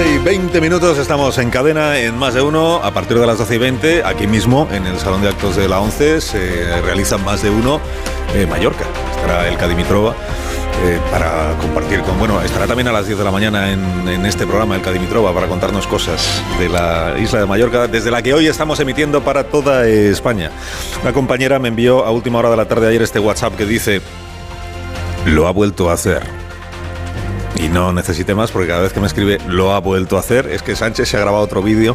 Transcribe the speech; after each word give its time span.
12 0.00 0.14
y 0.14 0.18
20 0.18 0.60
minutos 0.62 0.96
estamos 0.96 1.36
en 1.36 1.50
cadena 1.50 1.98
en 1.98 2.16
más 2.16 2.32
de 2.32 2.40
uno. 2.40 2.76
A 2.76 2.90
partir 2.90 3.18
de 3.18 3.26
las 3.26 3.36
12 3.36 3.56
y 3.56 3.58
20, 3.58 4.04
aquí 4.04 4.26
mismo 4.26 4.66
en 4.72 4.86
el 4.86 4.98
Salón 4.98 5.20
de 5.20 5.28
Actos 5.28 5.56
de 5.56 5.68
la 5.68 5.78
11, 5.78 6.22
se 6.22 6.80
realiza 6.80 7.18
más 7.18 7.42
de 7.42 7.50
uno 7.50 7.82
en 8.34 8.48
Mallorca. 8.48 8.84
Estará 9.14 9.46
el 9.46 9.58
Cadimitrova. 9.58 10.14
eh, 10.84 10.98
para 11.10 11.54
compartir 11.60 12.00
con. 12.00 12.18
Bueno, 12.18 12.40
estará 12.40 12.66
también 12.66 12.88
a 12.88 12.92
las 12.92 13.06
10 13.06 13.18
de 13.18 13.24
la 13.24 13.30
mañana 13.30 13.72
en, 13.72 14.08
en 14.08 14.24
este 14.24 14.46
programa, 14.46 14.74
el 14.74 14.80
Cadimitrova, 14.80 15.34
para 15.34 15.48
contarnos 15.48 15.86
cosas 15.86 16.42
de 16.58 16.70
la 16.70 17.16
isla 17.18 17.40
de 17.40 17.46
Mallorca, 17.46 17.86
desde 17.86 18.10
la 18.10 18.22
que 18.22 18.32
hoy 18.32 18.46
estamos 18.46 18.80
emitiendo 18.80 19.22
para 19.22 19.44
toda 19.44 19.86
España. 19.86 20.50
Una 21.02 21.12
compañera 21.12 21.58
me 21.58 21.68
envió 21.68 22.06
a 22.06 22.10
última 22.10 22.38
hora 22.38 22.48
de 22.48 22.56
la 22.56 22.66
tarde 22.66 22.86
de 22.86 22.88
ayer 22.88 23.02
este 23.02 23.18
WhatsApp 23.18 23.54
que 23.54 23.66
dice: 23.66 24.00
Lo 25.26 25.46
ha 25.46 25.50
vuelto 25.50 25.90
a 25.90 25.92
hacer. 25.92 26.39
Y 27.62 27.68
no 27.68 27.92
necesite 27.92 28.34
más 28.34 28.50
porque 28.50 28.68
cada 28.68 28.80
vez 28.80 28.92
que 28.92 29.00
me 29.00 29.06
escribe 29.06 29.38
lo 29.46 29.72
ha 29.72 29.80
vuelto 29.80 30.16
a 30.16 30.20
hacer, 30.20 30.46
es 30.46 30.62
que 30.62 30.74
Sánchez 30.74 31.08
se 31.08 31.16
ha 31.16 31.20
grabado 31.20 31.44
otro 31.44 31.62
vídeo 31.62 31.94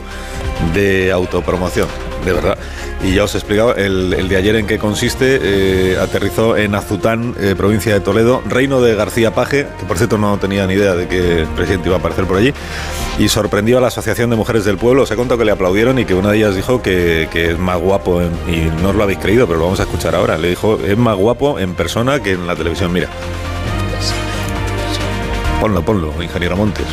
de 0.76 1.12
autopromoción, 1.12 1.88
de 2.24 2.34
verdad. 2.34 2.58
Y 3.04 3.16
ya 3.16 3.24
os 3.24 3.34
he 3.34 3.40
explicado 3.40 3.76
el, 3.76 4.14
el 4.14 4.28
de 4.28 4.38
ayer 4.38 4.56
en 4.56 4.68
qué 4.68 4.78
consiste. 4.78 5.40
eh, 5.42 5.98
aterrizó 6.00 6.56
en 6.56 6.76
Azután, 6.76 7.36
eh, 7.40 7.56
provincia 7.58 7.94
de 7.94 8.00
Toledo, 8.00 8.42
reino 8.48 8.82
de 8.82 8.96
García 8.96 9.34
Paje, 9.34 9.68
que 9.80 9.86
por 9.86 9.98
cierto 9.98 10.18
no 10.18 10.38
tenía 10.38 10.68
ni 10.68 10.76
idea 10.76 10.96
de 10.96 11.08
que 11.08 11.42
el 11.42 11.48
presidente 11.48 11.90
iba 11.90 11.98
a 11.98 12.00
aparecer 12.00 12.26
por 12.26 12.38
allí, 12.38 12.54
y 13.18 13.28
sorprendió 13.28 13.78
a 13.80 13.82
la 13.82 13.88
Asociación 13.88 14.30
de 14.30 14.36
Mujeres 14.36 14.66
del 14.66 14.78
Pueblo. 14.78 15.04
Os 15.04 15.12
he 15.12 15.16
contado 15.16 15.40
que 15.40 15.46
le 15.46 15.52
aplaudieron 15.52 15.98
y 16.00 16.06
que 16.06 16.14
una 16.14 16.32
de 16.32 16.38
ellas 16.38 16.56
dijo 16.56 16.82
que, 16.82 17.28
es 17.34 17.60
más 17.60 17.80
guapo, 17.80 18.22
y 18.22 18.72
no 18.82 18.90
os 18.90 18.96
lo 18.96 19.04
habéis 19.04 19.20
creído, 19.20 19.48
pero 19.48 19.60
lo 19.60 19.66
vamos 19.66 19.80
a 19.80 19.84
escuchar 19.84 20.16
ahora. 20.16 20.38
Le 20.38 20.50
dijo, 20.50 20.80
es 20.86 20.98
más 20.98 21.16
guapo 21.16 21.60
en 21.60 21.74
persona 21.74 22.22
que 22.22 22.34
en 22.34 22.46
la 22.46 22.56
televisión. 22.56 22.94
Mira. 22.94 23.10
Ponlo, 25.60 25.82
ponlo, 25.84 26.14
ingeniero 26.22 26.56
Montes. 26.56 26.86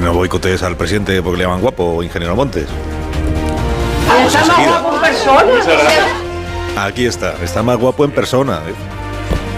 No 0.00 0.12
boicotees 0.12 0.62
al 0.62 0.76
presidente 0.76 1.20
porque 1.22 1.38
le 1.38 1.44
llaman 1.44 1.60
guapo, 1.60 2.02
ingeniero 2.02 2.36
Montes. 2.36 2.66
Está 4.00 4.14
más 4.22 4.34
enseguida. 4.34 4.80
guapo 4.80 4.94
en 4.94 5.00
persona. 5.00 5.52
Aquí 6.76 7.06
está, 7.06 7.34
está 7.42 7.62
más 7.62 7.76
guapo 7.78 8.04
en 8.04 8.10
persona. 8.10 8.62
¿eh? 8.68 8.74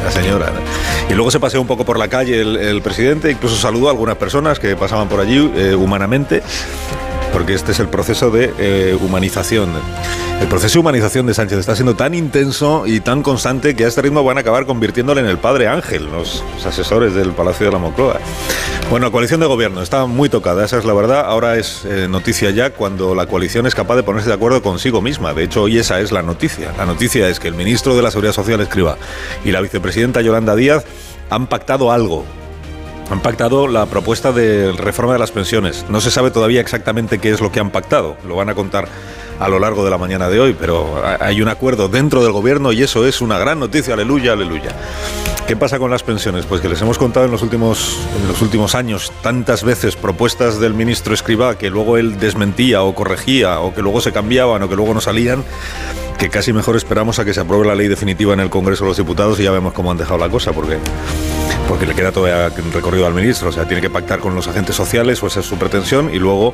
La 0.05 0.11
señora. 0.11 0.51
Y 1.09 1.15
luego 1.15 1.31
se 1.31 1.41
paseó 1.41 1.61
un 1.61 1.67
poco 1.67 1.85
por 1.85 1.99
la 1.99 2.09
calle 2.09 2.41
el, 2.41 2.57
el 2.57 2.81
presidente, 2.83 3.31
incluso 3.31 3.57
saludó 3.57 3.89
a 3.89 3.91
algunas 3.91 4.17
personas 4.17 4.59
que 4.59 4.77
pasaban 4.77 5.09
por 5.09 5.21
allí 5.21 5.53
eh, 5.57 5.75
humanamente, 5.75 6.43
porque 7.33 7.55
este 7.55 7.73
es 7.73 7.81
el 7.81 7.89
proceso 7.89 8.31
de 8.31 8.53
eh, 8.59 8.99
humanización. 9.01 9.71
El 10.41 10.49
proceso 10.49 10.75
de 10.75 10.79
humanización 10.81 11.27
de 11.27 11.35
Sánchez 11.35 11.59
está 11.59 11.75
siendo 11.75 11.97
tan 11.97 12.15
intenso 12.15 12.87
y 12.87 13.01
tan 13.01 13.23
constante 13.23 13.77
que 13.77 13.85
a 13.85 13.89
este 13.89 14.03
ritmo 14.03 14.25
van 14.25 14.39
a 14.39 14.41
acabar 14.41 14.65
convirtiéndole 14.65 15.21
en 15.21 15.27
el 15.27 15.39
padre 15.39 15.69
Ángel, 15.69 16.11
los, 16.11 16.43
asesores 16.65 17.15
del 17.15 17.33
Palacio 17.33 17.67
de 17.67 17.73
la 17.73 17.79
Moncloa. 17.79 18.19
Bueno, 18.89 19.13
coalición 19.13 19.41
de 19.41 19.47
gobierno 19.47 19.83
está 19.83 20.07
muy 20.07 20.29
tocada, 20.29 20.65
esa 20.65 20.79
es 20.79 20.85
la 20.85 20.95
verdad. 20.95 21.25
Ahora 21.27 21.57
es 21.57 21.85
eh, 21.85 22.09
noticia 22.09 22.51
ya 22.51 22.71
cuando 22.71 23.15
la 23.15 23.27
coalición 23.27 23.67
es 23.67 23.75
capaz 23.75 23.97
de 23.97 24.03
ponerse 24.03 24.29
de 24.29 24.35
acuerdo 24.35 24.63
consigo 24.63 25.03
misma. 25.03 25.35
De 25.35 25.45
hecho, 25.45 25.63
hoy 25.63 25.79
esa 25.79 26.01
es 26.01 26.11
la 26.11 26.23
noticia. 26.23 26.73
La 26.79 26.87
noticia 26.87 27.29
es 27.29 27.39
que 27.39 27.49
el 27.49 27.55
ministro 27.55 27.95
de 27.95 28.03
la 28.03 28.11
Seguridad 28.11 28.33
Social, 28.33 28.61
Escriba, 28.61 28.97
y 29.45 29.53
la 29.53 29.61
vicepresidenta 29.61 30.23
Yolanda 30.23 30.57
Díaz 30.57 30.85
han 31.29 31.47
pactado 31.47 31.93
algo. 31.93 32.25
Han 33.11 33.21
pactado 33.21 33.67
la 33.67 33.87
propuesta 33.87 34.31
de 34.33 34.71
reforma 34.73 35.13
de 35.15 35.19
las 35.19 35.33
pensiones. 35.33 35.85
No 35.89 36.01
se 36.01 36.11
sabe 36.13 36.31
todavía 36.31 36.61
exactamente 36.61 37.19
qué 37.19 37.31
es 37.31 37.41
lo 37.41 37.51
que 37.51 37.59
han 37.59 37.71
pactado. 37.71 38.17
Lo 38.27 38.37
van 38.37 38.49
a 38.51 38.55
contar 38.55 38.87
a 39.41 39.49
lo 39.49 39.59
largo 39.59 39.85
de 39.85 39.91
la 39.91 39.99
mañana 39.99 40.29
de 40.29 40.39
hoy, 40.39 40.55
pero 40.59 41.03
ha- 41.05 41.25
hay 41.25 41.43
un 41.43 41.49
acuerdo 41.49 41.89
dentro 41.89 42.23
del 42.23 42.31
gobierno 42.33 42.71
y 42.73 42.83
eso 42.83 43.07
es 43.07 43.21
una 43.21 43.39
gran 43.39 43.59
noticia. 43.59 43.95
Aleluya, 43.95 44.33
aleluya. 44.35 44.71
¿Qué 45.49 45.57
pasa 45.57 45.81
con 45.81 45.91
las 45.91 46.05
pensiones? 46.05 46.47
Pues 46.47 46.61
que 46.61 46.69
les 46.69 46.81
hemos 46.83 46.99
contado 46.99 47.27
en 47.27 47.33
los 47.33 47.43
últimos, 47.43 47.99
en 48.23 48.29
los 48.29 48.41
últimos 48.43 48.77
años 48.77 49.11
tantas 49.23 49.65
veces 49.65 49.97
propuestas 49.97 50.61
del 50.61 50.75
ministro 50.75 51.13
Escribá 51.13 51.59
que 51.59 51.69
luego 51.71 51.97
él 51.97 52.21
desmentía 52.21 52.83
o 52.85 52.95
corregía 52.95 53.59
o 53.59 53.75
que 53.75 53.83
luego 53.83 54.01
se 54.01 54.13
cambiaban 54.13 54.63
o 54.63 54.69
que 54.69 54.77
luego 54.77 54.95
no 54.95 55.01
salían, 55.01 55.43
que 56.19 56.29
casi 56.29 56.53
mejor 56.53 56.77
esperamos 56.77 57.19
a 57.19 57.25
que 57.25 57.35
se 57.35 57.41
apruebe 57.41 57.67
la 57.67 57.75
ley 57.75 57.89
definitiva 57.89 58.35
en 58.35 58.41
el 58.41 58.51
Congreso 58.51 58.85
de 58.85 58.91
los 58.91 58.97
Diputados 58.99 59.41
y 59.41 59.43
ya 59.45 59.51
vemos 59.51 59.73
cómo 59.73 59.91
han 59.91 59.97
dejado 59.97 60.19
la 60.19 60.29
cosa, 60.29 60.53
porque 60.53 60.77
porque 61.71 61.87
le 61.87 61.95
queda 61.95 62.11
todavía 62.11 62.53
recorrido 62.75 63.07
al 63.07 63.15
ministro, 63.15 63.49
o 63.49 63.53
sea, 63.53 63.65
tiene 63.65 63.81
que 63.81 63.89
pactar 63.89 64.19
con 64.19 64.35
los 64.35 64.49
agentes 64.49 64.75
sociales, 64.75 65.23
o 65.23 65.29
esa 65.29 65.39
es 65.39 65.47
su 65.47 65.57
pretensión, 65.57 66.13
y 66.13 66.19
luego 66.19 66.53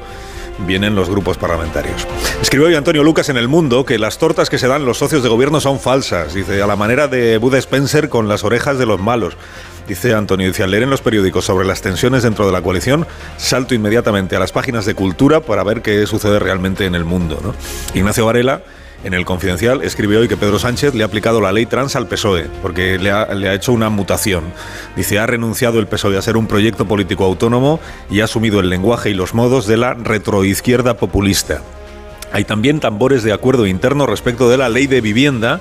vienen 0.66 0.94
los 0.94 1.08
grupos 1.08 1.38
parlamentarios. 1.38 2.06
Escribió 2.42 2.68
hoy 2.68 2.74
Antonio 2.74 3.02
Lucas 3.02 3.30
en 3.30 3.38
El 3.38 3.48
Mundo 3.48 3.86
que 3.86 3.98
las 3.98 4.18
tortas 4.18 4.50
que 4.50 4.58
se 4.58 4.68
dan 4.68 4.84
los 4.84 4.98
socios 4.98 5.22
de 5.22 5.30
gobierno 5.30 5.58
son 5.58 5.80
falsas, 5.80 6.34
dice, 6.34 6.60
a 6.60 6.66
la 6.66 6.76
manera 6.76 7.08
de 7.08 7.38
Bud 7.38 7.54
Spencer 7.54 8.10
con 8.10 8.28
las 8.28 8.44
orejas 8.44 8.76
de 8.76 8.84
los 8.84 9.00
malos. 9.00 9.38
Dice 9.88 10.12
Antonio, 10.12 10.48
dice, 10.48 10.64
al 10.64 10.70
leer 10.70 10.82
en 10.82 10.90
los 10.90 11.00
periódicos 11.00 11.46
sobre 11.46 11.66
las 11.66 11.80
tensiones 11.80 12.22
dentro 12.22 12.44
de 12.44 12.52
la 12.52 12.60
coalición, 12.60 13.06
salto 13.38 13.74
inmediatamente 13.74 14.36
a 14.36 14.38
las 14.38 14.52
páginas 14.52 14.84
de 14.84 14.94
cultura 14.94 15.40
para 15.40 15.64
ver 15.64 15.80
qué 15.80 16.06
sucede 16.06 16.38
realmente 16.40 16.84
en 16.84 16.94
el 16.94 17.06
mundo. 17.06 17.40
¿no? 17.42 17.54
Ignacio 17.94 18.26
Varela, 18.26 18.60
en 19.06 19.14
el 19.14 19.24
Confidencial, 19.24 19.82
escribe 19.82 20.16
hoy 20.16 20.26
que 20.26 20.36
Pedro 20.36 20.58
Sánchez 20.58 20.92
le 20.94 21.04
ha 21.04 21.06
aplicado 21.06 21.40
la 21.40 21.52
ley 21.52 21.64
trans 21.64 21.94
al 21.94 22.08
PSOE, 22.08 22.48
porque 22.60 22.98
le 22.98 23.12
ha, 23.12 23.32
le 23.34 23.48
ha 23.48 23.54
hecho 23.54 23.72
una 23.72 23.88
mutación. 23.88 24.42
Dice, 24.96 25.20
ha 25.20 25.26
renunciado 25.26 25.78
el 25.78 25.86
PSOE 25.86 26.18
a 26.18 26.22
ser 26.22 26.36
un 26.36 26.48
proyecto 26.48 26.86
político 26.86 27.24
autónomo 27.24 27.78
y 28.10 28.20
ha 28.20 28.24
asumido 28.24 28.58
el 28.58 28.68
lenguaje 28.68 29.10
y 29.10 29.14
los 29.14 29.32
modos 29.32 29.68
de 29.68 29.76
la 29.76 29.94
retroizquierda 29.94 30.96
populista. 30.96 31.62
Hay 32.32 32.44
también 32.44 32.80
tambores 32.80 33.22
de 33.22 33.32
acuerdo 33.32 33.68
interno 33.68 34.06
respecto 34.06 34.50
de 34.50 34.56
la 34.56 34.68
ley 34.68 34.88
de 34.88 35.00
vivienda, 35.00 35.60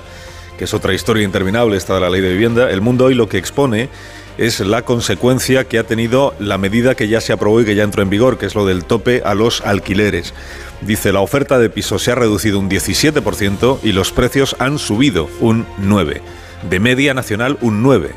que 0.58 0.64
es 0.64 0.74
otra 0.74 0.92
historia 0.92 1.22
interminable 1.22 1.76
esta 1.76 1.94
de 1.94 2.00
la 2.00 2.10
ley 2.10 2.22
de 2.22 2.32
vivienda. 2.32 2.68
El 2.68 2.80
mundo 2.80 3.04
hoy 3.04 3.14
lo 3.14 3.28
que 3.28 3.38
expone 3.38 3.88
es 4.38 4.60
la 4.60 4.82
consecuencia 4.82 5.64
que 5.64 5.78
ha 5.78 5.84
tenido 5.84 6.34
la 6.38 6.58
medida 6.58 6.94
que 6.94 7.08
ya 7.08 7.20
se 7.20 7.32
aprobó 7.32 7.60
y 7.60 7.64
que 7.64 7.74
ya 7.74 7.84
entró 7.84 8.02
en 8.02 8.10
vigor, 8.10 8.38
que 8.38 8.46
es 8.46 8.54
lo 8.54 8.66
del 8.66 8.84
tope 8.84 9.22
a 9.24 9.34
los 9.34 9.60
alquileres. 9.62 10.34
Dice, 10.82 11.12
la 11.12 11.20
oferta 11.20 11.58
de 11.58 11.70
pisos 11.70 12.02
se 12.02 12.12
ha 12.12 12.14
reducido 12.14 12.58
un 12.58 12.68
17% 12.68 13.78
y 13.82 13.92
los 13.92 14.12
precios 14.12 14.56
han 14.58 14.78
subido 14.78 15.28
un 15.40 15.66
9%. 15.80 16.20
De 16.68 16.80
media 16.80 17.14
nacional 17.14 17.58
un 17.60 17.82
9%. 17.84 18.10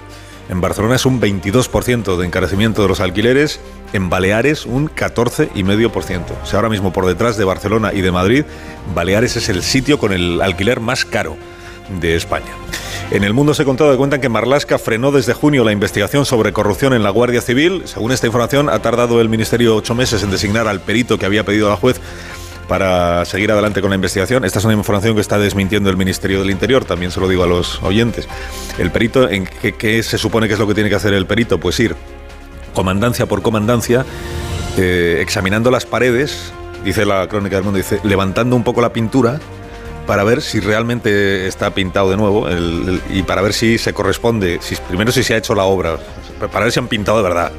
En 0.49 0.61
Barcelona 0.61 0.95
es 0.95 1.05
un 1.05 1.21
22% 1.21 2.17
de 2.17 2.25
encarecimiento 2.25 2.81
de 2.81 2.87
los 2.87 3.01
alquileres, 3.01 3.59
en 3.93 4.09
Baleares 4.09 4.65
un 4.65 4.89
14,5%. 4.89 6.23
O 6.41 6.45
sea, 6.45 6.57
ahora 6.57 6.69
mismo 6.69 6.91
por 6.91 7.05
detrás 7.05 7.37
de 7.37 7.45
Barcelona 7.45 7.93
y 7.93 8.01
de 8.01 8.11
Madrid, 8.11 8.45
Baleares 8.95 9.35
es 9.35 9.47
el 9.49 9.61
sitio 9.61 9.99
con 9.99 10.11
el 10.11 10.41
alquiler 10.41 10.79
más 10.79 11.05
caro 11.05 11.37
de 11.99 12.15
España. 12.15 12.53
En 13.11 13.23
el 13.23 13.33
mundo 13.33 13.53
se 13.53 13.63
ha 13.63 13.65
contado 13.65 13.89
de 13.89 13.97
cuentan 13.97 14.21
que 14.21 14.29
Marlasca 14.29 14.77
frenó 14.77 15.11
desde 15.11 15.33
junio 15.33 15.63
la 15.63 15.71
investigación 15.71 16.25
sobre 16.25 16.53
corrupción 16.53 16.93
en 16.93 17.01
la 17.01 17.09
Guardia 17.09 17.41
Civil. 17.41 17.83
Según 17.85 18.11
esta 18.11 18.27
información, 18.27 18.69
ha 18.69 18.79
tardado 18.79 19.19
el 19.19 19.29
Ministerio 19.29 19.75
ocho 19.75 19.95
meses 19.95 20.21
en 20.21 20.29
designar 20.29 20.67
al 20.67 20.79
perito 20.79 21.17
que 21.17 21.25
había 21.25 21.43
pedido 21.43 21.69
la 21.69 21.75
juez 21.75 21.99
para 22.67 23.25
seguir 23.25 23.51
adelante 23.51 23.81
con 23.81 23.89
la 23.89 23.95
investigación. 23.95 24.45
Esta 24.45 24.59
es 24.59 24.65
una 24.65 24.75
información 24.75 25.15
que 25.15 25.21
está 25.21 25.39
desmintiendo 25.39 25.89
el 25.89 25.97
Ministerio 25.97 26.39
del 26.39 26.51
Interior, 26.51 26.85
también 26.85 27.11
se 27.11 27.19
lo 27.19 27.27
digo 27.27 27.43
a 27.43 27.47
los 27.47 27.81
oyentes. 27.81 28.27
El 28.77 28.91
perito, 28.91 29.27
¿en 29.27 29.47
qué, 29.47 29.73
qué 29.73 30.03
se 30.03 30.19
supone 30.19 30.47
que 30.47 30.53
es 30.53 30.59
lo 30.59 30.67
que 30.67 30.75
tiene 30.75 30.89
que 30.89 30.95
hacer 30.95 31.15
el 31.15 31.25
perito? 31.25 31.59
Pues 31.59 31.79
ir 31.79 31.95
comandancia 32.75 33.25
por 33.25 33.41
comandancia, 33.41 34.05
eh, 34.77 35.17
examinando 35.19 35.71
las 35.71 35.87
paredes, 35.87 36.53
dice 36.85 37.05
la 37.05 37.27
crónica 37.27 37.55
del 37.55 37.65
mundo, 37.65 37.77
dice, 37.77 37.99
levantando 38.03 38.55
un 38.55 38.63
poco 38.63 38.81
la 38.81 38.93
pintura 38.93 39.39
para 40.09 40.23
ver 40.23 40.41
si 40.41 40.59
realmente 40.59 41.45
está 41.45 41.69
pintado 41.69 42.09
de 42.09 42.17
nuevo 42.17 42.47
y 43.13 43.21
para 43.21 43.43
ver 43.43 43.53
si 43.53 43.77
se 43.77 43.93
corresponde, 43.93 44.57
si, 44.59 44.75
primero 44.87 45.11
si 45.11 45.21
se 45.21 45.35
ha 45.35 45.37
hecho 45.37 45.53
la 45.53 45.65
obra, 45.65 45.97
para 46.51 46.65
ver 46.65 46.71
si 46.73 46.79
han 46.79 46.87
pintado 46.87 47.17
de 47.17 47.23
verdad 47.23 47.51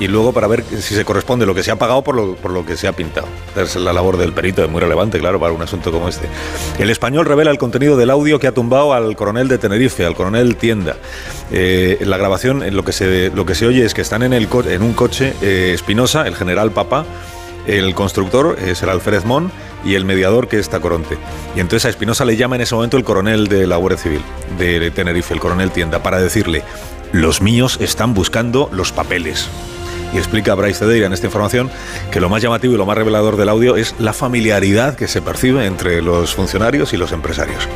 y 0.00 0.08
luego 0.08 0.32
para 0.32 0.48
ver 0.48 0.64
si 0.64 0.92
se 0.96 1.04
corresponde 1.04 1.46
lo 1.46 1.54
que 1.54 1.62
se 1.62 1.70
ha 1.70 1.76
pagado 1.76 2.02
por 2.02 2.16
lo, 2.16 2.66
que 2.66 2.76
se 2.76 2.88
ha 2.88 2.92
pintado. 2.92 3.28
Es 3.56 3.76
la 3.76 3.92
labor 3.92 4.16
del 4.16 4.32
perito, 4.32 4.64
es 4.64 4.68
muy 4.68 4.80
relevante, 4.80 5.20
claro, 5.20 5.38
para 5.38 5.52
un 5.52 5.62
asunto 5.62 5.92
como 5.92 6.08
este. 6.08 6.26
El 6.80 6.90
español 6.90 7.26
revela 7.26 7.52
el 7.52 7.58
contenido 7.58 7.96
del 7.96 8.10
audio 8.10 8.40
que 8.40 8.48
ha 8.48 8.52
tumbado 8.52 8.92
al 8.92 9.14
coronel 9.14 9.46
de 9.46 9.58
Tenerife, 9.58 10.04
al 10.04 10.16
coronel 10.16 10.56
Tienda. 10.56 10.96
Eh, 11.52 11.98
en 12.00 12.10
la 12.10 12.16
grabación, 12.16 12.64
lo 12.74 12.84
que 12.84 12.90
se, 12.90 13.30
lo 13.36 13.46
que 13.46 13.54
se 13.54 13.68
oye 13.68 13.84
es 13.84 13.94
que 13.94 14.00
están 14.00 14.24
en, 14.24 14.32
el 14.32 14.48
co- 14.48 14.64
en 14.68 14.82
un 14.82 14.94
coche 14.94 15.32
eh, 15.40 15.70
Espinosa, 15.72 16.26
el 16.26 16.34
general 16.34 16.72
Papa, 16.72 17.06
el 17.66 17.94
constructor 17.94 18.56
es 18.60 18.82
el 18.82 18.88
alférez 18.88 19.24
Mon 19.24 19.50
y 19.84 19.94
el 19.94 20.04
mediador 20.04 20.48
que 20.48 20.58
es 20.58 20.68
Tacoronte. 20.68 21.18
Y 21.56 21.60
entonces 21.60 21.86
a 21.86 21.88
Espinosa 21.90 22.24
le 22.24 22.36
llama 22.36 22.56
en 22.56 22.62
ese 22.62 22.74
momento 22.74 22.96
el 22.96 23.04
coronel 23.04 23.48
de 23.48 23.66
la 23.66 23.76
Guardia 23.76 23.98
Civil 23.98 24.22
de 24.58 24.90
Tenerife, 24.90 25.34
el 25.34 25.40
coronel 25.40 25.70
Tienda, 25.70 26.02
para 26.02 26.20
decirle, 26.20 26.62
los 27.12 27.40
míos 27.40 27.78
están 27.80 28.14
buscando 28.14 28.68
los 28.72 28.92
papeles. 28.92 29.48
Y 30.12 30.18
explica 30.18 30.54
Bryce 30.54 30.78
Cedeira 30.78 31.06
en 31.06 31.12
esta 31.12 31.26
información 31.26 31.70
que 32.12 32.20
lo 32.20 32.28
más 32.28 32.40
llamativo 32.40 32.74
y 32.74 32.76
lo 32.76 32.86
más 32.86 32.96
revelador 32.96 33.36
del 33.36 33.48
audio 33.48 33.76
es 33.76 33.96
la 33.98 34.12
familiaridad 34.12 34.94
que 34.94 35.08
se 35.08 35.20
percibe 35.20 35.66
entre 35.66 36.02
los 36.02 36.34
funcionarios 36.34 36.92
y 36.92 36.96
los 36.96 37.10
empresarios. 37.10 37.68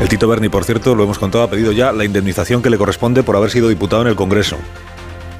El 0.00 0.08
Tito 0.08 0.26
Berni, 0.26 0.48
por 0.48 0.64
cierto, 0.64 0.96
lo 0.96 1.04
hemos 1.04 1.18
contado, 1.18 1.44
ha 1.44 1.50
pedido 1.50 1.70
ya 1.70 1.92
la 1.92 2.04
indemnización 2.04 2.60
que 2.60 2.70
le 2.70 2.78
corresponde 2.78 3.22
por 3.22 3.36
haber 3.36 3.50
sido 3.50 3.68
diputado 3.68 4.02
en 4.02 4.08
el 4.08 4.16
Congreso. 4.16 4.56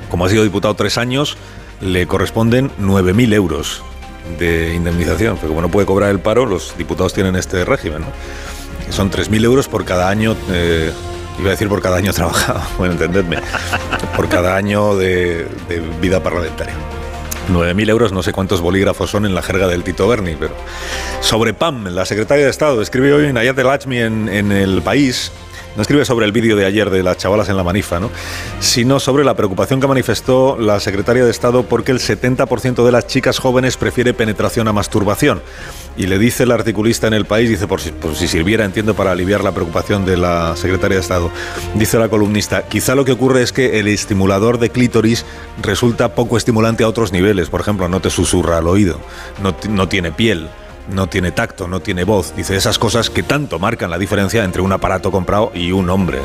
Como 0.09 0.25
ha 0.25 0.29
sido 0.29 0.45
diputado 0.45 0.75
tres 0.75 0.99
años, 0.99 1.37
le 1.81 2.07
corresponden 2.07 2.71
9.000 2.81 3.35
euros 3.35 3.83
de 4.39 4.75
indemnización, 4.75 5.37
porque 5.37 5.49
como 5.49 5.63
no 5.63 5.71
puede 5.71 5.87
cobrar 5.87 6.11
el 6.11 6.21
paro, 6.21 6.47
los 6.47 6.77
diputados 6.77 7.15
tienen 7.15 7.37
este 7.37 7.65
régimen. 7.65 8.01
¿no? 8.01 8.93
Son 8.93 9.11
3.000 9.11 9.45
euros 9.45 9.69
por 9.69 9.85
cada 9.85 10.09
año, 10.09 10.37
eh, 10.51 10.93
iba 11.39 11.49
a 11.49 11.51
decir 11.51 11.69
por 11.69 11.81
cada 11.81 11.97
año 11.97 12.13
trabajado, 12.15 12.63
bueno, 12.79 12.95
entendedme, 12.95 13.39
por 14.17 14.29
cada 14.29 14.57
año 14.57 14.97
de, 14.97 15.47
vida 16.01 16.23
parlamentaria. 16.23 16.75
9.000 17.53 17.89
euros, 17.91 18.13
no 18.13 18.25
sé 18.25 18.33
cuántos 18.33 18.61
bolígrafos 18.61 19.11
son 19.11 19.25
en 19.25 19.35
la 19.35 19.43
jerga 19.43 19.69
del 19.69 19.85
Tito 19.85 20.09
Berni, 20.09 20.35
pero... 20.39 20.55
Sobre 21.21 21.55
PAM, 21.55 21.87
la 21.87 22.05
secretaria 22.05 22.45
de 22.45 22.51
Estado 22.51 22.83
escribe 22.83 23.13
hoy 23.13 23.33
Nayat 23.33 23.59
El 23.59 23.93
en, 23.93 24.29
en 24.29 24.53
El 24.53 24.83
País 24.83 25.31
no 25.77 25.83
escribe 25.83 26.05
sobre 26.05 26.27
el 26.27 26.33
vídeo 26.33 26.57
de 26.57 26.65
ayer 26.65 26.91
de 26.91 27.03
las 27.03 27.19
chavalas 27.19 27.49
en 27.49 27.57
la 27.57 27.63
manifa, 27.63 28.01
¿no? 28.01 28.11
sino 28.61 28.99
sobre 28.99 29.25
la 29.25 29.35
preocupación 29.35 29.81
que 29.81 29.87
manifestó 29.87 30.57
la 30.59 30.81
secretaria 30.81 31.25
de 31.25 31.31
Estado 31.31 31.65
porque 31.65 31.93
el 31.93 31.99
70% 31.99 32.85
de 32.85 32.93
las 32.93 33.07
chicas 33.07 33.39
jóvenes 33.39 33.77
prefiere 33.77 34.15
penetración 34.15 34.69
a 34.69 34.73
masturbación. 34.73 35.43
Y 35.99 36.09
le 36.09 36.19
dice 36.19 36.43
el 36.43 36.51
articulista 36.51 37.07
en 37.07 37.15
el 37.15 37.25
país, 37.25 37.49
dice, 37.49 37.67
por 37.67 37.81
si, 37.81 38.29
sirviera, 38.29 38.67
entiendo, 38.67 38.95
para 38.95 39.13
aliviar 39.13 39.43
la 39.43 39.53
preocupación 39.53 40.05
de 40.05 40.19
la 40.19 40.55
secretaria 40.55 40.97
de 40.97 41.01
Estado, 41.01 41.31
dice 41.75 41.99
la 41.99 42.11
columnista, 42.11 42.69
quizá 42.69 42.95
lo 42.95 43.07
que 43.07 43.13
ocurre 43.13 43.43
es 43.43 43.53
que 43.53 43.79
el 43.79 43.89
estimulador 43.89 44.59
de 44.59 44.69
clítoris 44.69 45.25
resulta 45.63 46.15
poco 46.15 46.37
estimulante 46.37 46.85
a 46.85 46.89
otros 46.89 47.13
niveles, 47.13 47.49
por 47.49 47.63
ejemplo, 47.63 47.89
no 47.89 48.01
te 48.01 48.11
susurra 48.11 48.59
al 48.59 48.67
oído, 48.67 49.01
no 49.43 49.89
tiene 49.89 50.13
piel 50.13 50.51
no 50.89 51.09
tiene 51.09 51.33
tacto, 51.33 51.69
no 51.69 51.81
tiene 51.81 52.05
voz. 52.05 52.35
Dice 52.37 52.57
esas 52.57 52.79
cosas 52.79 53.11
que 53.11 53.23
tanto 53.23 53.59
marcan 53.59 53.91
la 53.91 53.99
diferencia 53.99 54.45
entre 54.45 54.63
un 54.63 54.73
aparato 54.73 55.11
comprado 55.11 55.51
y 55.55 55.73
un 55.73 55.91
hombre. 55.91 56.21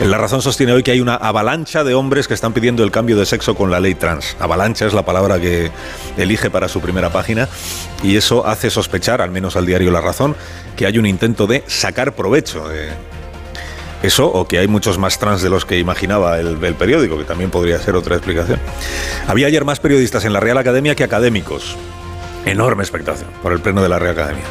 La 0.00 0.18
razón 0.18 0.42
sostiene 0.42 0.72
hoy 0.72 0.82
que 0.82 0.92
hay 0.92 1.00
una 1.00 1.14
avalancha 1.14 1.84
de 1.84 1.94
hombres 1.94 2.28
que 2.28 2.34
están 2.34 2.52
pidiendo 2.52 2.84
el 2.84 2.90
cambio 2.90 3.16
de 3.16 3.26
sexo 3.26 3.54
con 3.54 3.70
la 3.70 3.80
ley 3.80 3.94
trans. 3.94 4.36
Avalancha 4.38 4.86
es 4.86 4.94
la 4.94 5.04
palabra 5.04 5.40
que 5.40 5.70
elige 6.16 6.50
para 6.50 6.68
su 6.68 6.80
primera 6.80 7.10
página 7.10 7.48
y 8.02 8.16
eso 8.16 8.46
hace 8.46 8.70
sospechar, 8.70 9.20
al 9.20 9.30
menos 9.30 9.56
al 9.56 9.66
diario 9.66 9.90
La 9.90 10.00
Razón, 10.00 10.36
que 10.76 10.86
hay 10.86 10.98
un 10.98 11.06
intento 11.06 11.46
de 11.46 11.64
sacar 11.66 12.14
provecho 12.14 12.68
de 12.68 12.90
eso 14.02 14.26
o 14.26 14.46
que 14.46 14.58
hay 14.58 14.68
muchos 14.68 14.96
más 14.96 15.18
trans 15.18 15.42
de 15.42 15.50
los 15.50 15.64
que 15.64 15.78
imaginaba 15.78 16.38
el, 16.38 16.62
el 16.62 16.74
periódico, 16.74 17.18
que 17.18 17.24
también 17.24 17.50
podría 17.50 17.80
ser 17.80 17.96
otra 17.96 18.14
explicación. 18.14 18.60
Había 19.26 19.48
ayer 19.48 19.64
más 19.64 19.80
periodistas 19.80 20.24
en 20.24 20.32
la 20.32 20.40
Real 20.40 20.58
Academia 20.58 20.94
que 20.94 21.02
académicos 21.02 21.76
enorme 22.50 22.82
expectación 22.82 23.30
por 23.42 23.52
el 23.52 23.60
pleno 23.60 23.82
de 23.82 23.88
la 23.88 23.98
Real 23.98 24.12
Academia. 24.12 24.44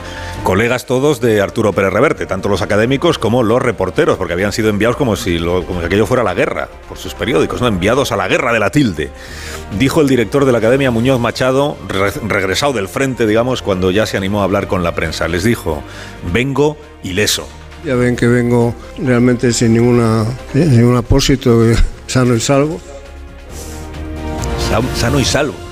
Colegas 0.44 0.86
todos 0.86 1.20
de 1.20 1.42
Arturo 1.42 1.74
Pérez 1.74 1.92
Reverte, 1.92 2.26
tanto 2.26 2.48
los 2.48 2.62
académicos 2.62 3.20
como 3.20 3.44
los 3.44 3.62
reporteros, 3.62 4.18
porque 4.18 4.34
habían 4.34 4.54
sido 4.54 4.70
enviados 4.70 4.96
como 4.96 5.16
si, 5.16 5.40
lo, 5.40 5.66
como 5.66 5.82
si 5.82 5.88
aquello 5.88 6.06
fuera 6.06 6.24
la 6.24 6.34
guerra, 6.34 6.70
por 6.88 6.98
sus 6.98 7.14
periódicos, 7.14 7.60
¿no? 7.60 7.68
enviados 7.68 8.12
a 8.12 8.16
la 8.16 8.28
guerra 8.28 8.54
de 8.54 8.60
la 8.60 8.70
tilde. 8.70 9.10
Dijo 9.78 10.00
el 10.00 10.08
director 10.08 10.46
de 10.46 10.52
la 10.54 10.60
Academia, 10.60 10.90
Muñoz 10.90 11.20
Machado, 11.20 11.78
re 11.90 12.12
regresado 12.26 12.72
del 12.74 12.88
frente, 12.88 13.28
digamos, 13.28 13.62
cuando 13.62 13.92
ya 13.92 14.06
se 14.06 14.16
animó 14.16 14.42
a 14.42 14.46
hablar 14.46 14.68
con 14.68 14.84
la 14.84 14.96
prensa. 14.96 15.28
Les 15.28 15.44
dijo, 15.44 15.84
vengo 16.32 16.78
ileso. 17.04 17.48
Ya 17.84 17.96
ven 17.96 18.16
que 18.16 18.28
vengo 18.28 18.74
realmente 18.98 19.52
sin, 19.52 19.74
ninguna, 19.74 20.26
sin 20.54 20.78
ningún 20.78 20.96
apósito, 20.96 21.62
sano 22.08 22.36
y 22.36 22.40
salvo. 22.40 22.80
Sano 24.96 25.20
y 25.20 25.26
salvo. 25.26 25.67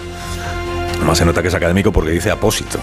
Además 1.06 1.20
se 1.20 1.26
nota 1.26 1.44
que 1.44 1.50
es 1.50 1.54
académico 1.54 1.92
porque 1.92 2.10
dice 2.10 2.32
apósito. 2.32 2.80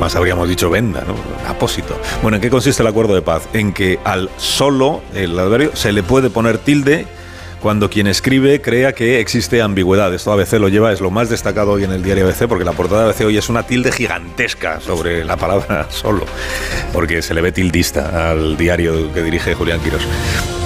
Más 0.00 0.16
habríamos 0.16 0.48
dicho 0.48 0.70
venda, 0.70 1.04
¿no? 1.06 1.14
Apósito. 1.46 2.00
Bueno, 2.22 2.36
¿en 2.36 2.40
qué 2.40 2.48
consiste 2.48 2.82
el 2.82 2.86
acuerdo 2.86 3.14
de 3.14 3.20
paz? 3.20 3.46
En 3.52 3.74
que 3.74 4.00
al 4.04 4.30
solo, 4.38 5.02
el 5.12 5.38
adversario, 5.38 5.76
se 5.76 5.92
le 5.92 6.02
puede 6.02 6.30
poner 6.30 6.56
tilde 6.56 7.06
cuando 7.60 7.90
quien 7.90 8.06
escribe 8.06 8.60
crea 8.60 8.92
que 8.92 9.20
existe 9.20 9.62
ambigüedad. 9.62 10.12
Esto 10.14 10.32
ABC 10.32 10.54
lo 10.54 10.68
lleva, 10.68 10.92
es 10.92 11.00
lo 11.00 11.10
más 11.10 11.28
destacado 11.28 11.72
hoy 11.72 11.84
en 11.84 11.92
el 11.92 12.02
diario 12.02 12.26
ABC, 12.26 12.46
porque 12.46 12.64
la 12.64 12.72
portada 12.72 13.02
de 13.02 13.10
ABC 13.10 13.20
hoy 13.22 13.36
es 13.36 13.48
una 13.48 13.64
tilde 13.64 13.92
gigantesca 13.92 14.80
sobre 14.80 15.24
la 15.24 15.36
palabra 15.36 15.86
solo, 15.90 16.24
porque 16.92 17.22
se 17.22 17.34
le 17.34 17.40
ve 17.40 17.52
tildista 17.52 18.30
al 18.30 18.56
diario 18.56 19.12
que 19.12 19.22
dirige 19.22 19.54
Julián 19.54 19.80
Quirós. 19.80 20.02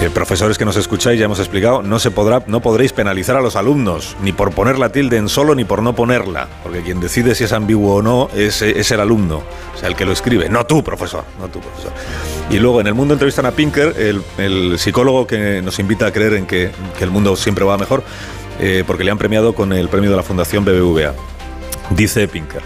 Eh, 0.01 0.09
profesores 0.09 0.57
que 0.57 0.65
nos 0.65 0.75
escucháis, 0.75 1.19
ya 1.19 1.25
hemos 1.25 1.39
explicado, 1.39 1.81
no 1.81 1.99
se 1.99 2.11
podrá, 2.11 2.43
no 2.47 2.61
podréis 2.61 2.93
penalizar 2.93 3.35
a 3.37 3.41
los 3.41 3.55
alumnos, 3.55 4.15
ni 4.21 4.31
por 4.31 4.51
poner 4.51 4.77
la 4.77 4.89
tilde 4.89 5.17
en 5.17 5.29
solo, 5.29 5.55
ni 5.55 5.63
por 5.63 5.81
no 5.81 5.95
ponerla, 5.95 6.47
porque 6.61 6.81
quien 6.81 6.99
decide 6.99 7.35
si 7.35 7.45
es 7.45 7.53
ambiguo 7.53 7.95
o 7.95 8.01
no 8.01 8.29
es, 8.35 8.61
es 8.61 8.91
el 8.91 8.99
alumno, 8.99 9.43
o 9.73 9.77
sea, 9.77 9.89
el 9.89 9.95
que 9.95 10.05
lo 10.05 10.11
escribe, 10.11 10.49
no 10.49 10.65
tú, 10.65 10.83
profesor, 10.83 11.23
no 11.39 11.47
tú, 11.47 11.59
profesor. 11.59 11.93
Y 12.49 12.59
luego 12.59 12.81
en 12.81 12.87
el 12.87 12.93
mundo 12.93 13.13
entrevistan 13.13 13.45
a 13.45 13.51
Pinker, 13.51 13.95
el, 14.37 14.77
psicólogo 14.77 15.25
que 15.25 15.61
nos 15.61 15.79
invita 15.79 16.07
a 16.07 16.11
creer 16.11 16.33
en 16.33 16.45
que 16.45 16.71
que 16.97 17.03
el 17.03 17.09
mundo 17.09 17.35
siempre 17.35 17.65
va 17.65 17.77
mejor, 17.77 18.03
eh, 18.59 18.83
porque 18.85 19.03
le 19.03 19.11
han 19.11 19.17
premiado 19.17 19.53
con 19.53 19.73
el 19.73 19.89
premio 19.89 20.11
de 20.11 20.17
la 20.17 20.23
Fundación 20.23 20.63
BBVA. 20.65 21.13
Dice 21.89 22.27
Pinker, 22.27 22.61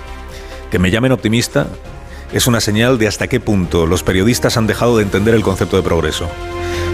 que 0.70 0.80
me 0.80 0.92
llamen 0.92 1.12
optimista 1.12 1.68
es 2.34 2.46
una 2.46 2.60
señal 2.60 2.98
de 2.98 3.08
hasta 3.08 3.28
qué 3.28 3.40
punto 3.40 3.86
los 3.86 4.04
periodistas 4.04 4.58
han 4.58 4.68
dejado 4.68 4.98
de 4.98 5.04
entender 5.04 5.34
el 5.34 5.44
concepto 5.44 5.78
de 5.78 5.84
progreso. 5.84 6.28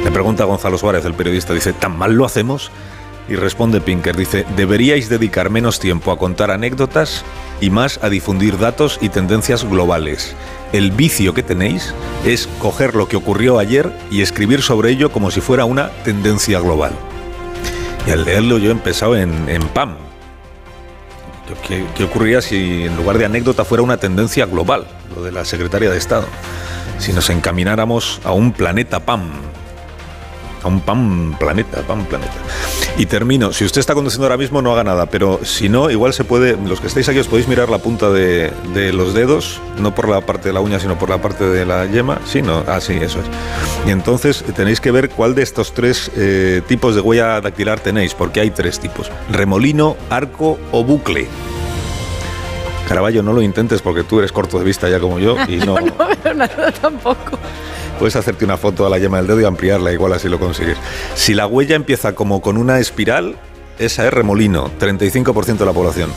Le 0.03 0.11
pregunta 0.11 0.43
Gonzalo 0.43 0.77
Suárez, 0.77 1.05
el 1.05 1.15
periodista, 1.15 1.53
dice, 1.53 1.73
¿tan 1.73 1.97
mal 1.97 2.13
lo 2.13 2.25
hacemos? 2.25 2.69
Y 3.27 3.35
responde 3.35 3.81
Pinker, 3.81 4.15
dice, 4.15 4.45
deberíais 4.55 5.09
dedicar 5.09 5.49
menos 5.49 5.79
tiempo 5.79 6.11
a 6.11 6.19
contar 6.19 6.51
anécdotas 6.51 7.23
y 7.61 7.71
más 7.71 7.99
a 8.03 8.09
difundir 8.09 8.59
datos 8.59 8.99
y 9.01 9.09
tendencias 9.09 9.63
globales. 9.67 10.35
El 10.73 10.89
vicio 10.89 11.35
que 11.35 11.43
tenéis 11.43 11.93
es 12.25 12.49
coger 12.57 12.95
lo 12.95 13.07
que 13.07 13.15
ocurrió 13.15 13.59
ayer 13.59 13.91
y 14.09 14.23
escribir 14.23 14.63
sobre 14.63 14.89
ello 14.89 15.11
como 15.11 15.29
si 15.29 15.39
fuera 15.39 15.65
una 15.65 15.89
tendencia 16.03 16.59
global. 16.59 16.93
Y 18.07 18.11
al 18.11 18.25
leerlo 18.25 18.57
yo 18.57 18.69
he 18.69 18.71
empezado 18.71 19.15
en, 19.15 19.61
PAM. 19.75 19.95
¿Qué, 21.67 21.85
¿Qué, 21.95 22.03
ocurriría 22.05 22.41
si 22.41 22.85
en 22.85 22.97
lugar 22.97 23.19
de 23.19 23.25
anécdota 23.25 23.63
fuera 23.63 23.83
una 23.83 23.97
tendencia 23.97 24.47
global, 24.47 24.87
lo 25.15 25.21
de 25.21 25.31
la 25.31 25.45
secretaria 25.45 25.91
de 25.91 25.97
Estado? 25.99 26.25
Si 26.97 27.13
nos 27.13 27.29
encamináramos 27.29 28.19
a 28.23 28.31
un 28.31 28.51
planeta 28.51 28.99
PAM, 29.01 29.29
a 30.63 30.67
un 30.67 30.81
PAM 30.81 31.35
planeta, 31.37 31.81
PAM 31.81 32.05
planeta. 32.05 32.33
Y 32.97 33.05
termino, 33.05 33.51
si 33.53 33.65
usted 33.65 33.79
está 33.79 33.93
conduciendo 33.93 34.25
ahora 34.25 34.37
mismo 34.37 34.61
no 34.61 34.71
haga 34.71 34.83
nada, 34.83 35.05
pero 35.05 35.39
si 35.43 35.69
no, 35.69 35.89
igual 35.89 36.13
se 36.13 36.23
puede, 36.23 36.57
los 36.57 36.79
que 36.79 36.87
estáis 36.87 37.09
aquí 37.09 37.19
os 37.19 37.27
podéis 37.27 37.47
mirar 37.47 37.69
la 37.69 37.79
punta 37.79 38.09
de, 38.09 38.51
de 38.73 38.93
los 38.93 39.13
dedos, 39.13 39.59
no 39.79 39.93
por 39.93 40.09
la 40.09 40.21
parte 40.21 40.49
de 40.49 40.53
la 40.53 40.61
uña, 40.61 40.79
sino 40.79 40.97
por 40.97 41.09
la 41.09 41.21
parte 41.21 41.43
de 41.43 41.65
la 41.65 41.85
yema, 41.85 42.19
sí, 42.25 42.41
no, 42.41 42.63
ah, 42.67 42.79
sí, 42.79 42.93
eso 42.93 43.19
es. 43.19 43.25
Y 43.87 43.91
entonces 43.91 44.43
tenéis 44.55 44.79
que 44.79 44.91
ver 44.91 45.09
cuál 45.09 45.35
de 45.35 45.43
estos 45.43 45.73
tres 45.73 46.11
eh, 46.15 46.61
tipos 46.67 46.95
de 46.95 47.01
huella 47.01 47.41
dactilar 47.41 47.79
tenéis, 47.79 48.13
porque 48.13 48.39
hay 48.39 48.51
tres 48.51 48.79
tipos, 48.79 49.11
remolino, 49.31 49.97
arco 50.09 50.59
o 50.71 50.83
bucle. 50.83 51.27
Caraballo, 52.87 53.23
no 53.23 53.33
lo 53.33 53.41
intentes 53.41 53.81
porque 53.81 54.03
tú 54.03 54.19
eres 54.19 54.31
corto 54.31 54.59
de 54.59 54.65
vista 54.65 54.89
ya 54.89 54.99
como 54.99 55.17
yo 55.17 55.37
y 55.47 55.57
no... 55.57 55.75
no 55.79 56.07
veo 56.23 56.33
nada 56.33 56.71
tampoco. 56.71 57.39
Puedes 57.99 58.15
hacerte 58.15 58.45
una 58.45 58.57
foto 58.57 58.85
a 58.85 58.89
la 58.89 58.97
yema 58.97 59.17
del 59.17 59.27
dedo 59.27 59.41
y 59.41 59.45
ampliarla, 59.45 59.93
igual 59.93 60.13
así 60.13 60.27
lo 60.27 60.39
consigues. 60.39 60.77
Si 61.15 61.33
la 61.33 61.47
huella 61.47 61.75
empieza 61.75 62.13
como 62.13 62.41
con 62.41 62.57
una 62.57 62.79
espiral, 62.79 63.35
esa 63.79 64.05
es 64.05 64.13
remolino, 64.13 64.71
35% 64.79 65.57
de 65.57 65.65
la 65.65 65.73
población. 65.73 66.09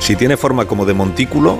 Si 0.00 0.16
tiene 0.16 0.36
forma 0.36 0.64
como 0.66 0.86
de 0.86 0.94
montículo, 0.94 1.58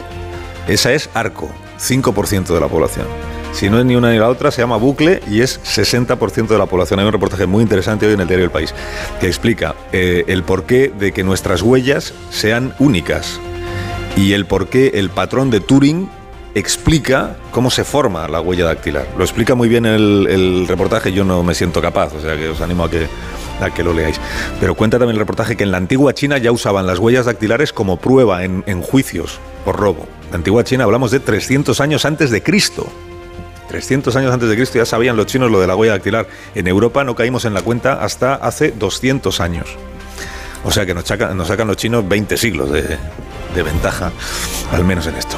esa 0.66 0.92
es 0.92 1.10
arco, 1.14 1.50
5% 1.78 2.46
de 2.46 2.60
la 2.60 2.68
población. 2.68 3.06
Si 3.52 3.68
no 3.68 3.78
es 3.78 3.84
ni 3.84 3.96
una 3.96 4.12
ni 4.12 4.18
la 4.18 4.28
otra, 4.28 4.50
se 4.50 4.62
llama 4.62 4.76
bucle 4.76 5.20
y 5.28 5.40
es 5.40 5.60
60% 5.62 6.46
de 6.46 6.58
la 6.58 6.66
población. 6.66 7.00
Hay 7.00 7.06
un 7.06 7.12
reportaje 7.12 7.46
muy 7.46 7.62
interesante 7.62 8.06
hoy 8.06 8.14
en 8.14 8.20
el 8.20 8.28
diario 8.28 8.44
El 8.44 8.50
País 8.50 8.74
que 9.20 9.26
explica 9.26 9.74
eh, 9.92 10.24
el 10.28 10.44
porqué 10.44 10.88
de 10.88 11.12
que 11.12 11.24
nuestras 11.24 11.62
huellas 11.62 12.14
sean 12.30 12.74
únicas 12.78 13.40
y 14.16 14.32
el 14.32 14.46
porqué 14.46 14.92
el 14.94 15.10
patrón 15.10 15.50
de 15.50 15.60
Turing 15.60 16.08
explica 16.54 17.36
cómo 17.50 17.70
se 17.70 17.84
forma 17.84 18.26
la 18.28 18.40
huella 18.40 18.64
dactilar. 18.64 19.06
Lo 19.16 19.24
explica 19.24 19.54
muy 19.54 19.68
bien 19.68 19.86
el, 19.86 20.66
reportaje, 20.66 21.12
yo 21.12 21.24
no 21.24 21.42
me 21.42 21.54
siento 21.54 21.80
capaz, 21.80 22.12
o 22.14 22.20
sea 22.20 22.36
que 22.36 22.48
os 22.48 22.60
animo 22.60 22.84
a 22.84 22.90
que, 22.90 23.06
a 23.60 23.70
que 23.70 23.84
lo 23.84 23.92
leáis. 23.92 24.20
Pero 24.58 24.74
cuenta 24.74 24.98
también 24.98 25.16
el 25.16 25.20
reportaje 25.20 25.56
que 25.56 25.64
en 25.64 25.70
la 25.70 25.78
antigua 25.78 26.14
China 26.14 26.38
ya 26.38 26.52
usaban 26.52 26.86
las 26.86 26.98
huellas 26.98 27.26
dactilares 27.26 27.72
como 27.72 27.98
prueba 27.98 28.44
en, 28.44 28.64
en 28.66 28.82
juicios 28.82 29.38
por 29.64 29.78
robo. 29.78 30.06
La 30.30 30.36
antigua 30.36 30.64
China 30.64 30.84
hablamos 30.84 31.10
de 31.10 31.20
300 31.20 31.80
años 31.80 32.04
antes 32.04 32.30
de 32.30 32.42
Cristo. 32.42 32.86
300 33.68 34.16
años 34.16 34.32
antes 34.32 34.48
de 34.48 34.56
Cristo 34.56 34.78
ya 34.78 34.86
sabían 34.86 35.16
los 35.16 35.26
chinos 35.26 35.48
lo 35.50 35.60
de 35.60 35.68
la 35.68 35.76
huella 35.76 35.92
dactilar. 35.92 36.26
En 36.54 36.66
Europa 36.66 37.04
no 37.04 37.14
caímos 37.14 37.44
en 37.44 37.54
la 37.54 37.62
cuenta 37.62 38.02
hasta 38.02 38.34
hace 38.34 38.72
200 38.72 39.40
años. 39.40 39.68
O 40.64 40.70
sea 40.70 40.84
que 40.84 40.92
nos, 40.92 41.04
sacan, 41.04 41.36
nos 41.36 41.48
sacan 41.48 41.68
los 41.68 41.76
chinos 41.76 42.06
20 42.06 42.36
siglos 42.36 42.70
de, 42.70 42.98
de 43.54 43.62
ventaja, 43.62 44.12
al 44.72 44.84
menos 44.84 45.06
en 45.06 45.14
esto. 45.14 45.36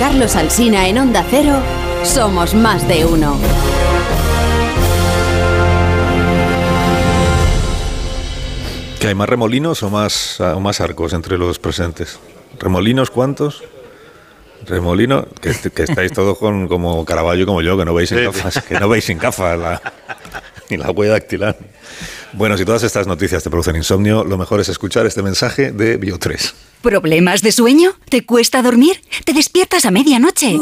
Carlos 0.00 0.34
Alsina 0.34 0.88
en 0.88 0.96
Onda 0.96 1.22
Cero, 1.28 1.60
somos 2.04 2.54
más 2.54 2.88
de 2.88 3.04
uno. 3.04 3.36
¿Que 8.98 9.08
hay 9.08 9.14
más 9.14 9.28
remolinos 9.28 9.82
o 9.82 9.90
más, 9.90 10.40
o 10.40 10.58
más 10.58 10.80
arcos 10.80 11.12
entre 11.12 11.36
los 11.36 11.58
presentes? 11.58 12.18
¿Remolinos 12.58 13.10
cuántos? 13.10 13.62
Remolino, 14.66 15.26
que, 15.38 15.52
que 15.70 15.82
estáis 15.82 16.12
todos 16.12 16.38
con, 16.38 16.66
como 16.66 17.04
Caraballo 17.04 17.44
como 17.44 17.60
yo, 17.60 17.76
que 17.76 17.84
no 17.84 17.92
veis 17.92 18.08
sin 18.08 18.24
gafas, 18.24 18.62
que 18.62 18.80
no 18.80 18.88
veis 18.88 19.04
sin 19.04 19.18
gafas 19.18 19.58
la, 19.58 19.82
ni 20.70 20.78
la 20.78 20.92
huella 20.92 21.12
dactilar. 21.12 21.58
Bueno, 22.32 22.56
si 22.56 22.64
todas 22.64 22.82
estas 22.84 23.06
noticias 23.06 23.42
te 23.42 23.50
producen 23.50 23.76
insomnio, 23.76 24.24
lo 24.24 24.38
mejor 24.38 24.60
es 24.60 24.68
escuchar 24.68 25.06
este 25.06 25.22
mensaje 25.22 25.72
de 25.72 25.98
Bio3. 26.00 26.52
¿Problemas 26.82 27.42
de 27.42 27.52
sueño? 27.52 27.90
¿Te 28.08 28.24
cuesta 28.24 28.62
dormir? 28.62 29.02
¿Te 29.26 29.34
despiertas 29.34 29.84
a 29.84 29.90
medianoche? 29.90 30.56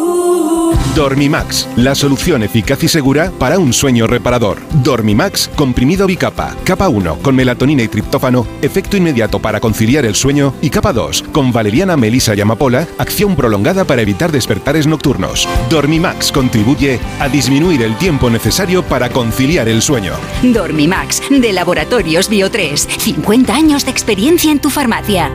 Dormimax, 0.96 1.68
la 1.76 1.94
solución 1.94 2.42
eficaz 2.42 2.82
y 2.82 2.88
segura 2.88 3.30
para 3.38 3.60
un 3.60 3.72
sueño 3.72 4.08
reparador. 4.08 4.58
Dormimax, 4.82 5.48
comprimido 5.54 6.08
bicapa. 6.08 6.56
Capa 6.64 6.88
1, 6.88 7.20
con 7.22 7.36
melatonina 7.36 7.84
y 7.84 7.88
triptófano, 7.88 8.48
efecto 8.62 8.96
inmediato 8.96 9.38
para 9.38 9.60
conciliar 9.60 10.04
el 10.06 10.16
sueño. 10.16 10.54
Y 10.60 10.70
capa 10.70 10.92
2, 10.92 11.26
con 11.30 11.52
valeriana, 11.52 11.96
melisa 11.96 12.34
y 12.34 12.40
amapola, 12.40 12.88
acción 12.98 13.36
prolongada 13.36 13.84
para 13.84 14.02
evitar 14.02 14.32
despertares 14.32 14.88
nocturnos. 14.88 15.48
Dormimax 15.70 16.32
contribuye 16.32 16.98
a 17.20 17.28
disminuir 17.28 17.82
el 17.82 17.96
tiempo 17.96 18.28
necesario 18.28 18.82
para 18.82 19.08
conciliar 19.10 19.68
el 19.68 19.82
sueño. 19.82 20.14
Dormimax, 20.42 21.22
de 21.30 21.52
Laboratorios 21.58 22.28
Bio 22.28 22.52
3. 22.52 22.86
50 23.00 23.52
años 23.52 23.84
de 23.84 23.90
experiencia 23.90 24.52
en 24.52 24.60
tu 24.60 24.70
farmacia. 24.70 25.26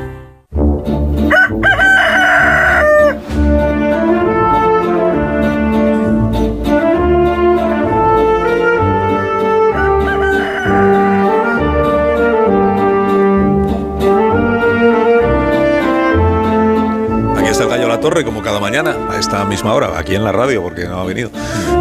Aquí 17.35 17.47
está 17.49 17.63
el 17.63 17.69
gallo 17.69 17.89
La 17.89 17.99
Torre, 17.99 18.23
como 18.23 18.41
cada 18.41 18.61
mañana, 18.61 18.95
a 19.09 19.19
esta 19.19 19.43
misma 19.43 19.73
hora, 19.73 19.99
aquí 19.99 20.15
en 20.15 20.23
la 20.23 20.31
radio, 20.31 20.63
porque 20.63 20.85
no 20.85 21.01
ha 21.01 21.03
venido. 21.03 21.31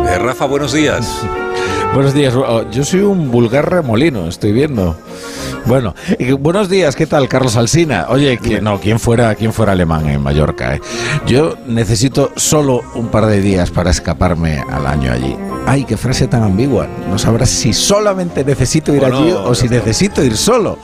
Eh, 0.09 0.19
Rafa, 0.19 0.47
buenos 0.47 0.73
días. 0.73 1.07
Buenos 1.95 2.15
días. 2.15 2.35
Oh, 2.35 2.65
Yo 2.71 2.85
soy 2.85 3.01
un 3.01 3.31
vulgar 3.31 3.71
remolino, 3.71 4.27
estoy 4.29 4.53
viendo. 4.53 4.97
Bueno, 5.67 5.95
buenos 6.41 6.69
días, 6.69 6.97
¿qué 6.97 7.07
tal, 7.07 7.29
Carlos 7.29 7.55
Alsina? 7.57 8.07
Oye, 8.09 8.37
que 8.39 8.61
no, 8.61 8.81
quién 8.81 8.99
fuera, 8.99 9.33
quién 9.37 9.53
fuera 9.53 9.73
alemán 9.73 10.09
en 10.09 10.21
Mallorca. 10.21 10.75
eh? 10.75 10.81
Yo 11.27 11.55
necesito 11.69 12.33
solo 12.35 12.81
un 12.97 13.09
par 13.09 13.27
de 13.27 13.41
días 13.41 13.71
para 13.71 13.91
escaparme 13.91 14.59
al 14.59 14.87
año 14.89 15.13
allí. 15.13 15.37
Ay, 15.65 15.85
qué 15.85 15.97
frase 15.97 16.27
tan 16.27 16.43
ambigua. 16.43 16.89
No 17.09 17.17
sabrás 17.17 17.51
si 17.51 17.73
solamente 17.73 18.45
necesito 18.45 18.93
ir 18.93 19.01
Bueno, 19.03 19.19
allí 19.19 19.31
o 19.33 19.55
si 19.55 19.69
necesito 19.69 20.25
ir 20.25 20.37
solo. 20.37 20.79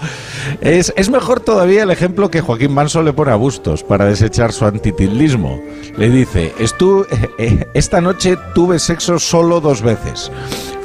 Es, 0.61 0.93
es 0.97 1.11
mejor 1.11 1.41
todavía 1.41 1.83
el 1.83 1.91
ejemplo 1.91 2.31
que 2.31 2.41
Joaquín 2.41 2.73
Manso 2.73 3.03
le 3.03 3.13
pone 3.13 3.33
a 3.33 3.37
Bustos 3.37 3.83
para 3.83 4.05
desechar 4.05 4.53
su 4.53 4.65
antitildismo. 4.65 5.61
Le 5.97 6.09
dice, 6.11 6.55
"Estu- 6.61 7.05
eh, 7.11 7.29
eh, 7.39 7.67
esta 7.75 8.01
noche 8.01 8.37
tuve 8.55 8.79
sexo 8.79 9.19
solo 9.19 9.61
dos 9.61 9.83
veces. 9.83 10.31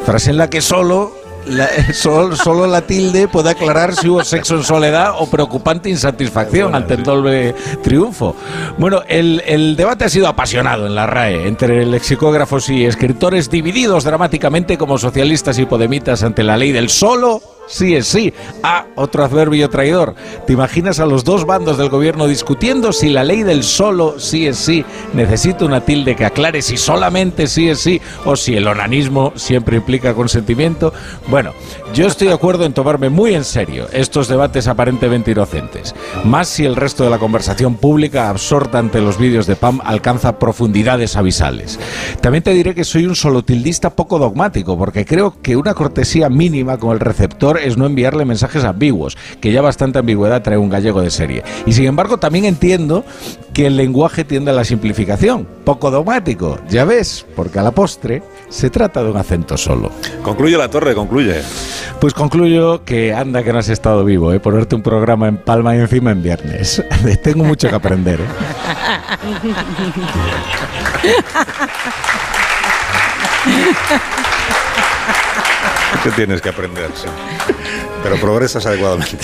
Frase 0.05 0.31
en 0.31 0.37
la 0.37 0.49
que 0.49 0.61
solo 0.61 1.13
la, 1.47 1.67
sol- 1.93 2.35
solo 2.37 2.67
la 2.67 2.81
tilde 2.81 3.27
puede 3.27 3.49
aclarar 3.51 3.95
si 3.95 4.09
hubo 4.09 4.23
sexo 4.23 4.55
en 4.55 4.63
soledad 4.63 5.13
o 5.17 5.27
preocupante 5.29 5.89
insatisfacción 5.89 6.75
ante 6.75 6.95
el 6.95 7.03
doble 7.03 7.55
triunfo. 7.83 8.35
Bueno, 8.77 9.01
el, 9.07 9.41
el 9.45 9.75
debate 9.75 10.05
ha 10.05 10.09
sido 10.09 10.27
apasionado 10.27 10.87
en 10.87 10.95
la 10.95 11.05
RAE 11.07 11.47
entre 11.47 11.85
lexicógrafos 11.85 12.69
y 12.69 12.85
escritores 12.85 13.49
divididos 13.49 14.03
dramáticamente 14.03 14.77
como 14.77 14.97
socialistas 14.97 15.57
y 15.59 15.65
podemitas 15.65 16.23
ante 16.23 16.43
la 16.43 16.57
ley 16.57 16.71
del 16.71 16.89
solo 16.89 17.41
sí 17.67 17.95
es 17.95 18.07
sí. 18.07 18.33
Ah, 18.61 18.85
otro 18.95 19.23
adverbio 19.23 19.69
traidor. 19.69 20.15
¿Te 20.45 20.53
imaginas 20.53 20.99
a 20.99 21.05
los 21.05 21.23
dos 21.23 21.45
bandos 21.45 21.77
del 21.77 21.89
gobierno 21.89 22.27
discutiendo 22.27 22.93
si 22.93 23.09
la 23.09 23.23
ley 23.23 23.43
del 23.43 23.63
solo 23.63 24.19
sí 24.19 24.47
es 24.47 24.57
sí 24.57 24.85
necesita 25.13 25.65
una 25.65 25.81
tilde 25.81 26.15
que 26.15 26.25
aclare 26.25 26.61
si 26.61 26.77
solamente 26.77 27.47
sí 27.47 27.69
es 27.69 27.79
sí 27.79 28.01
o 28.25 28.35
si 28.35 28.55
el 28.55 28.67
onanismo 28.67 29.33
siempre 29.35 29.77
implica 29.77 30.13
consentimiento? 30.13 30.93
Bueno, 31.27 31.53
yo 31.93 32.07
estoy 32.07 32.27
de 32.27 32.33
acuerdo 32.33 32.65
en 32.65 32.73
tomarme 32.73 33.09
muy 33.09 33.33
en 33.33 33.43
serio 33.43 33.87
estos 33.91 34.27
debates 34.27 34.67
aparentemente 34.67 35.31
inocentes. 35.31 35.93
Más 36.23 36.47
si 36.47 36.65
el 36.65 36.75
resto 36.75 37.03
de 37.03 37.09
la 37.09 37.19
conversación 37.19 37.75
pública 37.75 38.29
absorta 38.29 38.79
ante 38.79 39.01
los 39.01 39.17
vídeos 39.17 39.47
de 39.47 39.55
PAM 39.55 39.79
alcanza 39.83 40.39
profundidades 40.39 41.15
abisales. 41.15 41.79
También 42.21 42.43
te 42.43 42.53
diré 42.53 42.75
que 42.75 42.83
soy 42.83 43.05
un 43.05 43.15
solotildista 43.15 43.95
poco 43.95 44.19
dogmático, 44.19 44.77
porque 44.77 45.05
creo 45.05 45.35
que 45.41 45.55
una 45.55 45.73
cortesía 45.73 46.29
mínima 46.29 46.77
con 46.77 46.91
el 46.91 46.99
receptor 46.99 47.52
es 47.57 47.77
no 47.77 47.85
enviarle 47.85 48.25
mensajes 48.25 48.63
ambiguos, 48.63 49.17
que 49.41 49.51
ya 49.51 49.61
bastante 49.61 49.99
ambigüedad 49.99 50.41
trae 50.41 50.57
un 50.57 50.69
gallego 50.69 51.01
de 51.01 51.09
serie. 51.09 51.43
Y 51.65 51.73
sin 51.73 51.85
embargo, 51.85 52.17
también 52.17 52.45
entiendo 52.45 53.05
que 53.53 53.67
el 53.67 53.77
lenguaje 53.77 54.23
tiende 54.23 54.51
a 54.51 54.53
la 54.53 54.63
simplificación. 54.63 55.47
Poco 55.63 55.91
dogmático, 55.91 56.59
ya 56.69 56.85
ves, 56.85 57.25
porque 57.35 57.59
a 57.59 57.63
la 57.63 57.71
postre 57.71 58.23
se 58.49 58.69
trata 58.69 59.03
de 59.03 59.11
un 59.11 59.17
acento 59.17 59.57
solo. 59.57 59.91
Concluye 60.23 60.57
La 60.57 60.69
Torre, 60.69 60.95
concluye. 60.95 61.41
Pues 61.99 62.13
concluyo 62.13 62.83
que 62.83 63.13
anda 63.13 63.43
que 63.43 63.53
no 63.53 63.59
has 63.59 63.69
estado 63.69 64.03
vivo, 64.03 64.33
¿eh? 64.33 64.39
ponerte 64.39 64.75
un 64.75 64.81
programa 64.81 65.27
en 65.27 65.37
palma 65.37 65.75
y 65.75 65.79
encima 65.79 66.11
en 66.11 66.21
viernes. 66.21 66.83
Tengo 67.23 67.43
mucho 67.43 67.69
que 67.69 67.75
aprender. 67.75 68.19
¿eh? 68.19 68.25
¿Qué 76.03 76.11
tienes 76.11 76.41
que 76.41 76.49
aprender? 76.49 76.89
sí. 76.95 77.07
Pero 78.03 78.17
progresas 78.17 78.65
adecuadamente. 78.65 79.17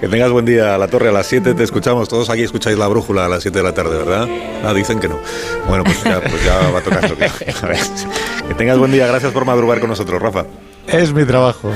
que 0.00 0.08
tengas 0.08 0.30
buen 0.30 0.44
día. 0.44 0.76
La 0.76 0.88
Torre 0.88 1.08
a 1.08 1.12
las 1.12 1.26
7 1.26 1.54
te 1.54 1.62
escuchamos. 1.62 2.08
Todos 2.08 2.28
aquí 2.28 2.42
escucháis 2.42 2.76
la 2.76 2.88
brújula 2.88 3.24
a 3.24 3.28
las 3.28 3.42
7 3.42 3.58
de 3.58 3.64
la 3.64 3.72
tarde, 3.72 3.96
¿verdad? 3.96 4.28
Ah, 4.64 4.74
dicen 4.74 5.00
que 5.00 5.08
no. 5.08 5.18
Bueno, 5.68 5.84
pues 5.84 6.02
ya, 6.04 6.20
pues 6.20 6.44
ya 6.44 6.58
va 6.70 6.80
tocando. 6.82 7.16
Que, 7.16 7.24
a 7.24 8.48
que 8.48 8.54
tengas 8.54 8.78
buen 8.78 8.92
día. 8.92 9.06
Gracias 9.06 9.32
por 9.32 9.46
madrugar 9.46 9.80
con 9.80 9.88
nosotros, 9.88 10.20
Rafa. 10.20 10.44
Es 10.86 11.12
mi 11.12 11.24
trabajo. 11.24 11.72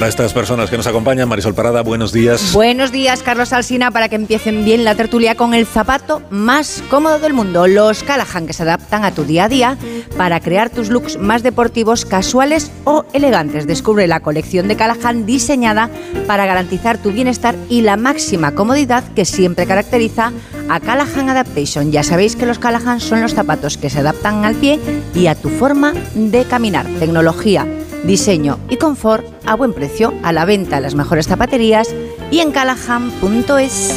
Para 0.00 0.08
estas 0.08 0.32
personas 0.32 0.70
que 0.70 0.78
nos 0.78 0.86
acompañan. 0.86 1.28
Marisol 1.28 1.52
Parada, 1.52 1.82
buenos 1.82 2.10
días. 2.10 2.54
Buenos 2.54 2.90
días, 2.90 3.22
Carlos 3.22 3.52
Alsina, 3.52 3.90
para 3.90 4.08
que 4.08 4.16
empiecen 4.16 4.64
bien 4.64 4.82
la 4.82 4.94
tertulia 4.94 5.34
con 5.34 5.52
el 5.52 5.66
zapato 5.66 6.22
más 6.30 6.82
cómodo 6.88 7.18
del 7.18 7.34
mundo, 7.34 7.66
los 7.66 8.02
Callahan, 8.02 8.46
que 8.46 8.54
se 8.54 8.62
adaptan 8.62 9.04
a 9.04 9.12
tu 9.12 9.24
día 9.24 9.44
a 9.44 9.48
día 9.50 9.76
para 10.16 10.40
crear 10.40 10.70
tus 10.70 10.88
looks 10.88 11.18
más 11.18 11.42
deportivos, 11.42 12.06
casuales 12.06 12.70
o 12.84 13.04
elegantes. 13.12 13.66
Descubre 13.66 14.06
la 14.06 14.20
colección 14.20 14.68
de 14.68 14.76
Callahan 14.76 15.26
diseñada 15.26 15.90
para 16.26 16.46
garantizar 16.46 16.96
tu 16.96 17.12
bienestar 17.12 17.54
y 17.68 17.82
la 17.82 17.98
máxima 17.98 18.52
comodidad 18.52 19.04
que 19.12 19.26
siempre 19.26 19.66
caracteriza 19.66 20.32
a 20.70 20.80
Callahan 20.80 21.28
Adaptation. 21.28 21.92
Ya 21.92 22.04
sabéis 22.04 22.36
que 22.36 22.46
los 22.46 22.58
Callahan 22.58 23.00
son 23.00 23.20
los 23.20 23.34
zapatos 23.34 23.76
que 23.76 23.90
se 23.90 23.98
adaptan 23.98 24.46
al 24.46 24.54
pie 24.54 24.80
y 25.14 25.26
a 25.26 25.34
tu 25.34 25.50
forma 25.50 25.92
de 26.14 26.46
caminar. 26.46 26.86
Tecnología 26.98 27.66
diseño 28.04 28.58
y 28.68 28.76
confort 28.76 29.24
a 29.46 29.54
buen 29.54 29.72
precio, 29.72 30.12
a 30.22 30.32
la 30.32 30.44
venta 30.44 30.76
en 30.78 30.82
las 30.82 30.94
mejores 30.94 31.26
zapaterías 31.26 31.94
y 32.30 32.40
en 32.40 32.52
callahan.es. 32.52 33.94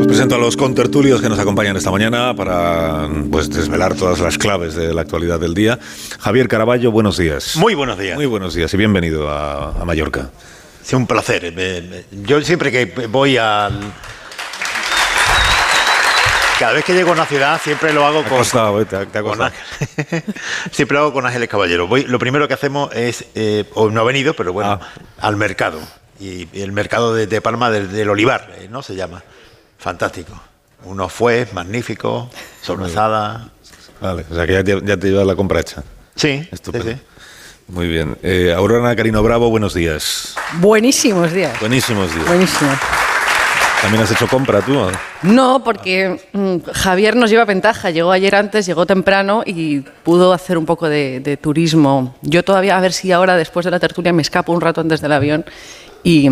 Os 0.00 0.06
presento 0.06 0.34
a 0.36 0.38
los 0.38 0.56
contertulios 0.56 1.20
que 1.20 1.28
nos 1.28 1.38
acompañan 1.38 1.76
esta 1.76 1.90
mañana 1.90 2.34
para 2.34 3.08
pues, 3.30 3.50
desvelar 3.50 3.94
todas 3.94 4.20
las 4.20 4.38
claves 4.38 4.74
de 4.74 4.94
la 4.94 5.02
actualidad 5.02 5.38
del 5.40 5.54
día. 5.54 5.78
Javier 6.20 6.48
Caraballo, 6.48 6.90
buenos 6.90 7.16
días. 7.18 7.56
Muy 7.56 7.74
buenos 7.74 7.98
días. 7.98 8.16
Muy 8.16 8.26
buenos 8.26 8.54
días 8.54 8.72
y 8.72 8.76
bienvenido 8.76 9.28
a, 9.28 9.70
a 9.80 9.84
Mallorca. 9.84 10.30
Es 10.84 10.92
un 10.92 11.06
placer. 11.06 11.52
Me- 11.54 11.82
me- 11.82 12.04
Yo 12.24 12.40
siempre 12.42 12.70
que 12.70 13.06
voy 13.08 13.36
al... 13.36 13.72
Cada 16.58 16.72
vez 16.72 16.84
que 16.84 16.94
llego 16.94 17.10
a 17.10 17.12
una 17.12 17.26
ciudad 17.26 17.60
siempre 17.62 17.92
lo 17.92 18.06
hago 18.06 18.22
con... 18.24 18.38
costado, 18.38 18.80
eh, 18.80 18.86
te 18.86 18.96
ha- 18.96 19.04
te 19.06 19.18
ha 19.18 19.22
con 19.22 19.36
costado. 19.36 19.50
Ángel- 19.50 20.22
siempre 20.72 20.94
lo 20.96 21.02
hago 21.02 21.12
con 21.12 21.26
Ángeles 21.26 21.48
Caballero. 21.50 21.86
Voy, 21.86 22.04
lo 22.04 22.18
primero 22.18 22.48
que 22.48 22.54
hacemos 22.54 22.90
es, 22.94 23.26
eh, 23.34 23.64
o 23.74 23.90
no 23.90 24.00
ha 24.00 24.04
venido, 24.04 24.34
pero 24.34 24.52
bueno, 24.54 24.80
Ah. 24.80 24.88
al 25.20 25.36
mercado. 25.36 25.78
Y, 26.18 26.48
y 26.52 26.62
el 26.62 26.72
mercado 26.72 27.14
de, 27.14 27.26
de 27.26 27.40
Palma 27.42 27.70
del, 27.70 27.92
del 27.92 28.08
Olivar, 28.08 28.50
eh, 28.56 28.68
¿no? 28.70 28.82
Se 28.82 28.94
llama. 28.94 29.22
Fantástico. 29.78 30.32
Unos 30.84 31.12
fue 31.12 31.46
magníficos, 31.52 32.28
sobrasada. 32.62 33.48
Vale, 34.00 34.24
o 34.30 34.34
sea 34.34 34.46
que 34.46 34.52
ya 34.54 34.64
te, 34.64 34.80
ya 34.82 34.96
te 34.96 35.08
llevas 35.10 35.26
la 35.26 35.34
compra 35.36 35.60
hecha. 35.60 35.82
Sí, 36.14 36.48
Estupendo. 36.50 36.86
sí, 36.88 36.94
sí. 36.94 37.00
Muy 37.68 37.88
bien. 37.88 38.16
Eh, 38.22 38.54
Aurora 38.56 38.94
Carino 38.96 39.22
Bravo, 39.22 39.50
buenos 39.50 39.74
días. 39.74 40.34
Buenísimos 40.54 41.32
días. 41.32 41.58
Buenísimos 41.60 42.14
días. 42.14 42.26
Buenísimo. 42.26 42.70
¿También 43.86 44.02
has 44.02 44.10
hecho 44.10 44.26
compra 44.26 44.60
tú? 44.62 44.76
No, 45.22 45.62
porque 45.62 46.20
mm, 46.32 46.56
Javier 46.72 47.14
nos 47.14 47.30
lleva 47.30 47.44
ventaja. 47.44 47.90
Llegó 47.90 48.10
ayer 48.10 48.34
antes, 48.34 48.66
llegó 48.66 48.84
temprano 48.84 49.44
y 49.46 49.78
pudo 49.78 50.32
hacer 50.32 50.58
un 50.58 50.66
poco 50.66 50.88
de, 50.88 51.20
de 51.20 51.36
turismo. 51.36 52.16
Yo 52.20 52.42
todavía, 52.42 52.76
a 52.76 52.80
ver 52.80 52.92
si 52.92 53.12
ahora, 53.12 53.36
después 53.36 53.62
de 53.62 53.70
la 53.70 53.78
tertulia, 53.78 54.12
me 54.12 54.22
escapo 54.22 54.52
un 54.52 54.60
rato 54.60 54.80
antes 54.80 55.00
del 55.00 55.12
avión 55.12 55.44
y, 56.02 56.28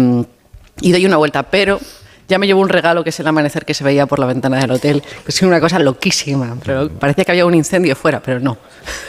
y 0.81 0.91
doy 0.91 1.07
una 1.07 1.17
vuelta. 1.17 1.45
Pero 1.45 1.79
ya 2.27 2.39
me 2.39 2.49
llevo 2.49 2.61
un 2.61 2.69
regalo 2.69 3.05
que 3.05 3.11
es 3.11 3.21
el 3.21 3.27
amanecer 3.29 3.65
que 3.65 3.73
se 3.73 3.85
veía 3.85 4.07
por 4.07 4.19
la 4.19 4.27
ventana 4.27 4.59
del 4.59 4.73
hotel. 4.73 5.01
Es 5.25 5.41
una 5.43 5.61
cosa 5.61 5.79
loquísima. 5.79 6.57
Pero 6.65 6.89
parecía 6.89 7.25
que 7.25 7.31
había 7.31 7.47
un 7.47 7.55
incendio 7.55 7.95
fuera, 7.95 8.21
pero 8.21 8.41
no. 8.41 8.59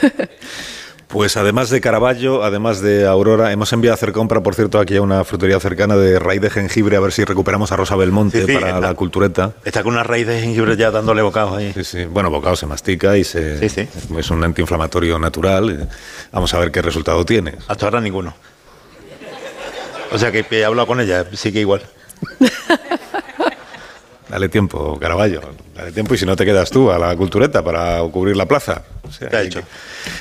Pues 1.08 1.36
además 1.36 1.70
de 1.70 1.80
Caravaggio, 1.80 2.42
además 2.42 2.80
de 2.80 3.06
Aurora, 3.06 3.52
hemos 3.52 3.72
enviado 3.72 3.92
a 3.92 3.94
hacer 3.94 4.10
compra, 4.12 4.42
por 4.42 4.56
cierto, 4.56 4.80
aquí 4.80 4.96
a 4.96 5.02
una 5.02 5.22
frutería 5.24 5.60
cercana 5.60 5.96
de 5.96 6.18
raíz 6.18 6.40
de 6.40 6.50
jengibre, 6.50 6.96
a 6.96 7.00
ver 7.00 7.12
si 7.12 7.24
recuperamos 7.24 7.70
a 7.70 7.76
Rosa 7.76 7.94
Belmonte 7.94 8.40
Sí, 8.40 8.46
sí, 8.48 8.54
para 8.54 8.68
está- 8.70 8.80
la 8.80 8.94
cultureta. 8.94 9.52
Está 9.64 9.84
con 9.84 9.92
una 9.94 10.02
raíz 10.02 10.26
de 10.26 10.40
jengibre 10.40 10.76
ya 10.76 10.90
dándole 10.90 11.22
bocados 11.22 11.56
ahí. 11.56 11.72
Sí, 11.74 11.84
sí. 11.84 12.04
Bueno, 12.06 12.28
bocado 12.30 12.56
se 12.56 12.66
mastica 12.66 13.16
y 13.16 13.22
se, 13.22 13.58
Sí, 13.60 13.68
sí. 13.68 13.88
es 14.18 14.30
un 14.30 14.42
antiinflamatorio 14.42 15.18
natural. 15.18 15.88
Vamos 16.32 16.52
a 16.54 16.58
ver 16.58 16.72
qué 16.72 16.82
resultado 16.82 17.24
tiene. 17.24 17.54
Hasta 17.68 17.86
ahora 17.86 18.00
ninguno. 18.00 18.34
O 20.10 20.18
sea 20.18 20.32
que 20.32 20.44
he 20.50 20.64
hablado 20.64 20.88
con 20.88 21.00
ella, 21.00 21.24
sigue 21.34 21.60
igual. 21.60 21.82
Dale 24.28 24.48
tiempo, 24.48 24.98
Caravaggio. 25.00 25.40
Dale 25.76 25.92
tiempo 25.92 26.14
y 26.14 26.18
si 26.18 26.26
no 26.26 26.34
te 26.34 26.44
quedas 26.44 26.70
tú 26.70 26.90
a 26.90 26.98
la 26.98 27.14
cultureta 27.16 27.62
para 27.62 28.00
cubrir 28.10 28.36
la 28.36 28.46
plaza. 28.46 28.82
O 29.08 29.12
sea, 29.12 29.28
¿Qué 29.28 29.36
ha 29.36 29.42
hecho? 29.42 29.60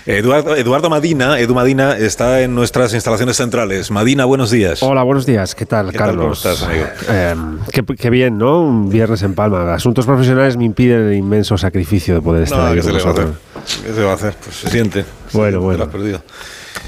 que- 0.06 0.18
Eduardo, 0.18 0.56
Eduardo 0.56 0.90
Madina, 0.92 1.40
Edu 1.40 1.56
Madina, 1.56 1.98
está 1.98 2.42
en 2.42 2.54
nuestras 2.54 2.94
instalaciones 2.94 3.38
centrales. 3.38 3.90
Madina, 3.90 4.26
buenos 4.26 4.52
días. 4.52 4.84
Hola, 4.84 5.02
buenos 5.02 5.26
días. 5.26 5.56
¿Qué 5.56 5.66
tal, 5.66 5.92
¿Qué 5.92 5.98
tal? 5.98 6.08
Carlos? 6.10 6.42
¿Cómo 6.44 6.54
estás, 6.54 6.68
amigo? 6.70 6.86
Eh, 7.10 7.36
qué, 7.72 7.84
qué 7.96 8.10
bien, 8.12 8.38
¿no? 8.38 8.62
Un 8.62 8.90
viernes 8.90 9.24
en 9.24 9.34
Palma. 9.34 9.74
Asuntos 9.74 10.06
profesionales 10.06 10.56
me 10.56 10.66
impiden 10.66 11.08
el 11.08 11.14
inmenso 11.16 11.58
sacrificio 11.58 12.14
de 12.14 12.22
poder 12.22 12.44
estar 12.44 12.60
No, 12.60 12.66
aquí 12.68 12.76
¿qué 12.76 12.82
se, 12.84 12.90
con 12.92 12.98
le 12.98 13.04
va 13.04 13.10
a 13.10 13.14
hacer? 13.14 13.26
vosotros. 13.26 13.82
¿Qué 13.86 13.94
se 13.94 14.04
va 14.04 14.12
a 14.12 14.16
hacer? 14.16 14.36
Pues 14.44 14.56
se 14.56 14.70
siente. 14.70 15.06
Bueno, 15.34 15.62
bueno. 15.62 15.80
lo 15.80 15.84
has 15.86 15.90
perdido. 15.92 16.22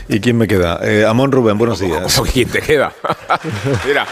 ¿Y 0.07 0.19
quién 0.19 0.37
me 0.37 0.47
queda? 0.47 0.79
Eh, 0.83 1.03
Amón 1.05 1.31
Rubén, 1.31 1.57
buenos 1.57 1.79
días. 1.79 2.13
¿Cómo 2.15 2.25
que 2.27 2.31
quién 2.31 2.49
te 2.49 2.61
queda? 2.61 2.91
Mira. 3.87 4.05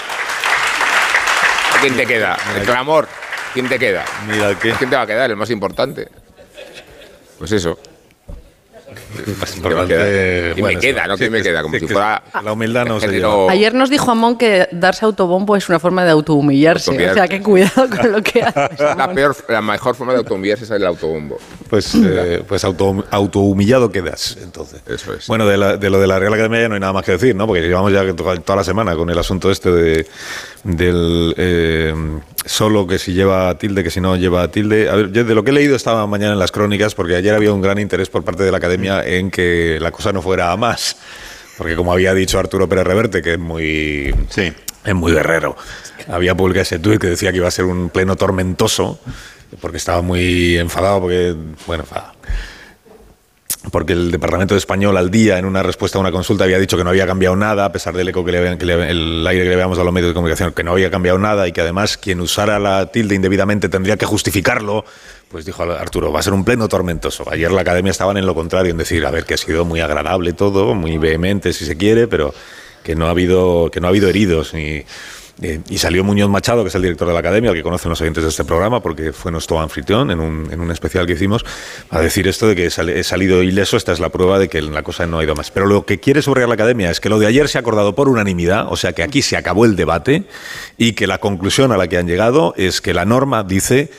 ¿A 1.75 1.81
quién 1.81 1.95
te 1.95 2.05
queda? 2.05 2.37
El 2.55 2.63
clamor. 2.63 3.07
¿Quién 3.53 3.67
te 3.67 3.77
queda? 3.77 4.05
Mira 4.27 4.57
que. 4.57 4.71
¿Quién 4.73 4.89
te 4.89 4.95
va 4.95 5.03
a 5.03 5.07
quedar? 5.07 5.29
El 5.29 5.37
más 5.37 5.49
importante. 5.49 6.07
Pues 7.37 7.51
eso. 7.51 7.77
Más 9.39 9.51
¿Quién 9.51 9.63
me 9.63 9.69
importante, 9.69 9.93
queda? 9.95 10.53
¿Quién 10.53 10.63
bueno, 10.63 10.79
me 10.79 10.81
queda? 10.81 11.07
¿No? 11.07 11.13
sí, 11.15 11.19
¿Quién 11.19 11.31
me 11.31 11.37
que- 11.39 11.43
queda? 11.43 11.61
Como 11.61 11.73
sí, 11.73 11.79
si 11.79 11.87
que 11.87 11.93
fuera. 11.93 12.23
La 12.43 12.51
humildad 12.53 12.85
no 12.85 12.99
se 12.99 13.07
género- 13.07 13.41
lleva. 13.41 13.51
Ayer 13.51 13.73
nos 13.73 13.89
dijo 13.89 14.11
Amón 14.11 14.37
que 14.37 14.67
darse 14.71 15.05
autobombo 15.05 15.55
es 15.55 15.67
una 15.69 15.79
forma 15.79 16.03
de 16.03 16.11
autohumillarse. 16.11 16.91
O 16.91 17.13
sea, 17.13 17.27
que 17.27 17.41
cuidado 17.41 17.89
con 17.89 18.11
lo 18.11 18.21
que 18.21 18.41
haces. 18.43 18.79
La, 18.79 19.11
peor, 19.13 19.35
la 19.49 19.61
mejor 19.61 19.95
forma 19.95 20.13
de 20.13 20.19
autohumillarse 20.19 20.63
es 20.65 20.71
el 20.71 20.85
autobombo. 20.85 21.37
Pues, 21.69 21.95
eh, 21.95 22.43
pues 22.47 22.63
auto, 22.63 23.03
autohumillado 23.11 23.91
quedas, 23.91 24.37
entonces. 24.41 24.81
Eso 24.87 25.13
es. 25.13 25.27
Bueno, 25.27 25.45
de, 25.47 25.57
la- 25.57 25.77
de 25.77 25.89
lo 25.89 25.99
de 25.99 26.07
la 26.07 26.19
Real 26.19 26.33
Academia 26.33 26.61
ya 26.61 26.69
no 26.69 26.75
hay 26.75 26.81
nada 26.81 26.93
más 26.93 27.03
que 27.05 27.13
decir, 27.13 27.35
¿no? 27.35 27.47
Porque 27.47 27.61
llevamos 27.61 27.91
ya 27.91 28.03
to- 28.13 28.41
toda 28.41 28.57
la 28.57 28.63
semana 28.63 28.95
con 28.95 29.09
el 29.09 29.17
asunto 29.17 29.49
este 29.51 29.71
de, 29.71 30.07
del 30.63 31.33
eh, 31.37 31.93
solo 32.45 32.87
que 32.87 32.99
si 32.99 33.13
lleva 33.13 33.57
tilde, 33.57 33.83
que 33.83 33.89
si 33.89 33.99
no 33.99 34.15
lleva 34.15 34.47
tilde. 34.49 34.89
A 34.89 34.95
ver, 34.95 35.11
yo 35.11 35.23
de 35.23 35.35
lo 35.35 35.43
que 35.43 35.51
he 35.51 35.53
leído 35.53 35.75
esta 35.75 36.05
mañana 36.05 36.33
en 36.33 36.39
las 36.39 36.51
crónicas, 36.51 36.95
porque 36.95 37.15
ayer 37.15 37.33
había 37.33 37.51
un 37.51 37.61
gran 37.61 37.79
interés 37.79 38.09
por 38.09 38.23
parte 38.23 38.43
de 38.43 38.51
la 38.51 38.57
Academia 38.57 39.03
en 39.03 39.31
que 39.31 39.77
la 39.81 39.91
cosa 39.91 40.13
no 40.13 40.21
fuera 40.21 40.51
a 40.51 40.57
más. 40.57 40.97
Porque 41.57 41.75
como 41.75 41.91
había 41.91 42.13
dicho 42.13 42.37
Arturo 42.37 42.67
Pérez 42.67 42.85
Reverte, 42.85 43.21
que 43.21 43.33
es 43.33 43.39
muy... 43.39 44.13
Sí. 44.29 44.53
Es 44.83 44.93
muy 44.93 45.13
guerrero. 45.13 45.55
Había 46.07 46.35
publicado 46.35 46.61
ese 46.61 46.79
tuit 46.79 47.01
que 47.01 47.07
decía 47.07 47.31
que 47.31 47.37
iba 47.37 47.47
a 47.47 47.51
ser 47.51 47.65
un 47.65 47.89
pleno 47.89 48.15
tormentoso, 48.15 48.99
porque 49.59 49.77
estaba 49.77 50.01
muy 50.01 50.57
enfadado, 50.57 51.01
porque, 51.01 51.35
bueno, 51.65 51.83
enfadado. 51.83 52.13
Porque 53.71 53.93
el 53.93 54.11
Departamento 54.11 54.55
Español 54.55 54.97
al 54.97 55.09
día, 55.09 55.37
en 55.37 55.45
una 55.45 55.63
respuesta 55.63 55.97
a 55.97 56.01
una 56.01 56.11
consulta, 56.11 56.43
había 56.43 56.59
dicho 56.59 56.77
que 56.77 56.83
no 56.83 56.91
había 56.91 57.07
cambiado 57.07 57.35
nada, 57.35 57.65
a 57.65 57.71
pesar 57.71 57.95
del 57.95 58.07
eco 58.09 58.23
que 58.23 58.31
le 58.31 58.57
que 58.57 58.65
el 58.65 59.25
aire 59.27 59.43
que 59.43 59.49
le 59.49 59.55
dado 59.55 59.81
a 59.81 59.83
los 59.83 59.93
medios 59.93 60.09
de 60.09 60.13
comunicación, 60.13 60.53
que 60.53 60.63
no 60.63 60.71
había 60.71 60.91
cambiado 60.91 61.17
nada 61.17 61.47
y 61.47 61.51
que 61.51 61.61
además 61.61 61.97
quien 61.97 62.21
usara 62.21 62.59
la 62.59 62.91
tilde 62.91 63.15
indebidamente 63.15 63.69
tendría 63.69 63.97
que 63.97 64.05
justificarlo. 64.05 64.85
Pues 65.29 65.45
dijo 65.45 65.63
Arturo, 65.63 66.11
va 66.11 66.19
a 66.19 66.23
ser 66.23 66.33
un 66.33 66.45
pleno 66.45 66.67
tormentoso. 66.67 67.25
Ayer 67.29 67.51
la 67.51 67.61
academia 67.61 67.91
estaban 67.91 68.17
en 68.17 68.25
lo 68.25 68.35
contrario, 68.35 68.71
en 68.71 68.77
decir, 68.77 69.05
a 69.05 69.11
ver, 69.11 69.25
que 69.25 69.33
ha 69.33 69.37
sido 69.37 69.65
muy 69.65 69.79
agradable 69.79 70.33
todo, 70.33 70.75
muy 70.75 70.97
vehemente 70.97 71.51
si 71.51 71.65
se 71.65 71.75
quiere, 71.75 72.07
pero 72.07 72.33
que 72.83 72.95
no 72.95 73.07
ha 73.07 73.09
habido, 73.09 73.69
que 73.71 73.81
no 73.81 73.87
ha 73.87 73.89
habido 73.89 74.09
heridos 74.09 74.53
ni. 74.53 74.83
Eh, 75.41 75.59
y 75.69 75.77
salió 75.77 76.03
Muñoz 76.03 76.29
Machado, 76.29 76.63
que 76.63 76.69
es 76.69 76.75
el 76.75 76.81
director 76.81 77.07
de 77.07 77.13
la 77.13 77.19
academia, 77.19 77.51
el 77.51 77.57
que 77.57 77.63
conocen 77.63 77.89
los 77.89 77.99
oyentes 77.99 78.23
de 78.23 78.29
este 78.29 78.45
programa, 78.45 78.81
porque 78.81 79.11
fue 79.11 79.31
nuestro 79.31 79.59
anfitrión 79.59 80.09
en 80.11 80.19
un, 80.19 80.47
en 80.51 80.61
un 80.61 80.71
especial 80.71 81.05
que 81.05 81.13
hicimos, 81.13 81.45
a 81.89 81.99
decir 81.99 82.27
esto 82.27 82.47
de 82.47 82.55
que 82.55 82.65
he 82.67 83.03
salido 83.03 83.43
ileso. 83.43 83.75
Esta 83.75 83.91
es 83.91 83.99
la 83.99 84.09
prueba 84.09 84.39
de 84.39 84.47
que 84.47 84.61
la 84.61 84.83
cosa 84.83 85.05
no 85.07 85.19
ha 85.19 85.23
ido 85.23 85.35
más. 85.35 85.51
Pero 85.51 85.65
lo 85.65 85.85
que 85.85 85.99
quiere 85.99 86.21
subrayar 86.21 86.47
la 86.47 86.55
academia 86.55 86.89
es 86.89 86.99
que 86.99 87.09
lo 87.09 87.19
de 87.19 87.27
ayer 87.27 87.49
se 87.49 87.57
ha 87.57 87.61
acordado 87.61 87.95
por 87.95 88.07
unanimidad, 88.07 88.71
o 88.71 88.77
sea 88.77 88.93
que 88.93 89.03
aquí 89.03 89.21
se 89.21 89.35
acabó 89.35 89.65
el 89.65 89.75
debate 89.75 90.23
y 90.77 90.93
que 90.93 91.07
la 91.07 91.17
conclusión 91.17 91.71
a 91.71 91.77
la 91.77 91.87
que 91.87 91.97
han 91.97 92.07
llegado 92.07 92.53
es 92.57 92.79
que 92.79 92.93
la 92.93 93.05
norma 93.05 93.43
dice 93.43 93.89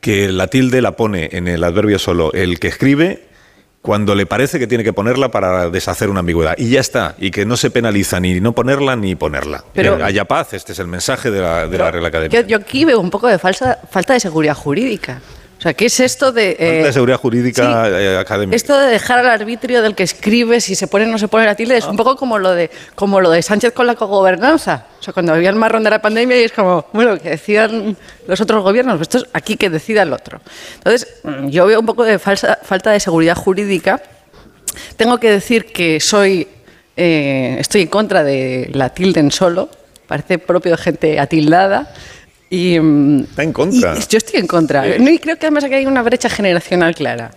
que 0.00 0.30
la 0.30 0.48
tilde 0.48 0.82
la 0.82 0.96
pone 0.96 1.30
en 1.32 1.48
el 1.48 1.64
adverbio 1.64 1.98
solo 1.98 2.32
el 2.32 2.58
que 2.58 2.68
escribe 2.68 3.26
cuando 3.86 4.14
le 4.14 4.26
parece 4.26 4.58
que 4.58 4.66
tiene 4.66 4.82
que 4.84 4.92
ponerla 4.92 5.30
para 5.30 5.70
deshacer 5.70 6.10
una 6.10 6.20
ambigüedad. 6.20 6.54
Y 6.58 6.70
ya 6.70 6.80
está. 6.80 7.14
Y 7.18 7.30
que 7.30 7.46
no 7.46 7.56
se 7.56 7.70
penaliza 7.70 8.18
ni 8.20 8.40
no 8.40 8.52
ponerla 8.52 8.96
ni 8.96 9.14
ponerla. 9.14 9.64
Pero- 9.72 9.96
Que 9.96 10.02
haya 10.02 10.24
paz. 10.24 10.52
Este 10.52 10.72
es 10.72 10.78
el 10.80 10.88
mensaje 10.88 11.30
de 11.30 11.40
la, 11.40 11.66
de 11.68 11.78
la 11.78 11.90
Real 11.90 12.04
Academia. 12.04 12.40
Yo, 12.42 12.46
yo 12.46 12.56
aquí 12.58 12.84
veo 12.84 13.00
un 13.00 13.10
poco 13.10 13.28
de 13.28 13.38
falsa, 13.38 13.78
falta 13.90 14.12
de 14.12 14.20
seguridad 14.20 14.54
jurídica. 14.54 15.20
Sea, 15.66 15.74
¿qué 15.74 15.86
es 15.86 15.98
esto 15.98 16.30
de... 16.30 16.56
eh, 16.60 16.84
de 16.84 16.92
seguridad 16.92 17.18
jurídica 17.18 17.86
sí. 17.86 17.90
eh, 17.92 18.18
académica. 18.20 18.54
Esto 18.54 18.78
de 18.78 18.86
dejar 18.86 19.18
al 19.18 19.26
arbitrio 19.26 19.82
del 19.82 19.96
que 19.96 20.04
escribe 20.04 20.60
si 20.60 20.76
se 20.76 20.86
pone 20.86 21.06
o 21.06 21.08
no 21.08 21.18
se 21.18 21.26
pone 21.26 21.44
la 21.44 21.56
tilde 21.56 21.76
es 21.76 21.86
un 21.86 21.96
poco 21.96 22.14
como 22.14 22.38
lo 22.38 22.52
de 22.52 22.70
como 22.94 23.20
lo 23.20 23.30
de 23.30 23.42
Sánchez 23.42 23.72
con 23.72 23.88
la 23.88 23.96
cogobernanza. 23.96 24.86
O 25.00 25.02
sea, 25.02 25.12
cuando 25.12 25.34
había 25.34 25.50
el 25.50 25.56
marrón 25.56 25.82
de 25.82 25.90
la 25.90 26.00
pandemia 26.00 26.40
y 26.40 26.44
es 26.44 26.52
como, 26.52 26.86
bueno, 26.92 27.18
que 27.18 27.30
decidan 27.30 27.96
los 28.28 28.40
otros 28.40 28.62
gobiernos, 28.62 29.00
esto 29.00 29.18
es 29.18 29.24
aquí 29.32 29.56
que 29.56 29.68
decida 29.68 30.02
el 30.02 30.12
otro. 30.12 30.40
Entonces, 30.76 31.08
mm, 31.24 31.48
yo 31.48 31.66
veo 31.66 31.80
un 31.80 31.86
poco 31.86 32.04
de 32.04 32.20
falsa, 32.20 32.60
falta 32.62 32.92
de 32.92 33.00
seguridad 33.00 33.34
jurídica. 33.34 34.00
Tengo 34.96 35.18
que 35.18 35.32
decir 35.32 35.72
que 35.72 35.98
soy 35.98 36.46
eh, 36.96 37.56
estoy 37.58 37.82
en 37.82 37.88
contra 37.88 38.22
de 38.22 38.70
la 38.72 38.90
tilde 38.90 39.18
en 39.18 39.32
solo. 39.32 39.68
Parece 40.06 40.38
propio 40.38 40.76
de 40.76 40.78
gente 40.78 41.18
atildada. 41.18 41.92
Y, 42.48 42.78
mm, 42.78 43.20
Está 43.24 43.42
en 43.42 43.52
contra. 43.52 43.94
y 43.96 44.00
yo 44.08 44.18
estoy 44.18 44.40
en 44.40 44.46
contra. 44.46 44.84
No, 44.98 45.10
y 45.10 45.18
creo 45.18 45.36
que 45.36 45.46
además 45.46 45.64
aquí 45.64 45.74
hay 45.74 45.86
una 45.86 46.02
brecha 46.02 46.28
generacional 46.28 46.94
clara. 46.94 47.32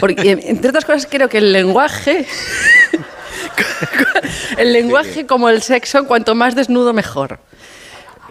Porque, 0.00 0.32
entre 0.44 0.70
otras 0.70 0.84
cosas, 0.84 1.06
creo 1.10 1.28
que 1.28 1.38
el 1.38 1.52
lenguaje. 1.52 2.26
el 4.58 4.72
lenguaje, 4.72 5.26
como 5.26 5.48
el 5.48 5.62
sexo, 5.62 6.06
cuanto 6.06 6.34
más 6.34 6.54
desnudo, 6.54 6.92
mejor. 6.92 7.38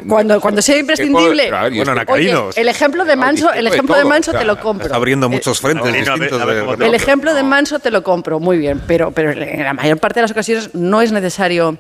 Cuando, 0.08 0.42
cuando 0.42 0.62
sea 0.62 0.78
imprescindible. 0.80 1.44
Pero, 1.46 1.58
a 1.58 1.64
ver, 1.64 1.74
yo 1.74 1.86
Bueno, 1.86 2.02
estoy- 2.02 2.06
Nacarino, 2.26 2.46
Oye, 2.48 2.62
el 2.62 2.68
ejemplo 2.68 3.06
de 3.06 3.16
Manso, 3.16 3.54
el 3.54 3.68
ejemplo 3.68 3.96
de 3.96 4.06
Manso 4.06 4.32
te 4.32 4.44
lo 4.44 4.60
compro. 4.60 4.86
Está 4.88 4.96
abriendo 4.96 5.28
Eh, 5.28 5.30
muchos 5.30 5.62
frentes 5.62 5.94
el 5.94 6.94
ejemplo 6.96 7.34
de 7.34 7.44
Manso 7.44 7.80
te 7.80 7.92
lo 7.92 8.04
compro, 8.04 8.40
muy 8.40 8.58
bien, 8.58 8.82
pero, 8.88 9.12
pero 9.12 9.32
en 9.32 9.64
la 9.64 9.74
mayor 9.74 10.00
parte 10.00 10.16
de 10.16 10.22
las 10.24 10.32
ocasiones 10.32 10.74
no 10.74 11.02
es 11.02 11.12
necesario 11.12 11.78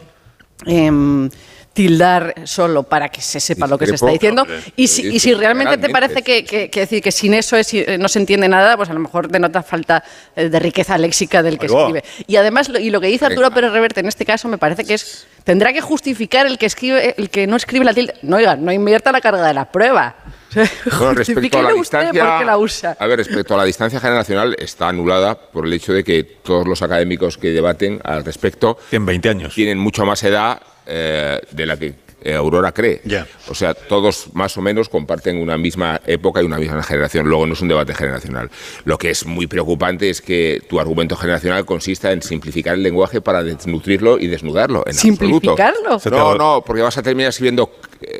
em, 0.68 1.30
tildar 1.74 2.36
solo 2.46 2.84
para 2.84 3.10
que 3.10 3.20
se 3.22 3.40
sepa 3.40 3.66
lo 3.68 3.78
que 3.78 3.88
se 3.88 3.96
está 3.96 4.08
diciendo. 4.12 4.46
Y 4.76 4.88
si, 4.88 5.08
y 5.08 5.20
si 5.20 5.34
realmente 5.34 5.78
te 5.78 5.90
parece 5.90 6.22
que, 6.22 6.46
que- 6.46 6.70
que 6.70 6.80
decir 6.82 7.02
que 7.02 7.12
sin 7.12 7.34
eso 7.34 7.58
es- 7.58 7.74
eh, 7.74 7.98
no 8.00 8.08
se 8.08 8.20
entiende 8.20 8.48
nada, 8.48 8.78
pues 8.78 8.90
a 8.90 8.94
lo 8.94 9.00
mejor 9.00 9.28
denota 9.28 9.64
falta 9.64 10.04
eh, 10.36 10.50
de 10.50 10.60
riqueza 10.60 10.98
léxica 10.98 11.42
del 11.42 11.58
que 11.58 11.66
escribe. 11.66 12.04
Y 12.28 12.36
además, 12.36 12.70
lo- 12.70 12.80
y 12.80 12.90
lo 12.92 13.02
que 13.02 13.08
dice 13.08 13.26
Arturo. 13.26 13.50
Pérez 13.52 13.72
Reverte 13.72 14.00
en 14.02 14.08
este 14.08 14.26
caso 14.26 14.48
me 14.48 14.58
parece 14.58 14.86
que 14.86 14.94
es 14.94 15.26
tendrá 15.44 15.74
que 15.74 15.82
justificar 15.82 16.46
el 16.46 16.58
que 16.58 16.68
escribe 16.68 17.16
el 17.18 17.30
que 17.30 17.48
no 17.48 17.56
escribe 17.56 17.84
la 17.86 17.94
tilde. 17.94 18.14
No, 18.22 18.38
oiga, 18.38 18.56
no 18.56 18.72
invierta 18.72 19.12
la 19.12 19.20
carga 19.22 19.46
de 19.48 19.54
la 19.54 19.72
prueba. 19.72 20.16
Bueno, 21.00 21.14
respecto 21.16 21.58
a 21.58 21.64
la 21.64 21.72
distancia, 21.74 22.44
la 22.46 22.58
usa. 22.60 22.96
a 23.00 23.08
ver, 23.08 23.18
respecto 23.18 23.56
a 23.56 23.58
la 23.58 23.64
distancia 23.64 24.00
generacional 24.00 24.56
está 24.60 24.88
anulada 24.90 25.34
por 25.36 25.66
el 25.66 25.74
hecho 25.74 25.92
de 25.94 26.04
que 26.04 26.24
todos 26.24 26.68
los 26.68 26.84
académicos 26.84 27.40
que 27.40 27.50
debaten 27.50 28.00
al 28.04 28.24
respecto 28.24 28.78
Tienen 28.92 29.08
20 29.08 29.30
años. 29.30 29.56
tienen 29.56 29.80
mucho 29.80 30.06
más 30.06 30.22
edad 30.24 30.62
eh, 30.86 31.40
de 31.52 31.66
la 31.66 31.78
que 31.78 31.94
eh, 32.24 32.36
Aurora 32.36 32.72
cree. 32.72 33.02
O 33.50 33.56
sea, 33.56 33.74
todos 33.74 34.28
más 34.34 34.58
o 34.58 34.62
menos 34.62 34.88
comparten 34.88 35.38
una 35.38 35.58
misma 35.58 36.00
época 36.06 36.42
y 36.42 36.46
una 36.46 36.58
misma 36.58 36.82
generación. 36.82 37.28
Luego 37.28 37.46
no 37.46 37.54
es 37.54 37.62
un 37.62 37.68
debate 37.68 37.94
generacional. 37.94 38.50
Lo 38.86 38.98
que 38.98 39.10
es 39.10 39.26
muy 39.26 39.48
preocupante 39.48 40.10
es 40.10 40.22
que 40.22 40.62
tu 40.70 40.80
argumento 40.80 41.18
generacional 41.18 41.66
consista 41.66 42.14
en 42.14 42.22
simplificar 42.22 42.76
el 42.76 42.84
lenguaje 42.84 43.20
para 43.20 43.44
desnutrirlo 43.44 44.20
y 44.20 44.28
desnudarlo. 44.28 44.84
En. 44.88 44.94
¿Simplificarlo? 44.94 46.00
No, 46.10 46.36
no, 46.36 46.64
porque 46.66 46.82
vas 46.82 46.98
a 46.98 47.04
terminar 47.04 47.30
escribiendo 47.30 47.70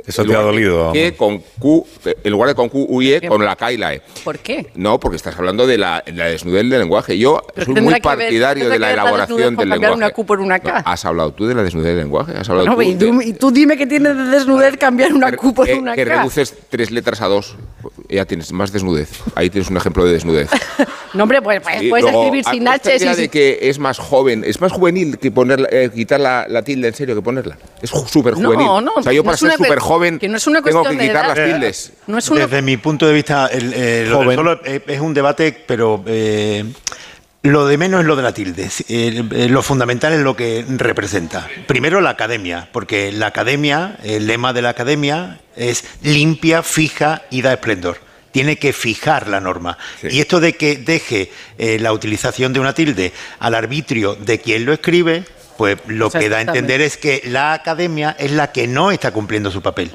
Eso 0.06 0.22
en 0.24 0.28
te 0.30 0.36
ha 0.36 0.40
dolido. 0.40 0.92
Que 0.92 1.14
con 1.16 1.40
Q, 1.60 1.86
en 2.24 2.32
lugar 2.32 2.50
de 2.50 2.56
con 2.56 2.70
Q, 2.70 2.86
U 2.90 3.02
y 3.02 3.14
E, 3.14 3.22
con 3.28 3.44
la 3.44 3.56
K 3.56 3.72
y 3.74 3.78
la 3.78 3.94
E. 3.94 4.02
¿Por 4.24 4.40
qué? 4.40 4.68
No, 4.76 5.00
porque 5.00 5.18
estás 5.18 5.38
hablando 5.38 5.66
de 5.68 5.78
la, 5.78 6.04
la 6.14 6.26
desnudez 6.26 6.62
del 6.68 6.80
lenguaje. 6.80 7.18
Yo 7.18 7.42
Pero 7.54 7.66
soy 7.66 7.76
muy 7.76 7.86
que 7.86 7.92
ver- 7.94 8.02
partidario 8.02 8.70
tendrá 8.70 8.74
de 8.74 8.80
la 8.80 8.88
que 8.88 8.92
ver 8.92 8.96
la 8.98 9.02
elaboración 9.04 9.38
con 9.38 9.64
del 9.64 9.70
cambiar 9.70 9.92
lenguaje. 9.92 9.98
una 9.98 10.10
Q 10.12 10.26
por 10.26 10.40
una 10.40 10.60
K. 10.60 10.74
No, 10.74 10.92
¿Has 10.92 11.06
hablado 11.06 11.32
tú 11.34 11.46
de 11.46 11.56
la 11.56 11.64
desnudez 11.64 11.88
del 11.88 11.98
lenguaje? 11.98 12.34
¿Has 12.38 12.50
hablado 12.50 12.76
Bueno, 12.76 12.98
tú 13.00 13.06
y, 13.06 13.10
tú, 13.12 13.18
de- 13.20 13.26
y 13.26 13.34
tú 13.34 13.52
dime 13.52 13.78
que 13.78 13.88
tienes 13.88 14.16
de 14.16 14.24
desnudez 14.24 14.78
cambiar 14.78 15.14
una 15.14 15.32
Q 15.36 15.54
por 15.54 15.66
que, 15.66 15.74
una 15.76 15.96
que 15.96 16.06
K. 16.06 16.16
reduces 16.18 16.54
tres 16.70 16.92
letras 16.92 17.22
a 17.22 17.28
dos. 17.28 17.56
Ya 18.10 18.26
tienes 18.26 18.52
más 18.52 18.72
desnudez. 18.72 19.10
Ahí 19.36 19.50
tienes 19.50 19.70
un 19.70 19.78
ejemplo 19.78 20.06
de 20.06 20.14
desnudez. 20.14 20.50
No, 21.14 21.24
hombre, 21.26 21.44
pues, 21.44 21.62
pues 21.62 21.76
puedes 21.90 22.06
luego, 22.06 22.24
escribir 22.24 22.44
a- 22.48 22.52
sin 22.52 22.68
H. 22.68 22.96
idea 22.96 23.14
y 23.14 23.16
de 23.16 23.30
que 23.30 23.60
es 23.62 23.78
más 23.78 24.00
joven, 24.00 24.44
es 24.44 24.60
más 24.60 24.72
juvenil 24.72 25.20
que 25.20 25.30
poner, 25.30 25.68
eh, 25.72 25.92
quitar 25.94 26.20
la, 26.20 26.48
la 26.50 26.64
tilde 26.64 26.88
en 26.88 26.96
serio 26.96 27.14
que 27.14 27.22
ponerla. 27.22 27.56
Es 27.84 27.92
súper 27.92 28.36
No, 28.36 28.48
juvenil. 28.50 28.66
no, 28.66 28.94
o 28.96 29.04
sea, 29.04 29.14
yo 29.14 29.20
no 29.22 29.26
para 29.26 29.36
es 29.36 29.42
una 29.44 29.56
súper 29.74 29.88
joven 29.88 30.20
que 30.20 30.28
no 30.30 30.38
es 30.38 30.48
una 30.48 30.62
tengo 30.62 30.84
que 30.84 30.90
cuestión 30.90 30.98
de 30.98 31.08
quitar 31.08 31.26
edad. 31.26 31.36
las 31.38 31.54
tildes. 31.54 31.94
No 32.08 32.18
es 32.18 32.30
una- 32.30 32.42
Desde 32.42 32.62
mi 32.62 32.78
punto 32.78 33.08
de 33.08 33.14
vista, 33.14 33.48
el, 33.48 33.74
eh, 33.76 34.10
Joven. 34.12 34.36
solo 34.36 34.60
es, 34.64 34.82
es 34.88 35.00
un 35.00 35.14
debate, 35.14 35.64
pero 35.68 36.04
eh, 36.08 36.64
lo 37.44 37.68
de 37.68 37.78
menos 37.78 38.02
es 38.02 38.06
lo 38.08 38.16
de 38.16 38.24
la 38.24 38.34
tilde. 38.34 38.70
Eh, 38.88 39.24
eh, 39.32 39.50
lo 39.50 39.62
fundamental 39.62 40.14
es 40.14 40.20
lo 40.22 40.36
que 40.36 40.64
representa. 40.78 41.48
Primero 41.68 42.00
la 42.02 42.12
academia, 42.12 42.70
porque 42.72 43.12
la 43.12 43.28
academia, 43.28 43.98
el 44.04 44.28
lema 44.28 44.54
de 44.54 44.62
la 44.62 44.70
academia 44.70 45.40
es 45.56 45.84
limpia, 46.04 46.64
fija 46.64 47.24
y 47.30 47.42
da 47.42 47.54
esplendor. 47.54 47.98
Tiene 48.32 48.56
que 48.58 48.74
fijar 48.74 49.28
la 49.28 49.40
norma. 49.40 49.78
Y 50.02 50.20
esto 50.20 50.40
de 50.40 50.54
que 50.54 50.78
deje 50.78 51.32
eh, 51.60 51.78
la 51.80 51.94
utilización 51.94 52.52
de 52.52 52.60
una 52.60 52.74
tilde 52.74 53.14
al 53.40 53.54
arbitrio 53.54 54.16
de 54.16 54.40
quien 54.40 54.66
lo 54.66 54.74
escribe, 54.74 55.24
pues 55.64 55.78
lo 55.88 56.10
que 56.10 56.28
da 56.30 56.38
a 56.38 56.42
entender 56.42 56.82
es 56.82 56.98
que 56.98 57.22
la 57.26 57.54
academia 57.54 58.16
es 58.20 58.32
la 58.32 58.52
que 58.52 58.68
no 58.68 58.92
está 58.92 59.12
cumpliendo 59.12 59.50
su 59.50 59.62
papel. 59.62 59.90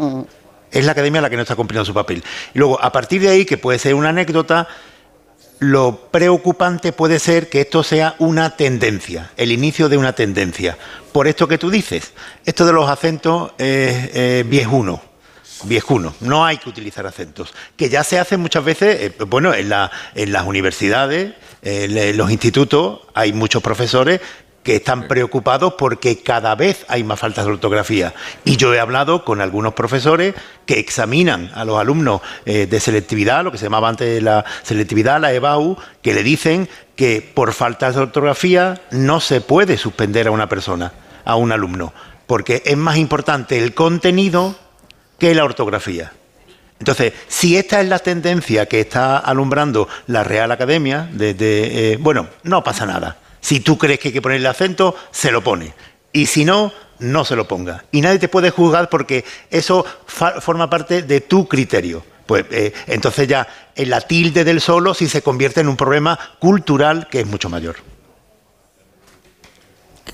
Es 0.70 0.85
la 0.87 0.92
academia 0.92 1.20
la 1.20 1.28
que 1.28 1.37
no 1.37 1.42
está 1.42 1.57
cumpliendo 1.57 1.85
su 1.85 1.92
papel. 1.92 2.22
Y 2.54 2.59
luego, 2.59 2.83
a 2.83 2.90
partir 2.90 3.20
de 3.20 3.28
ahí, 3.28 3.44
que 3.44 3.59
puede 3.59 3.78
ser 3.78 3.94
una 3.94 4.09
anécdota, 4.09 4.66
lo 5.59 6.09
preocupante 6.11 6.92
puede 6.92 7.18
ser 7.18 7.48
que 7.50 7.61
esto 7.62 7.83
sea 7.83 8.14
una 8.18 8.57
tendencia, 8.57 9.31
el 9.37 9.50
inicio 9.52 9.88
de 9.88 9.96
una 9.96 10.14
tendencia. 10.14 10.78
Por 11.12 11.26
esto 11.28 11.48
que 11.48 11.59
tú 11.59 11.68
dices, 11.70 12.12
esto 12.46 12.64
de 12.64 12.72
los 12.72 12.88
acentos 12.88 13.52
es 13.59 14.11
eh, 14.14 14.44
viejuno. 14.46 15.02
Viejuno, 15.64 16.14
no 16.20 16.46
hay 16.46 16.57
que 16.59 16.68
utilizar 16.68 17.04
acentos, 17.07 17.52
que 17.76 17.88
ya 17.88 18.04
se 18.04 18.18
hace 18.20 18.37
muchas 18.37 18.64
veces, 18.64 19.00
eh, 19.00 19.12
bueno, 19.26 19.52
en, 19.52 19.68
la- 19.68 19.90
en 20.14 20.31
las 20.33 20.44
universidades, 20.46 21.35
en 21.62 22.16
los 22.16 22.31
institutos, 22.31 23.00
hay 23.12 23.33
muchos 23.33 23.61
profesores 23.61 24.20
que 24.62 24.77
están 24.77 25.09
preocupados 25.09 25.75
porque 25.79 26.23
cada 26.23 26.55
vez 26.55 26.85
hay 26.88 27.05
más 27.05 27.18
faltas 27.18 27.47
de 27.47 27.53
ortografía. 27.53 28.14
Y 28.44 28.57
yo 28.57 28.75
he 28.75 28.81
hablado 28.81 29.25
con 29.25 29.40
algunos 29.40 29.75
profesores 29.75 30.35
que 30.66 30.79
examinan 30.79 31.51
a 31.55 31.64
los 31.64 31.79
alumnos 31.79 32.21
eh, 32.44 32.66
de 32.66 32.81
selectividad, 32.81 33.44
lo 33.44 33.53
que 33.53 33.59
se 33.59 33.64
llamaba 33.64 33.88
antes 33.88 34.23
la 34.23 34.44
selectividad, 34.62 35.21
la 35.21 35.33
EBAU, 35.33 35.77
que 36.03 36.12
le 36.12 36.23
dicen 36.23 36.68
que 36.97 37.23
por 37.35 37.53
faltas 37.53 37.94
de 37.94 38.03
ortografía 38.03 38.81
no 38.90 39.21
se 39.21 39.40
puede 39.40 39.77
suspender 39.77 40.27
a 40.27 40.33
una 40.33 40.49
persona, 40.49 40.92
a 41.25 41.37
un 41.37 41.53
alumno, 41.53 41.92
porque 42.27 42.62
es 42.66 42.77
más 42.77 42.97
importante 42.97 43.59
el 43.59 43.75
contenido 43.75 44.57
que 45.18 45.35
la 45.35 45.44
ortografía. 45.44 46.12
Entonces, 46.79 47.12
si 47.27 47.57
esta 47.57 47.81
es 47.81 47.88
la 47.88 47.99
tendencia 47.99 48.66
que 48.66 48.81
está 48.81 49.18
alumbrando 49.18 49.88
la 50.07 50.23
Real 50.23 50.53
Academia, 50.53 51.11
eh, 51.18 51.97
bueno, 52.01 52.29
no 52.44 52.62
pasa 52.62 52.87
nada. 52.87 53.16
Si 53.40 53.61
tú 53.61 53.79
crees 53.79 54.01
que 54.01 54.09
hay 54.09 54.14
que 54.14 54.22
ponerle 54.22 54.48
acento, 54.48 54.94
se 55.11 55.31
lo 55.31 55.42
pone. 55.42 55.74
Y 56.12 56.27
si 56.27 56.44
no, 56.44 56.72
no 56.98 57.24
se 57.24 57.37
lo 57.37 57.46
ponga. 57.46 57.85
Y 57.92 58.01
nadie 58.01 58.18
te 58.18 58.29
puede 58.29 58.51
juzgar 58.51 58.88
porque 58.88 59.24
eso 59.51 59.85
forma 60.07 60.68
parte 60.68 61.03
de 61.03 61.20
tu 61.20 61.46
criterio. 61.48 62.05
Pues 62.27 62.44
eh, 62.51 62.74
entonces 62.87 63.27
ya 63.27 63.48
en 63.74 63.88
la 63.88 64.03
tilde 64.03 64.44
del 64.44 64.61
solo 64.61 64.92
sí 64.92 65.09
se 65.09 65.22
convierte 65.22 65.61
en 65.61 65.68
un 65.68 65.77
problema 65.77 66.18
cultural 66.38 67.09
que 67.11 67.20
es 67.20 67.27
mucho 67.27 67.48
mayor. 67.48 67.77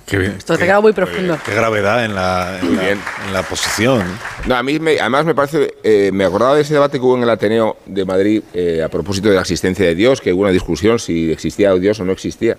Qué 0.07 0.19
bien. 0.19 0.35
Esto 0.37 0.59
te 0.59 0.65
queda 0.65 0.81
muy 0.81 0.93
profundo. 0.93 1.39
Qué 1.45 1.55
gravedad 1.55 2.05
en 2.05 2.15
la, 2.15 2.59
en 2.61 2.77
la, 2.77 2.91
en 2.91 2.99
la 3.33 3.43
posición. 3.43 4.03
No, 4.47 4.55
a 4.55 4.63
mí 4.63 4.79
me- 4.79 5.01
además 5.01 5.25
me 5.25 5.35
parece, 5.35 5.75
eh, 5.83 6.11
me 6.13 6.25
acordaba 6.25 6.55
de 6.55 6.61
ese 6.63 6.75
debate 6.75 6.99
que 6.99 7.05
hubo 7.05 7.17
en 7.17 7.23
el 7.23 7.31
Ateneo 7.31 7.79
de 7.87 8.05
Madrid 8.05 8.43
eh, 8.53 8.83
a 8.85 8.89
propósito 8.91 9.29
de 9.31 9.35
la 9.37 9.41
existencia 9.41 9.87
de 9.87 9.95
Dios, 9.95 10.21
que 10.21 10.33
hubo 10.33 10.43
una 10.43 10.51
discusión 10.51 10.99
si 10.99 11.33
existía 11.33 11.73
Dios 11.75 11.99
o 12.01 12.05
no 12.05 12.13
existía. 12.13 12.59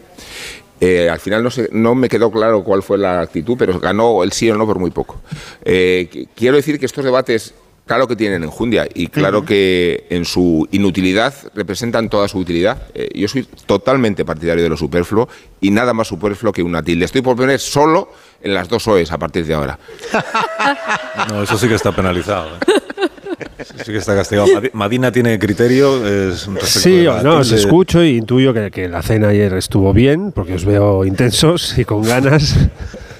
Eh, 0.81 1.08
al 1.10 1.19
final 1.19 1.41
no, 1.43 1.51
sé, 1.51 1.69
no 1.71 1.95
me 1.95 2.10
quedó 2.10 2.31
claro 2.31 2.63
cuál 2.63 2.84
fue 2.84 2.97
la 2.97 3.21
actitud, 3.21 3.55
pero 3.58 3.79
ganó 3.79 4.23
el 4.23 4.31
sí 4.34 4.49
o 4.49 4.58
no 4.58 4.65
por 4.65 4.77
muy 4.79 4.91
poco. 4.91 5.21
Eh, 5.63 6.10
qu- 6.12 6.27
quiero 6.36 6.58
decir 6.58 6.79
que 6.79 6.86
estos 6.86 7.05
debates, 7.05 7.53
claro 7.86 8.08
que 8.08 8.15
tienen 8.15 8.43
enjundia 8.43 8.88
y 8.93 9.08
claro 9.08 9.45
que 9.45 10.06
en 10.10 10.26
su 10.26 10.67
inutilidad 10.71 11.34
representan 11.54 12.10
toda 12.10 12.28
su 12.28 12.39
utilidad. 12.39 12.84
Eh, 12.93 13.10
yo 13.15 13.28
soy 13.28 13.43
totalmente 13.65 14.26
partidario 14.26 14.63
de 14.63 14.69
lo 14.69 14.78
superfluo 14.78 15.28
y 15.62 15.69
nada 15.71 15.93
más 15.93 16.08
superfluo 16.08 16.52
que 16.52 16.63
una 16.63 16.82
tilde. 16.84 17.06
Estoy 17.06 17.21
por 17.21 17.36
poner 17.36 17.60
solo 17.60 18.10
en 18.41 18.54
las 18.54 18.67
dos 18.69 18.88
OEs 18.88 19.12
a 19.12 19.17
partir 19.17 19.45
de 19.45 19.54
ahora. 19.54 19.78
No, 21.30 21.43
eso 21.43 21.58
sí 21.58 21.67
que 21.67 21.76
está 21.76 21.95
penalizado. 21.95 22.50
¿eh? 22.58 22.60
Eso 23.58 23.74
sí 23.86 23.91
que 23.91 23.98
está 23.98 24.15
castigado. 24.15 24.48
Madi- 24.48 24.69
Madina 24.74 25.12
tiene 25.12 25.39
criterio. 25.39 26.02
Respecto 26.04 26.65
Sí, 26.65 27.06
no, 27.24 27.38
os 27.39 27.52
escucho 27.52 28.04
y 28.04 28.17
intuyo 28.17 28.54
que, 28.54 28.69
que 28.71 28.88
la 28.89 29.02
cena 29.02 29.30
ayer 29.30 29.54
estuvo 29.54 29.93
bien, 29.93 30.32
porque 30.32 30.54
os 30.56 30.65
veo 30.65 31.06
intensos 31.06 31.78
y 31.78 31.86
con 31.86 32.04
ganas. 32.04 32.56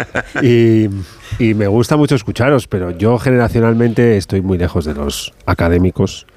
y, 0.42 1.54
me 1.54 1.68
gusta 1.68 1.98
mucho 1.98 2.16
escucharos, 2.16 2.68
pero 2.68 2.92
yo 2.92 3.18
generacionalmente 3.18 4.18
estoy 4.18 4.42
muy 4.42 4.58
lejos 4.58 4.86
de 4.86 4.94
los 4.94 5.34
académicos 5.46 6.28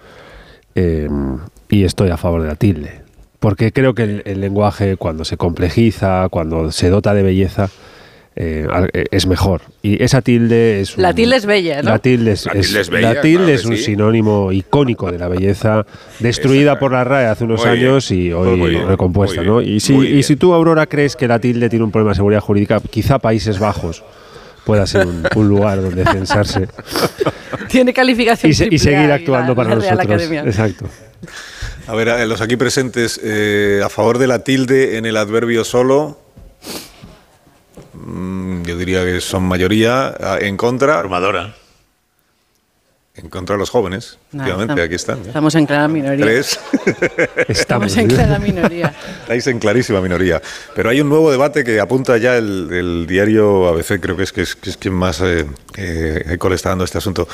eh, 0.74 1.08
y 1.68 1.84
estoy 1.84 2.10
a 2.10 2.16
favor 2.16 2.42
de 2.42 2.48
la 2.48 2.56
tilde. 2.56 3.02
Porque 3.40 3.72
creo 3.72 3.94
que 3.94 4.22
el 4.24 4.40
lenguaje, 4.40 4.96
cuando 4.96 5.24
se 5.24 5.36
complejiza, 5.36 6.28
cuando 6.28 6.72
se 6.72 6.90
dota 6.90 7.14
de 7.14 7.22
belleza, 7.22 7.70
eh, 8.40 8.66
eh, 8.92 9.04
es 9.10 9.26
mejor. 9.26 9.62
Y 9.82 10.00
esa 10.00 10.22
tilde 10.22 10.80
es. 10.80 10.96
La 10.96 11.08
un- 11.10 11.14
tilde 11.16 11.36
es 11.36 11.44
bella, 11.44 11.82
¿no? 11.82 11.90
La 11.90 11.98
tilde 11.98 12.30
es, 12.32 12.46
La 12.46 12.52
tilde 12.52 12.66
es- 12.66 12.74
es 12.76 12.88
bella, 12.90 13.14
la 13.14 13.20
tilde 13.20 13.36
claro 13.38 13.52
es 13.52 13.64
un 13.64 13.76
sí. 13.76 13.82
sinónimo 13.82 14.52
icónico 14.52 15.10
de 15.10 15.18
la 15.18 15.26
belleza, 15.26 15.84
destruida 16.20 16.78
por 16.78 16.92
la 16.92 17.02
RAE 17.02 17.26
hace 17.26 17.44
unos 17.44 17.64
Muy 17.66 17.76
bien. 17.76 17.88
años 17.90 18.10
y 18.12 18.32
hoy 18.32 18.70
bien, 18.70 18.86
recompuesta. 18.86 19.42
¿no? 19.42 19.58
bien, 19.58 19.74
Y, 19.74 19.80
si, 19.80 19.94
y 19.96 20.22
si 20.22 20.36
tú, 20.36 20.54
Aurora, 20.54 20.86
crees 20.86 21.16
que 21.16 21.26
la 21.26 21.40
tilde 21.40 21.68
tiene 21.68 21.84
un 21.84 21.90
problema 21.90 22.12
de 22.12 22.16
seguridad 22.16 22.40
jurídica, 22.40 22.80
quizá 22.88 23.18
Países 23.18 23.58
Bajos 23.58 24.04
pueda 24.64 24.86
ser 24.86 25.06
un, 25.06 25.24
un 25.34 25.48
lugar 25.48 25.80
donde 25.82 26.04
censarse 26.04 26.68
Tiene 27.68 27.92
calificación 27.92 28.52
y, 28.52 28.54
se- 28.54 28.68
y 28.70 28.78
seguir 28.78 29.10
actuando 29.10 29.52
la- 29.52 29.56
para 29.56 29.68
la 29.70 29.74
nosotros. 29.76 30.00
Academia. 30.00 30.42
Exacto. 30.42 30.86
A 31.86 31.94
ver, 31.94 32.08
a- 32.10 32.24
los 32.26 32.40
aquí 32.40 32.56
presentes, 32.56 33.18
eh, 33.24 33.80
a 33.84 33.88
favor 33.88 34.18
de 34.18 34.26
la 34.26 34.40
tilde 34.44 34.96
en 34.98 35.06
el 35.06 35.16
adverbio 35.16 35.64
solo. 35.64 36.18
Mm, 38.08 38.62
Yo 38.64 38.76
diría 38.76 39.04
que 39.04 39.20
son 39.20 39.44
mayoría. 39.44 40.08
A- 40.20 40.38
En 40.40 40.56
contra. 40.56 40.98
Armadora. 40.98 41.54
En 43.14 43.28
contra 43.30 43.54
de 43.56 43.58
los 43.58 43.70
jóvenes. 43.70 44.16
Efectivamente, 44.32 44.74
estamos- 44.74 44.84
aquí 44.86 44.94
están. 44.94 45.18
¿eh? 45.18 45.22
Estamos 45.26 45.54
en 45.56 45.66
clara 45.66 45.88
minoría. 45.88 46.24
Tres. 46.24 46.60
Estamos 47.48 47.96
en 47.96 48.06
clara 48.06 48.38
minoría. 48.38 48.94
Estáis 49.22 49.44
en 49.48 49.58
clarísima 49.58 50.00
minoría. 50.00 50.40
Pero 50.76 50.88
hay 50.90 51.00
un 51.00 51.08
nuevo 51.08 51.28
debate 51.32 51.64
que 51.64 51.80
apunta 51.80 52.16
ya 52.18 52.36
el, 52.36 52.68
el 52.72 53.06
diario 53.08 53.66
ABC, 53.66 53.98
creo 54.00 54.16
que 54.16 54.22
es, 54.22 54.32
que 54.32 54.42
es, 54.42 54.54
que 54.54 54.70
es 54.70 54.76
quien 54.76 54.94
más 54.94 55.20
eh, 55.20 55.46
eh, 55.76 56.22
eco 56.28 56.48
le 56.48 56.54
está 56.54 56.68
dando 56.68 56.84
este 56.84 56.98
asunto, 56.98 57.26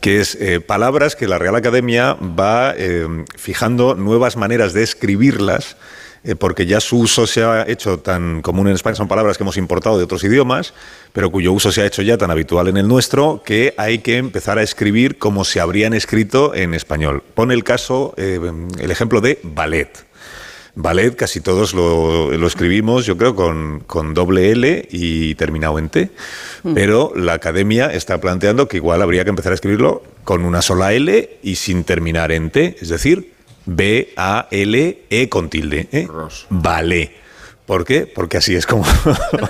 que 0.00 0.20
es 0.20 0.34
eh, 0.40 0.58
palabras 0.58 1.14
que 1.14 1.28
la 1.28 1.38
Real 1.38 1.54
Academia 1.54 2.14
va 2.14 2.74
eh, 2.76 3.06
fijando 3.36 3.94
nuevas 3.94 4.36
maneras 4.36 4.72
de 4.72 4.82
escribirlas. 4.82 5.76
Eh, 6.24 6.34
porque 6.34 6.66
ya 6.66 6.80
su 6.80 6.98
uso 6.98 7.26
se 7.26 7.42
ha 7.42 7.68
hecho 7.68 7.98
tan 7.98 8.42
común 8.42 8.68
en 8.68 8.74
España, 8.74 8.96
son 8.96 9.08
palabras 9.08 9.38
que 9.38 9.44
hemos 9.44 9.56
importado 9.56 9.98
de 9.98 10.04
otros 10.04 10.24
idiomas, 10.24 10.74
pero 11.12 11.30
cuyo 11.30 11.52
uso 11.52 11.72
se 11.72 11.82
ha 11.82 11.86
hecho 11.86 12.02
ya 12.02 12.18
tan 12.18 12.30
habitual 12.30 12.68
en 12.68 12.76
el 12.76 12.88
nuestro, 12.88 13.42
que 13.44 13.74
hay 13.76 13.98
que 13.98 14.16
empezar 14.16 14.58
a 14.58 14.62
escribir 14.62 15.18
como 15.18 15.44
se 15.44 15.60
habrían 15.60 15.94
escrito 15.94 16.54
en 16.54 16.74
español. 16.74 17.22
Pone 17.34 17.54
el 17.54 17.64
caso, 17.64 18.14
eh, 18.16 18.40
el 18.78 18.90
ejemplo 18.90 19.20
de 19.20 19.38
ballet. 19.42 20.06
Ballet 20.80 21.16
casi 21.16 21.40
todos 21.40 21.74
lo, 21.74 22.30
lo 22.30 22.46
escribimos, 22.46 23.04
yo 23.04 23.16
creo, 23.16 23.34
con, 23.34 23.80
con 23.80 24.14
doble 24.14 24.52
L 24.52 24.86
y 24.92 25.34
terminado 25.34 25.76
en 25.80 25.88
T. 25.88 26.10
Pero 26.72 27.12
la 27.16 27.32
academia 27.32 27.92
está 27.92 28.20
planteando 28.20 28.68
que 28.68 28.76
igual 28.76 29.02
habría 29.02 29.24
que 29.24 29.30
empezar 29.30 29.50
a 29.50 29.56
escribirlo 29.56 30.04
con 30.22 30.44
una 30.44 30.62
sola 30.62 30.92
L 30.92 31.38
y 31.42 31.56
sin 31.56 31.82
terminar 31.82 32.30
en 32.30 32.50
T. 32.50 32.76
Es 32.80 32.90
decir, 32.90 33.32
B-A-L-E 33.68 35.28
con 35.28 35.48
tilde. 35.50 35.88
¿eh? 35.92 36.08
Ballet. 36.48 37.12
¿Por 37.66 37.84
qué? 37.84 38.06
Porque 38.06 38.38
así 38.38 38.54
es 38.56 38.66
como, 38.66 38.82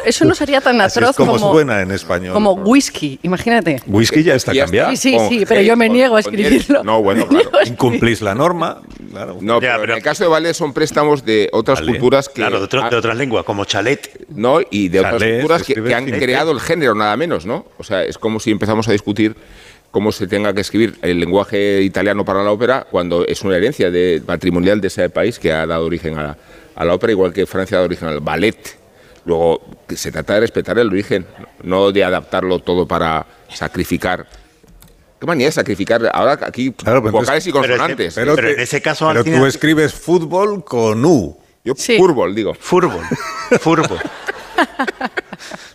Eso 0.05 0.25
no 0.25 0.35
sería 0.35 0.61
tan 0.61 0.81
así 0.81 0.99
atroz 0.99 1.11
es 1.11 1.17
como, 1.17 1.35
como, 1.39 1.53
suena 1.53 1.83
en 1.83 1.93
español. 1.93 2.35
como 2.35 2.51
whisky, 2.55 3.21
imagínate. 3.23 3.81
Whisky 3.87 4.25
ya 4.25 4.35
está 4.35 4.53
cambiado. 4.53 4.91
Sí, 4.91 4.97
sí, 4.97 5.17
sí, 5.29 5.45
pero 5.47 5.61
yo 5.61 5.77
me 5.77 5.89
niego 5.89 6.17
a 6.17 6.21
escribirlo. 6.21 6.83
No, 6.83 7.01
bueno, 7.01 7.27
claro. 7.29 7.49
Incumplís 7.65 8.21
la 8.21 8.35
norma. 8.35 8.81
Claro. 9.13 9.39
No, 9.41 9.61
Ya, 9.61 9.77
pero, 9.79 9.93
en 9.93 9.99
el 9.99 10.03
caso 10.03 10.25
de 10.25 10.31
Vale 10.31 10.53
son 10.53 10.73
préstamos 10.73 11.25
de 11.25 11.49
otras 11.53 11.79
Vale. 11.79 11.93
culturas 11.93 12.29
que... 12.29 12.35
Claro, 12.35 12.59
de, 12.59 12.65
otro- 12.65 12.91
de 12.91 12.97
otras 12.97 13.17
lenguas, 13.17 13.45
como 13.45 13.65
chalet. 13.67 14.27
No, 14.31 14.59
y 14.69 14.89
de 14.89 14.99
otras 14.99 15.23
culturas 15.23 15.63
que, 15.63 15.75
que 15.75 15.95
han 15.95 16.07
cine. 16.07 16.19
creado 16.19 16.51
el 16.51 16.59
género, 16.61 16.97
nada 16.97 17.17
menos, 17.17 17.47
¿no? 17.47 17.67
O 17.79 17.85
sea, 17.85 18.03
es 18.03 18.19
como 18.19 18.41
si 18.41 18.51
empezamos 18.51 18.89
a 18.89 18.93
discutir 18.93 19.37
cómo 19.91 20.13
se 20.13 20.27
tenga 20.27 20.53
que 20.53 20.61
escribir 20.61 20.99
el 21.03 21.19
lenguaje 21.19 21.83
italiano 21.83 22.25
para 22.25 22.43
la 22.43 22.51
ópera 22.53 22.87
cuando 22.91 23.27
es 23.27 23.43
una 23.43 23.57
herencia 23.57 23.91
de, 23.91 24.23
patrimonial 24.25 24.81
de 24.81 24.89
ese 24.89 25.09
país 25.11 25.39
que 25.39 25.53
ha 25.53 25.67
dado 25.67 25.87
origen 25.87 26.19
a 26.19 26.23
la, 26.23 26.37
a 26.75 26.85
la 26.85 26.95
ópera, 26.95 27.13
igual 27.13 27.33
que 27.33 27.47
Francia 27.47 27.77
ha 27.77 27.79
dado 27.79 27.87
origen 27.87 28.09
al 28.09 28.21
ballet. 28.21 28.77
Luego, 29.25 29.61
que 29.87 29.97
se 29.97 30.11
trata 30.11 30.35
de 30.35 30.41
respetar 30.41 30.79
el 30.79 30.89
origen, 30.89 31.27
no 31.63 31.93
de 31.93 32.05
adaptarlo 32.05 32.61
todo 32.61 32.87
para 32.87 33.27
sacrificar. 33.53 34.27
¿Qué 35.21 35.27
manía 35.27 35.47
de 35.47 35.53
sacrificar? 35.53 36.09
Ahora 36.15 36.39
aquí 36.43 36.71
Claro, 36.73 37.03
pero 37.03 37.13
vocales 37.13 37.47
y 37.47 37.51
consonantes. 37.51 38.15
pero 38.15 38.39
en 38.39 38.61
ese 38.61 38.81
caso, 38.81 39.09
Pero 39.09 39.25
tú 39.25 39.47
escribes 39.47 39.93
fútbol 39.93 40.65
con 40.65 41.05
U. 41.05 41.37
Yo 41.65 41.75
Sí. 41.77 41.99
fútbol, 41.99 42.35
digo. 42.35 42.55
Fútbol. 42.55 43.05
Fútbol. 43.61 43.99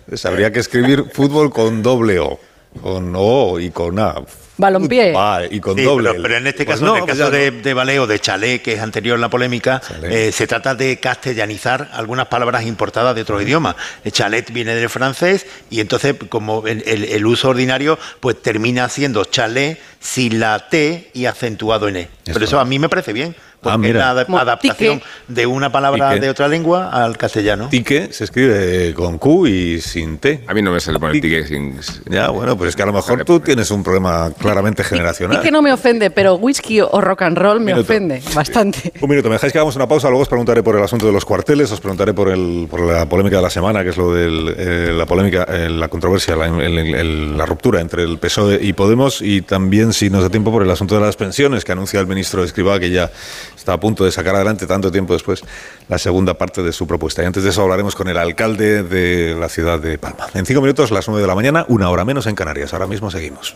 Entonces, 0.06 0.26
habría 0.26 0.52
que 0.52 0.60
escribir 0.60 1.06
fútbol 1.12 1.52
con 1.52 1.84
doble 1.84 2.20
O. 2.20 2.40
Con 2.82 3.14
O 3.16 3.60
y 3.60 3.70
con 3.72 4.00
A. 4.00 4.16
Balompié. 4.56 5.14
Ah, 5.18 5.42
y 5.50 5.60
con 5.60 5.76
Sí, 5.76 5.82
doble 5.84 6.14
pero, 6.22 6.38
en 6.38 6.46
este 6.46 6.64
Pues 6.64 6.76
caso, 6.80 6.86
no, 6.86 6.96
en 6.96 7.02
el 7.04 7.08
caso 7.10 7.32
de, 7.32 7.50
no. 7.52 7.62
de 7.64 7.74
ballet 7.74 7.98
o 8.00 8.06
de 8.06 8.20
chalet, 8.20 8.62
que 8.62 8.74
es 8.74 8.80
anterior 8.82 9.18
a 9.18 9.20
la 9.20 9.30
polémica, 9.30 9.82
eh, 10.04 10.32
se 10.32 10.46
trata 10.46 10.76
de 10.76 11.00
castellanizar 11.00 11.90
algunas 11.92 12.28
palabras 12.28 12.64
importadas 12.66 13.16
de 13.16 13.24
otros 13.24 13.42
idiomas. 13.42 13.76
El 14.04 14.12
chalet 14.12 14.52
viene 14.54 14.76
del 14.76 14.90
francés 14.90 15.48
y 15.72 15.80
entonces, 15.80 16.16
como 16.30 16.68
el, 16.68 16.84
el- 16.86 17.06
el 17.06 17.26
uso 17.26 17.50
ordinario, 17.50 17.98
pues 18.20 18.40
termina 18.44 18.88
siendo 18.90 19.26
chalet 19.26 19.80
sin 20.00 20.40
la 20.40 20.70
T 20.70 21.10
y 21.14 21.26
acentuado 21.26 21.88
en 21.88 21.98
E. 21.98 22.10
Pero 22.26 22.46
eso 22.46 22.60
a 22.60 22.66
mí 22.66 22.78
me 22.78 22.90
parece 22.90 23.12
bien, 23.12 23.36
porque 23.64 23.88
Ah, 23.88 23.90
es 23.90 24.30
la 24.30 24.42
adaptación 24.42 25.00
tique. 25.00 25.06
de 25.28 25.46
una 25.48 25.72
palabra 25.72 26.10
Tique. 26.12 26.22
de 26.22 26.30
otra 26.30 26.48
lengua 26.48 26.90
al 26.90 27.18
castellano. 27.18 27.70
Tique 27.70 28.10
se 28.12 28.26
escribe 28.26 28.94
con 28.94 29.18
Q 29.18 29.48
y 29.48 29.82
sin 29.82 30.18
T. 30.18 30.44
A 30.48 30.54
mí 30.54 30.62
no 30.62 30.72
me 30.72 30.80
sale 30.80 31.00
poner 31.00 31.20
tique 31.22 31.46
sin... 31.48 31.80
Ya, 32.10 32.30
bueno, 32.30 32.58
pues 32.58 32.70
es 32.70 32.76
que 32.76 32.84
a 32.84 32.86
lo 32.86 32.94
mejor 32.94 33.24
tú 33.26 33.40
tienes 33.40 33.72
un 33.72 33.84
problema 33.84 34.32
claramente 34.38 34.84
generacional. 34.84 35.38
Y 35.40 35.42
que 35.42 35.52
no 35.52 35.62
me 35.62 35.72
ofende, 35.74 36.12
pero 36.12 36.36
whisky 36.36 36.82
o 36.82 37.02
rock 37.02 37.24
and 37.24 37.38
roll 37.38 37.60
me 37.60 37.68
Minuto. 37.74 37.82
ofende 37.82 38.22
bastante. 38.36 38.92
Un 39.02 39.10
minuto, 39.10 39.30
me 39.30 39.36
dejáis 39.36 39.52
que 39.54 39.60
hagamos 39.60 39.76
una 39.76 39.88
pausa, 39.88 40.08
luego 40.10 40.22
os 40.24 40.28
preguntaré 40.30 40.62
por 40.64 40.76
el 40.76 40.84
asunto 40.84 41.06
de 41.06 41.12
los 41.14 41.26
cuarteles, 41.26 41.72
os 41.72 41.80
preguntaré 41.80 42.14
por, 42.14 42.30
el, 42.30 42.68
por 42.70 42.82
la 42.82 43.08
polémica 43.08 43.38
de 43.38 43.42
la 43.44 43.50
semana, 43.50 43.84
que 43.84 43.90
es 43.90 43.98
lo 43.98 44.14
de 44.14 44.92
la 44.94 45.06
polémica, 45.06 45.46
eh, 45.50 45.70
la 45.70 45.88
controversia, 45.88 46.36
la, 46.36 46.48
el- 46.48 46.78
el- 46.96 47.38
la 47.38 47.46
ruptura 47.46 47.80
entre 47.82 48.04
el 48.04 48.18
PSOE 48.18 48.60
y 48.62 48.74
Podemos, 48.74 49.22
y 49.22 49.42
también, 49.42 49.94
si 49.94 50.10
nos 50.10 50.24
da 50.24 50.30
tiempo, 50.30 50.52
por 50.52 50.64
el 50.64 50.70
asunto 50.72 50.96
de 50.96 51.02
las 51.02 51.16
pensiones, 51.16 51.64
que 51.64 51.72
anuncia 51.72 52.00
el 52.00 52.08
ministro 52.08 52.44
Escribá, 52.44 52.80
que 52.80 52.90
ya 52.90 53.12
está 53.56 53.74
a 53.74 53.80
punto 53.80 54.06
de 54.06 54.12
sacar 54.12 54.36
adelante, 54.36 54.68
tanto 54.68 54.92
tiempo 54.92 55.14
después, 55.14 55.44
la 55.88 55.98
segunda 55.98 56.34
parte 56.36 56.64
de 56.64 56.72
su 56.72 56.88
propuesta. 56.88 57.24
Y 57.24 57.26
antes 57.26 57.44
de 57.44 57.50
eso 57.50 57.62
hablaremos 57.62 57.96
con 57.96 58.08
el 58.08 58.18
alcalde 58.18 58.84
de 58.84 59.36
la 59.36 59.50
ciudad 59.50 59.80
de 59.80 59.98
Palma. 59.98 60.28
En 60.34 60.46
cinco 60.46 60.62
minutos, 60.62 60.92
las 60.92 61.08
nueve 61.08 61.22
de 61.22 61.28
la 61.28 61.36
mañana, 61.36 61.66
una 61.68 61.90
hora 61.90 62.06
menos 62.06 62.28
en 62.28 62.36
Canarias. 62.36 62.74
Ahora 62.74 62.88
mismo 62.88 63.12
seguimos. 63.12 63.56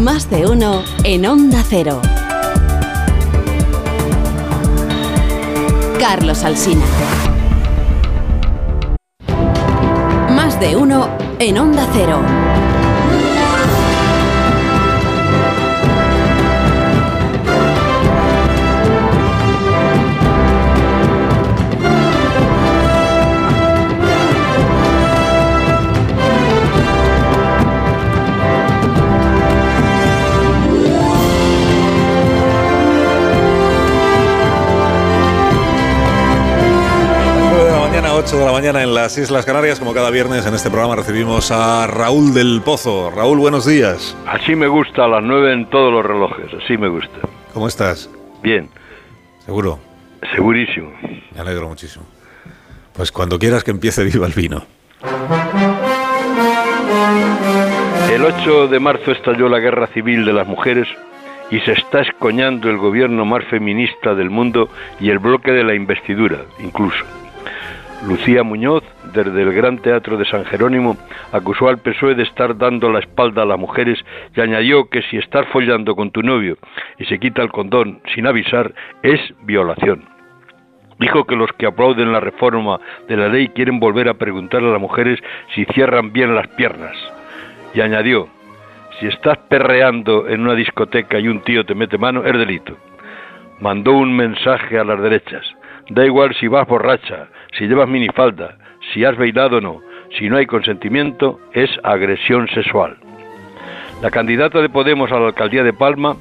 Más 0.00 0.28
de 0.30 0.46
uno 0.46 0.82
en 1.04 1.26
Onda 1.26 1.62
Cero. 1.68 2.00
Carlos 6.00 6.42
Alsina. 6.44 6.84
Más 10.30 10.58
de 10.60 10.76
uno 10.76 11.08
en 11.38 11.58
Onda 11.58 11.88
Cero. 11.92 12.20
8 38.26 38.38
de 38.40 38.44
la 38.44 38.50
mañana 38.50 38.82
en 38.82 38.92
las 38.92 39.16
Islas 39.18 39.46
Canarias. 39.46 39.78
Como 39.78 39.94
cada 39.94 40.10
viernes 40.10 40.44
en 40.46 40.54
este 40.54 40.68
programa 40.68 40.96
recibimos 40.96 41.52
a 41.52 41.86
Raúl 41.86 42.34
del 42.34 42.60
Pozo. 42.64 43.10
Raúl, 43.14 43.38
buenos 43.38 43.66
días. 43.66 44.16
Así 44.26 44.56
me 44.56 44.66
gusta 44.66 45.04
a 45.04 45.08
las 45.08 45.22
9 45.22 45.52
en 45.52 45.66
todos 45.70 45.92
los 45.92 46.04
relojes, 46.04 46.46
así 46.60 46.76
me 46.76 46.88
gusta. 46.88 47.18
¿Cómo 47.54 47.68
estás? 47.68 48.10
Bien, 48.42 48.68
¿Seguro? 49.44 49.78
segurísimo. 50.34 50.90
Me 51.34 51.40
alegro 51.40 51.68
muchísimo. 51.68 52.04
Pues 52.94 53.12
cuando 53.12 53.38
quieras 53.38 53.62
que 53.62 53.70
empiece 53.70 54.02
viva 54.02 54.26
el 54.26 54.32
vino. 54.32 54.64
El 58.10 58.24
8 58.24 58.66
de 58.66 58.80
marzo 58.80 59.12
estalló 59.12 59.48
la 59.48 59.60
guerra 59.60 59.86
civil 59.88 60.24
de 60.24 60.32
las 60.32 60.48
mujeres 60.48 60.88
y 61.52 61.60
se 61.60 61.72
está 61.72 62.00
escoñando 62.00 62.68
el 62.70 62.76
gobierno 62.78 63.24
más 63.24 63.44
feminista 63.44 64.14
del 64.16 64.30
mundo 64.30 64.68
y 64.98 65.10
el 65.10 65.20
bloque 65.20 65.52
de 65.52 65.62
la 65.62 65.74
investidura, 65.76 66.38
incluso. 66.58 67.04
Lucía 68.04 68.42
Muñoz, 68.42 68.84
desde 69.14 69.42
el 69.42 69.52
Gran 69.52 69.78
Teatro 69.78 70.16
de 70.16 70.24
San 70.26 70.44
Jerónimo, 70.44 70.96
acusó 71.32 71.68
al 71.68 71.78
PSOE 71.78 72.14
de 72.14 72.22
estar 72.22 72.56
dando 72.56 72.90
la 72.90 73.00
espalda 73.00 73.42
a 73.42 73.46
las 73.46 73.58
mujeres 73.58 73.98
y 74.34 74.40
añadió 74.40 74.88
que 74.88 75.02
si 75.02 75.16
estás 75.16 75.46
follando 75.48 75.96
con 75.96 76.10
tu 76.10 76.22
novio 76.22 76.56
y 76.98 77.04
se 77.06 77.18
quita 77.18 77.42
el 77.42 77.50
condón 77.50 78.00
sin 78.14 78.26
avisar 78.26 78.72
es 79.02 79.20
violación. 79.42 80.04
Dijo 80.98 81.24
que 81.24 81.36
los 81.36 81.50
que 81.52 81.66
aplauden 81.66 82.12
la 82.12 82.20
reforma 82.20 82.78
de 83.08 83.16
la 83.16 83.28
ley 83.28 83.48
quieren 83.48 83.80
volver 83.80 84.08
a 84.08 84.14
preguntarle 84.14 84.68
a 84.68 84.72
las 84.72 84.80
mujeres 84.80 85.18
si 85.54 85.64
cierran 85.66 86.12
bien 86.12 86.34
las 86.34 86.48
piernas. 86.48 86.96
Y 87.74 87.80
añadió, 87.80 88.28
si 89.00 89.06
estás 89.06 89.38
perreando 89.48 90.28
en 90.28 90.42
una 90.42 90.54
discoteca 90.54 91.18
y 91.18 91.28
un 91.28 91.42
tío 91.42 91.64
te 91.66 91.74
mete 91.74 91.98
mano, 91.98 92.24
es 92.24 92.32
delito. 92.38 92.76
Mandó 93.60 93.92
un 93.92 94.14
mensaje 94.14 94.78
a 94.78 94.84
las 94.84 95.00
derechas. 95.00 95.44
Da 95.90 96.04
igual 96.04 96.34
si 96.34 96.48
vas 96.48 96.66
borracha, 96.66 97.28
si 97.56 97.66
llevas 97.66 97.88
minifalda, 97.88 98.56
si 98.92 99.04
has 99.04 99.16
bailado 99.16 99.58
o 99.58 99.60
no. 99.60 99.80
Si 100.18 100.28
no 100.28 100.36
hay 100.36 100.46
consentimiento, 100.46 101.40
es 101.52 101.70
agresión 101.82 102.48
sexual. 102.48 102.96
La 104.02 104.10
candidata 104.10 104.60
de 104.60 104.68
Podemos 104.68 105.10
a 105.10 105.18
la 105.18 105.28
alcaldía 105.28 105.64
de 105.64 105.72
Palma 105.72 106.16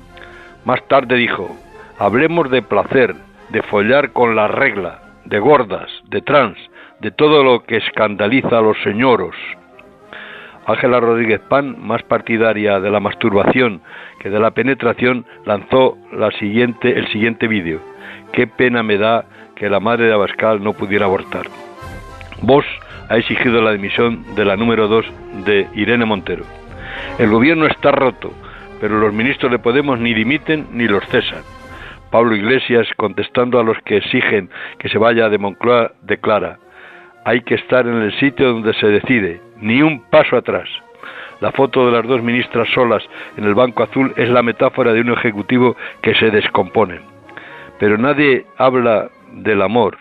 más 0.66 0.86
tarde 0.88 1.16
dijo, 1.16 1.56
hablemos 2.00 2.50
de 2.50 2.64
placer, 2.64 3.16
de 3.50 3.62
follar 3.62 4.12
con 4.12 4.36
la 4.36 4.48
regla, 4.48 5.00
de 5.26 5.38
gordas, 5.38 5.92
de 6.10 6.22
trans, 6.22 6.58
de 7.02 7.12
todo 7.12 7.44
lo 7.44 7.64
que 7.64 7.78
escandaliza 7.78 8.58
a 8.58 8.62
los 8.62 8.78
señoros. 8.82 9.36
Ángela 10.66 11.00
Rodríguez 11.00 11.42
Pan, 11.42 11.76
más 11.80 12.02
partidaria 12.02 12.80
de 12.80 12.90
la 12.90 13.00
masturbación 13.00 13.82
que 14.20 14.32
de 14.32 14.40
la 14.40 14.52
penetración, 14.52 15.26
lanzó 15.46 15.98
el 16.12 17.08
siguiente 17.10 17.48
vídeo. 17.48 17.80
Qué 18.32 18.48
pena 18.48 18.82
me 18.82 18.98
da 18.98 19.26
que 19.56 19.70
la 19.70 19.80
madre 19.80 20.08
de 20.08 20.14
Abascal 20.14 20.64
no 20.64 20.74
pudiera 20.74 21.06
abortar. 21.06 21.46
Vox 22.42 22.66
ha 23.10 23.18
exigido 23.18 23.62
la 23.62 23.72
dimisión 23.72 24.36
de 24.36 24.46
la 24.46 24.56
número 24.56 24.88
2 24.88 25.06
de 25.46 25.68
Irene 25.74 26.06
Montero. 26.06 26.44
El 27.18 27.30
gobierno 27.30 27.66
está 27.66 27.92
roto, 27.92 28.32
pero 28.82 29.00
los 29.00 29.14
ministros 29.14 29.52
de 29.52 29.60
Podemos 29.60 30.00
ni 30.00 30.14
dimiten 30.14 30.68
ni 30.72 30.88
los 30.88 31.06
cesan. 31.08 31.44
Pablo 32.12 32.36
Iglesias, 32.36 32.88
contestando 32.98 33.60
a 33.60 33.64
los 33.64 33.78
que 33.80 33.98
exigen 33.98 34.50
que 34.78 34.90
se 34.90 34.98
vaya 34.98 35.30
de 35.30 35.38
Moncloa, 35.38 35.94
declara, 36.02 36.60
hay 37.26 37.42
que 37.42 37.56
estar 37.56 37.88
en 37.88 38.02
el 38.02 38.18
sitio 38.20 38.54
donde 38.54 38.74
se 38.76 38.88
decide, 38.88 39.42
ni 39.58 39.82
un 39.82 40.02
paso 40.10 40.38
atrás. 40.38 40.70
La 41.42 41.52
foto 41.52 41.86
de 41.86 41.92
las 41.92 42.08
dos 42.08 42.22
ministras 42.22 42.70
solas 42.74 43.04
en 43.36 43.44
el 43.44 43.56
Banco 43.56 43.84
Azul 43.84 44.14
es 44.16 44.30
la 44.30 44.44
metáfora 44.44 44.94
de 44.94 45.02
un 45.02 45.12
ejecutivo 45.12 45.76
que 46.02 46.14
se 46.16 46.30
descompone. 46.32 47.00
Pero 47.80 47.98
nadie 47.98 48.46
habla 48.58 49.10
del 49.36 49.62
amor. 49.62 49.98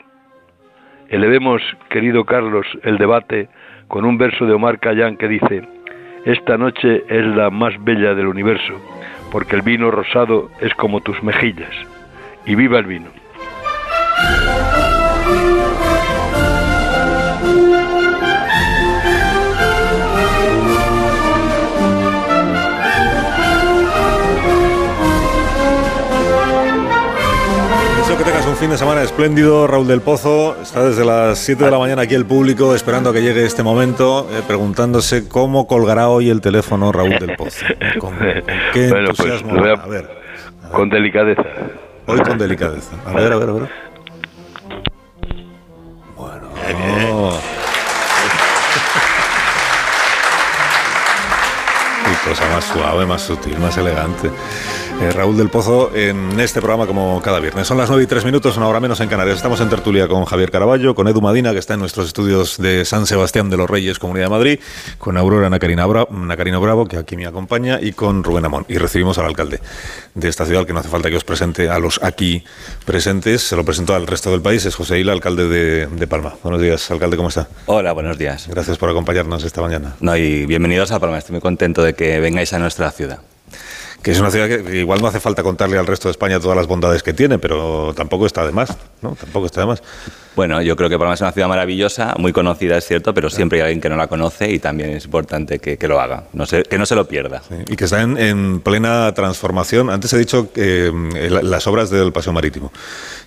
Elevemos, 1.09 1.63
querido 1.91 2.25
Carlos, 2.25 2.67
el 2.83 2.99
debate 2.99 3.49
con 3.89 4.05
un 4.05 4.17
verso 4.19 4.47
de 4.47 4.53
Omar 4.55 4.79
Callán 4.81 5.17
que 5.17 5.29
dice, 5.29 5.63
esta 6.25 6.57
noche 6.57 7.05
es 7.09 7.27
la 7.37 7.51
más 7.51 7.75
bella 7.85 8.15
del 8.15 8.29
universo, 8.29 8.75
porque 9.31 9.57
el 9.57 9.63
vino 9.63 9.91
rosado 9.91 10.51
es 10.61 10.73
como 10.75 11.01
tus 11.01 11.23
mejillas. 11.23 11.75
Y 12.47 12.55
viva 12.55 12.79
el 12.79 12.87
vino. 12.87 13.24
Fin 28.65 28.71
de 28.71 28.79
semana 28.79 29.03
espléndido, 29.03 29.67
Raúl 29.67 29.87
del 29.87 30.01
Pozo. 30.01 30.57
Está 30.63 30.83
desde 30.85 31.05
las 31.05 31.39
7 31.39 31.67
de 31.67 31.71
la 31.71 31.79
mañana 31.79 32.01
aquí 32.01 32.15
el 32.15 32.25
público 32.25 32.75
esperando 32.75 33.11
a 33.11 33.13
que 33.13 33.21
llegue 33.21 33.45
este 33.45 33.63
momento, 33.63 34.27
eh, 34.33 34.41
preguntándose 34.47 35.29
cómo 35.29 35.67
colgará 35.67 36.09
hoy 36.09 36.31
el 36.31 36.41
teléfono 36.41 36.91
Raúl 36.91 37.19
del 37.19 37.37
Pozo. 37.37 37.67
Con, 38.01 38.17
qué 38.73 38.89
Bueno, 38.89 39.11
pues, 39.15 39.43
a- 39.43 39.87
ver, 39.87 40.09
Con 40.73 40.89
delicadeza. 40.89 41.43
hoy 42.07 42.21
con 42.21 42.39
delicadeza. 42.39 42.97
A 43.05 43.13
ver, 43.13 43.33
a 43.35 43.37
ver, 43.37 43.49
a 43.51 43.53
ver. 43.53 43.69
Bueno. 46.17 46.49
cosa 52.25 52.49
más 52.49 52.65
suave, 52.65 53.05
más 53.05 53.21
sutil, 53.21 53.59
más 53.59 53.77
elegante. 53.77 54.31
Eh, 55.01 55.11
Raúl 55.11 55.37
del 55.37 55.51
Pozo 55.51 55.95
en 55.95 56.39
este 56.39 56.61
programa 56.61 56.87
como 56.87 57.21
cada 57.21 57.41
viernes. 57.41 57.67
Son 57.67 57.77
las 57.77 57.91
9 57.91 58.05
y 58.05 58.07
3 58.07 58.25
minutos, 58.25 58.57
una 58.57 58.69
hora 58.69 58.79
menos 58.79 59.01
en 59.01 59.09
Canarias. 59.09 59.37
Estamos 59.37 59.61
en 59.61 59.69
tertulia 59.69 60.07
con 60.07 60.25
Javier 60.25 60.51
Caraballo, 60.51 60.95
con 60.95 61.09
Edu 61.09 61.21
Madina, 61.21 61.53
que 61.53 61.59
está 61.59 61.75
en 61.75 61.81
nuestros 61.81 62.07
estudios 62.07 62.59
de 62.59 62.85
San 62.85 63.05
Sebastián 63.05 63.51
de 63.51 63.57
los 63.57 63.69
Reyes, 63.69 63.99
Comunidad 63.99 64.27
de 64.27 64.31
Madrid, 64.31 64.61
con 64.99 65.17
Aurora 65.17 65.51
Nacarina 65.51 65.85
Bravo, 65.85 66.15
Nacarino 66.15 66.61
Bravo, 66.61 66.87
que 66.87 66.97
aquí 66.97 67.17
me 67.17 67.27
acompaña, 67.27 67.81
y 67.83 67.93
con 67.93 68.23
Rubén 68.23 68.45
Amón. 68.45 68.65
Y 68.69 68.79
recibimos 68.79 69.19
al 69.19 69.27
alcalde 69.27 69.61
de 70.15 70.29
esta 70.29 70.47
ciudad, 70.47 70.65
que 70.65 70.73
no 70.73 70.79
hace 70.79 70.89
falta 70.89 71.11
que 71.11 71.17
os 71.17 71.25
presente 71.25 71.69
a 71.69 71.79
los 71.81 72.03
aquí 72.03 72.45
presentes, 72.87 73.43
se 73.43 73.57
lo 73.57 73.65
presento 73.65 73.95
al 73.95 74.07
resto 74.07 74.31
del 74.31 74.43
país, 74.43 74.65
es 74.65 74.75
José 74.77 75.01
Hila, 75.01 75.13
alcalde 75.13 75.49
de, 75.49 75.87
de 75.87 76.07
Palma. 76.07 76.35
Buenos 76.43 76.63
días, 76.63 76.91
alcalde, 76.91 77.17
¿cómo 77.17 77.31
está? 77.31 77.49
Hola, 77.67 77.93
buenos 77.93 78.17
días. 78.17 78.47
Gracias 78.49 78.79
por 78.79 78.89
acompañarnos 78.89 79.45
esta 79.45 79.61
mañana. 79.61 79.97
No, 80.01 80.17
y 80.17 80.47
bienvenidos 80.47 80.93
a 80.93 81.01
Palma, 81.01 81.19
estoy 81.19 81.33
muy 81.33 81.43
contento 81.43 81.83
de 81.83 81.95
que 81.95 82.21
vengáis 82.21 82.53
a 82.53 82.59
nuestra 82.59 82.91
ciudad 82.93 83.19
que 84.05 84.11
es 84.11 84.21
una 84.21 84.31
ciudad 84.31 84.47
que 84.49 84.77
igual 84.77 85.01
no 85.01 85.09
hace 85.09 85.19
falta 85.19 85.43
contarle 85.43 85.79
al 85.79 85.87
resto 85.87 86.09
de 86.09 86.13
España 86.13 86.39
todas 86.39 86.55
las 86.55 86.67
bondades 86.67 87.03
que 87.03 87.15
tiene, 87.15 87.39
pero 87.39 87.95
tampoco 87.97 88.27
está 88.27 88.45
de 88.45 88.53
más, 88.53 88.77
¿no? 89.01 89.17
Tampoco 89.19 89.47
está 89.47 89.63
de 89.63 89.67
más. 89.67 89.83
Bueno, 90.37 90.61
yo 90.63 90.75
creo 90.75 90.89
que 90.89 90.99
Palma 90.99 91.15
es 91.15 91.21
una 91.21 91.31
ciudad 91.31 91.49
maravillosa, 91.49 92.15
muy 92.19 92.33
conocida, 92.33 92.77
es 92.77 92.87
cierto, 92.87 93.15
pero 93.15 93.31
siempre 93.31 93.59
hay 93.59 93.67
alguien 93.67 93.81
que 93.81 93.89
no 93.89 93.97
la 93.97 94.09
conoce 94.09 94.51
y 94.51 94.59
también 94.59 94.91
es 94.91 95.05
importante 95.05 95.61
que, 95.61 95.79
lo 95.87 96.01
haga, 96.01 96.25
no 96.33 96.45
que 96.47 96.79
no 96.79 96.87
se 96.87 96.95
lo 96.95 97.07
pierda. 97.07 97.43
y 97.69 97.77
que 97.77 97.85
está 97.85 98.03
en, 98.03 98.61
plena 98.61 99.13
transformación. 99.15 99.91
Antes 99.91 100.13
he 100.13 100.19
dicho 100.19 100.53
que 100.53 100.87
eh, 100.89 101.31
las 101.31 101.67
obras 101.67 101.91
del 101.91 102.13
Paseo 102.13 102.33
Marítimo, 102.33 102.73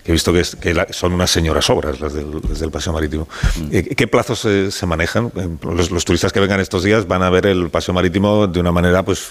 que 0.04 0.12
he 0.12 0.12
visto 0.12 0.32
que, 0.32 0.44
son 0.90 1.12
unas 1.12 1.30
señoras 1.30 1.70
obras 1.70 1.98
las 2.00 2.12
del, 2.12 2.70
Paseo 2.70 2.92
Marítimo. 2.92 3.26
Mm. 3.56 3.68
Eh, 3.72 3.82
¿Qué 3.94 4.06
plazos 4.06 4.40
se 4.40 4.86
manejan? 4.86 5.32
Eh, 5.36 5.48
los, 5.62 6.04
turistas 6.04 6.32
que 6.32 6.40
vengan 6.40 6.60
estos 6.60 6.84
días 6.84 7.08
van 7.08 7.22
a 7.22 7.30
ver 7.30 7.46
el 7.46 7.70
Paseo 7.70 7.94
Marítimo 7.94 8.46
de 8.46 8.60
una 8.60 8.72
manera 8.72 9.02
pues 9.02 9.30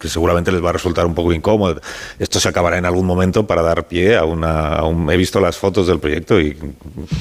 que 0.00 0.08
seguramente 0.08 0.50
les 0.50 0.64
va 0.64 0.70
a 0.70 0.72
resultar 0.72 1.04
un 1.04 1.14
poco 1.14 1.32
incómodo. 1.32 1.80
Esto 2.18 2.40
se 2.40 2.48
acabará 2.48 2.78
en 2.78 2.86
algún 2.86 3.06
momento 3.06 3.46
para 3.46 3.60
dar 3.60 3.86
pie 3.86 4.16
a 4.16 4.24
una... 4.24 4.76
A 4.78 4.84
un, 4.84 5.10
he 5.10 5.16
visto 5.16 5.40
las 5.40 5.56
fotos 5.56 5.86
del 5.86 5.98
proyecto 5.98 6.40
y 6.40 6.56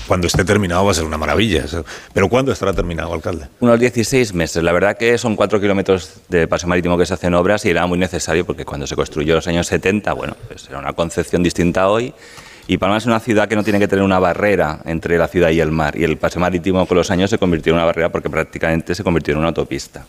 cuando 0.08 0.28
esté 0.28 0.44
terminado 0.44 0.86
va 0.86 0.92
a 0.92 0.94
ser 0.94 1.06
una 1.06 1.18
maravilla. 1.18 1.66
Pero 2.14 2.30
¿cuándo 2.30 2.52
estará 2.52 2.74
terminado, 2.74 3.14
alcalde? 3.14 3.48
Unos 3.60 3.80
16 3.80 4.34
meses. 4.34 4.64
La 4.64 4.72
verdad 4.72 4.98
que 4.98 5.18
son 5.18 5.36
cuatro 5.36 5.60
kilómetros 5.60 6.14
de 6.28 6.48
paso 6.48 6.68
marítimo 6.68 6.98
que 6.98 7.06
se 7.06 7.14
hacen 7.14 7.34
obras 7.34 7.66
y 7.66 7.70
era 7.70 7.86
muy 7.88 7.98
necesario 7.98 8.46
porque 8.46 8.66
cuando 8.66 8.88
se 8.88 8.96
construyó 8.96 9.34
en 9.34 9.38
los 9.38 9.48
años 9.48 9.68
70, 9.68 10.14
bueno, 10.14 10.36
pues 10.48 10.68
era 10.70 10.80
una 10.80 10.94
concepción 10.94 11.44
distinta 11.44 11.90
hoy. 11.90 12.14
Y 12.70 12.78
Palma 12.78 12.98
es 12.98 13.06
una 13.06 13.22
ciudad 13.22 13.48
que 13.48 13.56
no 13.56 13.64
tiene 13.64 13.80
que 13.80 13.88
tener 13.88 14.04
una 14.04 14.20
barrera 14.20 14.80
entre 14.84 15.18
la 15.18 15.30
ciudad 15.30 15.52
y 15.52 15.62
el 15.62 15.72
mar. 15.72 15.98
Y 15.98 16.04
el 16.04 16.18
paseo 16.18 16.42
marítimo 16.42 16.86
con 16.86 16.98
los 16.98 17.10
años 17.10 17.30
se 17.30 17.38
convirtió 17.38 17.72
en 17.72 17.78
una 17.78 17.86
barrera 17.86 18.10
porque 18.10 18.30
prácticamente 18.30 18.94
se 18.94 19.04
convirtió 19.06 19.34
en 19.34 19.40
una 19.40 19.48
autopista. 19.48 20.06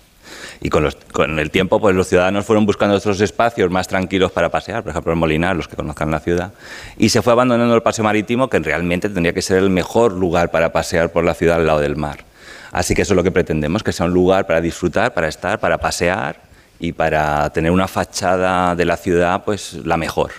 Y 0.60 0.70
con, 0.70 1.38
el 1.38 1.50
tiempo, 1.50 1.80
pues 1.80 1.94
los 1.94 2.08
ciudadanos 2.08 2.44
fueron 2.44 2.66
buscando 2.66 2.96
otros 2.96 3.20
espacios 3.20 3.70
más 3.70 3.86
tranquilos 3.86 4.32
para 4.32 4.48
pasear, 4.48 4.82
por 4.82 4.90
ejemplo, 4.90 5.12
el 5.12 5.18
Molinar, 5.18 5.54
los 5.54 5.68
que 5.68 5.76
conozcan 5.76 6.10
la 6.10 6.20
ciudad, 6.20 6.52
y 6.96 7.10
se 7.10 7.22
fue 7.22 7.32
abandonando 7.32 7.74
el 7.74 7.82
paseo 7.82 8.04
marítimo, 8.04 8.48
que 8.48 8.58
realmente 8.58 9.08
tendría 9.08 9.32
que 9.32 9.42
ser 9.42 9.58
el 9.58 9.70
mejor 9.70 10.12
lugar 10.12 10.50
para 10.50 10.72
pasear 10.72 11.10
por 11.10 11.24
la 11.24 11.34
ciudad 11.34 11.56
al 11.56 11.66
lado 11.66 11.80
del 11.80 11.96
mar. 11.96 12.24
Así 12.72 12.94
que 12.94 13.02
eso 13.02 13.14
es 13.14 13.16
lo 13.16 13.22
que 13.22 13.30
pretendemos, 13.30 13.82
que 13.82 13.92
sea 13.92 14.06
un 14.06 14.12
lugar 14.12 14.46
para 14.46 14.60
disfrutar, 14.60 15.14
para 15.14 15.28
estar, 15.28 15.60
para 15.60 15.78
pasear 15.78 16.40
y 16.80 16.92
para 16.92 17.50
tener 17.50 17.70
una 17.70 17.88
fachada 17.88 18.74
de 18.74 18.84
la 18.84 18.96
ciudad, 18.96 19.44
pues 19.44 19.74
la 19.84 19.96
mejor. 19.96 20.32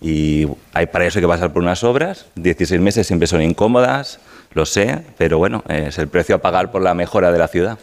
Y 0.00 0.48
hay 0.72 0.86
para 0.86 1.06
eso 1.06 1.18
hay 1.18 1.22
que 1.22 1.28
pasar 1.28 1.52
por 1.52 1.62
unas 1.62 1.84
obras, 1.84 2.26
16 2.34 2.80
meses 2.80 3.06
siempre 3.06 3.28
son 3.28 3.42
incómodas, 3.42 4.18
lo 4.54 4.66
sé, 4.66 5.04
pero 5.16 5.38
bueno, 5.38 5.62
es 5.68 5.98
el 5.98 6.08
precio 6.08 6.34
a 6.34 6.38
pagar 6.38 6.72
por 6.72 6.82
la 6.82 6.94
mejora 6.94 7.30
de 7.30 7.38
la 7.38 7.48
ciudad. 7.48 7.78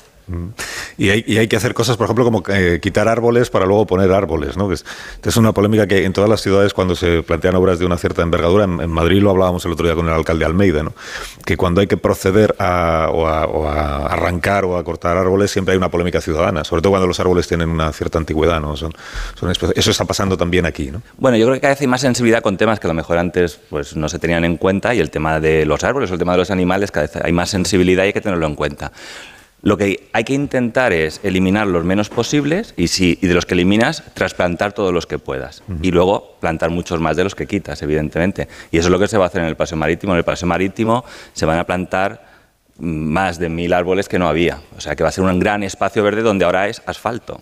Y 0.98 1.10
hay, 1.10 1.48
que 1.48 1.56
hacer 1.56 1.74
cosas, 1.74 1.96
por 1.96 2.06
ejemplo, 2.06 2.26
como 2.26 2.44
eh, 2.50 2.80
quitar 2.82 3.08
árboles 3.08 3.50
para 3.50 3.66
luego 3.66 3.88
poner 3.88 4.12
árboles. 4.12 4.58
¿no? 4.58 4.72
Es, 4.72 4.84
una 5.38 5.54
polémica 5.54 5.88
que 5.88 6.04
en 6.04 6.12
todas 6.12 6.30
las 6.30 6.42
ciudades, 6.42 6.74
cuando 6.74 6.96
se 6.96 7.24
plantean 7.24 7.56
obras 7.56 7.80
de 7.80 7.86
una 7.86 7.98
cierta 7.98 8.22
envergadura, 8.22 8.66
en, 8.66 8.90
Madrid 8.90 9.22
lo 9.22 9.30
hablábamos 9.30 9.64
el 9.66 9.72
otro 9.72 9.86
día 9.86 9.96
con 9.96 10.08
el 10.08 10.14
alcalde 10.14 10.44
Almeida, 10.44 10.84
que 11.46 11.56
cuando 11.56 11.82
hay 11.82 11.88
que 11.88 11.98
proceder 11.98 12.56
a, 12.60 13.06
arrancar 14.10 14.66
o 14.66 14.78
a 14.78 14.84
cortar 14.84 15.18
árboles, 15.18 15.52
siempre 15.52 15.72
hay 15.72 15.78
una 15.78 15.90
polémica 15.90 16.20
ciudadana, 16.20 16.64
sobre 16.64 16.82
todo 16.82 16.92
cuando 16.92 17.08
los 17.08 17.20
árboles 17.20 17.48
tienen 17.48 17.70
una 17.70 17.94
cierta 17.94 18.18
antigüedad. 18.18 18.62
eso 19.76 19.92
está 19.92 20.06
pasando 20.06 20.36
también 20.36 20.66
aquí. 20.66 20.92
¿no? 20.92 21.02
Bueno, 21.18 21.38
yo 21.38 21.46
creo 21.46 21.56
que 21.56 21.62
cada 21.62 21.74
vez 21.74 21.82
hay 21.82 21.88
más 21.88 22.02
sensibilidad 22.02 22.42
con 22.42 22.58
temas 22.58 22.80
que 22.80 22.88
a 22.88 22.90
lo 22.90 22.94
mejor 22.94 23.18
antes 23.18 23.60
pues, 23.70 23.96
no 23.96 24.10
se 24.10 24.20
tenían 24.20 24.44
en 24.44 24.58
cuenta 24.58 24.94
y 24.94 25.00
el 25.00 25.10
tema 25.10 25.40
de 25.40 25.66
los 25.66 25.84
árboles 25.84 26.10
o 26.12 26.14
el 26.14 26.20
tema 26.20 26.34
de 26.34 26.40
los 26.40 26.52
animales, 26.52 26.92
cada 26.92 27.08
vez 27.08 27.16
hay 27.16 27.32
más 27.32 27.50
sensibilidad 27.50 28.04
y 28.04 28.08
hay 28.08 28.14
que 28.14 28.22
tenerlo 28.22 28.46
en 28.46 28.56
cuenta. 28.56 28.92
Lo 29.62 29.78
que 29.78 30.08
hay 30.14 30.24
que 30.24 30.34
intentar 30.34 30.94
es 30.94 31.20
eliminar 31.24 31.68
los 31.68 31.84
menos 31.84 32.10
posibles 32.10 32.74
y, 32.78 32.88
si, 32.88 33.16
de 33.16 33.34
los 33.34 33.46
que 33.46 33.56
eliminas, 33.56 34.04
trasplantar 34.14 34.72
todos 34.72 34.94
los 34.94 35.06
que 35.06 35.20
puedas. 35.20 35.64
Y 35.82 35.92
luego 35.92 36.38
plantar 36.40 36.70
muchos 36.70 37.02
más 37.02 37.18
de 37.18 37.26
los 37.26 37.36
que 37.36 37.46
quitas, 37.46 37.82
evidentemente. 37.82 38.48
Y 38.72 38.78
eso 38.78 38.88
es 38.88 38.92
lo 38.92 39.00
que 39.00 39.08
se 39.08 39.18
va 39.18 39.26
a 39.26 39.28
hacer 39.28 39.42
en 39.42 39.48
el 39.48 39.58
paseo 39.58 39.78
marítimo. 39.78 40.14
En 40.14 40.20
el 40.20 40.24
paseo 40.24 40.48
marítimo 40.48 41.04
se 41.34 41.46
van 41.46 41.60
a 41.60 41.66
plantar 41.66 42.30
más 42.78 43.38
de 43.38 43.50
mil 43.50 43.74
árboles 43.74 44.08
que 44.08 44.18
no 44.18 44.30
había. 44.30 44.62
O 44.78 44.82
sea 44.82 44.96
que 44.96 45.04
va 45.04 45.10
a 45.10 45.12
ser 45.12 45.26
un 45.26 45.40
gran 45.40 45.64
espacio 45.64 46.04
verde 46.04 46.22
donde 46.22 46.46
ahora 46.46 46.70
es 46.70 46.82
asfalto. 46.86 47.42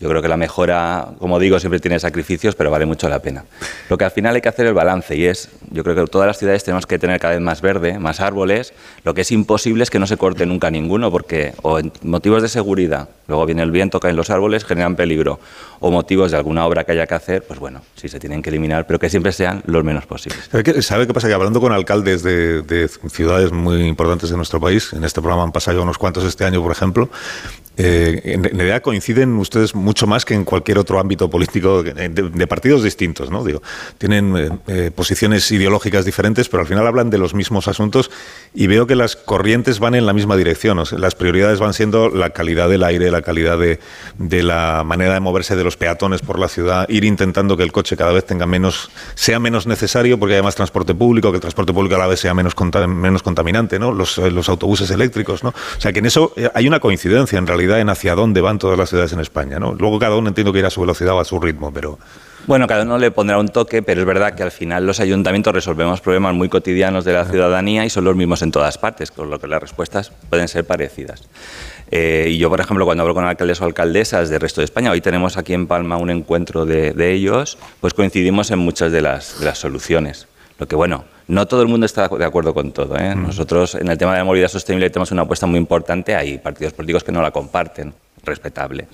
Yo 0.00 0.08
creo 0.08 0.22
que 0.22 0.28
la 0.28 0.38
mejora, 0.38 1.08
como 1.18 1.38
digo, 1.38 1.60
siempre 1.60 1.78
tiene 1.78 2.00
sacrificios, 2.00 2.54
pero 2.54 2.70
vale 2.70 2.86
mucho 2.86 3.06
la 3.10 3.18
pena. 3.18 3.44
Lo 3.90 3.98
que 3.98 4.06
al 4.06 4.10
final 4.10 4.34
hay 4.34 4.40
que 4.40 4.48
hacer 4.48 4.64
el 4.64 4.72
balance 4.72 5.14
y 5.14 5.26
es, 5.26 5.50
yo 5.70 5.84
creo 5.84 5.94
que 5.94 6.10
todas 6.10 6.26
las 6.26 6.38
ciudades 6.38 6.64
tenemos 6.64 6.86
que 6.86 6.98
tener 6.98 7.20
cada 7.20 7.34
vez 7.34 7.42
más 7.42 7.60
verde, 7.60 7.98
más 7.98 8.20
árboles. 8.20 8.72
Lo 9.04 9.12
que 9.12 9.20
es 9.20 9.30
imposible 9.30 9.82
es 9.82 9.90
que 9.90 9.98
no 9.98 10.06
se 10.06 10.16
corte 10.16 10.46
nunca 10.46 10.70
ninguno, 10.70 11.10
porque 11.10 11.52
o 11.60 11.78
en 11.78 11.92
motivos 12.02 12.40
de 12.40 12.48
seguridad, 12.48 13.10
luego 13.28 13.44
viene 13.44 13.62
el 13.62 13.70
viento, 13.70 14.00
caen 14.00 14.16
los 14.16 14.30
árboles, 14.30 14.64
generan 14.64 14.96
peligro, 14.96 15.38
o 15.80 15.90
motivos 15.90 16.30
de 16.30 16.38
alguna 16.38 16.64
obra 16.64 16.84
que 16.84 16.92
haya 16.92 17.06
que 17.06 17.14
hacer, 17.14 17.42
pues 17.42 17.60
bueno, 17.60 17.82
sí 17.94 18.08
se 18.08 18.18
tienen 18.18 18.40
que 18.40 18.48
eliminar, 18.48 18.86
pero 18.86 18.98
que 18.98 19.10
siempre 19.10 19.32
sean 19.32 19.62
los 19.66 19.84
menos 19.84 20.06
posibles. 20.06 20.48
¿Sabe 20.80 21.06
qué, 21.06 21.12
pasa? 21.12 21.28
Que 21.28 21.34
hablando 21.34 21.60
con 21.60 21.72
alcaldes 21.72 22.22
de, 22.22 22.62
de 22.62 22.88
ciudades 22.88 23.52
muy 23.52 23.82
importantes 23.86 24.30
de 24.30 24.36
nuestro 24.38 24.58
país, 24.60 24.94
en 24.94 25.04
este 25.04 25.20
programa 25.20 25.42
han 25.42 25.52
pasado 25.52 25.82
unos 25.82 25.98
cuantos 25.98 26.24
este 26.24 26.46
año, 26.46 26.62
por 26.62 26.72
ejemplo, 26.72 27.10
eh, 27.82 28.34
en 28.34 28.44
realidad 28.44 28.82
coinciden 28.82 29.38
ustedes 29.38 29.74
mucho 29.74 30.06
más 30.06 30.26
que 30.26 30.34
en 30.34 30.44
cualquier 30.44 30.76
otro 30.76 31.00
ámbito 31.00 31.30
político 31.30 31.82
de, 31.82 32.46
partidos 32.46 32.82
distintos, 32.82 33.30
¿no? 33.30 33.42
Digo, 33.42 33.62
tienen 33.96 34.36
eh, 34.36 34.50
eh, 34.66 34.90
posiciones 34.94 35.50
ideológicas 35.50 36.04
diferentes, 36.04 36.50
pero 36.50 36.60
al 36.60 36.66
final 36.66 36.86
hablan 36.86 37.08
de 37.08 37.16
los 37.16 37.32
mismos 37.32 37.68
asuntos 37.68 38.10
y 38.52 38.66
veo 38.66 38.86
que 38.86 38.96
las 38.96 39.16
corrientes 39.16 39.78
van 39.78 39.94
en 39.94 40.04
la 40.04 40.12
misma 40.12 40.36
dirección. 40.36 40.82
las 40.98 41.14
prioridades 41.14 41.58
van 41.58 41.72
siendo 41.72 42.10
la 42.10 42.30
calidad 42.30 42.68
del 42.68 42.84
aire, 42.84 43.10
la 43.10 43.22
calidad 43.22 43.58
de, 43.58 43.78
la 44.42 44.82
manera 44.84 45.14
de 45.14 45.20
moverse 45.20 45.56
de 45.56 45.64
los 45.64 45.78
peatones 45.78 46.20
por 46.20 46.38
la 46.38 46.48
ciudad, 46.48 46.86
ir 46.90 47.04
intentando 47.04 47.56
que 47.56 47.62
el 47.62 47.72
coche 47.72 47.96
cada 47.96 48.12
vez 48.12 48.26
tenga 48.26 48.44
menos, 48.44 48.90
sea 49.14 49.38
menos 49.38 49.66
necesario 49.66 50.18
porque 50.18 50.34
haya 50.34 50.42
más 50.42 50.54
transporte 50.54 50.94
público, 50.94 51.30
que 51.30 51.36
el 51.36 51.40
transporte 51.40 51.72
público 51.72 51.94
a 51.94 51.98
la 51.98 52.06
vez 52.08 52.20
sea 52.20 52.34
menos, 52.34 52.54
menos 52.88 53.22
contaminante, 53.22 53.78
¿no? 53.78 53.92
Los, 53.92 54.18
los 54.18 54.50
autobuses 54.50 54.90
eléctricos, 54.90 55.42
¿no? 55.42 55.48
O 55.50 55.80
sea 55.80 55.94
que 55.94 56.00
en 56.00 56.06
eso 56.06 56.34
hay 56.54 56.68
una 56.68 56.78
coincidencia 56.78 57.38
en 57.38 57.46
realidad 57.46 57.69
en 57.78 57.88
hacia 57.88 58.14
dónde 58.14 58.40
van 58.40 58.58
todas 58.58 58.78
las 58.78 58.88
ciudades 58.88 59.12
en 59.12 59.20
España. 59.20 59.58
¿no? 59.58 59.74
Luego 59.74 59.98
cada 59.98 60.16
uno 60.16 60.28
entiendo 60.28 60.52
que 60.52 60.58
irá 60.58 60.68
a 60.68 60.70
su 60.70 60.80
velocidad 60.80 61.14
o 61.14 61.20
a 61.20 61.24
su 61.24 61.38
ritmo, 61.38 61.72
pero... 61.72 61.98
Bueno, 62.46 62.66
cada 62.66 62.84
uno 62.84 62.96
le 62.96 63.10
pondrá 63.10 63.38
un 63.38 63.48
toque, 63.48 63.82
pero 63.82 64.00
es 64.00 64.06
verdad 64.06 64.34
que 64.34 64.42
al 64.42 64.50
final 64.50 64.86
los 64.86 64.98
ayuntamientos 64.98 65.52
resolvemos 65.54 66.00
problemas 66.00 66.34
muy 66.34 66.48
cotidianos 66.48 67.04
de 67.04 67.12
la 67.12 67.26
ciudadanía 67.26 67.84
y 67.84 67.90
son 67.90 68.04
los 68.04 68.16
mismos 68.16 68.40
en 68.40 68.50
todas 68.50 68.78
partes, 68.78 69.10
con 69.10 69.28
lo 69.28 69.38
que 69.38 69.46
las 69.46 69.60
respuestas 69.60 70.10
pueden 70.30 70.48
ser 70.48 70.64
parecidas. 70.64 71.28
Eh, 71.90 72.28
y 72.30 72.38
yo, 72.38 72.48
por 72.48 72.60
ejemplo, 72.60 72.86
cuando 72.86 73.02
hablo 73.02 73.14
con 73.14 73.24
alcaldes 73.24 73.60
o 73.60 73.66
alcaldesas 73.66 74.30
del 74.30 74.40
resto 74.40 74.62
de 74.62 74.64
España, 74.64 74.90
hoy 74.90 75.02
tenemos 75.02 75.36
aquí 75.36 75.52
en 75.52 75.66
Palma 75.66 75.98
un 75.98 76.10
encuentro 76.10 76.64
de, 76.64 77.12
ellos, 77.12 77.58
pues 77.80 77.92
coincidimos 77.94 78.50
en 78.50 78.60
muchas 78.60 78.90
de 78.90 79.02
las, 79.02 79.38
de 79.38 79.44
las 79.44 79.58
soluciones. 79.58 80.26
Lo 80.58 80.66
que, 80.66 80.76
bueno, 80.76 81.04
no 81.30 81.46
todo 81.46 81.62
el 81.62 81.68
mundo 81.68 81.86
está 81.86 82.08
de 82.08 82.24
acuerdo 82.24 82.52
con 82.52 82.72
todo. 82.72 82.96
¿eh? 82.96 83.14
Nosotros, 83.14 83.76
en 83.76 83.88
el 83.88 83.96
tema 83.96 84.12
de 84.12 84.18
la 84.18 84.24
movilidad 84.24 84.48
sostenible, 84.48 84.90
tenemos 84.90 85.12
una 85.12 85.22
apuesta 85.22 85.46
muy 85.46 85.58
importante. 85.58 86.16
Hay 86.16 86.38
partidos 86.38 86.72
políticos 86.72 87.04
que 87.04 87.12
no 87.12 87.22
la 87.22 87.30
comparten, 87.30 87.94
respetable. 88.24 88.88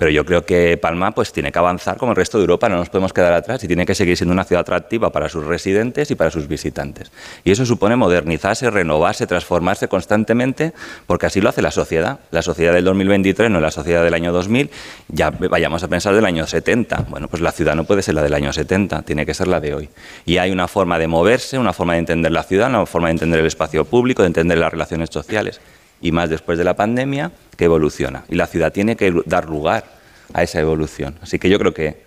Pero 0.00 0.10
yo 0.12 0.24
creo 0.24 0.46
que 0.46 0.78
Palma 0.78 1.10
pues, 1.10 1.30
tiene 1.30 1.52
que 1.52 1.58
avanzar 1.58 1.98
como 1.98 2.12
el 2.12 2.16
resto 2.16 2.38
de 2.38 2.44
Europa, 2.44 2.70
no 2.70 2.76
nos 2.76 2.88
podemos 2.88 3.12
quedar 3.12 3.34
atrás 3.34 3.62
y 3.64 3.66
tiene 3.66 3.84
que 3.84 3.94
seguir 3.94 4.16
siendo 4.16 4.32
una 4.32 4.44
ciudad 4.44 4.62
atractiva 4.62 5.10
para 5.10 5.28
sus 5.28 5.44
residentes 5.44 6.10
y 6.10 6.14
para 6.14 6.30
sus 6.30 6.48
visitantes. 6.48 7.12
Y 7.44 7.50
eso 7.50 7.66
supone 7.66 7.96
modernizarse, 7.96 8.70
renovarse, 8.70 9.26
transformarse 9.26 9.88
constantemente, 9.88 10.72
porque 11.06 11.26
así 11.26 11.42
lo 11.42 11.50
hace 11.50 11.60
la 11.60 11.70
sociedad. 11.70 12.20
La 12.30 12.40
sociedad 12.40 12.72
del 12.72 12.84
2023 12.84 13.50
no 13.50 13.60
la 13.60 13.70
sociedad 13.70 14.02
del 14.02 14.14
año 14.14 14.32
2000, 14.32 14.70
ya 15.08 15.28
vayamos 15.28 15.82
a 15.82 15.88
pensar 15.88 16.14
del 16.14 16.24
año 16.24 16.46
70. 16.46 17.04
Bueno, 17.10 17.28
pues 17.28 17.42
la 17.42 17.52
ciudad 17.52 17.74
no 17.74 17.84
puede 17.84 18.00
ser 18.00 18.14
la 18.14 18.22
del 18.22 18.32
año 18.32 18.54
70, 18.54 19.02
tiene 19.02 19.26
que 19.26 19.34
ser 19.34 19.48
la 19.48 19.60
de 19.60 19.74
hoy. 19.74 19.90
Y 20.24 20.38
hay 20.38 20.50
una 20.50 20.66
forma 20.66 20.98
de 20.98 21.08
moverse, 21.08 21.58
una 21.58 21.74
forma 21.74 21.92
de 21.92 21.98
entender 21.98 22.32
la 22.32 22.42
ciudad, 22.42 22.70
una 22.70 22.86
forma 22.86 23.08
de 23.08 23.12
entender 23.12 23.40
el 23.40 23.46
espacio 23.46 23.84
público, 23.84 24.22
de 24.22 24.28
entender 24.28 24.56
las 24.56 24.72
relaciones 24.72 25.10
sociales 25.12 25.60
y 26.00 26.12
más 26.12 26.30
después 26.30 26.56
de 26.56 26.64
la 26.64 26.74
pandemia, 26.74 27.32
que 27.58 27.66
evoluciona. 27.66 28.24
Y 28.30 28.36
la 28.36 28.46
ciudad 28.46 28.72
tiene 28.72 28.96
que 28.96 29.12
dar 29.26 29.46
lugar 29.46 29.99
a 30.32 30.42
esa 30.42 30.60
evolución. 30.60 31.18
Así 31.22 31.38
que 31.38 31.48
yo 31.48 31.58
creo 31.58 31.74
que 31.74 32.02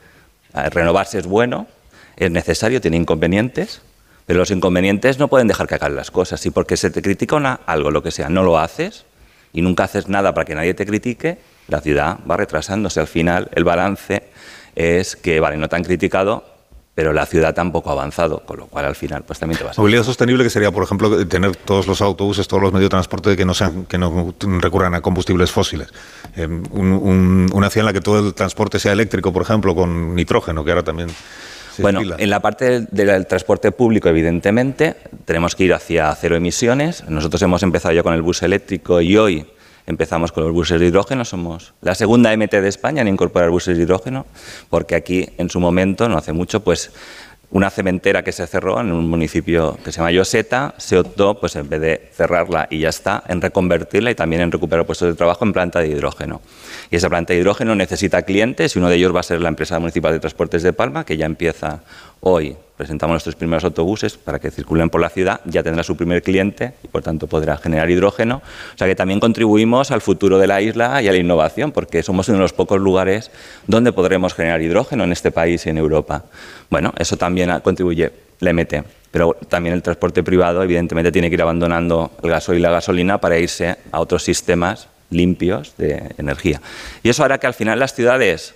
renovarse 0.71 1.19
es 1.19 1.27
bueno, 1.27 1.67
es 2.15 2.31
necesario, 2.31 2.81
tiene 2.81 2.97
inconvenientes, 2.97 3.81
pero 4.25 4.39
los 4.39 4.51
inconvenientes 4.51 5.19
no 5.19 5.27
pueden 5.27 5.47
dejar 5.47 5.67
que 5.67 5.75
hagan 5.75 5.95
las 5.95 6.11
cosas. 6.11 6.39
Si 6.39 6.51
porque 6.51 6.77
se 6.77 6.89
te 6.89 7.01
critica 7.01 7.35
una, 7.35 7.59
algo, 7.65 7.91
lo 7.91 8.03
que 8.03 8.11
sea, 8.11 8.29
no 8.29 8.43
lo 8.43 8.57
haces 8.59 9.05
y 9.51 9.61
nunca 9.61 9.83
haces 9.83 10.07
nada 10.07 10.33
para 10.33 10.45
que 10.45 10.55
nadie 10.55 10.73
te 10.73 10.85
critique, 10.85 11.37
La 11.67 11.79
ciudad 11.79 12.19
va 12.29 12.35
retrasándose. 12.35 12.99
Al 12.99 13.07
final, 13.07 13.49
el 13.55 13.63
balance 13.63 14.23
es 14.75 15.15
que, 15.15 15.39
vale, 15.39 15.55
no 15.55 15.69
tan 15.69 15.83
criticado, 15.83 16.52
pero 16.95 17.11
la 17.11 17.25
ciudad 17.25 17.55
tampoco 17.55 17.89
ha 17.89 17.93
avanzado, 17.93 18.41
con 18.45 18.57
lo 18.59 18.67
cual 18.67 18.85
al 18.85 18.95
final 18.95 19.23
pues 19.23 19.39
también 19.39 19.57
te 19.57 19.63
vas 19.63 19.77
a... 19.77 19.81
Movilidad 19.81 20.03
sostenible 20.03 20.43
que 20.43 20.49
sería, 20.51 20.71
por 20.71 20.83
ejemplo, 20.83 21.25
tener 21.27 21.55
todos 21.55 21.87
los 21.87 22.01
autobuses, 22.01 22.47
todos 22.47 22.61
los 22.61 22.71
medios 22.71 22.85
de 22.85 22.91
transporte 22.91 23.35
que 23.35 23.45
no 23.45 23.53
sean, 23.55 23.85
que 23.85 23.97
no 23.97 24.33
recurran 24.59 24.93
a 24.93 25.01
combustibles 25.01 25.49
fósiles. 25.51 25.87
Eh, 26.35 26.45
un- 26.45 26.67
un- 26.71 27.49
una 27.51 27.69
ciudad 27.71 27.83
en 27.83 27.85
la 27.87 27.93
que 27.93 28.01
todo 28.01 28.19
el 28.27 28.33
transporte 28.35 28.77
sea 28.77 28.91
eléctrico, 28.91 29.33
por 29.33 29.41
ejemplo, 29.41 29.73
con 29.73 30.13
nitrógeno, 30.13 30.63
que 30.63 30.69
ahora 30.71 30.83
también 30.83 31.09
se 31.75 31.81
Bueno, 31.81 32.01
estila. 32.01 32.17
en 32.19 32.29
la 32.29 32.39
parte 32.41 32.65
del, 32.65 32.87
del 32.91 33.25
transporte 33.25 33.71
público, 33.71 34.07
evidentemente, 34.09 34.95
tenemos 35.25 35.55
que 35.55 35.63
ir 35.63 35.73
hacia 35.73 36.13
cero 36.13 36.35
emisiones. 36.35 37.03
Nosotros 37.09 37.41
hemos 37.41 37.63
empezado 37.63 37.95
ya 37.95 38.03
con 38.03 38.13
el 38.13 38.21
bus 38.21 38.43
eléctrico 38.43 39.01
y 39.01 39.17
hoy 39.17 39.47
empezamos 39.87 40.31
con 40.31 40.43
los 40.43 40.53
buses 40.53 40.79
de 40.79 40.87
hidrógeno. 40.87 41.25
Somos 41.25 41.73
la 41.81 41.95
segunda 41.95 42.35
MT 42.35 42.51
de 42.51 42.67
España 42.67 43.01
en 43.01 43.07
incorporar 43.07 43.49
buses 43.49 43.77
de 43.77 43.83
hidrógeno, 43.83 44.25
porque 44.69 44.95
aquí, 44.95 45.29
en 45.37 45.49
su 45.49 45.59
momento, 45.59 46.09
no 46.09 46.17
hace 46.17 46.33
mucho, 46.33 46.61
pues 46.61 46.91
una 47.53 47.69
cementera 47.69 48.23
que 48.23 48.31
se 48.31 48.47
cerró 48.47 48.81
en 48.81 48.91
un 48.91 49.07
municipio 49.07 49.77
que 49.85 49.91
se 49.91 49.97
llama 49.97 50.11
Yoseta, 50.11 50.73
se 50.77 50.97
optó, 50.97 51.39
pues 51.39 51.55
en 51.55 51.69
vez 51.69 51.81
de 51.81 52.09
cerrarla 52.11 52.67
y 52.71 52.79
ya 52.79 52.89
está, 52.89 53.23
en 53.27 53.41
reconvertirla 53.41 54.09
y 54.09 54.15
también 54.15 54.41
en 54.41 54.51
recuperar 54.51 54.87
puestos 54.87 55.09
de 55.09 55.13
trabajo 55.13 55.45
en 55.45 55.53
planta 55.53 55.79
de 55.79 55.87
hidrógeno. 55.87 56.41
Y 56.89 56.95
esa 56.95 57.09
planta 57.09 57.31
de 57.31 57.39
hidrógeno 57.39 57.75
necesita 57.75 58.23
clientes 58.23 58.75
y 58.75 58.79
uno 58.79 58.89
de 58.89 58.95
ellos 58.95 59.15
va 59.15 59.19
a 59.19 59.23
ser 59.23 59.39
la 59.39 59.49
empresa 59.49 59.77
municipal 59.77 60.13
de 60.13 60.19
transportes 60.19 60.63
de 60.63 60.73
Palma, 60.73 61.05
que 61.05 61.15
ya 61.15 61.27
empieza 61.27 61.83
hoy. 62.21 62.57
Presentamos 62.77 63.13
nuestros 63.13 63.35
primeros 63.35 63.63
autobuses 63.63 64.17
para 64.17 64.39
que 64.39 64.49
circulen 64.49 64.89
por 64.89 64.99
la 64.99 65.09
ciudad, 65.09 65.41
ya 65.45 65.61
tendrá 65.61 65.83
su 65.83 65.95
primer 65.95 66.23
cliente 66.23 66.73
y 66.83 66.87
por 66.87 67.03
tanto 67.03 67.27
podrá 67.27 67.55
generar 67.57 67.89
hidrógeno. 67.91 68.41
O 68.73 68.77
sea 68.77 68.87
que 68.87 68.95
también 68.95 69.19
contribuimos 69.19 69.91
al 69.91 70.01
futuro 70.01 70.39
de 70.39 70.47
la 70.47 70.59
isla 70.59 70.99
y 71.03 71.07
a 71.07 71.11
la 71.11 71.19
innovación, 71.19 71.71
porque 71.71 72.01
somos 72.01 72.27
uno 72.29 72.39
de 72.39 72.41
los 72.41 72.53
pocos 72.53 72.81
lugares 72.81 73.29
donde 73.67 73.93
podremos 73.93 74.33
generar 74.33 74.61
hidrógeno 74.61 75.03
en 75.03 75.11
este 75.11 75.31
país 75.31 75.65
y 75.67 75.69
en 75.69 75.77
Europa. 75.77 76.25
Bueno, 76.71 76.93
eso 76.97 77.15
también 77.15 77.51
contribuye 77.59 78.11
la 78.39 78.53
MT. 78.53 78.73
Pero 79.11 79.37
también 79.47 79.75
el 79.75 79.83
transporte 79.83 80.23
privado, 80.23 80.63
evidentemente, 80.63 81.11
tiene 81.11 81.29
que 81.29 81.35
ir 81.35 81.41
abandonando 81.43 82.11
el 82.23 82.31
gasoil 82.31 82.57
y 82.57 82.61
la 82.63 82.71
gasolina 82.71 83.19
para 83.19 83.37
irse 83.37 83.77
a 83.91 83.99
otros 83.99 84.23
sistemas 84.23 84.87
limpios 85.11 85.77
de 85.77 86.15
energía. 86.17 86.59
Y 87.03 87.09
eso 87.09 87.23
hará 87.23 87.37
que 87.37 87.45
al 87.45 87.53
final 87.53 87.77
las 87.77 87.93
ciudades 87.93 88.55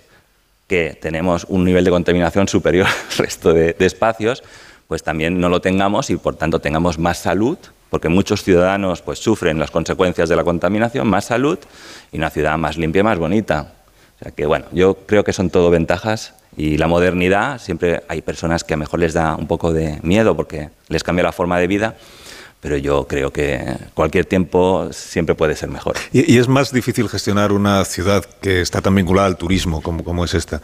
que 0.68 0.96
tenemos 1.00 1.46
un 1.48 1.64
nivel 1.64 1.84
de 1.84 1.90
contaminación 1.90 2.46
superior 2.46 2.86
al 2.86 3.18
resto 3.18 3.52
de, 3.52 3.72
de 3.72 3.86
espacios, 3.86 4.44
pues 4.86 5.02
también 5.02 5.40
no 5.40 5.48
lo 5.48 5.60
tengamos 5.60 6.10
y 6.10 6.16
por 6.16 6.36
tanto 6.36 6.60
tengamos 6.60 6.98
más 6.98 7.18
salud, 7.18 7.58
porque 7.90 8.08
muchos 8.08 8.42
ciudadanos 8.44 9.02
pues 9.02 9.18
sufren 9.18 9.58
las 9.58 9.70
consecuencias 9.70 10.28
de 10.28 10.36
la 10.36 10.44
contaminación, 10.44 11.08
más 11.08 11.24
salud 11.24 11.58
y 12.12 12.18
una 12.18 12.30
ciudad 12.30 12.56
más 12.58 12.76
limpia 12.76 13.02
más 13.02 13.18
bonita. 13.18 13.72
O 14.20 14.24
sea 14.24 14.32
que 14.32 14.46
bueno, 14.46 14.66
yo 14.72 14.94
creo 15.06 15.24
que 15.24 15.32
son 15.32 15.50
todo 15.50 15.70
ventajas 15.70 16.34
y 16.56 16.76
la 16.76 16.88
modernidad, 16.88 17.60
siempre 17.60 18.02
hay 18.08 18.20
personas 18.20 18.64
que 18.64 18.74
a 18.74 18.76
lo 18.76 18.80
mejor 18.80 19.00
les 19.00 19.14
da 19.14 19.36
un 19.36 19.46
poco 19.46 19.72
de 19.72 19.98
miedo 20.02 20.36
porque 20.36 20.70
les 20.88 21.04
cambia 21.04 21.22
la 21.22 21.32
forma 21.32 21.58
de 21.58 21.66
vida, 21.66 21.96
pero 22.60 22.76
yo 22.76 23.06
creo 23.06 23.32
que 23.32 23.76
cualquier 23.94 24.24
tiempo 24.24 24.88
siempre 24.92 25.34
puede 25.34 25.54
ser 25.54 25.68
mejor. 25.68 25.96
Y, 26.12 26.38
es 26.38 26.48
más 26.48 26.72
difícil 26.72 27.08
gestionar 27.08 27.52
una 27.52 27.84
ciudad 27.84 28.24
que 28.24 28.60
está 28.60 28.80
tan 28.80 28.94
vinculada 28.94 29.26
al 29.28 29.36
turismo 29.36 29.80
como, 29.82 30.24
es 30.24 30.34
esta. 30.34 30.60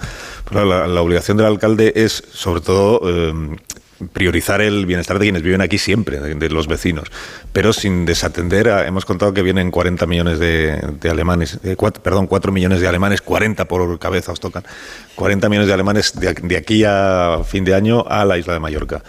La, 0.50 1.00
obligación 1.00 1.36
del 1.36 1.46
alcalde 1.46 1.92
es, 1.96 2.24
sobre 2.32 2.60
todo, 2.60 3.00
eh, 3.04 3.56
priorizar 4.12 4.60
el 4.60 4.86
bienestar 4.86 5.18
de 5.18 5.26
quienes 5.26 5.42
viven 5.42 5.60
aquí 5.60 5.78
siempre, 5.78 6.18
de, 6.18 6.50
los 6.50 6.66
vecinos, 6.66 7.10
pero 7.52 7.72
sin 7.72 8.04
desatender 8.04 8.66
hemos 8.86 9.04
contado 9.04 9.32
que 9.32 9.42
vienen 9.42 9.70
40 9.70 10.06
millones 10.06 10.38
de, 10.38 10.80
alemanes, 11.08 11.58
eh, 11.62 11.76
cuat- 11.76 12.00
perdón, 12.00 12.26
4 12.26 12.50
millones 12.50 12.80
de 12.80 12.88
alemanes, 12.88 13.22
40 13.22 13.66
por 13.66 13.98
cabeza 13.98 14.32
os 14.32 14.40
tocan, 14.40 14.64
40 15.14 15.48
millones 15.48 15.68
de 15.68 15.74
alemanes 15.74 16.12
de 16.20 16.56
aquí 16.56 16.82
a 16.84 17.38
fin 17.46 17.64
de 17.64 17.74
año 17.74 18.04
a 18.06 18.24
la 18.24 18.36
isla 18.36 18.52
de 18.52 18.60
Mallorca. 18.60 19.02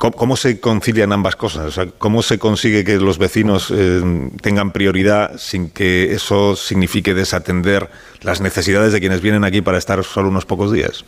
¿Cómo, 0.00 0.16
cómo 0.16 0.36
se 0.36 0.60
concilian 0.60 1.12
ambas 1.12 1.36
cosas? 1.36 1.66
O 1.66 1.70
sea, 1.70 1.86
¿Cómo 1.98 2.22
se 2.22 2.38
consigue 2.38 2.84
que 2.84 2.96
los 2.96 3.18
vecinos 3.18 3.70
eh, 3.70 4.00
tengan 4.40 4.72
prioridad 4.72 5.36
sin 5.36 5.68
que 5.68 6.14
eso 6.14 6.56
signifique 6.56 7.12
desatender 7.12 7.90
las 8.22 8.40
necesidades 8.40 8.94
de 8.94 9.00
quienes 9.00 9.20
vienen 9.20 9.44
aquí 9.44 9.60
para 9.60 9.76
estar 9.76 10.02
solo 10.02 10.30
unos 10.30 10.46
pocos 10.46 10.72
días? 10.72 11.04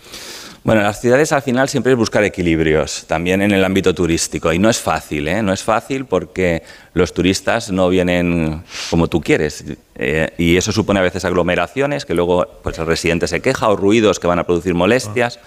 Bueno, 0.63 0.83
en 0.83 0.87
las 0.87 1.01
ciudades 1.01 1.33
al 1.33 1.41
final 1.41 1.71
siempre 1.71 1.93
es 1.93 1.99
buscar 1.99 2.23
equilibrios, 2.23 3.07
también 3.07 3.41
en 3.41 3.53
el 3.53 3.65
ámbito 3.65 3.95
turístico. 3.95 4.53
Y 4.53 4.59
no 4.59 4.69
es 4.69 4.79
fácil, 4.79 5.27
¿eh? 5.27 5.43
No 5.43 5.55
es 5.55 5.63
fácil 5.63 6.05
porque 6.05 6.63
los 6.93 7.15
turistas 7.15 7.73
no 7.73 7.89
vienen 7.89 8.63
como 8.91 9.09
tú 9.09 9.23
quieres. 9.23 9.65
eh, 9.95 10.35
y 10.37 10.59
eso 10.59 10.71
supone 10.71 11.01
a 11.01 11.03
veces 11.03 11.25
aglomeraciones, 11.25 12.05
que 12.05 12.13
luego 12.13 12.47
pues, 12.63 12.79
el 12.79 12.85
residente 12.85 13.27
se 13.27 13.41
queja, 13.41 13.71
o 13.71 13.77
ruidos 13.77 14.21
que 14.21 14.27
van 14.27 14.39
a 14.39 14.45
producir 14.45 14.75
molestias. 14.75 15.41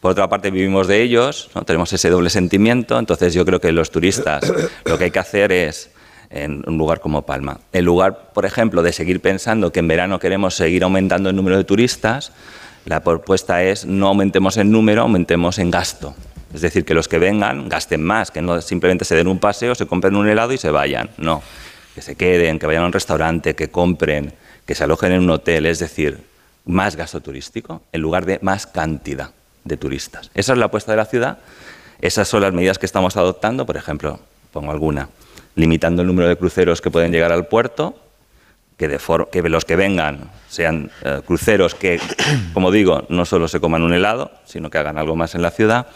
Por 0.00 0.12
otra 0.12 0.28
parte, 0.28 0.50
vivimos 0.50 0.86
de 0.86 1.02
ellos, 1.02 1.50
¿no? 1.54 1.62
tenemos 1.62 1.92
ese 1.92 2.08
doble 2.08 2.30
sentimiento. 2.30 2.98
Entonces, 2.98 3.34
yo 3.34 3.44
creo 3.44 3.60
que 3.60 3.70
los 3.70 3.90
turistas 3.90 4.50
lo 4.84 4.96
que 4.96 5.04
hay 5.04 5.10
que 5.10 5.18
hacer 5.18 5.52
es 5.52 5.90
en 6.30 6.62
un 6.66 6.78
lugar 6.78 7.00
como 7.00 7.22
Palma. 7.26 7.60
En 7.72 7.84
lugar, 7.84 8.30
por 8.32 8.46
ejemplo, 8.46 8.82
de 8.82 8.92
seguir 8.92 9.20
pensando 9.20 9.72
que 9.72 9.80
en 9.80 9.88
verano 9.88 10.18
queremos 10.18 10.54
seguir 10.54 10.84
aumentando 10.84 11.28
el 11.28 11.36
número 11.36 11.58
de 11.58 11.64
turistas, 11.64 12.32
la 12.86 13.00
propuesta 13.00 13.62
es 13.62 13.84
no 13.84 14.08
aumentemos 14.08 14.56
el 14.56 14.70
número, 14.70 15.02
aumentemos 15.02 15.58
en 15.58 15.70
gasto. 15.70 16.14
Es 16.54 16.62
decir, 16.62 16.84
que 16.86 16.94
los 16.94 17.06
que 17.06 17.18
vengan 17.18 17.68
gasten 17.68 18.02
más, 18.02 18.30
que 18.30 18.40
no 18.40 18.60
simplemente 18.62 19.04
se 19.04 19.14
den 19.16 19.28
un 19.28 19.38
paseo, 19.38 19.74
se 19.74 19.86
compren 19.86 20.16
un 20.16 20.28
helado 20.28 20.52
y 20.52 20.58
se 20.58 20.70
vayan. 20.70 21.10
No, 21.18 21.42
que 21.94 22.00
se 22.00 22.14
queden, 22.14 22.58
que 22.58 22.66
vayan 22.66 22.84
a 22.84 22.86
un 22.86 22.92
restaurante, 22.92 23.54
que 23.54 23.70
compren, 23.70 24.32
que 24.64 24.74
se 24.74 24.84
alojen 24.84 25.12
en 25.12 25.20
un 25.20 25.30
hotel. 25.30 25.66
Es 25.66 25.78
decir, 25.78 26.22
más 26.64 26.96
gasto 26.96 27.20
turístico 27.20 27.82
en 27.92 28.00
lugar 28.00 28.24
de 28.24 28.38
más 28.40 28.66
cantidad 28.66 29.32
de 29.64 29.76
turistas. 29.76 30.30
Esa 30.34 30.52
es 30.52 30.58
la 30.58 30.66
apuesta 30.66 30.92
de 30.92 30.96
la 30.96 31.04
ciudad. 31.04 31.38
Esas 32.00 32.28
son 32.28 32.42
las 32.42 32.52
medidas 32.52 32.78
que 32.78 32.86
estamos 32.86 33.16
adoptando. 33.16 33.66
Por 33.66 33.76
ejemplo, 33.76 34.20
pongo 34.52 34.72
alguna, 34.72 35.08
limitando 35.54 36.02
el 36.02 36.08
número 36.08 36.28
de 36.28 36.36
cruceros 36.36 36.80
que 36.80 36.90
pueden 36.90 37.12
llegar 37.12 37.32
al 37.32 37.46
puerto, 37.46 37.96
que, 38.76 39.42
los 39.48 39.64
que 39.66 39.76
vengan 39.76 40.30
sean 40.48 40.90
eh, 41.04 41.20
cruceros 41.26 41.74
que, 41.74 42.00
como 42.54 42.70
digo, 42.70 43.04
no 43.10 43.24
solo 43.26 43.46
se 43.46 43.60
coman 43.60 43.82
un 43.82 43.92
helado, 43.92 44.30
sino 44.46 44.70
que 44.70 44.78
hagan 44.78 44.96
algo 44.96 45.16
más 45.16 45.34
en 45.34 45.42
la 45.42 45.50
ciudad. 45.50 45.86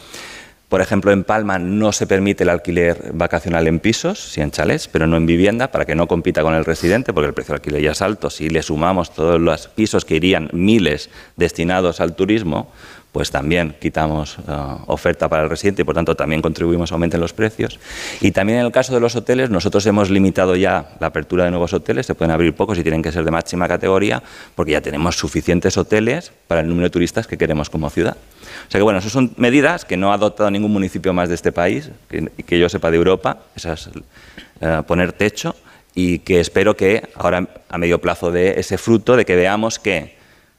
Por 0.68 0.80
ejemplo, 0.80 1.12
en 1.12 1.24
Palma 1.24 1.58
no 1.58 1.92
se 1.92 2.06
permite 2.06 2.42
el 2.42 2.50
alquiler 2.50 3.12
vacacional 3.12 3.68
en 3.68 3.80
pisos, 3.80 4.18
sí 4.18 4.40
en 4.40 4.50
chalés, 4.50 4.88
pero 4.88 5.06
no 5.06 5.16
en 5.16 5.24
vivienda, 5.24 5.70
para 5.70 5.84
que 5.84 5.94
no 5.94 6.08
compita 6.08 6.42
con 6.42 6.52
el 6.54 6.64
residente, 6.64 7.12
porque 7.12 7.28
el 7.28 7.34
precio 7.34 7.52
del 7.52 7.60
alquiler 7.60 7.80
ya 7.80 7.92
es 7.92 8.02
alto. 8.02 8.28
Si 8.28 8.50
le 8.50 8.62
sumamos 8.62 9.14
todos 9.14 9.40
los 9.40 9.68
pisos 9.68 10.04
que 10.04 10.16
irían 10.16 10.50
miles 10.52 11.10
destinados 11.36 12.00
al 12.00 12.16
turismo, 12.16 12.72
pues 13.14 13.30
también 13.30 13.76
quitamos 13.80 14.38
eh, 14.38 14.52
oferta 14.88 15.28
para 15.28 15.44
el 15.44 15.48
residente 15.48 15.82
y 15.82 15.84
por 15.84 15.94
tanto 15.94 16.16
también 16.16 16.42
contribuimos 16.42 16.90
a 16.90 16.96
aumenten 16.96 17.20
los 17.20 17.32
precios. 17.32 17.78
Y 18.20 18.32
también 18.32 18.58
en 18.58 18.66
el 18.66 18.72
caso 18.72 18.92
de 18.92 18.98
los 18.98 19.14
hoteles, 19.14 19.50
nosotros 19.50 19.86
hemos 19.86 20.10
limitado 20.10 20.56
ya 20.56 20.96
la 20.98 21.06
apertura 21.06 21.44
de 21.44 21.50
nuevos 21.52 21.72
hoteles, 21.72 22.06
se 22.06 22.16
pueden 22.16 22.32
abrir 22.32 22.56
pocos 22.56 22.76
y 22.76 22.82
tienen 22.82 23.02
que 23.02 23.12
ser 23.12 23.24
de 23.24 23.30
máxima 23.30 23.68
categoría, 23.68 24.20
porque 24.56 24.72
ya 24.72 24.80
tenemos 24.80 25.14
suficientes 25.16 25.76
hoteles 25.76 26.32
para 26.48 26.62
el 26.62 26.68
número 26.68 26.86
de 26.86 26.90
turistas 26.90 27.28
que 27.28 27.38
queremos 27.38 27.70
como 27.70 27.88
ciudad. 27.88 28.16
O 28.66 28.70
sea 28.72 28.80
que 28.80 28.82
bueno, 28.82 28.98
esas 28.98 29.12
son 29.12 29.32
medidas 29.36 29.84
que 29.84 29.96
no 29.96 30.10
ha 30.10 30.14
adoptado 30.14 30.50
ningún 30.50 30.72
municipio 30.72 31.12
más 31.12 31.28
de 31.28 31.36
este 31.36 31.52
país, 31.52 31.92
que, 32.08 32.32
que 32.44 32.58
yo 32.58 32.68
sepa 32.68 32.90
de 32.90 32.96
Europa, 32.96 33.38
esas, 33.54 33.90
eh, 34.60 34.82
poner 34.88 35.12
techo 35.12 35.54
y 35.94 36.18
que 36.18 36.40
espero 36.40 36.76
que 36.76 37.08
ahora 37.14 37.46
a 37.68 37.78
medio 37.78 38.00
plazo 38.00 38.32
dé 38.32 38.58
ese 38.58 38.76
fruto 38.76 39.16
de 39.16 39.24
que 39.24 39.36
veamos 39.36 39.78
que 39.78 40.16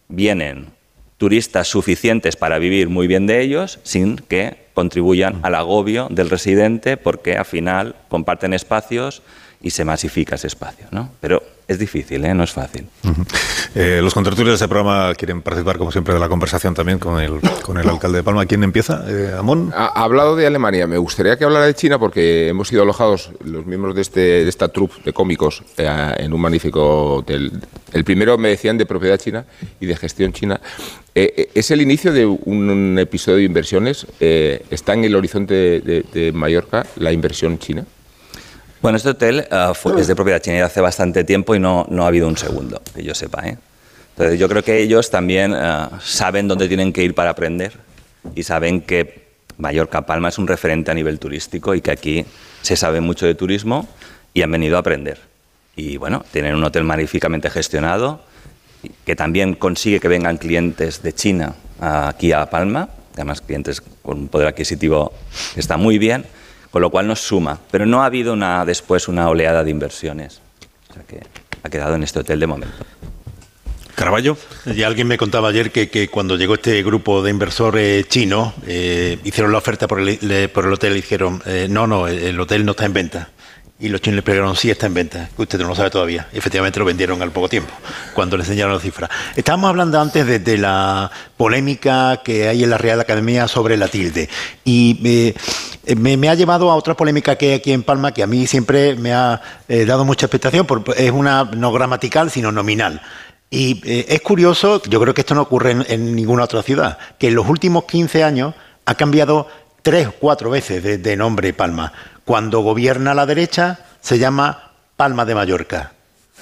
vienen 0.08 0.75
turistas 1.18 1.68
suficientes 1.68 2.36
para 2.36 2.60
vivir 2.60 2.90
muy 2.90 3.08
bien 3.08 3.28
de 3.28 3.42
ellos 3.42 3.80
sin 3.84 4.18
que 4.18 4.66
contribuyan 4.74 5.40
al 5.44 5.56
agobio 5.56 6.08
del 6.12 6.30
residente 6.30 6.98
porque 6.98 7.38
al 7.38 7.46
final 7.46 7.96
comparten 8.10 8.54
espacios 8.54 9.22
y 9.66 9.72
se 9.72 9.84
masifica 9.84 10.36
ese 10.36 10.46
espacio. 10.48 10.86
¿no? 10.92 11.10
Pero 11.20 11.42
es 11.68 11.80
difícil, 11.80 12.24
¿eh? 12.24 12.34
no 12.36 12.44
es 12.44 12.52
fácil. 12.52 12.86
Eh, 13.74 14.00
los 14.04 14.14
contratulios 14.14 14.52
de 14.60 14.64
este 14.64 14.68
programa 14.68 15.14
quieren 15.16 15.42
participar, 15.42 15.80
como 15.80 15.92
siempre, 15.92 16.14
de 16.14 16.20
la 16.20 16.30
conversación 16.30 16.76
también 16.76 17.00
con 17.00 17.20
el, 17.20 17.40
con 17.64 17.78
el 17.80 17.90
alcalde 17.90 18.20
de 18.20 18.24
Palma. 18.24 18.46
¿Quién 18.46 18.64
empieza? 18.64 19.04
Eh, 19.08 19.34
Amón. 19.38 19.74
Ha 19.76 19.88
ha 19.88 20.04
hablado 20.04 20.36
de 20.36 20.46
Alemania. 20.46 20.86
Me 20.86 21.00
gustaría 21.00 21.36
que 21.36 21.46
hablara 21.46 21.66
de 21.66 21.74
China 21.74 21.98
porque 21.98 22.48
hemos 22.48 22.68
sido 22.68 22.84
alojados 22.84 23.32
los 23.44 23.66
miembros 23.66 23.96
de, 23.96 24.02
este, 24.04 24.20
de 24.20 24.48
esta 24.50 24.68
troupe 24.68 24.94
de 25.04 25.12
cómicos 25.14 25.64
eh, 25.78 26.14
en 26.20 26.32
un 26.32 26.42
magnífico 26.42 27.16
hotel. 27.16 27.52
El 27.92 28.04
primero 28.04 28.38
me 28.38 28.50
decían 28.50 28.78
de 28.78 28.86
propiedad 28.86 29.18
china 29.18 29.46
y 29.80 29.88
de 29.88 29.96
gestión 29.96 30.32
china. 30.32 30.62
Eh, 31.16 31.34
eh, 31.36 31.50
es 31.56 31.72
el 31.72 31.82
inicio 31.82 32.14
de 32.14 32.28
un, 32.28 32.70
un 32.70 33.00
episodio 33.00 33.38
de 33.40 33.44
inversiones. 33.46 34.06
Eh, 34.20 34.64
¿Está 34.70 34.94
en 34.94 35.06
el 35.06 35.16
horizonte 35.16 35.56
de, 35.56 35.80
de- 35.82 36.06
de 36.14 36.32
Mallorca 36.32 36.86
la 36.98 37.12
inversión 37.12 37.58
china? 37.58 37.84
Bueno, 38.82 38.98
este 38.98 39.10
hotel 39.10 39.48
fue- 39.74 40.00
es 40.00 40.08
de 40.08 40.16
propiedad 40.16 40.40
china 40.42 40.64
hace 40.66 40.82
bastante 40.82 41.24
tiempo 41.24 41.56
y 41.56 41.60
no, 41.60 41.86
no 41.90 42.04
ha 42.04 42.08
habido 42.08 42.28
un 42.28 42.38
segundo, 42.38 42.82
que 42.94 43.04
yo 43.04 43.16
sepa. 43.16 43.48
¿eh? 43.48 43.58
Entonces 44.12 44.40
yo 44.40 44.48
creo 44.48 44.64
que 44.64 44.80
ellos 44.80 45.10
también 45.10 45.54
ah, 45.54 46.00
saben 46.04 46.48
dónde 46.48 46.68
tienen 46.68 46.94
que 46.94 47.04
ir 47.04 47.16
para 47.16 47.32
aprender 47.32 47.74
y 48.36 48.44
saben 48.44 48.82
que 48.82 49.26
Mallorca 49.58 50.06
Palma 50.06 50.30
es 50.30 50.38
un 50.38 50.48
referente 50.48 50.92
a 50.92 50.94
nivel 50.94 51.20
turístico 51.20 51.74
y 51.74 51.82
que 51.82 51.92
aquí 51.92 52.26
se 52.62 52.76
sabe 52.76 53.02
mucho 53.02 53.26
de 53.26 53.36
turismo 53.36 53.88
y 54.34 54.42
han 54.42 54.52
venido 54.52 54.76
a 54.78 54.80
aprender. 54.82 55.20
Y 55.76 55.98
bueno, 55.98 56.24
tienen 56.32 56.56
un 56.56 56.64
hotel 56.64 56.84
magníficamente 56.84 57.50
gestionado 57.50 58.22
que 59.06 59.16
también 59.16 59.56
consigue 59.56 60.00
que 60.00 60.08
vengan 60.08 60.38
clientes 60.38 61.02
de 61.02 61.14
China 61.14 61.56
aquí 61.80 62.32
a 62.34 62.46
Palma, 62.50 62.90
además 63.16 63.42
clientes 63.42 63.82
con 63.82 64.20
un 64.20 64.28
poder 64.28 64.48
adquisitivo 64.50 65.12
está 65.56 65.76
muy 65.78 65.98
bien, 65.98 66.26
con 66.76 66.82
lo 66.82 66.90
cual 66.90 67.08
nos 67.08 67.22
suma. 67.22 67.58
Pero 67.72 67.86
no 67.86 68.04
ha 68.04 68.06
habido 68.06 68.34
una, 68.34 68.66
después 68.66 69.08
una 69.08 69.30
oleada 69.30 69.64
de 69.64 69.72
inversiones. 69.72 70.42
O 70.90 70.94
sea 70.94 71.04
que 71.04 71.22
ha 71.64 71.70
quedado 71.70 71.96
en 71.96 72.04
este 72.04 72.20
hotel 72.20 72.38
de 72.38 72.48
momento. 72.48 72.76
Caraballo. 73.96 74.36
Ya 74.76 74.88
alguien 74.88 75.08
me 75.08 75.18
contaba 75.18 75.48
ayer 75.48 75.72
que, 75.72 75.90
que 75.90 76.10
cuando 76.10 76.36
llegó 76.36 76.56
este 76.56 76.84
grupo 76.84 77.24
de 77.24 77.32
inversores 77.32 78.10
chinos, 78.10 78.56
eh, 78.68 79.20
hicieron 79.24 79.54
la 79.54 79.60
oferta 79.60 79.88
por 79.88 80.02
el, 80.02 80.20
le- 80.20 80.50
por 80.50 80.66
el 80.66 80.74
hotel 80.74 80.92
y 80.92 80.96
dijeron, 80.98 81.42
eh, 81.46 81.68
no, 81.70 81.88
no, 81.88 82.10
el 82.10 82.38
hotel 82.38 82.66
no 82.66 82.72
está 82.72 82.84
en 82.84 82.92
venta. 82.92 83.30
Y 83.78 83.90
los 83.90 84.00
chinos 84.02 84.16
le 84.18 84.22
preguntaron, 84.22 84.56
sí 84.56 84.70
está 84.70 84.86
en 84.86 84.94
venta, 84.94 85.30
que 85.36 85.42
usted 85.42 85.60
no 85.60 85.68
lo 85.68 85.76
sabe 85.76 85.90
todavía. 85.90 86.28
Y 86.34 86.38
efectivamente 86.38 86.80
lo 86.80 86.86
vendieron 86.86 87.22
al 87.22 87.32
poco 87.32 87.50
tiempo, 87.50 87.74
cuando 88.14 88.38
le 88.38 88.44
enseñaron 88.44 88.74
la 88.74 88.80
cifra. 88.80 89.10
Estábamos 89.36 89.70
hablando 89.70 90.00
antes 90.00 90.26
de, 90.26 90.40
de 90.40 90.58
la 90.58 91.12
polémica 91.36 92.22
que 92.24 92.48
hay 92.48 92.64
en 92.64 92.70
la 92.70 92.78
Real 92.78 93.02
Academia 93.02 93.50
sobre 93.50 93.76
la 93.76 93.90
tilde. 93.90 94.30
Y 94.64 95.00
eh, 95.04 95.36
me, 95.96 96.18
me 96.18 96.30
ha 96.30 96.36
llevado 96.36 96.72
a 96.72 96.76
otra 96.76 96.96
polémica 96.96 97.36
que 97.36 97.50
hay 97.50 97.54
aquí 97.54 97.72
en 97.72 97.84
Palma, 97.84 98.14
que 98.14 98.24
a 98.24 98.28
mí 98.28 98.48
siempre 98.48 98.96
me 98.96 99.14
ha 99.14 99.42
eh, 99.68 99.86
dado 99.86 100.06
mucha 100.06 100.26
expectación, 100.26 100.66
porque 100.66 100.94
es 100.98 101.12
una 101.12 101.44
no 101.44 101.72
gramatical, 101.72 102.32
sino 102.32 102.52
nominal. 102.52 103.02
Y 103.50 103.82
eh, 103.86 104.06
es 104.10 104.22
curioso, 104.22 104.82
yo 104.84 105.00
creo 105.00 105.14
que 105.14 105.22
esto 105.22 105.36
no 105.36 105.44
ocurre 105.44 105.76
en, 105.88 106.16
ninguna 106.16 106.44
otra 106.44 106.64
ciudad, 106.64 106.98
que 107.20 107.28
en 107.28 107.36
los 107.36 107.48
últimos 107.48 107.86
15 107.86 108.24
años 108.24 108.56
ha 108.86 108.96
cambiado 108.96 109.48
tres 109.82 110.08
o 110.08 110.14
cuatro 110.14 110.50
veces 110.50 110.84
de, 110.84 110.98
de 110.98 111.16
nombre 111.16 111.54
Palma. 111.54 111.94
Cuando 112.24 112.62
gobierna 112.62 113.14
la 113.14 113.26
derecha 113.26 113.80
se 114.02 114.18
llama 114.18 114.72
Palma 114.96 115.26
de 115.26 115.36
Mallorca 115.36 115.94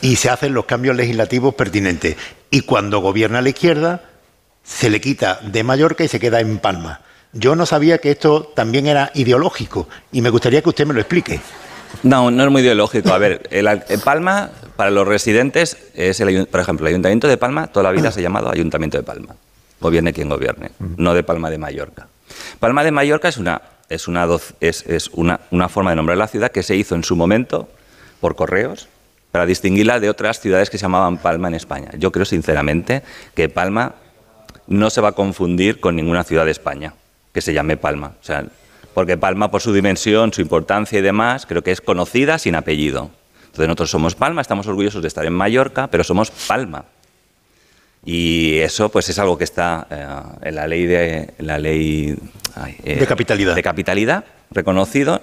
y 0.01 0.15
se 0.15 0.29
hacen 0.29 0.53
los 0.53 0.65
cambios 0.65 0.95
legislativos 0.95 1.55
pertinentes. 1.55 2.15
Y 2.49 2.61
cuando 2.61 2.99
gobierna 2.99 3.41
la 3.41 3.49
izquierda 3.49 4.01
se 4.63 4.89
le 4.89 5.01
quita 5.01 5.39
de 5.41 5.63
Mallorca 5.63 6.03
y 6.03 6.07
se 6.07 6.19
queda 6.19 6.39
en 6.39 6.59
Palma. 6.59 7.01
Yo 7.33 7.55
no 7.55 7.65
sabía 7.65 7.97
que 7.97 8.11
esto 8.11 8.51
también 8.55 8.85
era 8.85 9.11
ideológico 9.15 9.87
y 10.11 10.21
me 10.21 10.29
gustaría 10.29 10.61
que 10.61 10.69
usted 10.69 10.85
me 10.85 10.93
lo 10.93 10.99
explique. 10.99 11.41
No, 12.03 12.29
no 12.29 12.43
es 12.43 12.51
muy 12.51 12.61
ideológico. 12.61 13.11
A 13.11 13.17
ver, 13.17 13.47
el, 13.49 13.67
Palma, 14.03 14.51
para 14.75 14.91
los 14.91 15.07
residentes, 15.07 15.77
es 15.95 16.19
el, 16.19 16.45
por 16.45 16.59
ejemplo, 16.59 16.85
el 16.85 16.91
Ayuntamiento 16.91 17.27
de 17.27 17.37
Palma 17.37 17.67
toda 17.67 17.83
la 17.83 17.91
vida 17.91 18.11
se 18.11 18.19
ha 18.19 18.23
llamado 18.23 18.51
Ayuntamiento 18.51 18.97
de 18.97 19.03
Palma. 19.03 19.35
Gobierne 19.81 20.13
quien 20.13 20.29
gobierne, 20.29 20.71
no 20.97 21.15
de 21.15 21.23
Palma 21.23 21.49
de 21.49 21.57
Mallorca. 21.57 22.07
Palma 22.59 22.83
de 22.83 22.91
Mallorca 22.91 23.27
es 23.27 23.37
una, 23.37 23.61
es 23.89 24.07
una, 24.07 24.27
es, 24.59 24.85
es 24.85 25.09
una, 25.13 25.39
una 25.49 25.69
forma 25.69 25.89
de 25.89 25.95
nombrar 25.95 26.17
la 26.17 26.27
ciudad 26.27 26.51
que 26.51 26.61
se 26.61 26.75
hizo 26.75 26.93
en 26.93 27.03
su 27.03 27.15
momento 27.15 27.67
por 28.21 28.35
correos 28.35 28.87
para 29.31 29.47
distinguirla 29.47 29.99
de 29.99 30.09
otras 30.09 30.39
ciudades 30.39 30.69
que 30.69 30.77
se 30.77 30.83
llamaban 30.83 31.17
Palma 31.17 31.47
en 31.47 31.55
España. 31.55 31.89
Yo 31.97 32.11
creo 32.11 32.25
sinceramente 32.25 33.01
que 33.33 33.49
Palma 33.49 33.95
no 34.67 34.91
se 34.91 35.01
va 35.01 35.09
a 35.09 35.13
confundir 35.13 35.79
con 35.79 35.95
ninguna 35.95 36.23
ciudad 36.23 36.45
de 36.45 36.51
España 36.51 36.93
que 37.33 37.41
se 37.41 37.53
llame 37.53 37.77
Palma. 37.77 38.13
O 38.21 38.23
sea, 38.23 38.45
porque 38.93 39.17
Palma, 39.17 39.51
por 39.51 39.61
su 39.61 39.73
dimensión, 39.73 40.31
su 40.31 40.41
importancia 40.41 40.99
y 40.99 41.01
demás, 41.01 41.45
creo 41.45 41.63
que 41.63 41.71
es 41.71 41.81
conocida 41.81 42.37
sin 42.37 42.55
apellido. 42.55 43.09
Entonces 43.45 43.67
nosotros 43.67 43.89
somos 43.91 44.15
Palma, 44.15 44.41
estamos 44.41 44.67
orgullosos 44.67 45.01
de 45.01 45.07
estar 45.07 45.25
en 45.25 45.33
Mallorca, 45.33 45.87
pero 45.87 46.03
somos 46.03 46.31
Palma. 46.31 46.85
Y 48.05 48.57
eso 48.59 48.89
pues 48.89 49.09
es 49.09 49.17
algo 49.19 49.37
que 49.37 49.45
está 49.45 49.87
eh, 49.89 50.47
en 50.49 50.55
la 50.55 50.67
ley 50.67 50.85
de 50.85 51.33
en 51.37 51.47
la 51.47 51.57
ley 51.57 52.15
ay, 52.55 52.75
eh, 52.83 52.97
De 52.97 53.07
capitalidad. 53.07 53.55
de 53.55 53.63
capitalidad 53.63 54.25
reconocido 54.51 55.21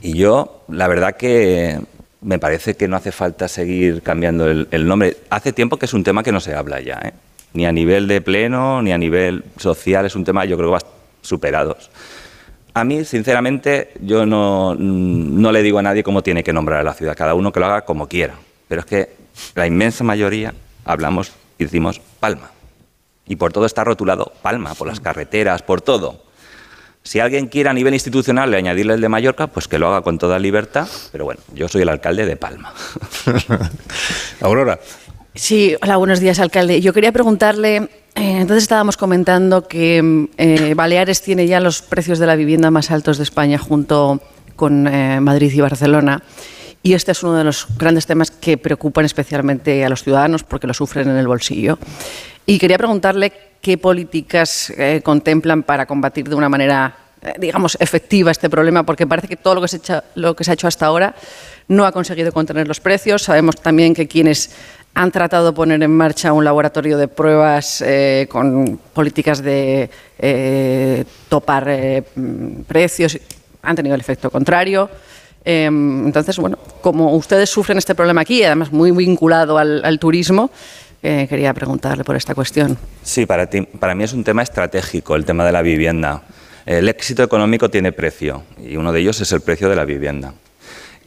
y 0.00 0.14
yo 0.14 0.64
la 0.68 0.88
verdad 0.88 1.16
que 1.16 1.78
me 2.22 2.38
parece 2.38 2.74
que 2.74 2.88
no 2.88 2.96
hace 2.96 3.12
falta 3.12 3.48
seguir 3.48 4.00
cambiando 4.02 4.48
el, 4.48 4.66
el 4.70 4.86
nombre 4.88 5.18
hace 5.28 5.52
tiempo 5.52 5.76
que 5.76 5.84
es 5.84 5.92
un 5.92 6.04
tema 6.04 6.22
que 6.22 6.32
no 6.32 6.40
se 6.40 6.54
habla 6.54 6.80
ya 6.80 7.00
¿eh? 7.04 7.12
ni 7.52 7.66
a 7.66 7.72
nivel 7.72 8.08
de 8.08 8.22
pleno 8.22 8.80
ni 8.80 8.92
a 8.92 8.98
nivel 8.98 9.44
social 9.58 10.06
es 10.06 10.16
un 10.16 10.24
tema 10.24 10.46
yo 10.46 10.56
creo 10.56 10.70
que 10.70 10.84
va 10.84 10.95
superados 11.26 11.90
a 12.74 12.84
mí 12.84 13.04
sinceramente 13.04 13.92
yo 14.00 14.26
no, 14.26 14.74
no 14.74 15.52
le 15.52 15.62
digo 15.62 15.78
a 15.78 15.82
nadie 15.82 16.02
cómo 16.02 16.22
tiene 16.22 16.44
que 16.44 16.52
nombrar 16.52 16.80
a 16.80 16.84
la 16.84 16.94
ciudad 16.94 17.16
cada 17.16 17.34
uno 17.34 17.52
que 17.52 17.60
lo 17.60 17.66
haga 17.66 17.84
como 17.84 18.08
quiera 18.08 18.34
pero 18.68 18.80
es 18.80 18.86
que 18.86 19.16
la 19.54 19.66
inmensa 19.66 20.04
mayoría 20.04 20.54
hablamos 20.84 21.32
y 21.58 21.64
decimos 21.64 22.00
Palma. 22.20 22.50
Y 23.26 23.36
por 23.36 23.52
todo 23.52 23.66
está 23.66 23.84
rotulado 23.84 24.32
Palma, 24.42 24.74
por 24.74 24.86
las 24.86 25.00
carreteras, 25.00 25.62
por 25.62 25.80
todo. 25.80 26.24
Si 27.02 27.20
alguien 27.20 27.46
quiere 27.46 27.68
a 27.68 27.72
nivel 27.72 27.94
institucional 27.94 28.50
le 28.50 28.56
añadirle 28.56 28.94
el 28.94 29.00
de 29.00 29.08
Mallorca, 29.08 29.46
pues 29.46 29.68
que 29.68 29.78
lo 29.78 29.88
haga 29.88 30.02
con 30.02 30.18
toda 30.18 30.38
libertad. 30.38 30.88
Pero 31.12 31.24
bueno, 31.24 31.40
yo 31.54 31.68
soy 31.68 31.82
el 31.82 31.88
alcalde 31.88 32.26
de 32.26 32.36
Palma. 32.36 32.72
Aurora. 34.40 34.80
Sí, 35.36 35.76
hola, 35.82 35.98
buenos 35.98 36.18
días, 36.18 36.40
alcalde. 36.40 36.80
Yo 36.80 36.94
quería 36.94 37.12
preguntarle, 37.12 37.76
eh, 37.76 37.88
entonces 38.14 38.62
estábamos 38.62 38.96
comentando 38.96 39.68
que 39.68 40.28
eh, 40.38 40.72
Baleares 40.74 41.20
tiene 41.20 41.46
ya 41.46 41.60
los 41.60 41.82
precios 41.82 42.18
de 42.18 42.26
la 42.26 42.36
vivienda 42.36 42.70
más 42.70 42.90
altos 42.90 43.18
de 43.18 43.24
España 43.24 43.58
junto 43.58 44.22
con 44.56 44.86
eh, 44.86 45.20
Madrid 45.20 45.52
y 45.52 45.60
Barcelona. 45.60 46.22
Y 46.82 46.94
este 46.94 47.12
es 47.12 47.22
uno 47.22 47.34
de 47.34 47.44
los 47.44 47.66
grandes 47.76 48.06
temas 48.06 48.30
que 48.30 48.56
preocupan 48.56 49.04
especialmente 49.04 49.84
a 49.84 49.90
los 49.90 50.02
ciudadanos 50.02 50.42
porque 50.42 50.66
lo 50.66 50.72
sufren 50.72 51.06
en 51.10 51.16
el 51.16 51.28
bolsillo. 51.28 51.78
Y 52.46 52.58
quería 52.58 52.78
preguntarle 52.78 53.30
qué 53.60 53.76
políticas 53.76 54.72
contemplan 55.02 55.64
para 55.64 55.84
combatir 55.84 56.28
de 56.28 56.36
una 56.36 56.48
manera, 56.48 56.96
digamos, 57.38 57.76
efectiva 57.80 58.30
este 58.30 58.48
problema, 58.48 58.86
porque 58.86 59.06
parece 59.06 59.26
que 59.26 59.36
todo 59.36 59.56
lo 59.56 60.34
que 60.36 60.44
se 60.44 60.50
ha 60.50 60.54
hecho 60.54 60.68
hasta 60.68 60.86
ahora 60.86 61.14
no 61.68 61.84
ha 61.84 61.92
conseguido 61.92 62.32
contener 62.32 62.68
los 62.68 62.80
precios. 62.80 63.22
Sabemos 63.22 63.56
también 63.56 63.94
que 63.94 64.06
quienes 64.06 64.50
han 64.96 65.10
tratado 65.12 65.44
de 65.46 65.52
poner 65.52 65.82
en 65.82 65.94
marcha 65.94 66.32
un 66.32 66.42
laboratorio 66.42 66.96
de 66.96 67.06
pruebas 67.06 67.82
eh, 67.82 68.26
con 68.30 68.80
políticas 68.94 69.42
de 69.42 69.90
eh, 70.18 71.04
topar 71.28 71.66
eh, 71.68 72.02
precios 72.66 73.18
han 73.60 73.76
tenido 73.76 73.94
el 73.94 74.00
efecto 74.00 74.30
contrario. 74.30 74.88
Eh, 75.44 75.66
entonces, 75.66 76.38
bueno, 76.38 76.58
como 76.80 77.14
ustedes 77.14 77.50
sufren 77.50 77.76
este 77.76 77.94
problema 77.94 78.22
aquí, 78.22 78.42
además 78.42 78.72
muy 78.72 78.90
vinculado 78.90 79.58
al, 79.58 79.98
turismo, 79.98 80.50
quería 81.02 81.52
preguntarle 81.52 82.02
por 82.02 82.16
esta 82.16 82.34
cuestión. 82.34 82.78
Sí, 83.02 83.26
para, 83.26 83.46
ti- 83.50 83.62
para 83.78 83.94
mí 83.94 84.02
es 84.02 84.14
un 84.14 84.24
tema 84.24 84.42
estratégico 84.42 85.14
el 85.14 85.26
tema 85.26 85.44
de 85.44 85.52
la 85.52 85.60
vivienda. 85.60 86.22
El 86.64 86.88
éxito 86.88 87.22
económico 87.22 87.68
tiene 87.68 87.92
precio 87.92 88.44
y 88.58 88.76
uno 88.76 88.92
de 88.92 89.00
ellos 89.00 89.20
es 89.20 89.30
el 89.32 89.42
precio 89.42 89.68
de 89.68 89.76
la 89.76 89.84
vivienda. 89.84 90.32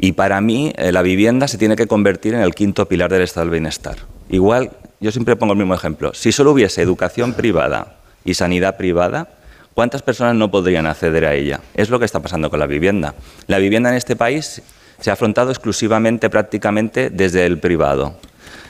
Y 0.01 0.13
para 0.13 0.39
mí 0.39 0.71
eh, 0.77 0.93
la 0.93 1.01
vivienda 1.01 1.49
se 1.49 1.57
tiene 1.57 1.75
que 1.75 1.85
convertir 1.85 2.33
en 2.33 2.39
el 2.39 2.55
quinto 2.55 2.87
pilar 2.87 3.11
del 3.11 3.21
estado 3.21 3.45
del 3.45 3.51
bienestar. 3.51 3.97
Igual, 4.29 4.71
yo 5.01 5.11
siempre 5.11 5.35
pongo 5.35 5.53
el 5.53 5.59
mismo 5.59 5.73
ejemplo. 5.73 6.13
Si 6.13 6.31
solo 6.31 6.51
hubiese 6.51 6.81
educación 6.81 7.33
privada 7.33 7.97
y 8.23 8.33
sanidad 8.33 8.77
privada, 8.77 9.27
¿cuántas 9.73 10.01
personas 10.01 10.35
no 10.35 10.49
podrían 10.49 10.85
acceder 10.85 11.25
a 11.25 11.33
ella? 11.33 11.59
Es 11.73 11.89
lo 11.89 11.99
que 11.99 12.05
está 12.05 12.21
pasando 12.21 12.49
con 12.49 12.59
la 12.59 12.65
vivienda. 12.65 13.13
La 13.47 13.57
vivienda 13.57 13.89
en 13.89 13.95
este 13.95 14.15
país 14.15 14.61
se 15.01 15.09
ha 15.09 15.13
afrontado 15.13 15.51
exclusivamente, 15.51 16.29
prácticamente, 16.29 17.09
desde 17.09 17.45
el 17.45 17.59
privado. 17.59 18.15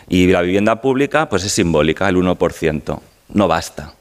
Y 0.07 0.27
la 0.27 0.41
vivienda 0.41 0.81
pública, 0.81 1.29
pues 1.29 1.43
es 1.43 1.51
simbólica, 1.51 2.09
el 2.09 2.15
1%. 2.17 2.99
No 3.29 3.47
basta. 3.47 3.93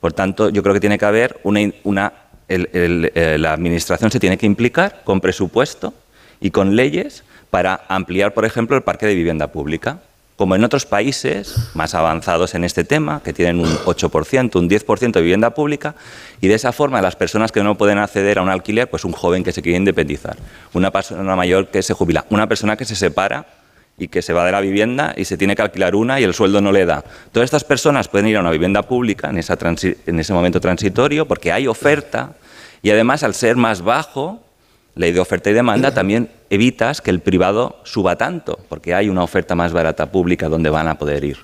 Por 0.00 0.14
tanto, 0.14 0.48
yo 0.48 0.62
creo 0.62 0.72
que 0.72 0.80
tiene 0.80 0.98
que 0.98 1.04
haber 1.04 1.40
una. 1.44 2.12
eh, 2.48 3.36
la 3.38 3.52
Administración 3.52 4.10
se 4.10 4.18
tiene 4.18 4.38
que 4.38 4.46
implicar 4.46 5.02
con 5.04 5.20
presupuesto 5.20 5.92
y 6.40 6.50
con 6.50 6.76
leyes 6.76 7.24
para 7.50 7.82
ampliar, 7.88 8.34
por 8.34 8.44
ejemplo, 8.44 8.76
el 8.76 8.82
parque 8.82 9.06
de 9.06 9.14
vivienda 9.14 9.48
pública. 9.48 10.00
Como 10.36 10.56
en 10.56 10.64
otros 10.64 10.86
países 10.86 11.54
más 11.74 11.94
avanzados 11.94 12.54
en 12.54 12.64
este 12.64 12.82
tema, 12.82 13.20
que 13.22 13.34
tienen 13.34 13.60
un 13.60 13.68
8%, 13.84 14.58
un 14.58 14.70
10% 14.70 15.12
de 15.12 15.20
vivienda 15.20 15.50
pública, 15.50 15.94
y 16.40 16.48
de 16.48 16.54
esa 16.54 16.72
forma 16.72 17.02
las 17.02 17.14
personas 17.14 17.52
que 17.52 17.62
no 17.62 17.76
pueden 17.76 17.98
acceder 17.98 18.38
a 18.38 18.42
un 18.42 18.48
alquiler, 18.48 18.88
pues 18.88 19.04
un 19.04 19.12
joven 19.12 19.44
que 19.44 19.52
se 19.52 19.60
quiere 19.60 19.76
independizar, 19.76 20.36
una 20.72 20.90
persona 20.90 21.36
mayor 21.36 21.68
que 21.68 21.82
se 21.82 21.92
jubila, 21.92 22.24
una 22.30 22.46
persona 22.46 22.76
que 22.76 22.86
se 22.86 22.96
separa 22.96 23.46
y 24.00 24.08
que 24.08 24.22
se 24.22 24.32
va 24.32 24.46
de 24.46 24.52
la 24.52 24.60
vivienda 24.62 25.12
y 25.16 25.26
se 25.26 25.36
tiene 25.36 25.54
que 25.54 25.62
alquilar 25.62 25.94
una 25.94 26.18
y 26.18 26.24
el 26.24 26.32
sueldo 26.32 26.62
no 26.62 26.72
le 26.72 26.86
da. 26.86 27.04
Todas 27.32 27.44
estas 27.44 27.64
personas 27.64 28.08
pueden 28.08 28.28
ir 28.28 28.38
a 28.38 28.40
una 28.40 28.50
vivienda 28.50 28.82
pública 28.82 29.28
en, 29.28 29.38
ese 29.38 30.32
momento 30.32 30.60
transitorio 30.60 31.28
porque 31.28 31.52
hay 31.52 31.66
oferta 31.66 32.32
y 32.82 32.90
además 32.90 33.22
al 33.22 33.34
ser 33.34 33.56
más 33.56 33.82
bajo, 33.82 34.42
ley 35.00 35.12
de 35.12 35.20
oferta 35.20 35.50
y 35.50 35.54
demanda, 35.54 35.92
también 35.92 36.30
evitas 36.50 37.00
que 37.00 37.10
el 37.10 37.20
privado 37.20 37.80
suba 37.84 38.16
tanto 38.16 38.58
porque 38.68 38.94
hay 38.94 39.08
una 39.08 39.24
oferta 39.24 39.54
más 39.54 39.72
barata 39.72 40.12
pública 40.12 40.48
donde 40.48 40.70
van 40.70 40.88
a 40.88 40.98
poder 40.98 41.24
ir. 41.24 41.38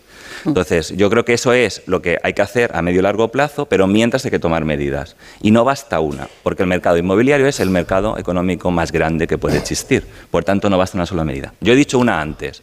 Entonces, 0.44 0.94
yo 0.96 1.08
creo 1.08 1.24
que 1.24 1.32
eso 1.32 1.52
es 1.52 1.82
lo 1.86 2.02
que 2.02 2.18
hay 2.22 2.34
que 2.34 2.42
hacer 2.42 2.70
a 2.74 2.82
medio 2.82 3.00
y 3.00 3.02
largo 3.02 3.28
plazo, 3.28 3.66
pero 3.66 3.86
mientras 3.86 4.24
hay 4.24 4.30
que 4.30 4.38
tomar 4.38 4.64
medidas. 4.64 5.16
Y 5.40 5.50
no 5.50 5.64
basta 5.64 5.98
una, 6.00 6.28
porque 6.42 6.62
el 6.62 6.68
mercado 6.68 6.98
inmobiliario 6.98 7.46
es 7.46 7.58
el 7.58 7.70
mercado 7.70 8.18
económico 8.18 8.70
más 8.70 8.92
grande 8.92 9.26
que 9.26 9.38
puede 9.38 9.56
existir. 9.56 10.06
Por 10.30 10.44
tanto, 10.44 10.68
no 10.68 10.78
basta 10.78 10.98
una 10.98 11.06
sola 11.06 11.24
medida. 11.24 11.54
Yo 11.60 11.72
he 11.72 11.76
dicho 11.76 11.98
una 11.98 12.20
antes. 12.20 12.62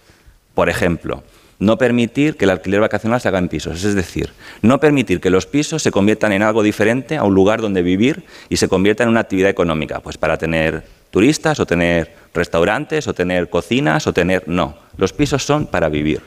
Por 0.54 0.70
ejemplo, 0.70 1.24
no 1.64 1.78
permitir 1.78 2.36
que 2.36 2.45
el 2.45 2.51
alquiler 2.51 2.82
vacacional 2.82 3.22
se 3.22 3.30
haga 3.30 3.39
en 3.39 3.47
pisos. 3.47 3.84
Es 3.84 3.95
decir, 3.95 4.32
no 4.61 4.80
permitir 4.80 5.22
que 5.22 5.30
los 5.30 5.45
pisos 5.45 5.82
se 5.82 5.91
conviertan 5.91 6.34
en 6.34 6.43
algo 6.43 6.61
diferente 6.61 7.16
a 7.16 7.24
un 7.24 7.34
lugar 7.34 7.61
donde 7.61 7.82
vivir 7.82 8.26
y 8.49 8.57
se 8.57 8.68
conviertan 8.68 9.05
en 9.05 9.11
una 9.11 9.22
actividad 9.22 9.49
económica, 9.49 10.01
pues 10.01 10.18
para 10.18 10.38
tener 10.38 10.84
turistas 11.09 11.59
o 11.59 11.66
tener 11.66 12.14
restaurantes 12.34 13.07
o 13.07 13.14
tener 13.14 13.49
cocinas 13.49 14.07
o 14.07 14.14
tener... 14.14 14.43
No, 14.47 14.78
los 14.97 15.14
pisos 15.14 15.45
son 15.45 15.68
para 15.68 15.88
vivir. 15.88 16.22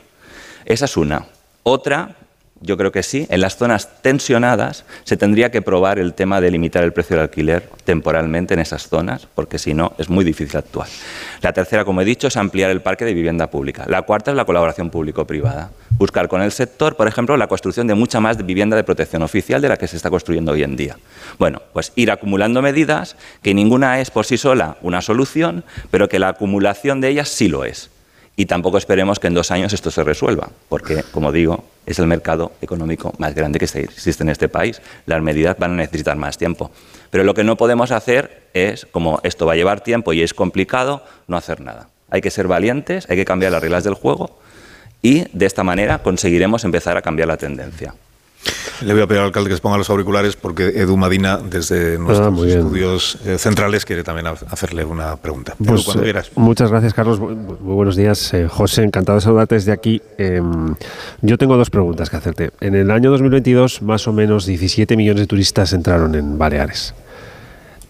Esa 0.65 0.85
es 0.85 0.97
una. 0.97 1.27
Otra, 1.61 2.15
yo 2.61 2.77
creo 2.77 2.91
que 2.91 3.03
sí, 3.03 3.27
en 3.29 3.41
las 3.41 3.57
zonas 3.57 4.01
tensionadas 4.01 4.85
se 5.03 5.17
tendría 5.17 5.51
que 5.51 5.61
probar 5.61 5.99
el 5.99 6.13
tema 6.13 6.41
de 6.41 6.51
limitar 6.51 6.83
el 6.83 6.93
precio 6.93 7.15
del 7.15 7.23
alquiler 7.23 7.69
temporalmente 7.83 8.53
en 8.53 8.59
esas 8.59 8.89
zonas, 8.89 9.27
porque 9.35 9.59
si 9.59 9.73
no 9.73 9.93
es 9.97 10.09
muy 10.09 10.25
difícil 10.25 10.57
actuar. 10.57 10.87
La 11.41 11.53
tercera, 11.53 11.85
como 11.85 12.01
he 12.01 12.05
dicho, 12.05 12.27
es 12.27 12.37
ampliar 12.37 12.71
el 12.71 12.81
parque 12.81 13.05
de 13.05 13.13
vivienda 13.13 13.49
pública. 13.49 13.85
La 13.87 14.01
cuarta 14.01 14.31
es 14.31 14.37
la 14.37 14.45
colaboración 14.45 14.89
público-privada. 14.89 15.71
Buscar 15.91 16.27
con 16.27 16.41
el 16.41 16.51
sector, 16.51 16.95
por 16.95 17.07
ejemplo, 17.07 17.37
la 17.37 17.47
construcción 17.47 17.87
de 17.87 17.95
mucha 17.95 18.19
más 18.19 18.43
vivienda 18.45 18.75
de 18.75 18.83
protección 18.83 19.23
oficial 19.23 19.61
de 19.61 19.69
la 19.69 19.77
que 19.77 19.87
se 19.87 19.97
está 19.97 20.09
construyendo 20.09 20.51
hoy 20.51 20.63
en 20.63 20.75
día. 20.75 20.97
Bueno, 21.39 21.61
pues 21.73 21.91
ir 21.95 22.11
acumulando 22.11 22.61
medidas 22.61 23.15
que 23.41 23.53
ninguna 23.53 23.99
es 23.99 24.11
por 24.11 24.25
sí 24.25 24.37
sola 24.37 24.77
una 24.81 25.01
solución, 25.01 25.63
pero 25.91 26.09
que 26.09 26.19
la 26.19 26.29
acumulación 26.29 27.01
de 27.01 27.09
ellas 27.09 27.29
sí 27.29 27.47
lo 27.47 27.65
es. 27.65 27.89
Y 28.39 28.45
tampoco 28.45 28.77
esperemos 28.77 29.19
que 29.19 29.25
en 29.25 29.33
dos 29.33 29.49
años 29.49 29.73
esto 29.73 29.89
se 29.89 30.03
resuelva, 30.03 30.49
porque, 30.69 31.03
como 31.11 31.31
digo, 31.31 31.63
es 31.87 31.97
el 31.97 32.05
mercado 32.05 32.51
económico 32.61 33.11
más 33.17 33.33
grande 33.33 33.57
que 33.57 33.65
existe 33.65 34.23
en 34.23 34.29
este 34.29 34.47
país. 34.47 34.79
Las 35.07 35.23
medidas 35.23 35.57
van 35.57 35.71
a 35.71 35.75
necesitar 35.77 36.15
más 36.17 36.37
tiempo. 36.37 36.69
Pero 37.09 37.23
lo 37.23 37.33
que 37.33 37.43
no 37.43 37.57
podemos 37.57 37.91
hacer 37.91 38.43
es, 38.53 38.85
como 38.85 39.19
esto 39.23 39.47
va 39.47 39.53
a 39.53 39.55
llevar 39.55 39.81
tiempo 39.81 40.13
y 40.13 40.21
es 40.21 40.35
complicado, 40.35 41.03
no 41.27 41.35
hacer 41.35 41.61
nada. 41.61 41.89
Hay 42.11 42.21
que 42.21 42.29
ser 42.29 42.47
valientes, 42.47 43.09
hay 43.09 43.17
que 43.17 43.25
cambiar 43.25 43.51
las 43.51 43.61
reglas 43.61 43.83
del 43.83 43.95
juego 43.95 44.37
y 45.01 45.25
de 45.33 45.45
esta 45.47 45.63
manera 45.63 46.03
conseguiremos 46.03 46.63
empezar 46.63 46.95
a 46.95 47.01
cambiar 47.01 47.27
la 47.27 47.37
tendencia. 47.37 47.95
Le 48.81 48.93
voy 48.93 49.01
a 49.01 49.07
pedir 49.07 49.21
al 49.21 49.27
alcalde 49.27 49.49
que 49.49 49.55
se 49.55 49.61
ponga 49.61 49.77
los 49.77 49.89
auriculares 49.89 50.35
porque 50.35 50.67
Edu 50.67 50.95
Madina, 50.97 51.37
desde 51.37 51.95
Ah, 51.95 51.99
nuestros 51.99 52.45
estudios 52.45 53.17
eh, 53.25 53.37
centrales, 53.39 53.85
quiere 53.85 54.03
también 54.03 54.27
ha- 54.27 54.35
hacerle 54.51 54.85
una 54.85 55.15
pregunta. 55.15 55.55
Pues, 55.57 55.83
cuando 55.83 56.03
eh, 56.05 56.13
muchas 56.35 56.69
gracias, 56.69 56.93
Carlos. 56.93 57.19
Muy, 57.19 57.33
muy 57.35 57.73
buenos 57.75 57.95
días, 57.95 58.33
eh, 58.35 58.47
José. 58.47 58.83
Encantado 58.83 59.17
de 59.17 59.21
saludarte 59.21 59.55
desde 59.55 59.71
aquí. 59.71 60.01
Eh, 60.19 60.41
yo 61.21 61.37
tengo 61.39 61.57
dos 61.57 61.71
preguntas 61.71 62.09
que 62.11 62.17
hacerte. 62.17 62.51
En 62.61 62.75
el 62.75 62.91
año 62.91 63.09
2022, 63.09 63.81
más 63.81 64.07
o 64.07 64.13
menos 64.13 64.45
17 64.45 64.95
millones 64.95 65.21
de 65.21 65.27
turistas 65.27 65.73
entraron 65.73 66.13
en 66.13 66.37
Baleares 66.37 66.93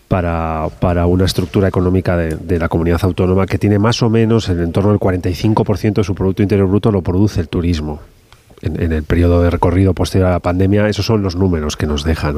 para, 0.07 0.69
para 0.79 1.05
una 1.05 1.25
estructura 1.25 1.67
económica 1.67 2.15
de, 2.15 2.37
de 2.37 2.59
la 2.59 2.69
comunidad 2.69 2.99
autónoma 3.03 3.45
que 3.45 3.57
tiene 3.57 3.77
más 3.77 4.01
o 4.01 4.09
menos 4.09 4.47
en 4.47 4.71
torno 4.71 4.91
al 4.91 4.99
45% 4.99 5.93
de 5.95 6.03
su 6.05 6.15
Producto 6.15 6.41
Interior 6.43 6.67
Bruto 6.69 6.91
lo 6.93 7.01
produce 7.01 7.41
el 7.41 7.49
turismo. 7.49 7.99
En, 8.61 8.91
el 8.91 9.03
periodo 9.03 9.43
de 9.43 9.49
recorrido 9.49 9.93
posterior 9.93 10.29
a 10.29 10.31
la 10.31 10.39
pandemia, 10.39 10.87
esos 10.89 11.05
son 11.05 11.21
los 11.21 11.35
números 11.35 11.77
que 11.77 11.85
nos 11.85 12.03
deja. 12.03 12.33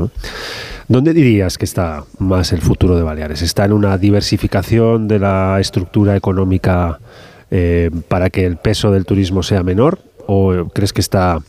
¿Dónde 0.88 1.14
dirías 1.14 1.58
que 1.58 1.66
está 1.66 2.04
más 2.18 2.52
el 2.52 2.62
futuro 2.62 2.98
de 2.98 3.04
Baleares? 3.04 3.42
¿Está 3.42 3.66
en 3.66 3.74
una 3.74 3.98
diversificación 3.98 5.08
de 5.08 5.20
la 5.20 5.60
estructura 5.60 6.16
económica 6.16 7.00
eh, 7.52 7.90
para 8.08 8.30
que 8.30 8.46
el 8.46 8.58
peso 8.58 8.92
del 8.92 9.06
turismo 9.06 9.44
sea 9.44 9.64
menor? 9.64 10.00
¿O 10.28 10.70
crees 10.74 10.94
que 10.94 11.02
está 11.02 11.40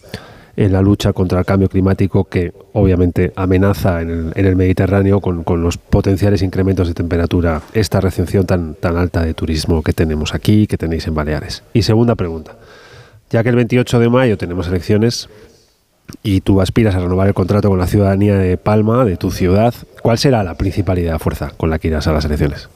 en 0.57 0.73
la 0.73 0.83
lucha 0.83 1.13
contra 1.13 1.39
el 1.39 1.45
cambio 1.45 1.69
climático 1.69 2.25
que 2.25 2.53
obviamente 2.73 3.33
amenaza 3.37 4.03
en 4.03 4.33
el, 4.35 4.57
Mediterráneo 4.57 5.21
con, 5.21 5.43
con 5.43 5.63
los 5.63 5.79
potenciales 5.79 6.43
incrementos 6.43 6.87
de 6.87 6.95
temperatura 6.95 7.63
esta 7.73 8.01
recepción 8.01 8.47
tan, 8.47 8.75
tan 8.75 8.97
alta 8.97 9.23
de 9.23 9.33
turismo 9.35 9.83
que 9.83 9.93
tenemos 9.93 10.35
aquí 10.35 10.67
que 10.67 10.77
tenéis 10.77 11.07
en 11.07 11.15
Baleares? 11.15 11.63
Y 11.73 11.83
segunda 11.83 12.15
pregunta, 12.15 12.57
ya 13.31 13.43
que 13.43 13.49
el 13.49 13.57
28 13.57 13.99
de 13.99 14.09
mayo 14.09 14.37
tenemos 14.37 14.69
elecciones 14.69 15.29
y 16.23 16.41
tú 16.41 16.61
aspiras 16.61 16.95
a 16.97 16.99
renovar 16.99 17.29
el 17.29 17.35
contrato 17.35 17.69
con 17.69 17.79
la 17.79 17.87
ciudadanía 17.87 18.37
de 18.37 18.57
Palma, 18.57 19.05
de 19.05 19.17
tu 19.17 19.31
ciudad, 19.31 19.73
¿cuál 20.03 20.19
será 20.19 20.43
la 20.43 20.57
principal 20.57 20.99
idea 20.99 21.19
fuerza 21.19 21.53
con 21.57 21.71
la 21.71 21.79
que 21.79 21.89
irás 21.89 22.07
a 22.09 22.13
las 22.13 22.25
elecciones? 22.25 22.69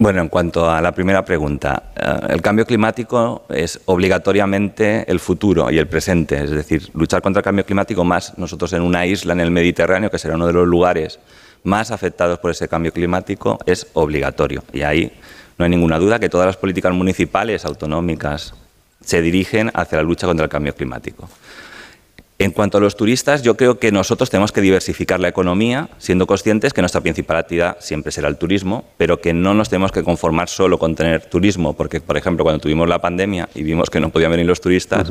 Bueno, 0.00 0.22
en 0.22 0.28
cuanto 0.28 0.70
a 0.70 0.80
la 0.80 0.92
primera 0.92 1.24
pregunta, 1.24 1.90
eh, 1.96 2.20
el 2.28 2.40
cambio 2.40 2.64
climático 2.64 3.42
es 3.48 3.80
obligatoriamente 3.86 5.10
el 5.10 5.18
futuro 5.18 5.72
y 5.72 5.78
el 5.78 5.88
presente, 5.88 6.40
es 6.40 6.50
decir, 6.50 6.88
luchar 6.94 7.20
contra 7.20 7.40
el 7.40 7.44
cambio 7.44 7.66
climático 7.66 8.04
más 8.04 8.38
nosotros 8.38 8.72
en 8.74 8.82
una 8.82 9.04
isla 9.06 9.32
en 9.32 9.40
el 9.40 9.50
Mediterráneo, 9.50 10.08
que 10.08 10.18
será 10.18 10.36
uno 10.36 10.46
de 10.46 10.52
los 10.52 10.68
lugares 10.68 11.18
más 11.64 11.90
afectados 11.90 12.38
por 12.38 12.52
ese 12.52 12.68
cambio 12.68 12.92
climático, 12.92 13.58
es 13.66 13.88
obligatorio. 13.94 14.62
Y 14.72 14.82
ahí 14.82 15.12
no 15.58 15.64
hay 15.64 15.70
ninguna 15.72 15.98
duda 15.98 16.20
que 16.20 16.28
todas 16.28 16.46
las 16.46 16.56
políticas 16.56 16.94
municipales, 16.94 17.64
autonómicas, 17.64 18.54
se 19.00 19.22
dirigen 19.22 19.70
hacia 19.74 19.98
la 19.98 20.04
lucha 20.04 20.26
contra 20.26 20.44
el 20.44 20.50
cambio 20.50 20.74
climático. 20.74 21.28
En 22.40 22.52
cuanto 22.52 22.78
a 22.78 22.80
los 22.80 22.96
turistas, 22.96 23.42
yo 23.42 23.56
creo 23.56 23.80
que 23.80 23.90
nosotros 23.90 24.30
tenemos 24.30 24.52
que 24.52 24.60
diversificar 24.60 25.18
la 25.18 25.26
economía, 25.26 25.88
siendo 25.98 26.24
conscientes 26.28 26.72
que 26.72 26.80
nuestra 26.80 27.00
principal 27.00 27.36
actividad 27.36 27.78
siempre 27.80 28.12
será 28.12 28.28
el 28.28 28.36
turismo, 28.36 28.84
pero 28.96 29.20
que 29.20 29.32
no 29.32 29.54
nos 29.54 29.68
tenemos 29.68 29.90
que 29.90 30.04
conformar 30.04 30.48
solo 30.48 30.78
con 30.78 30.94
tener 30.94 31.22
turismo, 31.22 31.72
porque, 31.72 32.00
por 32.00 32.16
ejemplo, 32.16 32.44
cuando 32.44 32.60
tuvimos 32.60 32.88
la 32.88 33.00
pandemia 33.00 33.48
y 33.56 33.64
vimos 33.64 33.90
que 33.90 33.98
no 33.98 34.10
podían 34.10 34.30
venir 34.30 34.46
los 34.46 34.60
turistas, 34.60 35.10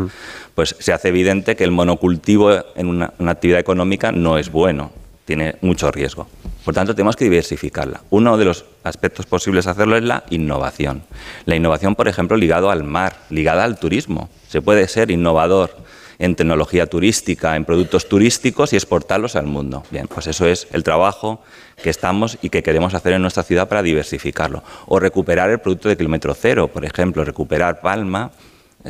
pues 0.56 0.78
se 0.80 0.94
hace 0.94 1.10
evidente 1.10 1.58
que 1.58 1.66
el 1.66 1.72
monocultivo 1.72 2.50
en 2.78 2.88
una, 2.88 3.14
una 3.20 3.32
actividad 3.32 3.60
económica 3.60 4.14
no 4.14 4.38
es 4.38 4.50
bueno, 4.50 4.92
tiene 5.26 5.56
mucho 5.60 5.92
riesgo. 5.92 6.30
Por 6.68 6.74
tanto, 6.74 6.94
tenemos 6.94 7.16
que 7.16 7.24
diversificarla. 7.24 8.02
Uno 8.10 8.36
de 8.36 8.44
los 8.44 8.66
aspectos 8.84 9.26
posibles 9.26 9.64
de 9.64 9.72
hacerlo 9.72 9.96
es 9.96 10.04
la 10.04 10.26
innovación. 10.32 11.02
La 11.46 11.56
innovación, 11.56 11.96
por 11.96 12.10
ejemplo, 12.10 12.36
ligado 12.36 12.70
al 12.70 12.84
mar, 12.84 13.16
ligada 13.30 13.64
al 13.64 13.80
turismo. 13.80 14.28
Se 14.50 14.62
puede 14.62 14.86
ser 14.90 15.10
innovador 15.10 15.78
en 16.20 16.36
tecnología 16.36 16.86
turística, 16.86 17.56
en 17.56 17.64
productos 17.64 18.10
turísticos 18.10 18.74
y 18.74 18.76
exportarlos 18.76 19.38
al 19.38 19.46
mundo. 19.46 19.86
Bien, 19.92 20.10
pues 20.10 20.28
eso 20.28 20.46
es 20.46 20.68
el 20.74 20.84
trabajo 20.84 21.42
que 21.82 21.90
estamos 21.90 22.38
y 22.42 22.50
que 22.50 22.64
queremos 22.64 22.94
hacer 22.94 23.14
en 23.14 23.22
nuestra 23.22 23.44
ciudad 23.44 23.70
para 23.70 23.82
diversificarlo. 23.82 24.62
O 24.88 25.00
recuperar 25.00 25.50
el 25.50 25.60
producto 25.60 25.88
de 25.88 25.96
kilómetro 25.96 26.34
cero, 26.34 26.68
por 26.68 26.84
ejemplo, 26.84 27.24
recuperar 27.24 27.80
Palma, 27.80 28.32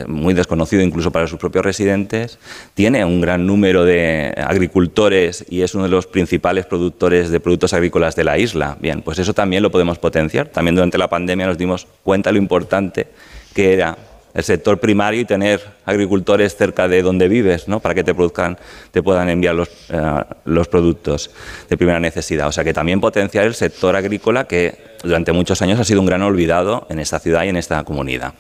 muy 0.08 0.34
desconocido 0.34 0.82
incluso 0.84 1.12
para 1.12 1.28
sus 1.28 1.40
propios 1.40 1.66
residentes, 1.66 2.38
tiene 2.74 3.04
un 3.04 3.22
gran 3.22 3.48
número 3.48 3.84
de 3.84 4.34
agricultores 4.38 5.46
y 5.50 5.62
es 5.62 5.74
uno 5.76 5.86
de 5.86 5.90
los 5.90 6.08
principales 6.08 6.66
productores 6.66 7.30
de 7.30 7.40
productos 7.40 7.74
agrícolas 7.74 8.16
de 8.16 8.24
la 8.24 8.38
isla. 8.38 8.78
Bien, 8.80 9.02
pues 9.02 9.20
eso 9.20 9.34
también 9.34 9.64
lo 9.64 9.72
podemos 9.72 9.98
potenciar. 9.98 10.48
También 10.48 10.76
durante 10.76 10.98
la 10.98 11.10
pandemia 11.10 11.48
nos 11.48 11.58
dimos 11.58 11.88
cuenta 12.04 12.32
lo 12.32 12.38
importante 12.38 13.08
que 13.54 13.74
era 13.74 13.98
el 14.34 14.44
sector 14.44 14.80
primario 14.80 15.22
y 15.22 15.26
tener 15.26 15.62
agricultores 15.86 16.56
cerca 16.56 16.88
de 16.88 17.02
donde 17.02 17.28
vives, 17.28 17.68
¿no? 17.68 17.80
Para 17.80 17.96
que 17.96 18.04
te 18.04 18.14
produzcan, 18.14 18.58
te 18.92 19.02
puedan 19.02 19.30
enviar 19.30 19.56
los, 19.56 19.70
eh, 19.90 20.24
los 20.46 20.68
productos 20.68 21.32
de 21.70 21.78
primera 21.78 22.00
necesidad. 22.00 22.48
O 22.48 22.52
sea 22.52 22.64
que 22.64 22.74
también 22.74 23.02
potenciar 23.02 23.46
el 23.46 23.56
sector 23.56 23.96
agrícola 23.96 24.46
que 24.46 24.98
durante 25.04 25.32
muchos 25.32 25.62
años 25.62 25.80
ha 25.80 25.84
sido 25.84 26.02
un 26.02 26.06
gran 26.06 26.22
olvidado 26.22 26.86
en 26.90 27.00
esta 27.00 27.20
ciudad 27.20 27.46
y 27.46 27.50
en 27.50 27.58
esta 27.58 27.84
comunidad. 27.84 28.34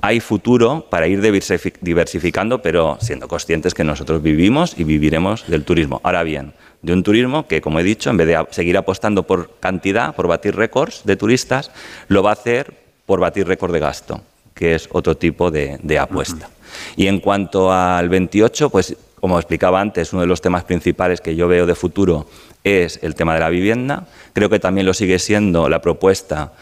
Hay 0.00 0.20
futuro 0.20 0.86
para 0.90 1.06
ir 1.08 1.20
diversifi- 1.20 1.74
diversificando, 1.80 2.62
pero 2.62 2.98
siendo 3.00 3.26
conscientes 3.26 3.74
que 3.74 3.84
nosotros 3.84 4.22
vivimos 4.22 4.74
y 4.78 4.84
viviremos 4.84 5.48
del 5.48 5.64
turismo. 5.64 6.00
Ahora 6.04 6.22
bien, 6.22 6.52
de 6.82 6.92
un 6.92 7.02
turismo 7.02 7.48
que, 7.48 7.60
como 7.60 7.80
he 7.80 7.82
dicho, 7.82 8.10
en 8.10 8.16
vez 8.16 8.28
de 8.28 8.46
seguir 8.50 8.76
apostando 8.76 9.24
por 9.24 9.58
cantidad, 9.58 10.14
por 10.14 10.28
batir 10.28 10.54
récords 10.54 11.02
de 11.04 11.16
turistas, 11.16 11.72
lo 12.06 12.22
va 12.22 12.30
a 12.30 12.34
hacer 12.34 12.74
por 13.06 13.18
batir 13.18 13.48
récord 13.48 13.72
de 13.72 13.80
gasto 13.80 14.20
que 14.58 14.74
es 14.74 14.88
otro 14.90 15.16
tipo 15.16 15.50
de, 15.52 15.98
apuesta. 15.98 16.50
Y 16.96 17.06
en 17.06 17.20
cuanto 17.20 17.72
al 17.72 18.08
28, 18.08 18.70
pues 18.70 18.96
como 19.20 19.38
explicaba 19.38 19.80
antes, 19.80 20.12
uno 20.12 20.22
de 20.22 20.26
los 20.26 20.40
temas 20.40 20.64
principales 20.64 21.20
que 21.20 21.36
yo 21.36 21.48
veo 21.48 21.64
de 21.64 21.74
futuro 21.74 22.26
es 22.64 22.98
el 23.02 23.14
tema 23.14 23.34
de 23.34 23.40
la 23.40 23.48
vivienda. 23.50 24.06
Creo 24.32 24.50
que 24.50 24.58
también 24.58 24.86
lo 24.86 24.94
sigue 24.94 25.18
siendo 25.18 25.68
la 25.68 25.80
propuesta 25.80 26.52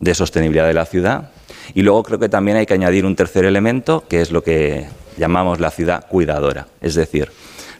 de 0.00 0.14
sostenibilidad 0.14 0.66
de 0.66 0.74
la 0.74 0.86
ciudad. 0.86 1.30
Y 1.74 1.82
luego 1.82 2.02
creo 2.02 2.18
que 2.18 2.28
también 2.28 2.56
hay 2.56 2.66
que 2.66 2.74
añadir 2.74 3.04
un 3.04 3.16
tercer 3.16 3.44
elemento, 3.44 4.04
que 4.08 4.20
es 4.20 4.30
lo 4.30 4.42
que 4.42 4.86
llamamos 5.16 5.60
la 5.60 5.70
ciudad 5.70 6.06
cuidadora. 6.08 6.66
Es 6.80 6.94
decir, 6.94 7.30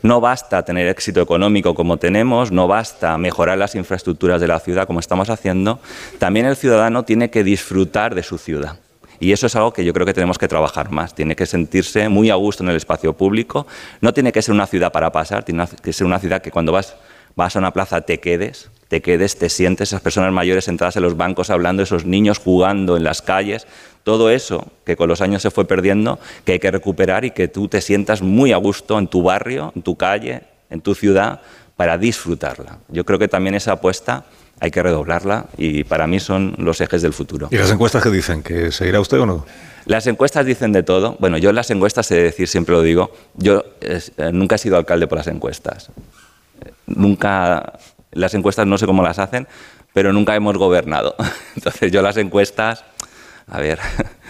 no 0.02 0.20
basta 0.20 0.62
tener 0.62 0.88
éxito 0.88 1.22
económico 1.22 1.74
como 1.74 1.96
tenemos, 1.96 2.52
no 2.52 2.68
basta 2.68 3.16
mejorar 3.16 3.56
las 3.56 3.74
infraestructuras 3.74 4.40
de 4.40 4.48
la 4.48 4.60
ciudad 4.60 4.86
como 4.86 5.00
estamos 5.00 5.30
haciendo, 5.30 5.80
también 6.18 6.44
el 6.44 6.56
ciudadano 6.56 7.04
tiene 7.04 7.30
que 7.30 7.42
disfrutar 7.42 8.14
de 8.14 8.22
su 8.22 8.36
ciudad. 8.36 8.78
Y 9.20 9.32
eso 9.32 9.46
es 9.46 9.56
algo 9.56 9.72
que 9.72 9.84
yo 9.84 9.92
creo 9.92 10.06
que 10.06 10.14
tenemos 10.14 10.38
que 10.38 10.48
trabajar 10.48 10.90
más. 10.90 11.14
Tiene 11.14 11.36
que 11.36 11.46
sentirse 11.46 12.08
muy 12.08 12.30
a 12.30 12.34
gusto 12.34 12.62
en 12.62 12.70
el 12.70 12.76
espacio 12.76 13.12
público. 13.14 13.66
No 14.00 14.12
tiene 14.12 14.32
que 14.32 14.42
ser 14.42 14.54
una 14.54 14.66
ciudad 14.66 14.92
para 14.92 15.12
pasar, 15.12 15.44
tiene 15.44 15.66
que 15.82 15.92
ser 15.92 16.06
una 16.06 16.18
ciudad 16.18 16.42
que 16.42 16.50
cuando 16.50 16.72
vas, 16.72 16.96
vas 17.36 17.56
a 17.56 17.58
una 17.58 17.72
plaza 17.72 18.00
te 18.02 18.20
quedes, 18.20 18.70
te 18.88 19.02
quedes, 19.02 19.38
te 19.38 19.48
sientes, 19.48 19.88
esas 19.88 20.00
personas 20.00 20.32
mayores 20.32 20.64
sentadas 20.64 20.96
en 20.96 21.02
los 21.02 21.16
bancos 21.16 21.50
hablando, 21.50 21.82
esos 21.82 22.04
niños 22.04 22.38
jugando 22.38 22.96
en 22.96 23.04
las 23.04 23.22
calles. 23.22 23.66
Todo 24.02 24.30
eso 24.30 24.68
que 24.84 24.96
con 24.96 25.08
los 25.08 25.20
años 25.20 25.42
se 25.42 25.50
fue 25.50 25.66
perdiendo, 25.66 26.18
que 26.44 26.52
hay 26.52 26.58
que 26.58 26.70
recuperar 26.70 27.24
y 27.24 27.30
que 27.30 27.48
tú 27.48 27.68
te 27.68 27.80
sientas 27.80 28.22
muy 28.22 28.52
a 28.52 28.56
gusto 28.58 28.98
en 28.98 29.08
tu 29.08 29.22
barrio, 29.22 29.72
en 29.74 29.82
tu 29.82 29.96
calle, 29.96 30.42
en 30.70 30.80
tu 30.80 30.94
ciudad, 30.94 31.40
para 31.76 31.98
disfrutarla. 31.98 32.78
Yo 32.88 33.04
creo 33.04 33.18
que 33.18 33.28
también 33.28 33.54
esa 33.54 33.72
apuesta 33.72 34.26
hay 34.60 34.70
que 34.70 34.82
redoblarla 34.82 35.46
y 35.58 35.84
para 35.84 36.06
mí 36.06 36.20
son 36.20 36.54
los 36.58 36.80
ejes 36.80 37.02
del 37.02 37.12
futuro. 37.12 37.48
¿Y 37.50 37.56
las 37.58 37.70
encuestas 37.70 38.02
que 38.02 38.10
dicen? 38.10 38.42
¿Que 38.42 38.70
seguirá 38.72 39.00
usted 39.00 39.20
o 39.20 39.26
no? 39.26 39.44
Las 39.86 40.06
encuestas 40.06 40.46
dicen 40.46 40.72
de 40.72 40.82
todo. 40.82 41.16
Bueno, 41.20 41.36
yo 41.36 41.50
en 41.50 41.56
las 41.56 41.70
encuestas 41.70 42.10
he 42.10 42.14
de 42.16 42.22
decir, 42.22 42.48
siempre 42.48 42.74
lo 42.74 42.80
digo, 42.82 43.12
yo 43.34 43.64
eh, 43.82 44.00
nunca 44.32 44.54
he 44.54 44.58
sido 44.58 44.76
alcalde 44.78 45.06
por 45.06 45.18
las 45.18 45.26
encuestas. 45.26 45.90
Nunca, 46.86 47.74
las 48.12 48.34
encuestas 48.34 48.66
no 48.66 48.78
sé 48.78 48.86
cómo 48.86 49.02
las 49.02 49.18
hacen, 49.18 49.46
pero 49.92 50.12
nunca 50.12 50.34
hemos 50.34 50.56
gobernado. 50.56 51.14
Entonces 51.56 51.92
yo 51.92 52.02
las 52.02 52.16
encuestas, 52.16 52.84
a 53.46 53.60
ver, 53.60 53.78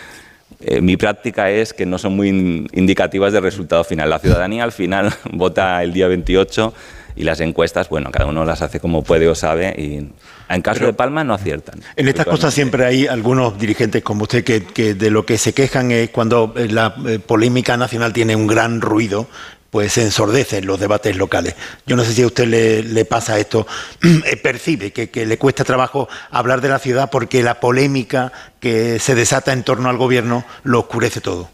eh, 0.60 0.80
mi 0.80 0.96
práctica 0.96 1.50
es 1.50 1.72
que 1.72 1.86
no 1.86 1.98
son 1.98 2.16
muy 2.16 2.28
in- 2.30 2.68
indicativas 2.72 3.32
del 3.32 3.42
resultado 3.42 3.84
final. 3.84 4.10
La 4.10 4.18
ciudadanía 4.18 4.64
al 4.64 4.72
final 4.72 5.12
vota 5.32 5.82
el 5.82 5.92
día 5.92 6.08
28 6.08 6.72
y 7.16 7.24
las 7.24 7.40
encuestas, 7.40 7.88
bueno, 7.88 8.10
cada 8.10 8.26
uno 8.26 8.44
las 8.44 8.62
hace 8.62 8.80
como 8.80 9.02
puede 9.02 9.28
o 9.28 9.34
sabe 9.34 9.74
y 9.78 10.08
en 10.48 10.62
caso 10.62 10.84
de 10.84 10.92
Palma 10.92 11.24
no 11.24 11.34
aciertan. 11.34 11.80
En 11.96 12.08
estas 12.08 12.26
cosas 12.26 12.52
siempre 12.52 12.84
hay 12.84 13.06
algunos 13.06 13.58
dirigentes 13.58 14.02
como 14.02 14.24
usted 14.24 14.44
que, 14.44 14.64
que 14.64 14.94
de 14.94 15.10
lo 15.10 15.24
que 15.24 15.38
se 15.38 15.52
quejan 15.52 15.90
es 15.90 16.10
cuando 16.10 16.54
eh, 16.56 16.68
la 16.68 16.94
eh, 17.06 17.18
polémica 17.18 17.76
nacional 17.76 18.12
tiene 18.12 18.36
un 18.36 18.46
gran 18.46 18.80
ruido, 18.80 19.28
pues 19.70 19.94
se 19.94 20.02
ensordecen 20.02 20.66
los 20.66 20.78
debates 20.78 21.16
locales. 21.16 21.56
Yo 21.84 21.96
no 21.96 22.04
sé 22.04 22.12
si 22.12 22.22
a 22.22 22.26
usted 22.26 22.46
le, 22.46 22.82
le 22.82 23.04
pasa 23.04 23.38
esto, 23.38 23.66
eh, 24.24 24.36
percibe 24.36 24.92
que, 24.92 25.10
que 25.10 25.26
le 25.26 25.38
cuesta 25.38 25.64
trabajo 25.64 26.08
hablar 26.30 26.60
de 26.60 26.68
la 26.68 26.78
ciudad 26.78 27.10
porque 27.10 27.42
la 27.42 27.58
polémica 27.58 28.32
que 28.60 28.98
se 28.98 29.14
desata 29.14 29.52
en 29.52 29.64
torno 29.64 29.88
al 29.88 29.96
gobierno 29.96 30.44
lo 30.62 30.80
oscurece 30.80 31.20
todo. 31.20 31.50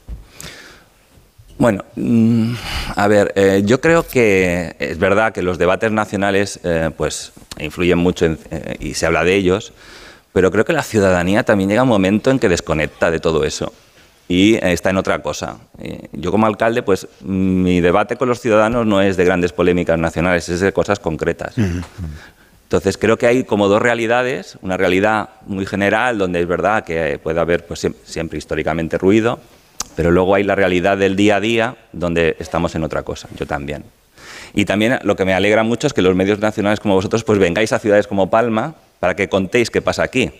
Bueno, 1.60 1.84
mm, 1.94 2.54
a 2.96 3.06
ver, 3.06 3.32
eh, 3.36 3.60
yo 3.66 3.82
creo 3.82 4.06
que 4.06 4.74
es 4.78 4.98
verdad 4.98 5.32
que 5.34 5.42
los 5.42 5.58
debates 5.58 5.92
nacionales 5.92 6.58
eh, 6.64 6.88
pues 6.96 7.32
influyen 7.58 7.98
mucho 7.98 8.24
en- 8.24 8.38
eh, 8.50 8.76
y 8.80 8.94
se 8.94 9.04
habla 9.04 9.24
de 9.24 9.34
ellos, 9.34 9.74
pero 10.32 10.50
creo 10.50 10.64
que 10.64 10.72
la 10.72 10.82
ciudadanía 10.82 11.42
también 11.42 11.68
llega 11.68 11.82
un 11.82 11.88
momento 11.90 12.30
en 12.30 12.38
que 12.38 12.48
desconecta 12.48 13.10
de 13.10 13.20
todo 13.20 13.44
eso 13.44 13.74
y 14.26 14.54
está 14.62 14.88
en 14.88 14.96
otra 14.96 15.20
cosa. 15.20 15.58
Yo 16.12 16.30
como 16.30 16.46
alcalde, 16.46 16.82
pues 16.82 17.06
mm, 17.20 17.62
mi 17.62 17.80
debate 17.82 18.16
con 18.16 18.28
los 18.30 18.40
ciudadanos 18.40 18.86
no 18.86 19.02
es 19.02 19.18
de 19.18 19.26
grandes 19.26 19.52
polémicas 19.52 19.98
nacionales, 19.98 20.48
es 20.48 20.60
de 20.60 20.72
cosas 20.72 20.98
concretas. 20.98 21.58
Entonces 22.62 22.96
creo 22.96 23.18
que 23.18 23.26
hay 23.26 23.44
como 23.44 23.68
dos 23.68 23.82
realidades, 23.82 24.56
una 24.62 24.78
realidad 24.78 25.28
muy 25.46 25.66
general 25.66 26.16
donde 26.16 26.40
es 26.40 26.46
verdad 26.48 26.84
que 26.84 27.20
puede 27.22 27.38
haber 27.38 27.66
pues, 27.66 27.84
siem- 27.84 27.96
siempre 28.04 28.38
históricamente 28.38 28.96
ruido, 28.96 29.40
pero 30.00 30.12
luego 30.12 30.34
hay 30.34 30.44
la 30.44 30.54
realidad 30.54 30.96
del 30.96 31.14
día 31.14 31.36
a 31.36 31.40
día 31.40 31.76
donde 31.92 32.34
estamos 32.38 32.74
en 32.74 32.82
otra 32.84 33.02
cosa, 33.02 33.28
yo 33.36 33.46
también. 33.46 33.84
Y 34.54 34.64
también 34.64 34.98
lo 35.02 35.14
que 35.14 35.26
me 35.26 35.34
alegra 35.34 35.62
mucho 35.62 35.86
es 35.86 35.92
que 35.92 36.00
los 36.00 36.14
medios 36.14 36.38
nacionales 36.38 36.80
como 36.80 36.94
vosotros 36.94 37.22
pues 37.22 37.38
vengáis 37.38 37.74
a 37.74 37.78
ciudades 37.78 38.06
como 38.06 38.30
Palma 38.30 38.76
para 38.98 39.14
que 39.14 39.28
contéis 39.28 39.68
qué 39.68 39.82
pasa 39.82 40.02
aquí, 40.02 40.30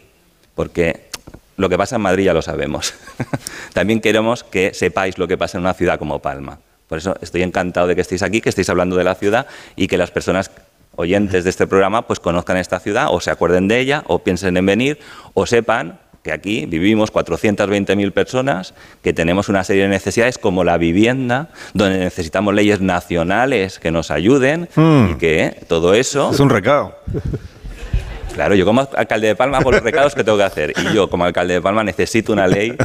porque 0.54 1.10
lo 1.58 1.68
que 1.68 1.76
pasa 1.76 1.96
en 1.96 2.00
Madrid 2.00 2.24
ya 2.24 2.32
lo 2.32 2.40
sabemos. 2.40 2.94
también 3.74 4.00
queremos 4.00 4.44
que 4.44 4.72
sepáis 4.72 5.18
lo 5.18 5.28
que 5.28 5.36
pasa 5.36 5.58
en 5.58 5.64
una 5.64 5.74
ciudad 5.74 5.98
como 5.98 6.20
Palma. 6.20 6.58
Por 6.88 6.96
eso 6.96 7.14
estoy 7.20 7.42
encantado 7.42 7.86
de 7.86 7.94
que 7.94 8.00
estéis 8.00 8.22
aquí, 8.22 8.40
que 8.40 8.48
estéis 8.48 8.70
hablando 8.70 8.96
de 8.96 9.04
la 9.04 9.14
ciudad 9.14 9.46
y 9.76 9.88
que 9.88 9.98
las 9.98 10.10
personas 10.10 10.50
oyentes 10.96 11.44
de 11.44 11.50
este 11.50 11.66
programa 11.66 12.06
pues 12.06 12.18
conozcan 12.18 12.56
esta 12.56 12.80
ciudad 12.80 13.08
o 13.10 13.20
se 13.20 13.30
acuerden 13.30 13.68
de 13.68 13.78
ella 13.78 14.04
o 14.06 14.20
piensen 14.20 14.56
en 14.56 14.64
venir 14.64 14.98
o 15.34 15.44
sepan 15.44 15.98
que 16.22 16.32
aquí 16.32 16.66
vivimos 16.66 17.12
420.000 17.12 18.12
personas, 18.12 18.74
que 19.02 19.12
tenemos 19.12 19.48
una 19.48 19.64
serie 19.64 19.84
de 19.84 19.88
necesidades 19.88 20.38
como 20.38 20.64
la 20.64 20.76
vivienda, 20.76 21.48
donde 21.72 21.98
necesitamos 21.98 22.54
leyes 22.54 22.80
nacionales 22.80 23.78
que 23.78 23.90
nos 23.90 24.10
ayuden 24.10 24.68
y 24.76 25.14
que 25.14 25.56
todo 25.68 25.94
eso... 25.94 26.30
Es 26.30 26.40
un 26.40 26.50
recado. 26.50 26.98
Claro, 28.34 28.54
yo 28.54 28.64
como 28.64 28.88
alcalde 28.94 29.28
de 29.28 29.34
Palma, 29.36 29.60
por 29.60 29.74
los 29.74 29.82
recados 29.82 30.14
que 30.14 30.22
tengo 30.22 30.38
que 30.38 30.44
hacer. 30.44 30.72
Y 30.76 30.94
yo 30.94 31.10
como 31.10 31.24
alcalde 31.24 31.54
de 31.54 31.60
Palma 31.60 31.82
necesito 31.82 32.32
una 32.32 32.46
ley 32.46 32.76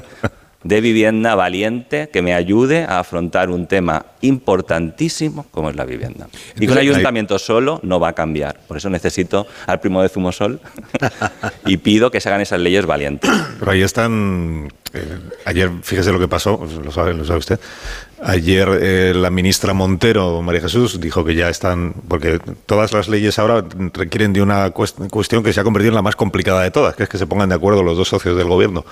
de 0.66 0.82
vivienda 0.82 1.36
valiente 1.36 2.09
que 2.11 2.24
me 2.24 2.34
ayude 2.34 2.86
a 2.86 2.99
afrontar 2.99 3.51
un 3.51 3.68
tema 3.68 4.07
importantísimo 4.22 5.45
como 5.51 5.70
es 5.70 5.76
la 5.76 5.86
vivienda. 5.86 6.28
Y 6.59 6.66
que 6.66 6.72
un 6.72 6.80
ayuntamiento 6.80 7.38
solo 7.38 7.80
no 7.84 7.99
va 7.99 8.09
a 8.09 8.13
cambiar. 8.13 8.59
Por 8.68 8.78
eso 8.78 8.89
necesito 8.89 9.45
al 9.68 9.80
primo 9.80 10.01
de 10.01 10.09
Zumosol 10.09 10.59
y 11.68 11.78
pido 11.78 12.09
que 12.09 12.20
se 12.20 12.30
hagan 12.30 12.41
esas 12.41 12.59
leyes 12.59 12.88
valientes. 12.88 13.30
Pero 13.59 13.72
ahí 13.72 13.84
están. 13.84 14.70
Eh, 14.96 15.20
ayer, 15.46 15.70
fíjese 15.84 16.12
lo 16.12 16.20
que 16.20 16.28
pasó, 16.28 16.66
lo 16.84 16.91
sabe, 16.91 17.14
lo 17.14 17.26
sabe 17.26 17.39
usted. 17.39 17.60
Ayer 18.24 18.68
eh, 18.82 19.14
la 19.14 19.30
ministra 19.30 19.74
Montero, 19.74 20.41
María 20.41 20.62
Jesús, 20.62 21.00
dijo 21.02 21.26
que 21.26 21.36
ya 21.36 21.50
están. 21.50 21.93
Porque 22.08 22.39
todas 22.66 22.93
las 22.93 23.10
leyes 23.10 23.38
ahora 23.39 23.64
requieren 23.93 24.32
de 24.34 24.41
una 24.41 24.74
cuest- 24.74 25.10
cuestión 25.10 25.43
que 25.43 25.52
se 25.52 25.60
ha 25.60 25.64
convertido 25.64 25.89
en 25.89 25.96
la 25.96 26.02
más 26.02 26.16
complicada 26.16 26.64
de 26.64 26.72
todas, 26.72 26.96
que 26.96 27.04
es 27.04 27.10
que 27.10 27.18
se 27.18 27.28
pongan 27.28 27.50
de 27.50 27.56
acuerdo 27.56 27.84
los 27.84 27.98
dos 27.98 28.08
socios 28.08 28.38
del 28.38 28.48
gobierno, 28.48 28.86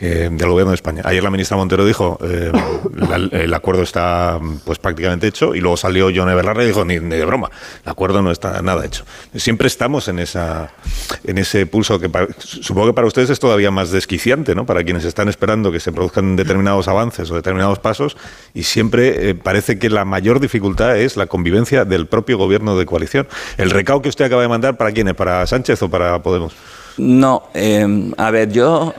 eh, 0.00 0.30
del 0.32 0.48
gobierno 0.48 0.70
de 0.70 0.76
España. 0.76 1.02
Ayer 1.04 1.22
la 1.22 1.30
ministra 1.30 1.56
Montero 1.58 1.84
dijo: 1.84 2.18
eh, 2.22 2.50
la- 2.96 3.16
el 3.38 3.52
acuerdo 3.52 3.82
está 3.82 4.40
pues 4.64 4.78
prácticamente 4.78 5.26
hecho, 5.26 5.54
y 5.54 5.60
luego 5.60 5.76
salió 5.76 6.08
John 6.12 6.30
Everard 6.30 6.62
y 6.62 6.66
dijo: 6.66 6.84
ni, 6.84 6.98
ni 6.98 7.16
de 7.16 7.24
broma, 7.26 7.50
el 7.84 7.90
acuerdo 7.92 8.22
no 8.22 8.30
está 8.30 8.62
nada 8.62 8.86
hecho. 8.86 9.04
Siempre 9.36 9.66
estamos 9.68 10.08
en, 10.08 10.18
esa, 10.18 10.72
en 11.24 11.36
ese 11.36 11.66
pulso 11.66 12.00
que 12.00 12.08
pa- 12.08 12.26
supongo 12.38 12.86
que 12.88 12.94
para 12.94 13.06
ustedes 13.06 13.28
es 13.28 13.38
todavía 13.38 13.70
más 13.70 13.90
desquiciante, 13.90 14.54
¿no? 14.54 14.64
Para 14.64 14.82
quienes 14.82 15.04
están 15.04 15.28
esperando 15.28 15.41
que 15.72 15.80
se 15.80 15.92
produzcan 15.92 16.36
determinados 16.36 16.88
avances 16.88 17.30
o 17.30 17.34
determinados 17.34 17.78
pasos, 17.78 18.16
y 18.54 18.62
siempre 18.62 19.30
eh, 19.30 19.34
parece 19.34 19.78
que 19.78 19.90
la 19.90 20.04
mayor 20.04 20.40
dificultad 20.40 20.96
es 20.96 21.16
la 21.16 21.26
convivencia 21.26 21.84
del 21.84 22.06
propio 22.06 22.38
gobierno 22.38 22.76
de 22.76 22.86
coalición. 22.86 23.26
El 23.58 23.70
recao 23.70 24.00
que 24.02 24.08
usted 24.08 24.24
acaba 24.24 24.42
de 24.42 24.48
mandar, 24.48 24.76
¿para 24.76 24.92
quién 24.92 25.08
es? 25.08 25.14
¿Para 25.14 25.46
Sánchez 25.46 25.82
o 25.82 25.88
para 25.88 26.22
Podemos? 26.22 26.54
No, 26.96 27.44
eh, 27.54 28.12
a 28.16 28.30
ver, 28.30 28.52
yo... 28.52 28.94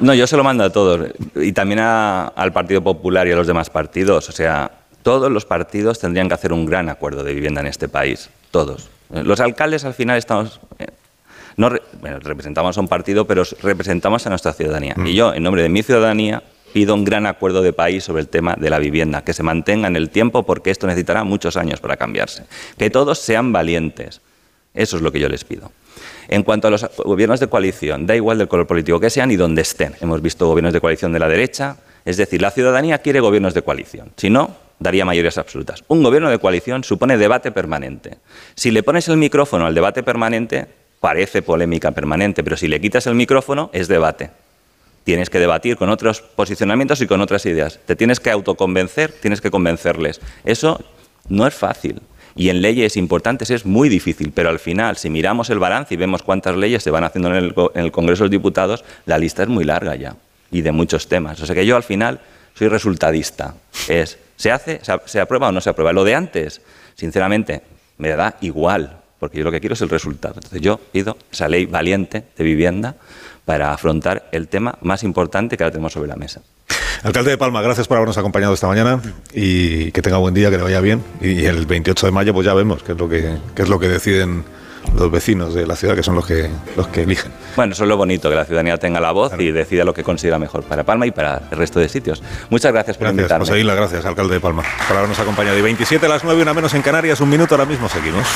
No, 0.00 0.12
yo 0.12 0.26
se 0.26 0.36
lo 0.36 0.44
mando 0.44 0.64
a 0.64 0.70
todos. 0.70 1.08
Y 1.36 1.52
también 1.52 1.78
al 1.80 2.52
Partido 2.52 2.82
Popular 2.82 3.26
y 3.28 3.32
a 3.32 3.36
los 3.36 3.46
demás 3.46 3.70
partidos. 3.70 4.28
O 4.28 4.32
sea, 4.32 4.70
todos 5.02 5.30
los 5.30 5.46
partidos 5.46 6.00
tendrían 6.00 6.28
que 6.28 6.34
hacer 6.34 6.52
un 6.52 6.66
gran 6.66 6.88
acuerdo 6.88 7.22
de 7.22 7.32
vivienda 7.32 7.60
en 7.60 7.68
este 7.68 7.88
país. 7.88 8.28
Todos. 8.50 8.90
Eh, 9.12 9.22
Los 9.22 9.40
alcaldes 9.40 9.84
al 9.84 9.94
final 9.94 10.18
estamos... 10.18 10.60
no 11.56 11.68
re- 11.68 11.82
bueno, 12.00 12.18
representamos 12.20 12.76
a 12.76 12.80
un 12.80 12.88
partido, 12.88 13.26
pero 13.26 13.42
representamos 13.62 14.26
a 14.26 14.30
nuestra 14.30 14.52
ciudadanía. 14.52 14.94
Y 15.04 15.14
yo, 15.14 15.32
en 15.34 15.42
nombre 15.42 15.62
de 15.62 15.68
mi 15.68 15.82
ciudadanía, 15.82 16.42
pido 16.72 16.94
un 16.94 17.04
gran 17.04 17.26
acuerdo 17.26 17.62
de 17.62 17.72
país 17.72 18.02
sobre 18.04 18.22
el 18.22 18.28
tema 18.28 18.56
de 18.58 18.68
la 18.70 18.78
vivienda, 18.78 19.22
que 19.22 19.32
se 19.32 19.42
mantenga 19.42 19.86
en 19.88 19.96
el 19.96 20.10
tiempo 20.10 20.42
porque 20.42 20.70
esto 20.70 20.86
necesitará 20.86 21.22
muchos 21.24 21.56
años 21.56 21.80
para 21.80 21.96
cambiarse. 21.96 22.44
Que 22.76 22.90
todos 22.90 23.18
sean 23.18 23.52
valientes. 23.52 24.20
Eso 24.74 24.96
es 24.96 25.02
lo 25.02 25.12
que 25.12 25.20
yo 25.20 25.28
les 25.28 25.44
pido. 25.44 25.70
En 26.26 26.42
cuanto 26.42 26.66
a 26.66 26.70
los 26.72 26.84
gobiernos 27.04 27.38
de 27.38 27.46
coalición, 27.46 28.06
da 28.06 28.16
igual 28.16 28.38
del 28.38 28.48
color 28.48 28.66
político 28.66 28.98
que 28.98 29.08
sean 29.10 29.30
y 29.30 29.36
donde 29.36 29.62
estén. 29.62 29.94
Hemos 30.00 30.20
visto 30.20 30.48
gobiernos 30.48 30.72
de 30.72 30.80
coalición 30.80 31.12
de 31.12 31.20
la 31.20 31.28
derecha, 31.28 31.76
es 32.04 32.16
decir, 32.16 32.42
la 32.42 32.50
ciudadanía 32.50 32.98
quiere 32.98 33.20
gobiernos 33.20 33.54
de 33.54 33.62
coalición. 33.62 34.10
Si 34.16 34.28
no, 34.30 34.56
daría 34.80 35.04
mayorías 35.04 35.38
absolutas. 35.38 35.84
Un 35.86 36.02
gobierno 36.02 36.28
de 36.28 36.38
coalición 36.40 36.82
supone 36.82 37.16
debate 37.16 37.52
permanente. 37.52 38.18
Si 38.56 38.72
le 38.72 38.82
pones 38.82 39.06
el 39.08 39.16
micrófono 39.16 39.66
al 39.66 39.74
debate 39.74 40.02
permanente, 40.02 40.66
parece 41.04 41.42
polémica 41.42 41.90
permanente, 41.90 42.42
pero 42.42 42.56
si 42.56 42.66
le 42.66 42.80
quitas 42.80 43.06
el 43.06 43.14
micrófono, 43.14 43.68
es 43.74 43.88
debate. 43.88 44.30
Tienes 45.04 45.28
que 45.28 45.38
debatir 45.38 45.76
con 45.76 45.90
otros 45.90 46.22
posicionamientos 46.22 47.02
y 47.02 47.06
con 47.06 47.20
otras 47.20 47.44
ideas. 47.44 47.78
Te 47.84 47.94
tienes 47.94 48.20
que 48.20 48.30
autoconvencer, 48.30 49.12
tienes 49.12 49.42
que 49.42 49.50
convencerles. 49.50 50.22
Eso 50.46 50.82
no 51.28 51.46
es 51.46 51.52
fácil. 51.52 52.00
Y 52.34 52.48
en 52.48 52.62
leyes 52.62 52.96
importantes 52.96 53.50
es 53.50 53.66
muy 53.66 53.90
difícil, 53.90 54.32
pero 54.34 54.48
al 54.48 54.58
final, 54.58 54.96
si 54.96 55.10
miramos 55.10 55.50
el 55.50 55.58
balance 55.58 55.92
y 55.92 55.98
vemos 55.98 56.22
cuántas 56.22 56.56
leyes 56.56 56.82
se 56.82 56.90
van 56.90 57.04
haciendo 57.04 57.36
en 57.36 57.52
el, 57.74 57.92
Congreso 57.92 58.22
de 58.22 58.28
los 58.28 58.30
Diputados, 58.30 58.82
la 59.04 59.18
lista 59.18 59.42
es 59.42 59.50
muy 59.50 59.64
larga 59.64 59.96
ya 59.96 60.16
y 60.50 60.62
de 60.62 60.72
muchos 60.72 61.06
temas. 61.06 61.38
O 61.42 61.44
sea 61.44 61.54
que 61.54 61.66
yo 61.66 61.76
al 61.76 61.82
final 61.82 62.20
soy 62.54 62.68
resultadista. 62.68 63.56
Es, 63.90 64.16
¿se 64.36 64.50
hace, 64.50 64.80
se 65.04 65.20
aprueba 65.20 65.48
o 65.48 65.52
no 65.52 65.60
se 65.60 65.68
aprueba? 65.68 65.92
Lo 65.92 66.02
de 66.02 66.14
antes, 66.14 66.62
sinceramente, 66.94 67.60
me 67.98 68.08
da 68.08 68.38
igual, 68.40 69.03
porque 69.24 69.38
yo 69.38 69.44
lo 69.44 69.50
que 69.50 69.58
quiero 69.58 69.72
es 69.72 69.80
el 69.80 69.88
resultado. 69.88 70.34
Entonces 70.34 70.60
yo 70.60 70.78
pido 70.92 71.16
esa 71.32 71.48
ley 71.48 71.64
valiente 71.64 72.24
de 72.36 72.44
vivienda 72.44 72.94
para 73.46 73.72
afrontar 73.72 74.28
el 74.32 74.48
tema 74.48 74.76
más 74.82 75.02
importante 75.02 75.56
que 75.56 75.64
ahora 75.64 75.72
tenemos 75.72 75.94
sobre 75.94 76.08
la 76.08 76.16
mesa. 76.16 76.42
Alcalde 77.02 77.30
de 77.30 77.38
Palma, 77.38 77.62
gracias 77.62 77.88
por 77.88 77.96
habernos 77.96 78.18
acompañado 78.18 78.52
esta 78.52 78.66
mañana 78.66 79.00
y 79.32 79.92
que 79.92 80.02
tenga 80.02 80.18
buen 80.18 80.34
día, 80.34 80.50
que 80.50 80.58
le 80.58 80.62
vaya 80.62 80.82
bien. 80.82 81.02
Y 81.22 81.46
el 81.46 81.64
28 81.64 82.04
de 82.04 82.12
mayo, 82.12 82.34
pues 82.34 82.44
ya 82.44 82.52
vemos 82.52 82.82
qué 82.82 82.92
es 82.92 82.98
lo 82.98 83.08
que, 83.08 83.38
qué 83.54 83.62
es 83.62 83.68
lo 83.70 83.78
que 83.78 83.88
deciden 83.88 84.44
los 84.94 85.10
vecinos 85.10 85.54
de 85.54 85.66
la 85.66 85.74
ciudad, 85.74 85.94
que 85.94 86.02
son 86.02 86.16
los 86.16 86.26
que, 86.26 86.50
los 86.76 86.88
que 86.88 87.04
eligen. 87.04 87.32
Bueno, 87.56 87.72
eso 87.72 87.84
es 87.84 87.88
lo 87.88 87.96
bonito, 87.96 88.28
que 88.28 88.36
la 88.36 88.44
ciudadanía 88.44 88.76
tenga 88.76 89.00
la 89.00 89.12
voz 89.12 89.32
y 89.38 89.52
decida 89.52 89.86
lo 89.86 89.94
que 89.94 90.04
considera 90.04 90.38
mejor 90.38 90.64
para 90.64 90.84
Palma 90.84 91.06
y 91.06 91.12
para 91.12 91.40
el 91.50 91.56
resto 91.56 91.80
de 91.80 91.88
sitios. 91.88 92.22
Muchas 92.50 92.74
gracias 92.74 92.98
por 92.98 93.06
Gracias, 93.06 93.22
invitarme. 93.22 93.46
José 93.46 93.58
Isla, 93.58 93.74
gracias, 93.74 94.04
alcalde 94.04 94.34
de 94.34 94.40
Palma, 94.40 94.62
por 94.86 94.98
habernos 94.98 95.18
acompañado. 95.18 95.56
Y 95.58 95.62
27 95.62 96.04
a 96.04 96.08
las 96.10 96.24
9, 96.24 96.42
una 96.42 96.52
menos 96.52 96.74
en 96.74 96.82
Canarias, 96.82 97.22
un 97.22 97.30
minuto, 97.30 97.54
ahora 97.54 97.64
mismo 97.64 97.88
seguimos. 97.88 98.26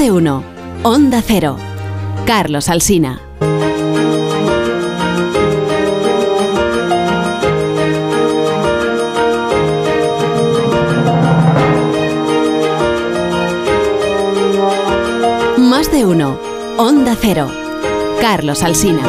De 0.00 0.10
uno. 0.10 0.42
Onda 0.82 1.20
Cero. 1.20 1.58
Carlos 2.24 2.70
Alsina. 2.70 3.20
Más 15.58 15.92
de 15.92 16.06
uno. 16.06 16.38
Onda 16.78 17.14
Cero. 17.20 17.50
Carlos 18.22 18.62
Alsina. 18.62 19.02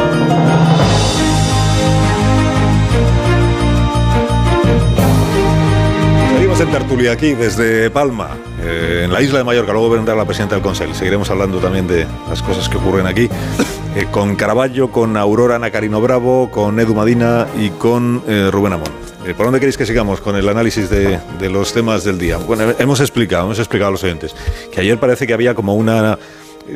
Seguimos 6.33 6.59
en 6.59 6.69
tertulia 6.69 7.13
aquí 7.13 7.33
desde 7.33 7.89
Palma, 7.89 8.31
eh, 8.61 9.01
en 9.05 9.11
la 9.11 9.21
isla 9.21 9.39
de 9.39 9.43
Mallorca. 9.43 9.71
Luego 9.71 9.89
vendrá 9.89 10.15
la 10.15 10.25
presidenta 10.25 10.55
del 10.55 10.63
Consejo. 10.63 10.93
Seguiremos 10.93 11.29
hablando 11.29 11.59
también 11.59 11.87
de 11.87 12.07
las 12.29 12.41
cosas 12.41 12.69
que 12.69 12.77
ocurren 12.77 13.07
aquí. 13.07 13.29
eh, 13.95 14.07
con 14.11 14.35
Caraballo, 14.35 14.91
con 14.91 15.17
Aurora 15.17 15.59
Nacarino 15.59 16.01
Bravo, 16.01 16.49
con 16.51 16.79
Edu 16.79 16.93
Madina 16.93 17.47
y 17.59 17.69
con 17.71 18.23
eh, 18.27 18.49
Rubén 18.51 18.73
Amón. 18.73 18.89
¿Por 19.37 19.45
dónde 19.45 19.59
queréis 19.59 19.77
que 19.77 19.85
sigamos 19.85 20.19
con 20.19 20.35
el 20.35 20.49
análisis 20.49 20.89
de, 20.89 21.19
de 21.39 21.49
los 21.49 21.73
temas 21.73 22.03
del 22.03 22.17
día? 22.17 22.37
Bueno, 22.37 22.73
hemos 22.79 22.99
explicado, 22.99 23.45
hemos 23.45 23.59
explicado 23.59 23.89
a 23.89 23.91
los 23.91 24.03
oyentes 24.03 24.35
que 24.71 24.81
ayer 24.81 24.99
parece 24.99 25.27
que 25.27 25.33
había 25.35 25.53
como 25.53 25.75
una 25.75 26.17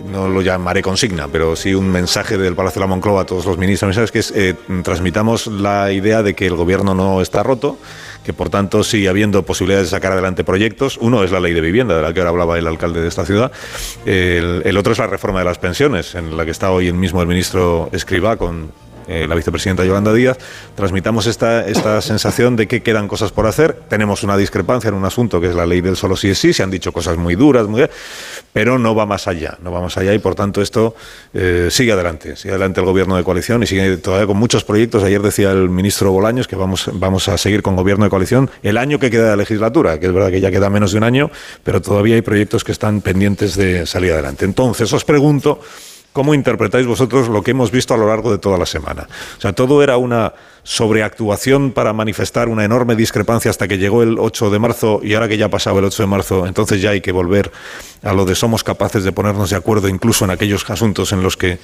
no 0.04 0.28
lo 0.28 0.42
llamaré 0.42 0.82
consigna, 0.82 1.28
pero 1.28 1.56
sí 1.56 1.74
un 1.74 1.90
mensaje 1.90 2.38
del 2.38 2.56
Palacio 2.56 2.80
de 2.80 2.88
la 2.88 2.88
Moncloa 2.88 3.22
a 3.22 3.26
todos 3.26 3.46
los 3.46 3.58
ministros, 3.58 3.88
mensajes 3.88 4.12
que 4.12 4.20
es 4.20 4.32
eh, 4.36 4.56
transmitamos 4.84 5.48
la 5.48 5.92
idea 5.92 6.24
de 6.24 6.34
que 6.34 6.48
el 6.48 6.56
gobierno 6.56 6.96
no 6.96 7.22
está 7.22 7.44
roto, 7.44 7.78
que 8.24 8.34
por 8.34 8.50
tanto 8.50 8.84
sigue 8.84 9.08
habiendo 9.08 9.44
posibilidades 9.44 9.90
de 9.90 9.98
sacar 9.98 10.12
adelante 10.12 10.44
proyectos. 10.44 10.98
Uno 11.00 11.24
es 11.24 11.32
la 11.32 11.40
ley 11.40 11.54
de 11.54 11.62
vivienda, 11.62 11.96
de 11.96 12.02
la 12.02 12.14
que 12.14 12.20
ahora 12.20 12.32
hablaba 12.32 12.58
el 12.58 12.68
alcalde 12.68 13.02
de 13.02 13.08
esta 13.08 13.26
ciudad. 13.26 13.52
El, 14.06 14.64
el 14.66 14.78
otro 14.78 14.94
es 14.94 15.00
la 15.00 15.08
reforma 15.08 15.40
de 15.40 15.46
las 15.46 15.60
pensiones, 15.60 16.16
en 16.16 16.36
la 16.36 16.46
que 16.46 16.52
está 16.52 16.72
hoy 16.72 16.88
el 16.88 16.96
mismo 16.96 17.22
el 17.22 17.28
ministro 17.28 17.90
Escribá 17.92 18.36
con 18.38 18.72
eh, 19.08 19.26
la 19.28 19.36
vicepresidenta 19.36 19.84
Yolanda 19.84 20.14
Díaz, 20.14 20.38
transmitamos 20.76 21.28
esta, 21.28 21.66
esta 21.68 22.02
sensación 22.16 22.56
de 22.56 22.68
que 22.68 22.82
quedan 22.82 23.08
cosas 23.08 23.32
por 23.32 23.48
hacer. 23.48 23.74
Tenemos 23.88 24.24
una 24.24 24.38
discrepancia 24.38 24.90
en 24.90 24.96
un 24.96 25.06
asunto 25.06 25.40
que 25.40 25.48
es 25.48 25.56
la 25.56 25.66
ley 25.66 25.82
del 25.82 25.96
solo 25.96 26.16
sí 26.16 26.30
es 26.30 26.40
sí, 26.40 26.54
se 26.54 26.64
han 26.64 26.72
dicho 26.72 26.92
cosas 26.92 27.18
muy 27.18 27.36
duras, 27.36 27.68
muy, 27.68 27.86
pero 28.54 28.80
no 28.80 28.96
va 28.96 29.06
más 29.06 29.28
allá, 29.28 29.58
no 29.62 29.72
va 29.72 29.82
más 29.82 29.98
allá 29.98 30.14
y 30.14 30.20
por 30.20 30.36
tanto 30.36 30.62
esto 30.62 30.96
eh, 31.34 31.68
sigue 31.72 31.92
adelante, 31.92 32.36
sigue 32.36 32.52
adelante 32.52 32.80
el 32.80 32.86
gobierno 32.86 33.18
de 33.18 33.24
coalición 33.24 33.64
y 33.64 33.68
sigue 33.68 33.98
todavía 33.98 34.28
con 34.28 34.38
muchos 34.38 34.64
proyectos. 34.64 35.04
Ayer 35.04 35.22
decía 35.22 35.52
el 35.52 35.70
ministro 35.70 36.12
Bolaños 36.12 36.48
que 36.48 36.56
vamos, 36.56 36.90
vamos 36.94 37.28
a 37.28 37.38
seguir 37.38 37.62
con 37.62 37.76
gobierno 37.76 38.06
de 38.06 38.10
coalición 38.10 38.50
el 38.64 38.78
año 38.78 39.00
que 39.00 39.10
queda 39.10 39.32
de 39.32 39.38
legislatura, 39.38 40.00
que 40.00 40.08
es 40.08 40.14
verdad 40.14 40.32
que 40.32 40.42
ya 40.42 40.52
queda 40.52 40.70
menos 40.70 40.92
de 40.92 40.98
un 40.98 41.04
año, 41.04 41.32
pero 41.64 41.82
todavía 41.82 42.16
hay 42.16 42.22
proyectos 42.22 42.64
que 42.64 42.72
están 42.72 43.02
pendientes 43.02 43.56
de 43.56 43.86
salir 43.86 44.14
adelante. 44.14 44.46
Entonces 44.46 44.92
os 44.94 45.06
pregunto, 45.06 45.60
¿Cómo 46.16 46.34
interpretáis 46.34 46.88
vosotros 46.88 47.28
lo 47.28 47.44
que 47.44 47.52
hemos 47.52 47.72
visto 47.72 47.94
a 47.94 47.98
lo 47.98 48.08
largo 48.08 48.32
de 48.32 48.38
toda 48.38 48.58
la 48.58 48.66
semana? 48.66 49.06
O 49.38 49.42
sea, 49.42 49.52
todo 49.52 49.84
era 49.84 49.98
una 49.98 50.32
sobreactuación 50.64 51.74
para 51.74 51.92
manifestar 51.92 52.48
una 52.48 52.64
enorme 52.64 52.96
discrepancia 52.96 53.52
hasta 53.52 53.68
que 53.68 53.78
llegó 53.78 54.02
el 54.02 54.18
8 54.18 54.50
de 54.50 54.58
marzo 54.58 55.02
y 55.04 55.14
ahora 55.14 55.28
que 55.28 55.38
ya 55.38 55.48
ha 55.48 55.50
pasado 55.50 55.78
el 55.80 55.84
8 55.84 56.04
de 56.04 56.08
marzo, 56.08 56.48
entonces 56.48 56.82
ya 56.82 56.92
hay 56.92 57.02
que 57.02 57.12
volver 57.12 57.52
a 58.02 58.14
lo 58.14 58.24
de 58.24 58.34
somos 58.34 58.64
capaces 58.64 59.04
de 59.04 59.12
ponernos 59.12 59.50
de 59.50 59.58
acuerdo 59.58 59.90
incluso 59.90 60.24
en 60.24 60.32
aquellos 60.32 60.70
asuntos 60.70 61.12
en 61.12 61.22
los 61.22 61.36
que 61.36 61.60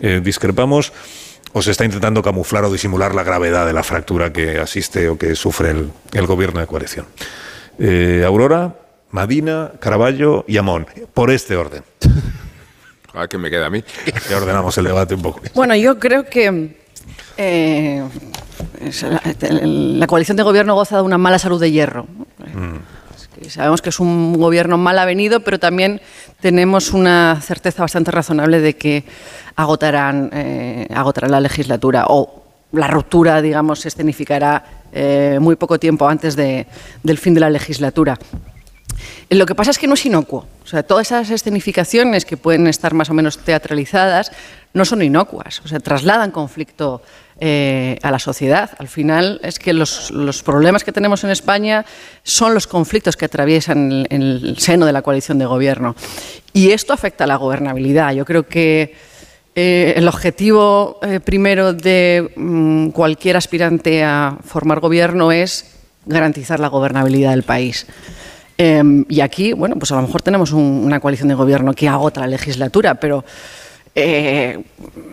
eh, 0.00 0.22
discrepamos. 0.24 0.94
¿O 1.52 1.60
se 1.60 1.70
está 1.70 1.84
intentando 1.84 2.22
camuflar 2.22 2.64
o 2.64 2.72
disimular 2.72 3.14
la 3.14 3.22
gravedad 3.22 3.66
de 3.66 3.74
la 3.74 3.82
fractura 3.82 4.32
que 4.32 4.60
asiste 4.60 5.10
o 5.10 5.18
que 5.18 5.34
sufre 5.34 5.74
el, 6.12 6.26
gobierno 6.26 6.60
de 6.60 6.66
coalición? 6.66 7.04
Eh, 7.78 8.22
Aurora, 8.24 8.76
Madina, 9.10 9.72
Caraballo 9.78 10.46
y 10.48 10.56
Amón, 10.56 10.86
por 11.12 11.30
este 11.30 11.56
orden. 11.56 11.82
A 13.14 13.20
ver 13.20 13.28
qué 13.28 13.38
me 13.38 13.50
queda 13.50 13.66
a 13.66 13.70
mí. 13.70 13.82
Ya 14.28 14.36
ordenamos 14.36 14.76
el 14.78 14.84
debate 14.84 15.14
un 15.14 15.22
poco. 15.22 15.40
Bueno, 15.54 15.74
yo 15.76 15.98
creo 15.98 16.24
que 16.26 16.76
eh, 17.36 18.02
la, 19.02 19.22
la 19.62 20.06
coalición 20.06 20.36
de 20.36 20.42
gobierno 20.42 20.74
goza 20.74 20.96
de 20.96 21.02
una 21.02 21.18
mala 21.18 21.38
salud 21.38 21.60
de 21.60 21.70
hierro. 21.72 22.06
Que 23.42 23.48
sabemos 23.50 23.80
que 23.80 23.88
es 23.88 24.00
un 24.00 24.34
gobierno 24.34 24.76
mal 24.76 24.98
avenido, 24.98 25.40
pero 25.40 25.58
también 25.58 26.00
tenemos 26.40 26.92
una 26.92 27.40
certeza 27.40 27.82
bastante 27.82 28.10
razonable 28.10 28.60
de 28.60 28.76
que 28.76 29.04
agotarán, 29.56 30.30
eh, 30.32 30.86
agotarán 30.94 31.30
la 31.30 31.40
legislatura 31.40 32.04
o 32.08 32.44
la 32.72 32.86
ruptura, 32.86 33.40
digamos, 33.42 33.80
se 33.80 33.88
escenificará 33.88 34.64
eh, 34.92 35.38
muy 35.40 35.56
poco 35.56 35.78
tiempo 35.78 36.06
antes 36.08 36.36
de- 36.36 36.66
del 37.02 37.18
fin 37.18 37.34
de 37.34 37.40
la 37.40 37.50
legislatura. 37.50 38.18
Lo 39.30 39.46
que 39.46 39.54
pasa 39.54 39.70
es 39.70 39.78
que 39.78 39.86
no 39.86 39.94
es 39.94 40.04
inocuo. 40.06 40.46
O 40.64 40.66
sea, 40.66 40.82
todas 40.82 41.08
esas 41.08 41.30
escenificaciones 41.30 42.24
que 42.24 42.36
pueden 42.36 42.66
estar 42.66 42.94
más 42.94 43.10
o 43.10 43.14
menos 43.14 43.38
teatralizadas 43.38 44.32
no 44.72 44.84
son 44.84 45.02
inocuas. 45.02 45.60
O 45.64 45.68
sea, 45.68 45.80
trasladan 45.80 46.30
conflicto 46.30 47.02
eh, 47.40 47.98
a 48.02 48.10
la 48.10 48.18
sociedad. 48.18 48.70
Al 48.78 48.88
final 48.88 49.40
es 49.42 49.58
que 49.58 49.72
los, 49.72 50.12
problemas 50.44 50.84
que 50.84 50.92
tenemos 50.92 51.24
en 51.24 51.30
España 51.30 51.84
son 52.22 52.54
los 52.54 52.66
conflictos 52.66 53.16
que 53.16 53.24
atraviesan 53.24 54.06
el, 54.10 54.42
el 54.44 54.58
seno 54.58 54.86
de 54.86 54.92
la 54.92 55.02
coalición 55.02 55.38
de 55.38 55.46
gobierno. 55.46 55.96
Y 56.52 56.70
esto 56.70 56.92
afecta 56.92 57.24
a 57.24 57.26
la 57.26 57.36
gobernabilidad. 57.36 58.12
Yo 58.12 58.24
creo 58.24 58.46
que 58.46 58.94
eh, 59.54 59.94
el 59.96 60.06
objetivo 60.06 61.00
eh, 61.02 61.18
primero 61.18 61.72
de 61.72 62.32
mm, 62.36 62.90
cualquier 62.90 63.36
aspirante 63.36 64.04
a 64.04 64.38
formar 64.44 64.78
gobierno 64.78 65.32
es 65.32 65.76
garantizar 66.06 66.60
la 66.60 66.68
gobernabilidad 66.68 67.30
del 67.30 67.42
país. 67.42 67.86
Eh, 68.62 69.04
y 69.08 69.22
aquí, 69.22 69.54
bueno, 69.54 69.76
pues 69.76 69.90
a 69.90 69.96
lo 69.96 70.02
mejor 70.02 70.20
tenemos 70.20 70.52
un- 70.52 70.82
una 70.84 71.00
coalición 71.00 71.28
de 71.28 71.34
gobierno 71.34 71.72
que 71.72 71.88
agota 71.88 72.20
la 72.20 72.26
legislatura, 72.26 72.94
pero 72.96 73.24
eh, 73.94 74.62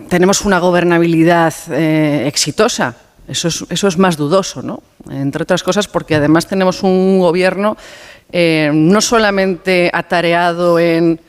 tenemos 0.09 0.41
una 0.43 0.59
gobernabilidad 0.59 1.53
eh, 1.71 2.25
exitosa. 2.27 2.93
Eso 3.25 3.47
es, 3.69 3.97
más 3.97 4.17
dudoso, 4.17 4.61
¿no? 4.61 4.83
Entre 5.09 5.43
otras 5.43 5.63
cosas 5.63 5.87
porque 5.87 6.15
además 6.15 6.45
tenemos 6.47 6.83
un 6.83 7.19
gobierno 7.19 7.77
eh, 8.33 8.69
no 8.73 8.99
solamente 8.99 9.89
atareado 9.93 10.77
en, 10.77 11.19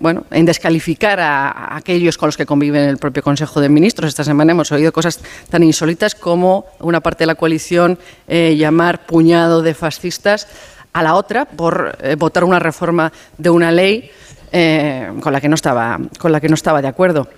bueno, 0.00 0.24
en 0.30 0.44
descalificar 0.46 1.20
a, 1.20 1.76
aquellos 1.76 2.16
con 2.18 2.28
los 2.28 2.36
que 2.36 2.46
convive 2.46 2.86
el 2.86 2.98
propio 2.98 3.22
Consejo 3.22 3.60
de 3.60 3.68
Ministros. 3.70 4.08
Esta 4.08 4.24
semana 4.24 4.52
hemos 4.52 4.72
oído 4.72 4.92
cosas 4.92 5.20
tan 5.50 5.62
insólitas 5.62 6.14
como 6.14 6.66
una 6.80 7.00
parte 7.00 7.24
de 7.24 7.26
la 7.28 7.34
coalición 7.34 7.98
llamar 8.28 9.06
puñado 9.06 9.60
de 9.62 9.74
fascistas 9.74 10.46
a 10.94 11.02
la 11.02 11.14
otra 11.14 11.44
por 11.44 11.98
eh, 12.00 12.16
votar 12.16 12.44
una 12.44 12.58
reforma 12.58 13.12
de 13.36 13.50
una 13.50 13.70
ley 13.70 14.10
eh, 14.50 15.12
con 15.20 15.32
la 15.32 15.40
que 15.40 15.48
no 15.48 15.56
estaba 15.56 15.98
con 16.18 16.32
la 16.32 16.40
que 16.40 16.48
no 16.48 16.54
estaba 16.54 16.80
de 16.80 16.88
acuerdo. 16.88 17.28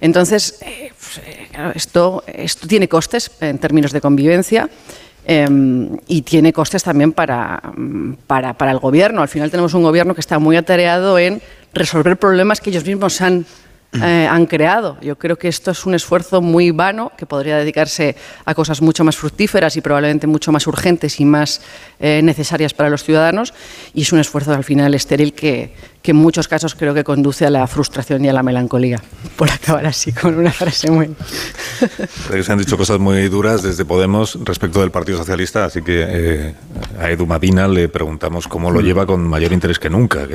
Entonces, 0.00 0.58
eh, 0.60 0.92
pues, 0.98 1.22
esto, 1.74 2.22
esto 2.26 2.66
tiene 2.66 2.88
costes 2.88 3.30
en 3.40 3.58
términos 3.58 3.92
de 3.92 4.00
convivencia. 4.00 4.68
eh, 5.26 5.48
y 6.06 6.22
tiene 6.22 6.52
costes 6.52 6.82
también 6.84 7.12
para, 7.12 7.60
para, 8.26 8.54
para 8.54 8.70
el 8.70 8.78
gobierno. 8.78 9.22
Al 9.22 9.28
final 9.28 9.50
tenemos 9.50 9.74
un 9.74 9.82
gobierno 9.82 10.14
que 10.14 10.20
está 10.20 10.38
muy 10.38 10.56
atareado 10.56 11.18
en 11.18 11.42
resolver 11.74 12.16
problemas 12.16 12.60
que 12.60 12.70
ellos 12.70 12.84
mismos 12.84 13.20
han, 13.20 13.44
eh, 14.02 14.28
han 14.30 14.46
creado. 14.46 14.96
Yo 15.00 15.16
creo 15.16 15.36
que 15.36 15.48
esto 15.48 15.70
es 15.70 15.86
un 15.86 15.94
esfuerzo 15.94 16.40
muy 16.40 16.70
vano 16.70 17.12
que 17.16 17.26
podría 17.26 17.56
dedicarse 17.58 18.16
a 18.44 18.54
cosas 18.54 18.80
mucho 18.82 19.04
más 19.04 19.16
fructíferas 19.16 19.76
y 19.76 19.80
probablemente 19.80 20.26
mucho 20.26 20.52
más 20.52 20.66
urgentes 20.66 21.20
y 21.20 21.24
más 21.24 21.60
eh, 22.00 22.20
necesarias 22.22 22.74
para 22.74 22.90
los 22.90 23.04
ciudadanos. 23.04 23.54
Y 23.94 24.02
es 24.02 24.12
un 24.12 24.18
esfuerzo 24.18 24.52
al 24.52 24.64
final 24.64 24.94
estéril 24.94 25.32
que, 25.32 25.72
que 26.06 26.12
en 26.12 26.18
muchos 26.18 26.46
casos 26.46 26.76
creo 26.76 26.94
que 26.94 27.02
conduce 27.02 27.44
a 27.46 27.50
la 27.50 27.66
frustración 27.66 28.24
y 28.24 28.28
a 28.28 28.32
la 28.32 28.44
melancolía. 28.44 29.02
Por 29.34 29.50
acabar 29.50 29.86
así 29.86 30.12
con 30.12 30.38
una 30.38 30.52
frase 30.52 30.88
muy... 30.88 31.10
Se 32.44 32.52
han 32.52 32.58
dicho 32.58 32.76
cosas 32.76 33.00
muy 33.00 33.28
duras 33.28 33.62
desde 33.62 33.84
Podemos 33.84 34.38
respecto 34.44 34.80
del 34.80 34.92
Partido 34.92 35.18
Socialista, 35.18 35.64
así 35.64 35.82
que 35.82 36.06
eh, 36.08 36.54
a 37.00 37.10
Edu 37.10 37.26
Madina 37.26 37.66
le 37.66 37.88
preguntamos 37.88 38.46
cómo 38.46 38.70
lo 38.70 38.80
lleva 38.80 39.04
con 39.04 39.26
mayor 39.26 39.52
interés 39.52 39.80
que 39.80 39.90
nunca. 39.90 40.28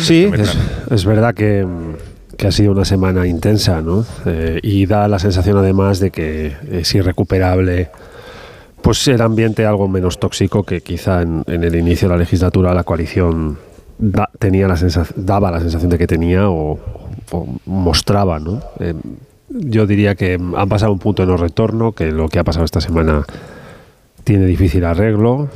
Sí, 0.00 0.30
es, 0.32 0.56
es 0.90 1.04
verdad 1.04 1.34
que, 1.34 1.64
mm, 1.64 2.11
que 2.42 2.48
ha 2.48 2.50
sido 2.50 2.72
una 2.72 2.84
semana 2.84 3.24
intensa, 3.28 3.82
¿no? 3.82 4.04
Eh, 4.26 4.58
y 4.64 4.86
da 4.86 5.06
la 5.06 5.20
sensación 5.20 5.58
además 5.58 6.00
de 6.00 6.10
que 6.10 6.56
es 6.72 6.92
irrecuperable 6.92 7.90
pues 8.82 9.06
el 9.06 9.20
ambiente 9.20 9.64
algo 9.64 9.86
menos 9.86 10.18
tóxico 10.18 10.64
que 10.64 10.80
quizá 10.80 11.22
en, 11.22 11.44
el 11.46 11.76
inicio 11.76 12.08
de 12.08 12.14
la 12.14 12.18
legislatura 12.18 12.74
la 12.74 12.82
coalición 12.82 13.58
tenía 14.40 14.66
la 14.66 14.76
daba 15.14 15.52
la 15.52 15.60
sensación 15.60 15.88
de 15.88 15.98
que 15.98 16.08
tenía 16.08 16.50
o, 16.50 16.80
o 17.30 17.46
mostraba, 17.66 18.40
¿no? 18.40 18.60
Eh, 18.80 18.94
yo 19.48 19.86
diría 19.86 20.16
que 20.16 20.32
han 20.34 20.68
pasado 20.68 20.90
un 20.90 20.98
punto 20.98 21.22
de 21.22 21.28
no 21.28 21.36
retorno, 21.36 21.92
que 21.92 22.10
lo 22.10 22.28
que 22.28 22.40
ha 22.40 22.44
pasado 22.44 22.64
esta 22.64 22.80
semana 22.80 23.24
tiene 24.24 24.46
difícil 24.46 24.84
arreglo. 24.84 25.48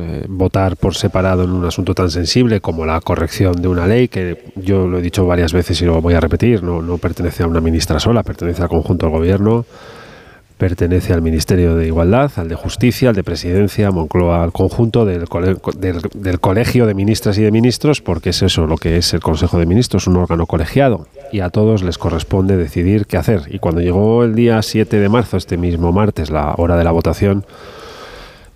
Eh, 0.00 0.26
votar 0.28 0.76
por 0.76 0.94
separado 0.94 1.42
en 1.42 1.50
un 1.50 1.64
asunto 1.64 1.92
tan 1.92 2.08
sensible 2.08 2.60
como 2.60 2.86
la 2.86 3.00
corrección 3.00 3.60
de 3.60 3.66
una 3.66 3.84
ley, 3.84 4.06
que 4.06 4.44
yo 4.54 4.86
lo 4.86 4.98
he 4.98 5.02
dicho 5.02 5.26
varias 5.26 5.52
veces 5.52 5.82
y 5.82 5.86
lo 5.86 6.00
voy 6.00 6.14
a 6.14 6.20
repetir, 6.20 6.62
no, 6.62 6.98
pertenece 6.98 7.42
a 7.42 7.48
una 7.48 7.60
ministra 7.60 7.98
sola, 7.98 8.22
pertenece 8.22 8.62
al 8.62 8.68
conjunto 8.68 9.06
del 9.06 9.16
gobierno, 9.16 9.64
pertenece 10.56 11.12
al 11.12 11.20
Ministerio 11.20 11.74
de 11.74 11.88
Igualdad, 11.88 12.30
al 12.36 12.48
de 12.48 12.54
Justicia, 12.54 13.08
al 13.08 13.16
de 13.16 13.24
Presidencia, 13.24 13.90
Moncloa, 13.90 14.44
al 14.44 14.52
conjunto 14.52 15.04
del, 15.04 15.24
del, 15.76 16.00
del 16.14 16.38
Colegio 16.38 16.86
de 16.86 16.94
Ministras 16.94 17.36
y 17.38 17.42
de 17.42 17.50
Ministros, 17.50 18.00
porque 18.00 18.30
es 18.30 18.40
eso 18.42 18.68
lo 18.68 18.76
que 18.76 18.98
es 18.98 19.12
el 19.14 19.20
Consejo 19.20 19.58
de 19.58 19.66
Ministros, 19.66 20.06
un 20.06 20.16
órgano 20.16 20.46
colegiado, 20.46 21.08
y 21.32 21.40
a 21.40 21.50
todos 21.50 21.82
les 21.82 21.98
corresponde 21.98 22.56
decidir 22.56 23.06
qué 23.06 23.16
hacer. 23.16 23.42
Y 23.48 23.58
cuando 23.58 23.80
llegó 23.80 24.22
el 24.22 24.36
día 24.36 24.62
7 24.62 24.96
de 24.96 25.08
marzo, 25.08 25.36
este 25.36 25.56
mismo 25.56 25.90
martes, 25.90 26.30
la 26.30 26.54
hora 26.56 26.76
de 26.76 26.84
la 26.84 26.92
votación, 26.92 27.44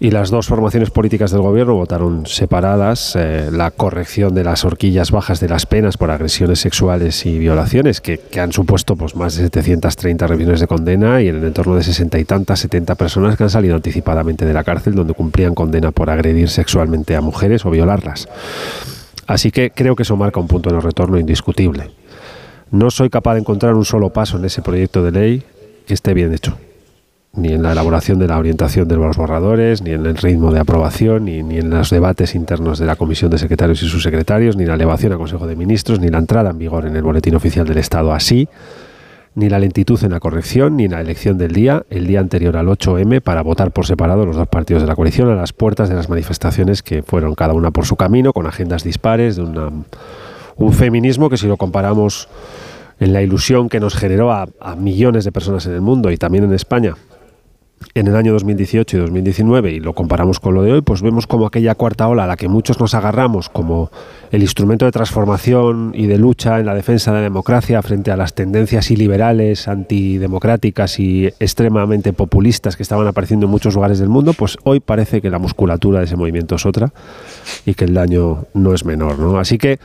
y 0.03 0.11
las 0.11 0.31
dos 0.31 0.49
formaciones 0.49 0.91
políticas 0.91 1.31
del 1.31 1.43
gobierno 1.43 1.75
votaron 1.75 2.27
separadas 2.27 3.15
eh, 3.15 3.51
la 3.53 3.71
corrección 3.71 4.35
de 4.35 4.43
las 4.43 4.65
horquillas 4.65 5.13
bajas 5.13 5.39
de 5.39 5.49
las 5.49 5.65
penas 5.65 5.97
por 5.97 6.11
agresiones 6.11 6.59
sexuales 6.59 7.25
y 7.25 7.39
violaciones, 7.39 8.01
que, 8.01 8.19
han 8.37 8.51
supuesto 8.51 8.97
pues, 8.97 9.15
más 9.15 9.37
de 9.37 9.45
730 9.45 10.27
revisiones 10.27 10.59
de 10.59 10.67
condena 10.67 11.23
y 11.23 11.29
en 11.29 11.37
el 11.37 11.45
entorno 11.45 11.77
de 11.77 11.85
60 11.85 12.19
y 12.19 12.25
tantas, 12.25 12.59
70 12.59 12.97
personas 12.97 13.37
que 13.37 13.45
han 13.45 13.51
salido 13.51 13.77
anticipadamente 13.77 14.45
de 14.45 14.53
la 14.53 14.65
cárcel 14.65 14.97
donde 14.97 15.15
cumplían 15.15 15.55
condena 15.55 15.93
por 15.93 16.11
agredir 16.11 16.49
sexualmente 16.49 17.15
a 17.15 17.21
mujeres 17.21 17.65
o 17.65 17.71
violarlas. 17.71 18.29
Así 19.29 19.53
que 19.53 19.71
creo 19.71 19.95
que 19.95 20.03
eso 20.03 20.17
marca 20.17 20.41
un 20.41 20.49
punto 20.49 20.69
de 20.69 20.75
no 20.75 20.81
retorno 20.81 21.17
indiscutible. 21.17 21.93
No 22.73 22.91
soy 22.91 23.09
capaz 23.09 23.35
de 23.35 23.41
encontrar 23.43 23.75
un 23.75 23.85
solo 23.85 24.11
paso 24.11 24.37
en 24.37 24.47
ese 24.47 24.63
proyecto 24.63 25.05
de 25.05 25.13
ley 25.13 25.43
que 25.87 25.95
esté 25.95 26.13
bien 26.13 26.35
hecho 26.35 26.59
ni 27.35 27.55
en 27.55 27.63
la 27.63 27.73
elaboración 27.73 28.19
de 28.19 28.29
la 28.29 28.39
orientación 28.39 28.87
de 28.89 28.97
los 28.97 29.17
borradores, 29.17 29.83
ni 29.83 29.93
en 29.93 30.05
el 30.05 30.17
ritmo 30.17 30.53
de 30.53 30.61
aprobación, 30.61 31.25
ni, 31.25 31.43
ni, 31.43 31.59
en 31.59 31.71
los 31.71 31.89
debates 31.89 32.35
internos 32.35 32.79
de 32.79 32.85
la 32.85 32.97
Comisión 32.97 33.31
de 33.31 33.39
Secretarios 33.39 33.83
y 33.83 33.89
Subsecretarios, 33.89 34.57
ni 34.57 34.67
la 34.67 34.75
elevación 34.75 35.13
a 35.15 35.17
Consejo 35.17 35.47
de 35.47 35.57
Ministros, 35.57 35.99
ni 35.99 36.09
la 36.09 36.19
entrada 36.19 36.51
en 36.51 36.59
vigor 36.59 36.87
en 36.87 36.95
el 36.95 37.03
Boletín 37.03 37.35
Oficial 37.35 37.67
del 37.67 37.79
Estado 37.79 38.13
así, 38.13 38.49
ni 39.35 39.49
la 39.49 39.59
lentitud 39.59 39.99
en 40.05 40.11
la 40.11 40.21
corrección, 40.21 40.77
ni 40.77 40.85
en 40.85 40.91
la 40.91 41.01
elección 41.01 41.39
del 41.39 41.53
día, 41.53 41.85
el 41.89 42.07
día 42.07 42.21
anterior 42.21 42.55
al 42.55 42.67
8M, 42.67 43.23
para 43.23 43.41
votar 43.41 43.71
por 43.71 43.87
separado 43.87 44.27
los 44.27 44.37
dos 44.37 44.49
partidos 44.49 44.83
de 44.83 44.89
la 44.89 44.95
coalición 44.95 45.31
a 45.31 45.35
las 45.35 45.55
puertas 45.55 45.89
de 45.89 45.95
las 45.95 46.11
manifestaciones 46.11 46.83
que 46.83 47.03
fueron 47.03 47.35
cada 47.35 47.55
una 47.55 47.71
por 47.71 47.87
su 47.87 47.97
camino, 47.97 48.35
con 48.35 48.47
agendas 48.47 48.85
dispares, 48.85 49.37
de 49.37 49.43
una, 49.43 49.71
un 50.57 50.73
feminismo 50.75 51.31
que 51.31 51.39
si 51.39 51.47
lo 51.47 51.57
comparamos 51.57 52.29
en 53.01 53.15
la 53.15 53.23
ilusión 53.23 53.71
que 53.71 53.81
nos 53.81 53.95
generó 53.95 54.33
a 54.33 54.77
millones 54.77 55.25
de 55.25 55.33
personas 55.33 55.65
en 55.65 55.73
el 55.73 55.81
mundo 55.81 56.11
y 56.11 56.19
también 56.19 56.45
en 56.45 56.53
España, 56.53 56.95
en 57.95 58.07
el 58.07 58.17
año 58.17 58.33
2018 58.33 58.97
y 58.97 59.01
2019 59.01 59.73
y 59.73 59.81
lo 59.81 59.93
comparamos 59.95 60.41
con 60.41 60.55
lo 60.55 60.63
de 60.63 60.73
hoy, 60.73 60.81
pues 60.83 61.03
vemos 61.03 61.27
como 61.27 61.47
aquella 61.47 61.75
cuarta 61.75 62.09
ola 62.09 62.25
a 62.25 62.27
la 62.27 62.37
que 62.37 62.49
muchos 62.49 62.81
nos 62.81 62.95
agarramos 62.95 63.49
como 63.49 63.91
el 64.31 64.43
instrumento 64.43 64.85
de 64.85 64.93
transformación 64.93 65.93
y 65.95 66.07
de 66.07 66.19
lucha 66.19 66.59
en 66.59 66.67
la 66.67 66.75
defensa 66.75 67.11
de 67.13 67.19
la 67.19 67.23
democracia 67.23 67.83
frente 67.83 68.11
a 68.11 68.17
las 68.17 68.35
tendencias 68.35 68.91
iliberales, 68.91 69.69
antidemocráticas 69.69 70.99
y 70.99 71.27
extremadamente 71.27 72.13
populistas 72.13 72.77
que 72.77 72.83
estaban 72.83 73.07
apareciendo 73.07 73.47
en 73.47 73.51
muchos 73.51 73.75
lugares 73.75 73.99
del 73.99 74.09
mundo, 74.09 74.33
pues 74.33 74.57
hoy 74.65 74.81
parece 74.81 75.21
que 75.21 75.31
la 75.31 75.39
musculatura 75.39 75.99
de 75.99 76.07
ese 76.07 76.17
movimiento 76.17 76.57
es 76.57 76.67
otra 76.67 76.93
y 77.67 77.75
que 77.75 77.85
el 77.85 77.95
daño 77.95 78.47
no 78.55 78.75
es 78.75 78.85
menor. 78.85 79.19
¿no? 79.19 79.39
Así 79.39 79.59
que 79.59 79.79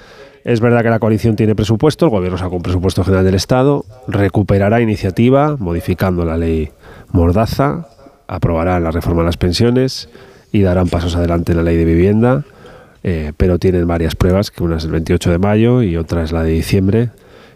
es 0.47 0.61
verdad 0.61 0.81
que 0.81 0.89
la 0.89 0.99
coalición 0.99 1.35
tiene 1.35 1.55
presupuesto, 1.55 2.05
el 2.05 2.11
gobierno 2.11 2.37
sacó 2.37 2.55
un 2.55 2.61
presupuesto 2.61 3.03
general 3.03 3.25
del 3.25 3.35
Estado, 3.35 3.83
recuperará 4.07 4.79
iniciativa 4.79 5.57
modificando 5.57 6.23
la 6.23 6.37
ley 6.37 6.71
Mordaza, 7.11 7.87
aprobarán 8.27 8.83
la 8.83 8.91
reforma 8.91 9.21
de 9.21 9.27
las 9.27 9.37
pensiones 9.37 10.09
y 10.51 10.61
darán 10.61 10.87
pasos 10.87 11.15
adelante 11.15 11.51
en 11.51 11.57
la 11.57 11.63
ley 11.63 11.77
de 11.77 11.85
vivienda, 11.85 12.43
eh, 13.03 13.33
pero 13.37 13.59
tienen 13.59 13.87
varias 13.87 14.15
pruebas, 14.15 14.51
que 14.51 14.63
una 14.63 14.77
es 14.77 14.85
el 14.85 14.91
28 14.91 15.31
de 15.31 15.37
mayo 15.37 15.81
y 15.81 15.97
otra 15.97 16.23
es 16.23 16.31
la 16.31 16.43
de 16.43 16.51
diciembre, 16.51 17.09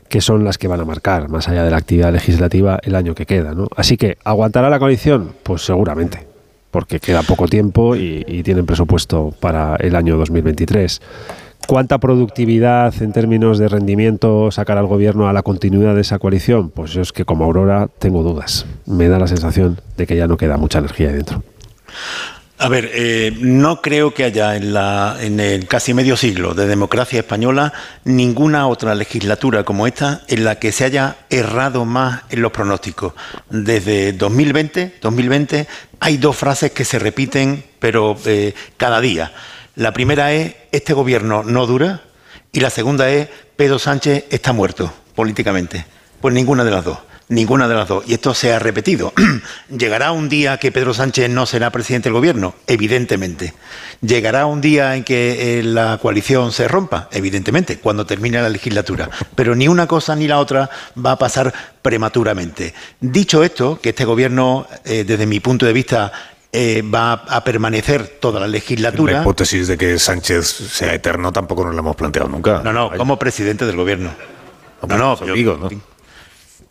que 0.08 0.22
son 0.22 0.43
las 0.43 0.58
que 0.58 0.68
van 0.68 0.80
a 0.80 0.86
marcar, 0.86 1.30
más 1.30 1.47
allá 1.47 1.64
de 1.64 1.72
la 1.72 1.78
actividad 1.78 2.12
legislativa, 2.12 2.80
el 2.84 2.95
año 2.95 3.16
que 3.16 3.26
queda. 3.26 3.54
¿no? 3.54 3.68
Así 3.76 3.97
que, 3.97 4.18
¿aguantará 4.24 4.70
la 4.70 4.80
coalición? 4.80 5.32
Pues 5.43 5.62
seguramente, 5.62 6.28
porque 6.70 6.99
queda 6.99 7.24
poco 7.24 7.47
tiempo 7.47 7.95
y, 7.95 8.24
y 8.28 8.43
tienen 8.43 8.66
presupuesto 8.66 9.34
para 9.39 9.76
el 9.78 9.95
año 9.95 10.18
2023. 10.18 11.02
¿Cuánta 11.68 11.99
productividad 11.99 12.93
en 13.01 13.14
términos 13.14 13.57
de 13.57 13.70
rendimiento 13.70 14.51
sacará 14.51 14.82
el 14.82 14.88
gobierno 14.88 15.30
a 15.30 15.34
la 15.34 15.41
continuidad 15.41 15.95
de 15.95 16.01
esa 16.01 16.20
coalición? 16.20 16.70
Pues 16.70 16.91
yo 16.91 17.01
es 17.01 17.14
que 17.14 17.24
como 17.24 17.45
Aurora 17.45 17.88
tengo 17.99 18.24
dudas. 18.24 18.66
Me 18.86 19.07
da 19.07 19.20
la 19.20 19.28
sensación 19.28 19.80
de 19.95 20.05
que 20.05 20.18
ya 20.18 20.28
no 20.28 20.38
queda 20.38 20.57
mucha 20.57 20.80
energía 20.80 21.09
ahí 21.09 21.16
dentro. 21.16 21.43
A 22.62 22.70
ver, 22.70 22.91
eh, 22.93 23.34
no 23.39 23.82
creo 23.82 24.14
que 24.14 24.24
haya 24.24 24.55
en, 24.55 24.72
la, 24.72 25.18
en 25.20 25.39
el 25.39 25.68
casi 25.68 25.95
medio 25.95 26.16
siglo 26.16 26.53
de 26.53 26.68
democracia 26.68 27.20
española 27.20 27.74
ninguna 28.03 28.68
otra 28.68 28.93
legislatura 28.93 29.64
como 29.64 29.88
esta 29.88 30.22
en 30.28 30.43
la 30.43 30.59
que 30.59 30.72
se 30.72 30.86
haya 30.86 31.16
errado 31.32 31.86
más 31.86 32.22
en 32.30 32.43
los 32.43 32.51
pronósticos. 32.51 33.14
Desde 33.49 34.14
2020, 34.14 34.97
2020 35.01 35.68
hay 36.01 36.18
dos 36.18 36.38
frases 36.38 36.70
que 36.70 36.86
se 36.86 36.99
repiten, 36.99 37.64
pero 37.80 38.16
eh, 38.26 38.53
cada 38.78 39.01
día. 39.01 39.32
La 39.76 39.93
primera 39.93 40.34
es, 40.34 40.53
este 40.72 40.93
gobierno 40.93 41.43
no 41.43 41.65
dura, 41.65 42.01
y 42.51 42.59
la 42.59 42.69
segunda 42.69 43.09
es, 43.09 43.30
Pedro 43.55 43.80
Sánchez 43.80 44.26
está 44.30 44.51
muerto 44.51 44.91
políticamente. 45.15 45.86
Pues 46.19 46.34
ninguna 46.34 46.65
de 46.65 46.72
las 46.72 46.84
dos, 46.84 46.97
ninguna 47.30 47.67
de 47.69 47.76
las 47.76 47.88
dos. 47.88 48.03
Y 48.05 48.13
esto 48.13 48.34
se 48.34 48.53
ha 48.53 48.59
repetido. 48.59 49.13
¿Llegará 49.69 50.11
un 50.11 50.28
día 50.28 50.57
que 50.57 50.74
Pedro 50.74 50.93
Sánchez 50.93 51.30
no 51.30 51.45
será 51.45 51.69
presidente 51.69 52.09
del 52.09 52.13
gobierno? 52.13 52.53
Evidentemente. 52.67 53.53
¿Llegará 54.01 54.45
un 54.45 54.59
día 54.59 54.95
en 54.95 55.05
que 55.05 55.59
eh, 55.59 55.63
la 55.63 55.97
coalición 56.01 56.51
se 56.51 56.67
rompa? 56.67 57.07
Evidentemente, 57.11 57.80
cuando 57.80 58.05
termine 58.05 58.41
la 58.41 58.49
legislatura. 58.49 59.09
Pero 59.36 59.55
ni 59.55 59.69
una 59.69 59.88
cosa 59.88 60.15
ni 60.15 60.28
la 60.28 60.39
otra 60.39 60.69
va 61.03 61.13
a 61.13 61.17
pasar 61.17 61.53
prematuramente. 61.82 62.74
Dicho 62.99 63.43
esto, 63.43 63.80
que 63.82 63.89
este 63.89 64.03
gobierno, 64.03 64.67
eh, 64.84 65.05
desde 65.05 65.26
mi 65.26 65.39
punto 65.39 65.65
de 65.65 65.74
vista, 65.74 66.11
eh, 66.54 66.82
va 66.84 67.14
a 67.14 67.43
permanecer 67.43 68.18
toda 68.20 68.39
la 68.39 68.47
legislatura. 68.47 69.14
La 69.14 69.22
hipótesis 69.22 69.68
de 69.68 69.78
que 69.78 69.97
Sánchez 69.97 70.45
sea 70.47 70.93
eterno 70.93 71.32
tampoco 71.32 71.64
nos 71.66 71.74
la 71.74 71.80
hemos 71.80 71.95
planteado 71.95 72.28
nunca. 72.30 72.62
No, 72.64 72.74
no, 72.74 72.91
como 72.97 73.18
presidente 73.18 73.66
del 73.66 73.76
gobierno. 73.78 74.12
No, 74.88 74.97
no, 74.97 75.26
yo, 75.26 75.34
digo, 75.34 75.58
¿no? 75.62 75.70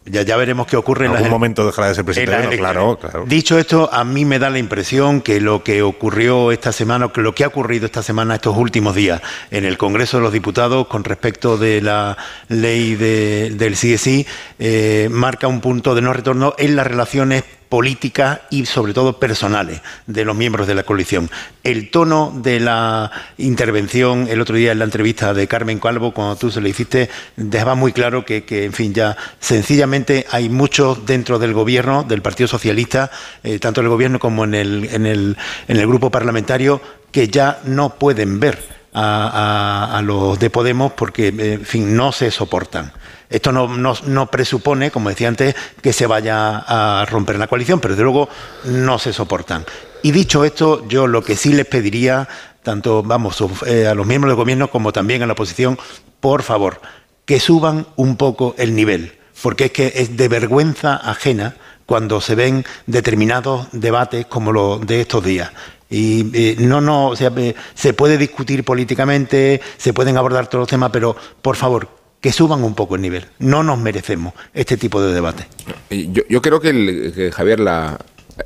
Ya, 0.07 0.23
ya 0.23 0.37
veremos 0.39 0.67
qué 0.67 0.77
ocurre 0.77 1.05
en 1.05 1.11
en 1.13 1.17
algún 1.19 1.29
las- 1.29 1.31
momento 1.33 1.65
dejará 1.67 1.89
de 1.89 1.95
ser 1.95 2.05
presidente. 2.07 2.57
claro, 2.57 2.99
claro. 2.99 3.25
Dicho 3.27 3.59
esto, 3.59 3.89
a 3.93 4.03
mí 4.03 4.25
me 4.25 4.39
da 4.39 4.49
la 4.51 4.59
impresión 4.59 5.21
que 5.21 5.41
lo 5.41 5.63
que 5.63 5.83
ocurrió 5.83 6.51
esta 6.53 6.73
semana, 6.73 7.11
que 7.13 7.21
lo 7.21 7.35
que 7.35 7.45
ha 7.45 7.49
ocurrido 7.49 7.85
esta 7.87 8.03
semana, 8.03 8.35
estos 8.37 8.57
últimos 8.57 8.95
días, 8.95 9.21
en 9.51 9.67
el 9.67 9.77
Congreso 9.77 10.17
de 10.17 10.23
los 10.25 10.33
Diputados 10.33 10.87
con 10.89 11.05
respecto 11.05 11.59
de 11.59 11.83
la 11.83 12.17
ley 12.49 12.97
de- 12.97 13.51
del 13.55 13.75
CSI, 13.77 14.27
eh, 14.59 15.09
marca 15.13 15.47
un 15.47 15.61
punto 15.61 15.95
de 15.95 16.01
no 16.01 16.13
retorno 16.15 16.55
en 16.57 16.77
las 16.77 16.87
relaciones 16.87 17.45
políticas 17.71 18.41
y 18.51 18.67
sobre 18.67 18.93
todo 18.93 19.19
personales 19.19 19.81
de 20.07 20.27
los 20.27 20.37
miembros 20.37 20.67
de 20.67 20.75
la 20.75 20.83
coalición. 20.83 21.31
El 21.65 21.91
tono 21.91 22.33
de 22.37 22.61
la 22.61 23.11
intervención 23.39 24.27
el 24.29 24.41
otro 24.41 24.57
día 24.57 24.73
en 24.73 24.81
la 24.81 24.85
entrevista 24.85 25.33
de 25.33 25.47
Carmen 25.49 25.79
Calvo, 25.79 26.13
cuando 26.13 26.37
tú 26.37 26.51
se 26.51 26.61
le 26.61 26.69
hiciste, 26.69 27.09
dejaba 27.37 27.75
muy 27.77 27.93
claro 27.93 28.25
que, 28.27 28.45
en 28.65 28.73
fin, 28.73 28.93
ya 28.93 29.17
sencillamente 29.39 30.27
hay 30.31 30.49
muchos 30.49 31.07
dentro 31.07 31.39
del 31.39 31.53
gobierno, 31.55 32.03
del 32.03 32.21
Partido 32.23 32.49
Socialista, 32.49 33.11
eh, 33.45 33.59
tanto 33.59 33.81
en 33.81 33.87
el 33.87 33.91
gobierno 33.91 34.19
como 34.19 34.45
en 34.45 34.55
el, 34.55 34.89
en, 34.93 35.07
el, 35.07 35.37
en 35.69 35.77
el 35.77 35.87
grupo 35.87 36.11
parlamentario, 36.11 36.83
que 37.13 37.29
ya 37.29 37.61
no 37.65 37.95
pueden 37.95 38.41
ver 38.41 38.59
a, 38.93 39.87
a- 39.93 39.99
a 39.99 40.03
los 40.03 40.39
de 40.41 40.51
Podemos 40.51 40.93
porque, 40.95 41.29
eh, 41.29 41.53
en 41.55 41.65
fin, 41.65 41.97
no 41.97 42.11
se 42.11 42.31
soportan. 42.33 42.93
Esto 43.31 43.53
no, 43.53 43.69
no- 43.69 43.95
no 44.07 44.27
presupone, 44.31 44.91
como 44.91 45.09
decía 45.09 45.29
antes, 45.29 45.55
que 45.81 45.93
se 45.93 46.07
vaya 46.07 46.59
a 46.67 47.07
romper 47.07 47.39
la 47.39 47.47
coalición, 47.47 47.79
pero 47.81 47.95
desde 47.95 48.03
luego 48.05 48.29
no 48.65 48.99
se 48.99 49.13
soportan. 49.13 49.65
Y 50.03 50.11
dicho 50.11 50.45
esto, 50.45 50.87
yo 50.89 51.07
lo 51.07 51.23
que 51.23 51.37
sí 51.37 51.53
les 51.53 51.67
pediría, 51.67 52.29
tanto 52.63 53.03
vamos 53.03 53.43
eh, 53.67 53.87
a 53.87 53.95
los 53.95 54.07
miembros 54.07 54.31
del 54.33 54.37
gobierno 54.37 54.69
como 54.71 54.93
también 54.93 55.23
a 55.23 55.27
la 55.27 55.35
oposición, 55.35 55.79
por 56.19 56.43
favor, 56.43 56.81
que 57.25 57.39
suban 57.39 57.87
un 57.97 58.17
poco 58.17 58.55
el 58.59 58.75
nivel, 58.75 59.17
porque 59.43 59.67
es 59.67 59.71
que 59.73 59.93
es 59.95 60.17
de 60.17 60.29
vergüenza 60.29 60.97
ajena 60.97 61.55
cuando 61.87 62.21
se 62.21 62.35
ven 62.35 62.65
determinados 62.87 63.69
debates 63.73 64.27
como 64.27 64.53
los 64.53 64.85
de 64.87 65.03
estos 65.03 65.23
días. 65.25 65.51
Y 65.89 66.31
eh, 66.35 66.57
no, 66.59 66.81
no, 66.81 67.09
o 67.09 67.17
sea, 67.17 67.33
eh, 67.37 67.55
se 67.75 67.95
puede 67.95 68.17
discutir 68.19 68.65
políticamente, 68.65 69.61
se 69.77 69.93
pueden 69.93 70.17
abordar 70.17 70.47
todos 70.47 70.63
los 70.63 70.69
temas, 70.69 70.91
pero 70.93 71.17
por 71.43 71.57
favor, 71.57 71.89
que 72.21 72.33
suban 72.33 72.63
un 72.65 72.75
poco 72.75 72.97
el 72.97 73.03
nivel. 73.03 73.27
No 73.39 73.63
nos 73.63 73.79
merecemos 73.79 74.35
este 74.55 74.77
tipo 74.77 75.01
de 75.03 75.13
debate. 75.15 75.47
Yo, 75.91 76.23
yo 76.29 76.43
creo 76.43 76.61
que, 76.61 76.69
el- 76.71 77.13
que, 77.15 77.33
Javier 77.33 77.61
la, 77.61 77.99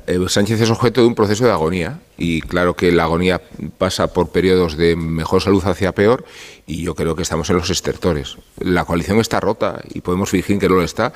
eh, 0.07 0.19
Sánchez 0.27 0.61
es 0.61 0.69
objeto 0.69 1.01
de 1.01 1.07
un 1.07 1.15
proceso 1.15 1.45
de 1.45 1.51
agonía 1.51 1.99
y 2.17 2.41
claro 2.41 2.75
que 2.75 2.91
la 2.91 3.03
agonía 3.03 3.41
pasa 3.77 4.07
por 4.13 4.29
periodos 4.29 4.77
de 4.77 4.95
mejor 4.95 5.41
salud 5.41 5.63
hacia 5.65 5.91
peor 5.93 6.25
y 6.65 6.83
yo 6.83 6.95
creo 6.95 7.15
que 7.15 7.21
estamos 7.21 7.49
en 7.49 7.57
los 7.57 7.69
estertores. 7.69 8.37
La 8.59 8.85
coalición 8.85 9.19
está 9.19 9.39
rota 9.39 9.81
y 9.93 10.01
podemos 10.01 10.29
fingir 10.29 10.57
que 10.57 10.69
no 10.69 10.75
lo 10.75 10.83
está 10.83 11.11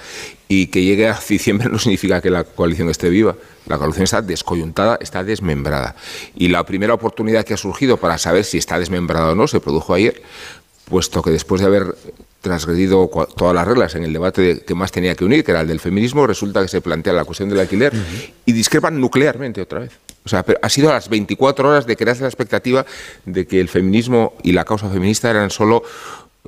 y 0.49 0.67
que 0.67 0.83
llegue 0.83 1.07
a 1.07 1.17
diciembre 1.27 1.69
no 1.69 1.79
significa 1.79 2.21
que 2.21 2.29
la 2.29 2.43
coalición 2.43 2.89
esté 2.89 3.09
viva. 3.09 3.35
La 3.67 3.77
coalición 3.77 4.03
está 4.03 4.21
descoyuntada, 4.21 4.97
está 5.01 5.23
desmembrada. 5.23 5.95
Y 6.35 6.49
la 6.49 6.65
primera 6.65 6.93
oportunidad 6.93 7.45
que 7.45 7.53
ha 7.53 7.57
surgido 7.57 7.97
para 7.97 8.17
saber 8.17 8.43
si 8.43 8.57
está 8.57 8.77
desmembrada 8.79 9.31
o 9.31 9.35
no 9.35 9.47
se 9.47 9.59
produjo 9.61 9.93
ayer, 9.93 10.21
puesto 10.85 11.21
que 11.21 11.29
después 11.31 11.61
de 11.61 11.67
haber 11.67 11.95
transgredido 12.41 13.09
todas 13.35 13.53
las 13.53 13.67
reglas 13.67 13.95
en 13.95 14.03
el 14.03 14.13
debate 14.13 14.41
de- 14.41 14.59
que 14.61 14.73
más 14.75 14.91
tenía 14.91 15.15
que 15.15 15.25
unir, 15.25 15.43
que 15.43 15.51
era 15.51 15.61
el 15.61 15.67
del 15.67 15.79
feminismo, 15.79 16.25
resulta 16.25 16.61
que 16.61 16.67
se 16.67 16.81
plantea 16.81 17.13
la 17.13 17.25
cuestión 17.25 17.49
del 17.49 17.59
alquiler 17.59 17.91
y 18.45 18.51
discrepan 18.53 18.99
nuclearmente 18.99 19.61
otra 19.61 19.79
vez. 19.79 19.91
O 20.25 20.29
sea, 20.29 20.43
pero 20.43 20.59
ha 20.61 20.69
sido 20.69 20.89
a 20.89 20.93
las 20.93 21.09
24 21.09 21.67
horas 21.69 21.85
de 21.85 21.95
crearse 21.95 22.21
la 22.21 22.27
expectativa 22.29 22.85
de 23.25 23.47
que 23.47 23.59
el 23.59 23.67
feminismo 23.69 24.33
y 24.43 24.51
la 24.53 24.63
causa 24.65 24.89
feminista 24.89 25.29
eran 25.29 25.49
solo 25.49 25.83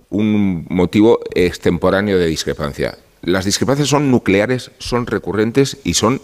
un 0.09 0.65
motivo 0.69 1.19
extemporáneo 1.33 2.17
de 2.17 2.27
discrepancia. 2.27 2.97
Las 3.21 3.45
discrepancias 3.45 3.87
son 3.87 4.11
nucleares, 4.11 4.71
son 4.79 5.05
recurrentes 5.07 5.77
y 5.83 5.93
son 5.93 6.21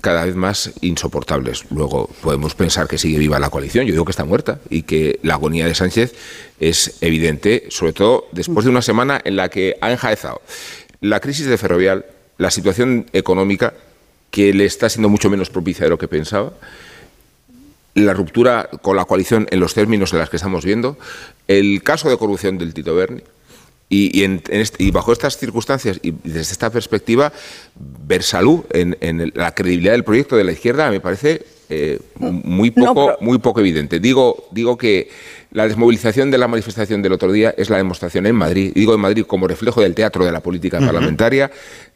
cada 0.00 0.24
vez 0.24 0.34
más 0.34 0.72
insoportables. 0.80 1.64
Luego 1.70 2.08
podemos 2.22 2.54
pensar 2.54 2.88
que 2.88 2.98
sigue 2.98 3.18
viva 3.18 3.38
la 3.38 3.50
coalición, 3.50 3.86
yo 3.86 3.92
digo 3.92 4.04
que 4.04 4.10
está 4.10 4.24
muerta 4.24 4.60
y 4.70 4.82
que 4.82 5.18
la 5.22 5.34
agonía 5.34 5.66
de 5.66 5.74
Sánchez 5.74 6.14
es 6.60 6.98
evidente, 7.00 7.64
sobre 7.70 7.92
todo 7.92 8.26
después 8.32 8.64
de 8.64 8.70
una 8.70 8.82
semana 8.82 9.20
en 9.24 9.36
la 9.36 9.48
que 9.48 9.76
ha 9.80 9.90
enjaezado 9.90 10.40
la 11.00 11.20
crisis 11.20 11.46
de 11.46 11.58
Ferrovial, 11.58 12.06
la 12.38 12.50
situación 12.50 13.06
económica 13.12 13.74
que 14.30 14.52
le 14.52 14.64
está 14.64 14.88
siendo 14.88 15.08
mucho 15.08 15.30
menos 15.30 15.50
propicia 15.50 15.84
de 15.84 15.90
lo 15.90 15.98
que 15.98 16.08
pensaba, 16.08 16.52
la 17.94 18.12
ruptura 18.12 18.68
con 18.82 18.96
la 18.96 19.04
coalición 19.04 19.46
en 19.50 19.60
los 19.60 19.72
términos 19.74 20.12
en 20.12 20.18
los 20.18 20.28
que 20.28 20.36
estamos 20.36 20.64
viendo, 20.64 20.98
el 21.48 21.82
caso 21.82 22.10
de 22.10 22.18
corrupción 22.18 22.58
del 22.58 22.74
Tito 22.74 22.94
Berni, 22.94 23.22
y, 23.88 24.24
y, 24.78 24.90
bajo 24.90 25.12
estas 25.12 25.36
circunstancias 25.36 26.00
y 26.02 26.12
desde 26.24 26.52
esta 26.52 26.70
perspectiva, 26.70 27.32
ver 27.76 28.22
salud 28.24 28.64
en, 28.70 29.32
la 29.34 29.54
credibilidad 29.54 29.92
del 29.92 30.02
proyecto 30.02 30.36
de 30.36 30.42
la 30.42 30.52
izquierda 30.52 30.90
me 30.90 30.98
parece 30.98 31.46
eh, 31.68 32.00
muy, 32.18 32.72
poco, 32.72 33.16
muy 33.20 33.38
poco 33.38 33.60
evidente. 33.60 34.00
Digo, 34.00 34.48
digo 34.50 34.76
que 34.76 35.08
la 35.52 35.68
desmovilización 35.68 36.32
de 36.32 36.38
la 36.38 36.48
manifestación 36.48 37.00
del 37.00 37.12
otro 37.12 37.30
día 37.30 37.54
es 37.56 37.70
la 37.70 37.76
demostración 37.76 38.26
en 38.26 38.34
Madrid, 38.34 38.72
digo 38.74 38.92
en 38.92 39.00
Madrid 39.00 39.24
como 39.24 39.46
reflejo 39.46 39.80
del 39.80 39.94
teatro 39.94 40.24
de 40.24 40.32
la 40.32 40.40
política 40.40 40.80
parlamentaria, 40.80 41.52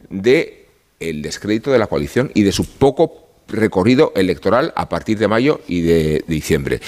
de 0.09 0.67
el 1.01 1.21
descrédito 1.21 1.71
de 1.71 1.79
la 1.79 1.87
coalición 1.87 2.31
y 2.33 2.43
de 2.43 2.51
su 2.53 2.65
poco 2.65 3.27
recorrido 3.47 4.13
electoral 4.15 4.71
a 4.75 4.87
partir 4.87 5.17
de 5.17 5.27
mayo 5.27 5.59
y 5.67 5.81
de 5.81 6.23
diciembre. 6.27 6.79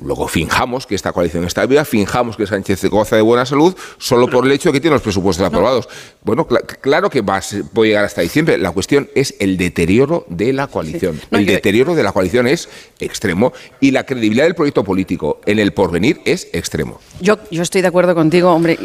Luego 0.00 0.28
finjamos 0.28 0.86
que 0.86 0.94
esta 0.94 1.12
coalición 1.12 1.44
está 1.44 1.66
viva, 1.66 1.84
finjamos 1.84 2.36
que 2.36 2.46
Sánchez 2.46 2.84
goza 2.84 3.16
de 3.16 3.22
buena 3.22 3.44
salud 3.44 3.74
solo 3.98 4.28
por 4.28 4.46
el 4.46 4.52
hecho 4.52 4.68
de 4.68 4.74
que 4.74 4.80
tiene 4.80 4.94
los 4.94 5.02
presupuestos 5.02 5.44
aprobados. 5.44 5.88
Bueno, 6.22 6.46
claro 6.46 7.10
que 7.10 7.20
va, 7.20 7.40
puede 7.72 7.90
llegar 7.90 8.04
hasta 8.04 8.20
diciembre. 8.20 8.58
La 8.58 8.70
cuestión 8.70 9.08
es 9.16 9.34
el 9.40 9.56
deterioro 9.56 10.24
de 10.28 10.52
la 10.52 10.68
coalición. 10.68 11.20
el 11.32 11.46
deterioro 11.46 11.96
de 11.96 12.02
la 12.04 12.12
coalición 12.12 12.46
es 12.46 12.68
extremo 13.00 13.52
y 13.80 13.90
la 13.90 14.04
credibilidad 14.04 14.44
del 14.44 14.54
proyecto 14.54 14.84
político 14.84 15.40
en 15.46 15.58
el 15.58 15.72
porvenir 15.72 16.20
es 16.24 16.48
extremo. 16.52 17.00
Yo, 17.20 17.38
yo 17.50 17.62
estoy 17.62 17.82
de 17.82 17.88
acuerdo 17.88 18.14
contigo, 18.14 18.52
hombre. 18.52 18.78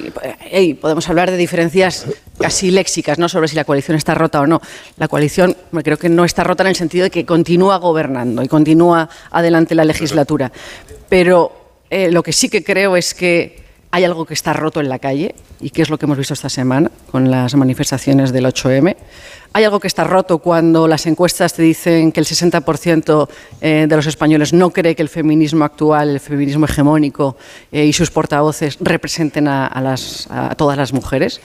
podemos 0.82 1.08
hablar 1.10 1.30
de 1.30 1.38
diferencias 1.38 2.08
casi 2.40 2.72
léxicas, 2.72 3.20
no 3.20 3.30
sobre 3.30 3.48
si 3.48 3.56
la 3.56 3.66
coalición 3.66 3.98
está 3.98 4.16
rota 4.16 4.42
o 4.42 4.48
no. 4.48 4.62
La 4.98 5.08
coalición 5.08 5.56
creo 5.84 5.98
que 5.98 6.10
no 6.10 6.26
está 6.26 6.44
rota 6.44 6.64
en 6.64 6.70
el 6.70 6.76
sentido 6.76 7.04
de 7.04 7.12
que 7.12 7.26
continúa 7.26 7.78
gobernando 7.78 8.42
y 8.42 8.48
continúa 8.48 9.10
adelante 9.30 9.76
la 9.76 9.86
legislatura 9.86 10.52
pero 11.10 11.52
eh, 11.90 12.10
lo 12.10 12.24
que 12.24 12.34
sí 12.34 12.50
que 12.50 12.64
creo 12.64 12.98
es 12.98 13.14
que 13.14 13.62
hay 13.92 14.04
algo 14.04 14.26
que 14.26 14.34
está 14.34 14.54
roto 14.54 14.80
en 14.80 14.90
la 14.90 14.98
calle 14.98 15.36
y 15.62 15.70
que 15.70 15.84
es 15.84 15.92
lo 15.92 16.00
que 16.00 16.08
hemos 16.08 16.18
visto 16.18 16.34
esta 16.34 16.50
semana 16.50 16.90
con 17.12 17.30
las 17.30 17.54
manifestaciones 17.54 18.34
del 18.34 18.48
8M. 18.48 18.96
Hay 19.54 19.64
algo 19.64 19.80
que 19.80 19.86
está 19.86 20.04
roto 20.04 20.40
cuando 20.40 20.88
las 20.88 21.06
encuestas 21.06 21.54
te 21.54 21.62
dicen 21.62 22.12
que 22.12 22.20
el 22.20 22.26
60% 22.26 23.30
eh, 23.62 23.86
de 23.88 23.96
los 23.96 24.08
españoles 24.08 24.52
no 24.52 24.72
cree 24.72 24.96
que 24.96 25.04
el 25.04 25.10
feminismo 25.10 25.64
actual, 25.64 26.10
el 26.10 26.20
feminismo 26.20 26.66
hegemónico 26.66 27.38
eh, 27.72 27.86
y 27.86 27.94
sus 27.94 28.10
portavoces 28.10 28.78
representen 28.80 29.48
a, 29.48 29.70
todas 30.58 30.76
las 30.76 30.92
mujeres. 30.92 31.40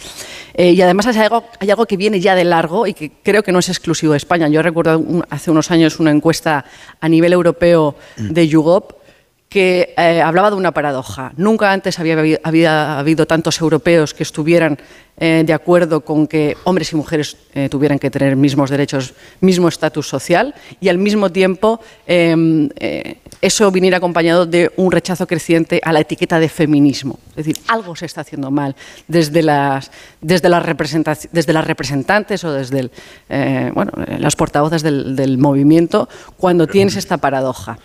y 0.56 0.80
además 0.80 1.06
hay 1.08 1.18
algo, 1.18 1.86
que 1.86 1.98
viene 1.98 2.20
ya 2.20 2.34
de 2.34 2.44
largo 2.44 2.86
y 2.86 2.94
que 2.94 3.12
creo 3.22 3.42
que 3.42 3.52
no 3.52 3.58
es 3.58 3.68
exclusivo 3.68 4.12
de 4.12 4.16
España. 4.16 4.48
Yo 4.48 4.62
recuerdo 4.62 5.04
hace 5.28 5.50
unos 5.50 5.70
años 5.70 6.00
una 6.00 6.10
encuesta 6.10 6.64
a 6.98 7.08
nivel 7.10 7.34
europeo 7.34 7.94
de 8.16 8.48
YouGov 8.48 8.96
que 9.48 9.94
eh, 9.96 10.20
hablaba 10.20 10.50
de 10.50 10.56
una 10.56 10.72
paradoja. 10.72 11.32
Nunca 11.36 11.72
antes 11.72 11.98
había, 11.98 12.38
habido 12.42 13.26
tantos 13.26 13.60
europeos 13.60 14.12
que 14.12 14.22
estuvieran 14.22 14.78
eh, 15.20 15.42
de 15.44 15.52
acuerdo 15.52 16.02
con 16.02 16.28
que 16.28 16.56
hombres 16.64 16.92
y 16.92 16.96
mujeres 16.96 17.36
eh, 17.54 17.68
tuvieran 17.68 17.98
que 17.98 18.10
tener 18.10 18.36
mismos 18.36 18.70
derechos, 18.70 19.14
mismo 19.40 19.66
estatus 19.66 20.06
social 20.06 20.54
y 20.80 20.88
al 20.90 20.98
mismo 20.98 21.32
tiempo 21.32 21.80
em, 22.06 22.68
eso 23.40 23.70
viniera 23.72 23.96
acompañado 23.96 24.46
de 24.46 24.70
un 24.76 24.92
rechazo 24.92 25.26
creciente 25.26 25.80
a 25.82 25.92
la 25.92 26.00
etiqueta 26.00 26.38
de 26.38 26.48
feminismo. 26.48 27.18
Es 27.30 27.36
decir, 27.36 27.56
algo 27.66 27.96
se 27.96 28.06
está 28.06 28.20
haciendo 28.20 28.50
mal 28.50 28.76
desde 29.08 29.42
las, 29.42 29.90
desde 30.20 30.48
las, 30.48 30.62
desde 31.32 31.52
las 31.52 31.66
representantes 31.66 32.44
o 32.44 32.52
desde 32.52 32.90
bueno, 33.74 33.92
las 34.18 34.36
portavoces 34.36 34.82
del, 34.82 35.16
del 35.16 35.38
movimiento 35.38 36.08
cuando 36.36 36.66
tienes 36.66 36.94
esta 36.96 37.16
paradoja. 37.16 37.78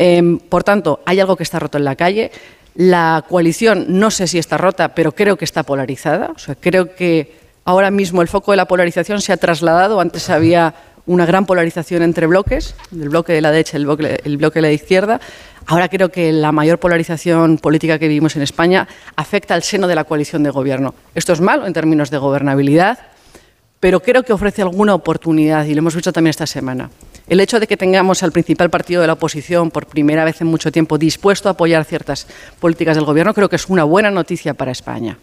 Em, 0.00 0.38
por 0.38 0.62
tanto, 0.62 1.00
hay 1.08 1.20
algo 1.20 1.36
que 1.36 1.42
está 1.42 1.58
roto 1.58 1.78
en 1.78 1.84
la 1.84 1.96
calle. 1.96 2.30
La 2.74 3.24
coalición 3.26 3.86
no 3.88 4.10
sé 4.10 4.26
si 4.26 4.38
está 4.38 4.58
rota, 4.58 4.94
pero 4.94 5.12
creo 5.12 5.38
que 5.38 5.46
está 5.46 5.62
polarizada. 5.62 6.32
O 6.36 6.38
sea, 6.38 6.54
creo 6.54 6.94
que 6.94 7.34
ahora 7.64 7.90
mismo 7.90 8.20
el 8.20 8.28
foco 8.28 8.50
de 8.50 8.58
la 8.58 8.68
polarización 8.68 9.22
se 9.22 9.32
ha 9.32 9.38
trasladado. 9.38 10.00
Antes 10.00 10.28
había 10.28 10.74
una 11.06 11.24
gran 11.24 11.46
polarización 11.46 12.02
entre 12.02 12.26
bloques, 12.26 12.74
el 12.92 13.08
bloque 13.08 13.32
de 13.32 13.40
la 13.40 13.50
derecha 13.50 13.78
y 13.78 13.80
el 13.80 13.86
bloque, 13.86 14.20
el 14.22 14.36
bloque 14.36 14.58
de 14.58 14.68
la 14.68 14.72
izquierda. 14.72 15.18
Ahora 15.64 15.88
creo 15.88 16.10
que 16.10 16.30
la 16.30 16.52
mayor 16.52 16.78
polarización 16.78 17.56
política 17.56 17.98
que 17.98 18.06
vivimos 18.06 18.36
en 18.36 18.42
España 18.42 18.86
afecta 19.16 19.54
al 19.54 19.62
seno 19.62 19.88
de 19.88 19.94
la 19.94 20.04
coalición 20.04 20.42
de 20.42 20.50
gobierno. 20.50 20.94
Esto 21.14 21.32
es 21.32 21.40
malo 21.40 21.66
en 21.66 21.72
términos 21.72 22.10
de 22.10 22.18
gobernabilidad, 22.18 22.98
pero 23.80 24.00
creo 24.00 24.24
que 24.24 24.34
ofrece 24.34 24.60
alguna 24.60 24.94
oportunidad 24.94 25.64
y 25.64 25.72
lo 25.72 25.78
hemos 25.78 25.94
visto 25.94 26.12
también 26.12 26.30
esta 26.30 26.46
semana. 26.46 26.90
El 27.28 27.40
hecho 27.40 27.60
de 27.60 27.66
que 27.66 27.76
tengamos 27.76 28.22
al 28.22 28.32
principal 28.32 28.70
partido 28.70 29.02
de 29.02 29.06
la 29.06 29.12
oposición 29.12 29.70
por 29.70 29.86
primera 29.86 30.24
vez 30.24 30.40
en 30.40 30.46
mucho 30.46 30.72
tiempo 30.72 30.96
dispuesto 30.96 31.48
a 31.48 31.52
apoyar 31.52 31.84
ciertas 31.84 32.26
políticas 32.58 32.96
del 32.96 33.04
Gobierno 33.04 33.34
creo 33.34 33.50
que 33.50 33.56
es 33.56 33.68
una 33.68 33.84
buena 33.84 34.10
noticia 34.10 34.54
para 34.54 34.72
España. 34.72 35.18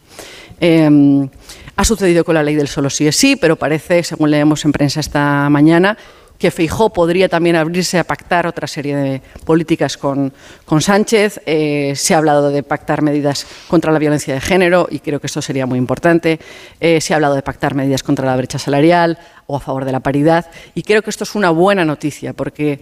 Em, 0.60 1.28
ha 1.76 1.84
sucedido 1.84 2.24
con 2.24 2.36
la 2.36 2.43
ley 2.43 2.56
del 2.56 2.68
solo 2.68 2.89
sí 2.89 3.08
es 3.08 3.16
sí, 3.16 3.36
pero 3.36 3.56
parece, 3.56 4.03
según 4.03 4.30
leemos 4.30 4.64
en 4.66 4.72
prensa 4.72 4.99
esta 4.99 5.49
mañana, 5.49 5.97
que 6.38 6.51
Feijó 6.51 6.91
podría 6.91 7.29
también 7.29 7.55
abrirse 7.55 7.97
a 7.99 8.03
pactar 8.03 8.47
otra 8.47 8.67
serie 8.67 8.95
de 8.95 9.21
políticas 9.45 9.97
con, 9.97 10.33
con 10.65 10.81
Sánchez. 10.81 11.41
Eh, 11.45 11.93
se 11.95 12.13
ha 12.13 12.17
hablado 12.17 12.49
de 12.49 12.63
pactar 12.63 13.01
medidas 13.01 13.45
contra 13.67 13.91
la 13.91 13.99
violencia 13.99 14.33
de 14.33 14.41
género 14.41 14.88
y 14.89 14.99
creo 14.99 15.19
que 15.19 15.27
esto 15.27 15.41
sería 15.41 15.65
muy 15.65 15.77
importante. 15.77 16.39
Eh, 16.79 16.99
se 17.01 17.13
ha 17.13 17.17
hablado 17.17 17.36
de 17.36 17.41
pactar 17.41 17.75
medidas 17.75 18.03
contra 18.03 18.25
la 18.25 18.36
brecha 18.36 18.59
salarial 18.59 19.17
o 19.47 19.57
a 19.57 19.59
favor 19.59 19.86
de 19.86 19.91
la 19.91 19.99
paridad 19.99 20.47
y 20.73 20.83
creo 20.83 21.01
que 21.01 21.09
esto 21.09 21.23
es 21.23 21.36
una 21.36 21.51
buena 21.51 21.86
noticia 21.86 22.33
porque 22.33 22.81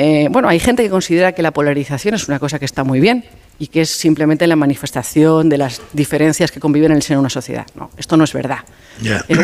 eh, 0.00 0.28
bueno, 0.30 0.48
hay 0.48 0.60
gente 0.60 0.84
que 0.84 0.90
considera 0.90 1.32
que 1.32 1.42
la 1.42 1.50
polarización 1.50 2.14
es 2.14 2.28
una 2.28 2.38
cosa 2.38 2.60
que 2.60 2.64
está 2.64 2.84
muy 2.84 3.00
bien 3.00 3.24
y 3.58 3.66
que 3.66 3.80
es 3.80 3.90
simplemente 3.90 4.46
la 4.46 4.54
manifestación 4.54 5.48
de 5.48 5.58
las 5.58 5.82
diferencias 5.92 6.52
que 6.52 6.60
conviven 6.60 6.92
en 6.92 6.98
el 6.98 7.02
seno 7.02 7.18
de 7.18 7.22
una 7.22 7.30
sociedad. 7.30 7.66
No, 7.74 7.90
esto 7.96 8.16
no 8.16 8.22
es 8.22 8.32
verdad. 8.32 8.58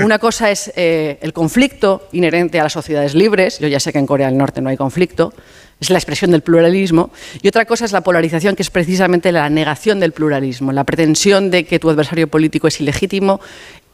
una 0.05 0.21
cosa 0.21 0.53
es 0.53 0.73
eh, 0.77 1.19
el 1.23 1.33
conflicto 1.33 2.07
inherente 2.13 2.61
a 2.61 2.63
las 2.63 2.73
sociedades 2.73 3.17
libres, 3.17 3.59
yo 3.59 3.67
ya 3.67 3.81
sé 3.81 3.93
que 3.93 3.99
en 3.99 4.07
Corea 4.07 4.29
del 4.29 4.39
Norte 4.39 4.61
no 4.61 4.71
hay 4.71 4.77
conflicto, 4.77 5.35
es 5.81 5.91
la 5.91 5.99
expresión 5.99 6.31
del 6.31 6.43
pluralismo, 6.43 7.11
y 7.43 7.49
otra 7.49 7.65
cosa 7.65 7.85
es 7.85 7.91
la 7.91 8.03
polarización, 8.03 8.55
que 8.55 8.63
es 8.63 8.71
precisamente 8.71 9.33
la 9.33 9.51
negación 9.51 9.99
del 9.99 10.13
pluralismo, 10.13 10.71
la 10.71 10.85
pretensión 10.85 11.51
de 11.51 11.65
que 11.65 11.81
tu 11.81 11.91
adversario 11.91 12.29
político 12.29 12.69
es 12.69 12.81
ilegítimo 12.81 13.41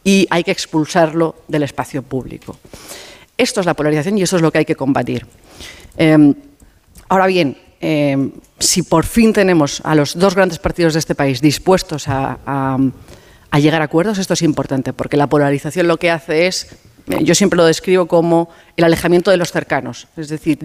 y 0.05 0.27
hay 0.29 0.45
que 0.45 0.51
expulsarlo 0.51 1.37
del 1.49 1.63
espacio 1.63 2.03
público. 2.03 2.59
Esto 3.39 3.61
es 3.61 3.67
la 3.67 3.73
polarización 3.73 4.19
y 4.19 4.23
eso 4.25 4.37
es 4.37 4.43
lo 4.43 4.53
que 4.53 4.59
hay 4.59 4.67
que 4.67 4.77
combatir. 4.77 5.25
Em, 5.97 6.35
ahora 7.11 7.27
bien, 7.27 7.59
em, 7.81 8.31
si 8.59 8.83
por 8.83 9.05
fin 9.05 9.33
tenemos 9.35 9.83
a 9.85 9.95
los 9.95 10.19
dos 10.19 10.35
grandes 10.35 10.59
partidos 10.59 10.95
de 10.95 11.01
este 11.01 11.15
país 11.15 11.43
dispuestos 11.43 12.09
a, 12.09 12.79
llegar 13.59 13.83
a 13.83 13.85
acuerdos, 13.85 14.19
esto 14.19 14.35
es 14.35 14.43
importante, 14.43 14.93
porque 14.93 15.17
la 15.17 15.27
polarización 15.27 15.89
lo 15.89 15.99
que 15.99 16.11
hace 16.11 16.47
es, 16.47 16.69
yo 17.23 17.35
siempre 17.35 17.57
lo 17.57 17.65
describo 17.65 18.07
como 18.07 18.49
el 18.77 18.85
alejamiento 18.85 19.31
de 19.33 19.37
los 19.37 19.51
cercanos, 19.51 20.07
es 20.17 20.29
decir, 20.29 20.59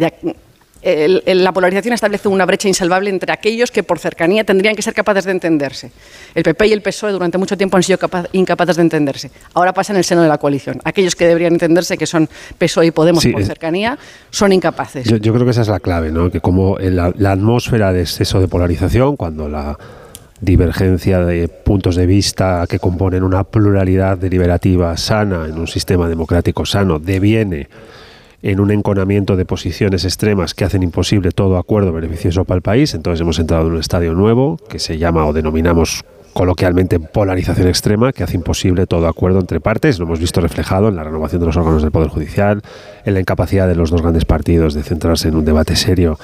la 0.86 1.52
polarización 1.52 1.94
establece 1.94 2.28
una 2.28 2.46
brecha 2.46 2.68
insalvable 2.68 3.10
entre 3.10 3.32
aquellos 3.34 3.72
que 3.72 3.82
por 3.82 3.98
cercanía 3.98 4.44
tendrían 4.44 4.76
que 4.76 4.84
ser 4.84 4.94
capaces 4.94 5.26
de 5.26 5.32
entenderse. 5.32 5.92
El 6.36 6.44
PP 6.44 6.68
y 6.68 6.74
el 6.74 6.82
PSOE 6.82 7.12
durante 7.12 7.40
mucho 7.40 7.58
tiempo 7.58 7.76
han 7.76 7.84
sido 7.84 7.98
incapaces 8.34 8.76
de 8.76 8.82
entenderse. 8.84 9.32
Ahora 9.56 9.74
pasa 9.74 9.94
en 9.94 9.98
el 9.98 10.04
seno 10.04 10.22
de 10.22 10.28
la 10.28 10.38
coalición. 10.38 10.80
Aquellos 10.84 11.16
que 11.16 11.26
deberían 11.26 11.54
entenderse, 11.54 11.98
que 11.98 12.06
son 12.06 12.30
PSOE 12.60 12.88
y 12.88 12.92
Podemos 12.92 13.26
por 13.26 13.44
cercanía, 13.44 13.98
son 14.30 14.54
incapaces. 14.54 15.06
Yo, 15.06 15.34
creo 15.34 15.44
que 15.44 15.52
esa 15.52 15.64
es 15.64 15.68
la 15.68 15.80
clave, 15.80 16.12
¿no? 16.12 16.30
que 16.30 16.40
como 16.40 16.78
la, 16.80 17.12
la 17.18 17.32
atmósfera 17.32 17.92
de 17.92 18.02
exceso 18.02 18.40
de 18.40 18.48
polarización, 18.48 19.18
cuando 19.18 19.50
la 19.50 19.78
divergencia 20.40 21.20
de 21.26 21.48
puntos 21.48 21.96
de 21.96 22.06
vista 22.06 22.66
que 22.70 22.80
componen 22.80 23.24
una 23.24 23.44
pluralidad 23.44 24.18
deliberativa 24.18 24.96
sana 24.98 25.46
en 25.48 25.58
un 25.58 25.68
sistema 25.68 26.08
democrático 26.08 26.66
sano 26.66 27.00
deviene 27.00 27.68
en 28.42 28.60
un 28.60 28.72
enconamiento 28.72 29.36
de 29.36 29.46
posiciones 29.46 30.06
extremas 30.06 30.54
que 30.54 30.66
hacen 30.66 30.84
imposible 30.84 31.32
todo 31.32 31.58
acuerdo 31.58 31.92
beneficioso 31.94 32.46
para 32.46 32.58
el 32.58 32.62
país. 32.62 32.94
Entonces 32.94 33.22
hemos 33.22 33.40
entrado 33.40 33.68
en 33.68 33.74
un 33.74 33.80
estadio 33.80 34.14
nuevo 34.14 34.60
que 34.70 34.80
se 34.80 34.98
llama 34.98 35.26
o 35.26 35.34
denominamos 35.34 36.04
coloquialmente 36.36 37.00
polarización 37.00 37.70
extrema 37.70 38.12
que 38.12 38.22
hace 38.22 38.36
imposible 38.36 38.88
todo 38.88 39.08
acuerdo 39.08 39.40
entre 39.40 39.62
partes. 39.62 40.00
Lo 40.00 40.06
hemos 40.06 40.20
visto 40.20 40.42
reflejado 40.42 40.90
en 40.90 40.98
la 40.98 41.04
renovación 41.06 41.40
de 41.40 41.46
los 41.46 41.56
órganos 41.56 41.82
del 41.82 41.94
Poder 41.94 42.10
Judicial, 42.10 42.62
en 43.06 43.14
la 43.14 43.22
incapacidad 43.22 43.70
de 43.70 43.76
los 43.76 43.90
dos 43.90 44.02
grandes 44.02 44.26
partidos 44.26 44.74
de 44.74 44.84
centrarse 44.84 45.30
en 45.30 45.36
un 45.38 45.46
debate 45.46 45.78
serio 45.78 46.20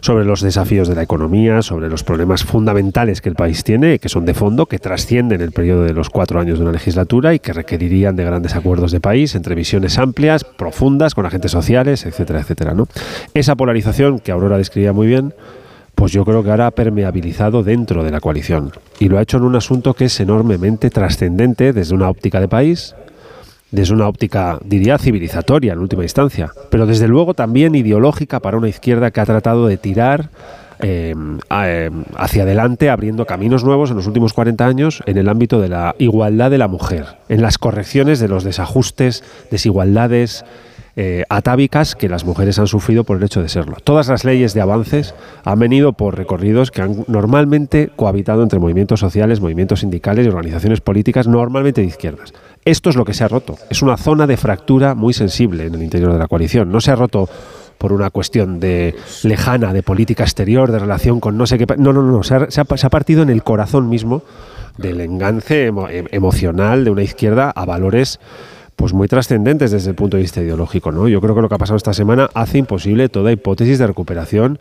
sobre 0.00 0.24
los 0.24 0.40
desafíos 0.40 0.88
de 0.88 0.96
la 0.96 1.04
economía, 1.04 1.62
sobre 1.62 1.88
los 1.88 2.02
problemas 2.02 2.42
fundamentales 2.42 3.20
que 3.20 3.28
el 3.28 3.36
país 3.36 3.62
tiene, 3.62 4.00
que 4.00 4.08
son 4.08 4.24
de 4.24 4.34
fondo, 4.34 4.66
que 4.66 4.80
trascienden 4.80 5.40
el 5.40 5.52
periodo 5.52 5.84
de 5.84 5.92
los 5.92 6.10
cuatro 6.10 6.40
años 6.40 6.58
de 6.58 6.64
una 6.64 6.72
legislatura 6.72 7.32
y 7.32 7.38
que 7.38 7.52
requerirían 7.52 8.16
de 8.16 8.24
grandes 8.24 8.56
acuerdos 8.56 8.90
de 8.90 8.98
país 8.98 9.36
entre 9.36 9.54
visiones 9.54 9.96
amplias, 9.96 10.42
profundas, 10.42 11.14
con 11.14 11.24
agentes 11.24 11.52
sociales, 11.52 12.04
etcétera, 12.04 12.40
etcétera. 12.40 12.74
¿no? 12.74 12.88
Esa 13.32 13.54
polarización 13.54 14.18
que 14.18 14.32
Aurora 14.32 14.58
describía 14.58 14.92
muy 14.92 15.06
bien, 15.06 15.34
pues 15.94 16.12
yo 16.12 16.24
creo 16.24 16.42
que 16.42 16.50
ahora 16.50 16.66
ha 16.66 16.70
permeabilizado 16.70 17.62
dentro 17.62 18.02
de 18.04 18.10
la 18.10 18.20
coalición. 18.20 18.72
Y 18.98 19.08
lo 19.08 19.18
ha 19.18 19.22
hecho 19.22 19.36
en 19.36 19.44
un 19.44 19.56
asunto 19.56 19.94
que 19.94 20.06
es 20.06 20.20
enormemente 20.20 20.90
trascendente 20.90 21.72
desde 21.72 21.94
una 21.94 22.08
óptica 22.08 22.40
de 22.40 22.48
país, 22.48 22.94
desde 23.70 23.94
una 23.94 24.06
óptica, 24.06 24.58
diría, 24.64 24.98
civilizatoria 24.98 25.72
en 25.72 25.78
última 25.78 26.02
instancia, 26.02 26.52
pero 26.70 26.86
desde 26.86 27.08
luego 27.08 27.34
también 27.34 27.74
ideológica 27.74 28.40
para 28.40 28.58
una 28.58 28.68
izquierda 28.68 29.10
que 29.10 29.20
ha 29.20 29.26
tratado 29.26 29.66
de 29.66 29.78
tirar 29.78 30.28
eh, 30.84 31.14
eh, 31.50 31.90
hacia 32.16 32.42
adelante, 32.42 32.90
abriendo 32.90 33.24
caminos 33.24 33.62
nuevos 33.64 33.90
en 33.90 33.96
los 33.96 34.06
últimos 34.06 34.32
40 34.32 34.66
años 34.66 35.02
en 35.06 35.16
el 35.16 35.28
ámbito 35.28 35.60
de 35.60 35.68
la 35.68 35.94
igualdad 35.98 36.50
de 36.50 36.58
la 36.58 36.66
mujer, 36.66 37.06
en 37.28 37.40
las 37.40 37.56
correcciones 37.56 38.18
de 38.18 38.28
los 38.28 38.42
desajustes, 38.42 39.22
desigualdades 39.50 40.44
eh, 40.96 41.24
atávicas 41.30 41.94
que 41.94 42.08
las 42.08 42.24
mujeres 42.24 42.58
han 42.58 42.66
sufrido 42.66 43.04
por 43.04 43.16
el 43.16 43.22
hecho 43.22 43.40
de 43.42 43.48
serlo. 43.48 43.76
Todas 43.82 44.08
las 44.08 44.24
leyes 44.24 44.52
de 44.54 44.60
avances 44.60 45.14
han 45.44 45.58
venido 45.58 45.94
por 45.94 46.16
recorridos 46.18 46.70
que 46.70 46.82
han 46.82 47.04
normalmente 47.08 47.90
cohabitado 47.96 48.42
entre 48.42 48.58
movimientos 48.58 49.00
sociales, 49.00 49.40
movimientos 49.40 49.80
sindicales 49.80 50.26
y 50.26 50.28
organizaciones 50.28 50.80
políticas 50.80 51.26
normalmente 51.26 51.80
de 51.80 51.86
izquierdas. 51.86 52.34
Esto 52.64 52.90
es 52.90 52.96
lo 52.96 53.04
que 53.04 53.14
se 53.14 53.24
ha 53.24 53.28
roto. 53.28 53.56
Es 53.70 53.82
una 53.82 53.96
zona 53.96 54.26
de 54.26 54.36
fractura 54.36 54.94
muy 54.94 55.12
sensible 55.14 55.66
en 55.66 55.74
el 55.74 55.82
interior 55.82 56.12
de 56.12 56.18
la 56.18 56.28
coalición. 56.28 56.70
No 56.70 56.80
se 56.80 56.90
ha 56.90 56.96
roto 56.96 57.28
por 57.78 57.92
una 57.92 58.10
cuestión 58.10 58.60
de 58.60 58.94
lejana, 59.24 59.72
de 59.72 59.82
política 59.82 60.22
exterior, 60.22 60.70
de 60.70 60.78
relación 60.78 61.18
con 61.18 61.36
no 61.36 61.46
sé 61.46 61.58
qué. 61.58 61.66
No, 61.78 61.92
no, 61.92 62.02
no. 62.02 62.22
Se 62.22 62.60
ha 62.60 62.64
partido 62.90 63.22
en 63.22 63.30
el 63.30 63.42
corazón 63.42 63.88
mismo 63.88 64.22
del 64.78 65.00
engance 65.00 65.72
emo- 65.72 65.88
em- 65.90 66.06
emocional 66.12 66.84
de 66.84 66.90
una 66.90 67.02
izquierda 67.02 67.50
a 67.50 67.64
valores 67.64 68.20
pues 68.76 68.92
muy 68.92 69.08
trascendentes 69.08 69.70
desde 69.70 69.90
el 69.90 69.96
punto 69.96 70.16
de 70.16 70.22
vista 70.22 70.40
ideológico, 70.40 70.92
¿no? 70.92 71.08
Yo 71.08 71.20
creo 71.20 71.34
que 71.34 71.42
lo 71.42 71.48
que 71.48 71.54
ha 71.54 71.58
pasado 71.58 71.76
esta 71.76 71.94
semana 71.94 72.30
hace 72.34 72.58
imposible 72.58 73.08
toda 73.08 73.32
hipótesis 73.32 73.78
de 73.78 73.86
recuperación 73.86 74.58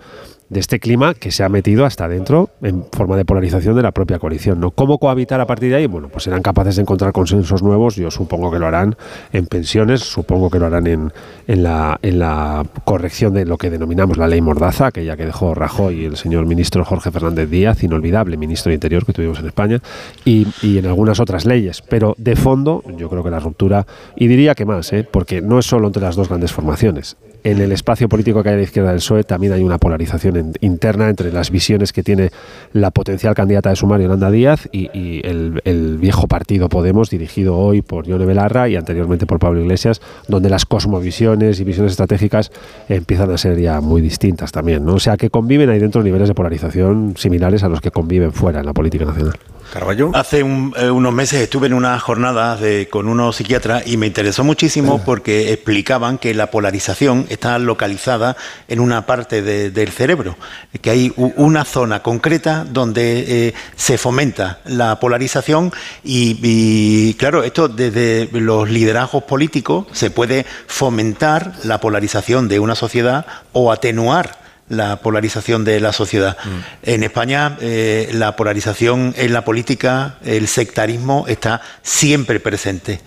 de 0.51 0.59
este 0.59 0.81
clima 0.81 1.13
que 1.13 1.31
se 1.31 1.45
ha 1.45 1.49
metido 1.49 1.85
hasta 1.85 2.09
dentro 2.09 2.49
en 2.61 2.83
forma 2.91 3.15
de 3.15 3.23
polarización 3.23 3.73
de 3.77 3.83
la 3.83 3.93
propia 3.93 4.19
coalición, 4.19 4.59
¿no? 4.59 4.71
¿Cómo 4.71 4.97
cohabitar 4.97 5.39
a 5.39 5.47
partir 5.47 5.69
de 5.69 5.77
ahí? 5.77 5.85
Bueno, 5.85 6.09
pues 6.09 6.25
serán 6.25 6.41
capaces 6.41 6.75
de 6.75 6.81
encontrar 6.81 7.13
consensos 7.13 7.63
nuevos, 7.63 7.95
yo 7.95 8.11
supongo 8.11 8.51
que 8.51 8.59
lo 8.59 8.67
harán 8.67 8.97
en 9.31 9.47
pensiones, 9.47 10.01
supongo 10.01 10.49
que 10.49 10.59
lo 10.59 10.65
harán 10.65 10.87
en, 10.87 11.13
en 11.47 11.63
la, 11.63 11.97
en 12.01 12.19
la 12.19 12.65
corrección 12.83 13.33
de 13.33 13.45
lo 13.45 13.57
que 13.57 13.69
denominamos 13.69 14.17
la 14.17 14.27
ley 14.27 14.41
Mordaza, 14.41 14.87
aquella 14.87 15.15
que 15.15 15.25
dejó 15.25 15.55
Rajoy 15.55 16.01
y 16.01 16.05
el 16.05 16.17
señor 16.17 16.45
ministro 16.45 16.83
Jorge 16.83 17.11
Fernández 17.11 17.49
Díaz, 17.49 17.81
inolvidable 17.81 18.35
ministro 18.35 18.71
de 18.71 18.73
Interior 18.73 19.05
que 19.05 19.13
tuvimos 19.13 19.39
en 19.39 19.45
España, 19.45 19.79
y, 20.25 20.47
y 20.61 20.79
en 20.79 20.85
algunas 20.85 21.21
otras 21.21 21.45
leyes. 21.45 21.81
Pero 21.81 22.13
de 22.17 22.35
fondo, 22.35 22.83
yo 22.97 23.09
creo 23.09 23.23
que 23.23 23.29
la 23.29 23.39
ruptura, 23.39 23.87
y 24.17 24.27
diría 24.27 24.53
que 24.53 24.65
más, 24.65 24.91
¿eh? 24.91 25.07
porque 25.09 25.41
no 25.41 25.59
es 25.59 25.65
solo 25.65 25.87
entre 25.87 26.03
las 26.03 26.17
dos 26.17 26.27
grandes 26.27 26.51
formaciones. 26.51 27.15
En 27.43 27.59
el 27.59 27.71
espacio 27.71 28.07
político 28.07 28.43
que 28.43 28.49
hay 28.49 28.55
a 28.55 28.57
la 28.59 28.63
izquierda 28.63 28.89
del 28.91 28.99
PSOE 28.99 29.23
también 29.23 29.53
hay 29.53 29.63
una 29.63 29.79
polarización 29.79 30.35
en- 30.37 30.53
interna 30.61 31.09
entre 31.09 31.31
las 31.31 31.49
visiones 31.49 31.91
que 31.91 32.03
tiene 32.03 32.29
la 32.73 32.91
potencial 32.91 33.33
candidata 33.33 33.71
de 33.71 33.75
Sumario, 33.75 34.05
Yolanda 34.05 34.29
Díaz, 34.29 34.69
y, 34.71 34.89
y 34.97 35.21
el, 35.25 35.59
el 35.65 35.97
viejo 35.97 36.27
partido 36.27 36.69
Podemos, 36.69 37.09
dirigido 37.09 37.57
hoy 37.57 37.81
por 37.81 38.05
Yone 38.05 38.25
Belarra 38.25 38.69
y 38.69 38.75
anteriormente 38.75 39.25
por 39.25 39.39
Pablo 39.39 39.59
Iglesias, 39.61 40.01
donde 40.27 40.49
las 40.51 40.65
cosmovisiones 40.65 41.59
y 41.59 41.63
visiones 41.63 41.93
estratégicas 41.93 42.51
empiezan 42.89 43.31
a 43.31 43.37
ser 43.37 43.59
ya 43.59 43.81
muy 43.81 44.01
distintas 44.01 44.51
también. 44.51 44.85
¿no? 44.85 44.95
O 44.95 44.99
sea, 44.99 45.17
que 45.17 45.29
conviven 45.31 45.69
ahí 45.69 45.79
dentro 45.79 46.03
niveles 46.03 46.27
de 46.27 46.35
polarización 46.35 47.15
similares 47.17 47.63
a 47.63 47.69
los 47.69 47.81
que 47.81 47.89
conviven 47.91 48.33
fuera 48.33 48.59
en 48.59 48.65
la 48.67 48.73
política 48.73 49.05
nacional. 49.05 49.33
Carballo. 49.73 50.11
Hace 50.13 50.43
un- 50.43 50.73
eh, 50.77 50.89
unos 50.91 51.13
meses 51.13 51.39
estuve 51.41 51.67
en 51.67 51.73
una 51.73 51.97
jornada 51.97 52.57
de, 52.57 52.89
con 52.89 53.07
unos 53.07 53.37
psiquiatras 53.37 53.87
y 53.87 53.95
me 53.95 54.05
interesó 54.07 54.43
muchísimo 54.43 55.01
porque 55.05 55.53
explicaban 55.53 56.17
que 56.17 56.33
la 56.33 56.51
polarización 56.51 57.25
está 57.31 57.57
localizada 57.59 58.35
en 58.67 58.79
una 58.79 59.05
parte 59.05 59.41
de- 59.41 59.71
del 59.71 59.89
cerebro, 59.89 60.37
que 60.81 60.89
hay 60.89 61.13
una 61.15 61.65
zona 61.65 62.01
concreta 62.03 62.65
donde 62.69 63.47
eh, 63.47 63.53
se 63.75 63.97
fomenta 63.97 64.59
la 64.65 64.99
polarización 64.99 65.71
y, 66.03 66.39
y, 66.41 67.13
claro, 67.15 67.43
esto 67.43 67.67
desde 67.67 68.29
los 68.33 68.69
liderazgos 68.69 69.23
políticos 69.23 69.85
se 69.91 70.11
puede 70.11 70.45
fomentar 70.67 71.53
la 71.63 71.79
polarización 71.79 72.47
de 72.47 72.59
una 72.59 72.75
sociedad 72.75 73.25
o 73.53 73.71
atenuar 73.71 74.39
la 74.69 74.97
polarización 75.01 75.65
de 75.65 75.81
la 75.81 75.91
sociedad. 75.91 76.37
En 76.83 77.03
España 77.03 77.57
eh, 77.59 78.09
la 78.13 78.37
polarización 78.37 79.13
en 79.17 79.33
la 79.33 79.43
política, 79.43 80.15
el 80.23 80.47
sectarismo 80.47 81.25
está 81.27 81.59
siempre 81.83 82.39
presente. 82.39 83.01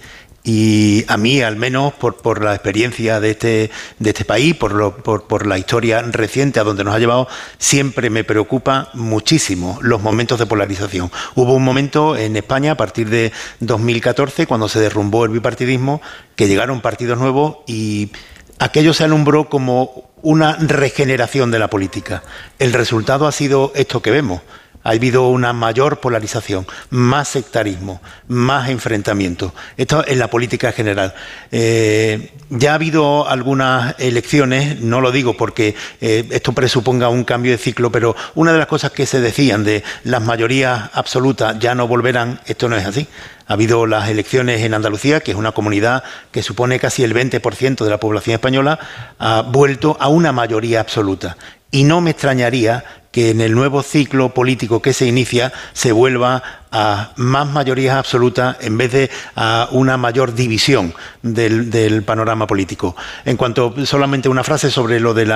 Y 0.47 1.07
a 1.09 1.16
mí, 1.16 1.41
al 1.41 1.57
menos 1.57 1.95
por, 1.95 2.16
por 2.19 2.45
la 2.45 2.53
experiencia 2.55 3.19
de 3.19 3.31
este, 3.31 3.71
de 3.99 4.11
este 4.11 4.27
país, 4.27 4.55
por, 4.55 4.73
lo- 4.73 4.95
por, 4.99 5.27
por 5.27 5.47
la 5.47 5.57
historia 5.57 6.03
reciente 6.03 6.61
a 6.61 6.65
donde 6.65 6.85
nos 6.85 6.95
ha 6.95 6.99
llevado, 6.99 7.27
siempre 7.57 8.11
me 8.11 8.25
preocupa 8.25 8.91
muchísimo 8.93 9.79
los 9.81 10.03
momentos 10.03 10.39
de 10.39 10.45
polarización. 10.45 11.11
Hubo 11.35 11.55
un 11.55 11.65
momento 11.65 12.15
en 12.15 12.37
España, 12.37 12.73
a 12.73 12.77
partir 12.77 13.09
de 13.09 13.33
2014, 13.61 14.47
cuando 14.47 14.69
se 14.69 14.81
derrumbó 14.81 15.25
el 15.25 15.31
bipartidismo, 15.31 16.03
que 16.37 16.47
llegaron 16.47 16.83
partidos 16.83 17.19
nuevos 17.19 17.57
y 17.66 18.11
aquello 18.59 18.93
se 18.93 19.05
alumbró 19.05 19.49
como 19.49 20.11
una 20.21 20.57
regeneración 20.57 21.51
de 21.51 21.59
la 21.59 21.69
política. 21.69 22.23
El 22.59 22.75
resultado 22.75 23.27
ha 23.27 23.33
sido 23.33 23.73
esto 23.75 24.03
que 24.03 24.11
vemos. 24.11 24.43
Ha 24.85 24.90
habido 24.90 25.28
una 25.28 25.52
mayor 25.52 25.98
polarización, 25.98 26.66
más 26.90 27.28
sectarismo, 27.28 28.01
más 28.28 28.69
enfrentamiento. 28.69 29.55
Esto 29.77 30.06
en 30.06 30.19
la 30.19 30.28
política 30.28 30.69
en 30.69 30.74
general. 30.74 31.15
Eh, 31.51 32.32
ya 32.51 32.73
ha 32.73 32.74
habido 32.74 33.28
algunas 33.28 33.98
elecciones, 33.98 34.81
no 34.81 35.01
lo 35.01 35.11
digo 35.11 35.36
porque 35.36 35.74
eh, 36.01 36.28
esto 36.31 36.52
presuponga 36.52 37.09
un 37.09 37.24
cambio 37.24 37.52
de 37.52 37.59
ciclo, 37.59 37.90
pero 37.90 38.15
una 38.35 38.52
de 38.52 38.59
las 38.59 38.66
cosas 38.66 38.93
que 38.93 39.06
se 39.06 39.20
decían 39.20 39.65
de 39.65 39.82
las 40.05 40.23
mayorías 40.23 40.90
absolutas 40.93 41.59
ya 41.59 41.74
no 41.74 41.89
volverán, 41.89 42.40
esto 42.47 42.69
no 42.69 42.77
es 42.77 42.86
así. 42.86 43.09
Ha 43.47 43.55
habido 43.55 43.86
las 43.86 44.09
elecciones 44.09 44.62
en 44.62 44.74
Andalucía, 44.74 45.20
que 45.20 45.32
es 45.32 45.36
una 45.36 45.52
comunidad 45.52 46.02
que 46.31 46.43
supone 46.43 46.78
casi 46.78 47.05
el 47.05 47.15
20% 47.15 47.85
de 47.85 47.90
la 47.90 48.01
población 48.01 48.35
española, 48.35 48.78
ha 49.19 49.43
vuelto 49.43 49.97
a 50.01 50.09
una 50.09 50.32
mayoría 50.32 50.81
absoluta. 50.81 51.36
Y 51.70 51.85
no 51.85 52.01
me 52.01 52.11
extrañaría 52.11 52.85
que 53.15 53.31
en 53.31 53.41
el 53.41 53.53
nuevo 53.55 53.85
ciclo 53.85 54.35
político 54.35 54.82
que 54.82 54.93
se 54.93 55.07
inicia 55.07 55.53
se 55.73 55.93
vuelva 55.93 56.43
a 56.73 57.12
más 57.15 57.47
mayorías 57.47 57.95
absolutas 57.95 58.57
en 58.61 58.77
vez 58.77 58.91
de 58.91 59.09
a 59.36 59.69
una 59.70 59.97
mayor 59.97 60.35
división 60.35 60.93
del, 61.23 62.03
panorama 62.03 62.49
político. 62.49 62.97
En 63.24 63.36
cuanto 63.36 63.73
solamente 63.86 64.28
una 64.28 64.43
frase 64.43 64.69
sobre 64.69 64.99
lo 64.99 65.15
de 65.15 65.27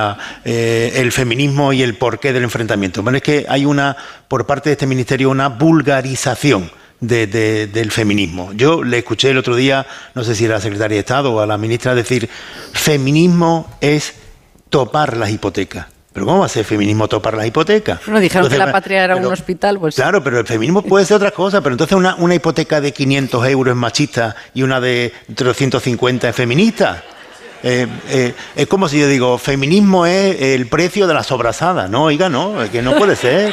eh, 0.44 1.08
feminismo 1.12 1.72
y 1.72 1.82
el 1.82 1.94
porqué 1.94 2.32
del 2.32 2.42
enfrentamiento. 2.42 3.04
Bueno, 3.04 3.18
es 3.18 3.22
que 3.22 3.46
hay 3.48 3.64
una, 3.64 3.96
por 4.26 4.44
parte 4.44 4.70
de 4.70 4.72
este 4.72 4.88
ministerio, 4.88 5.30
una 5.30 5.48
vulgarización 5.48 6.72
de- 6.98 7.28
de- 7.28 7.68
del 7.68 7.92
feminismo. 7.92 8.52
Yo 8.54 8.82
le 8.82 8.98
escuché 8.98 9.30
el 9.30 9.38
otro 9.38 9.54
día, 9.54 9.86
no 10.16 10.24
sé 10.24 10.34
si 10.34 10.46
era 10.46 10.54
la 10.56 10.60
secretaria 10.60 10.96
de 10.96 11.00
Estado 11.00 11.32
o 11.32 11.38
a 11.38 11.46
la 11.46 11.56
ministra, 11.56 11.94
decir, 11.94 12.28
feminismo 12.72 13.70
es 13.80 14.14
topar 14.68 15.16
las 15.16 15.30
hipotecas. 15.30 15.86
¿Pero 16.12 16.26
cómo 16.26 16.40
va 16.40 16.46
a 16.46 16.48
ser 16.48 16.64
feminismo 16.64 17.06
topar 17.06 17.34
las 17.34 17.46
hipotecas? 17.46 18.00
Bueno, 18.04 18.20
dijeron 18.20 18.46
Entonces, 18.46 18.58
que 18.58 18.66
la 18.66 18.72
patria 18.72 19.04
era 19.04 19.16
un 19.16 19.26
hospital, 19.26 19.78
pues 19.78 19.94
Claro, 19.94 20.24
pero 20.24 20.40
el 20.40 20.46
feminismo 20.46 20.82
puede 20.82 21.04
ser 21.04 21.16
otra 21.16 21.30
cosa, 21.30 21.60
pero 21.60 21.74
entonces 21.74 21.96
una, 21.96 22.14
una 22.16 22.34
hipoteca 22.34 22.80
de 22.80 22.92
500 22.92 23.46
euros 23.46 23.72
es 23.72 23.78
machista 23.78 24.34
y 24.54 24.62
una 24.62 24.80
de 24.80 25.12
350 25.34 26.28
es 26.28 26.34
feminista. 26.34 27.04
Eh, 27.62 27.86
eh, 28.08 28.34
es 28.54 28.66
como 28.68 28.88
si 28.88 29.00
yo 29.00 29.08
digo, 29.08 29.36
feminismo 29.36 30.06
es 30.06 30.40
el 30.40 30.66
precio 30.66 31.06
de 31.06 31.14
la 31.14 31.22
sobrasada. 31.22 31.88
No, 31.88 32.04
oiga, 32.04 32.28
no, 32.28 32.62
es 32.62 32.70
que 32.70 32.82
no 32.82 32.94
puede 32.96 33.16
ser. 33.16 33.52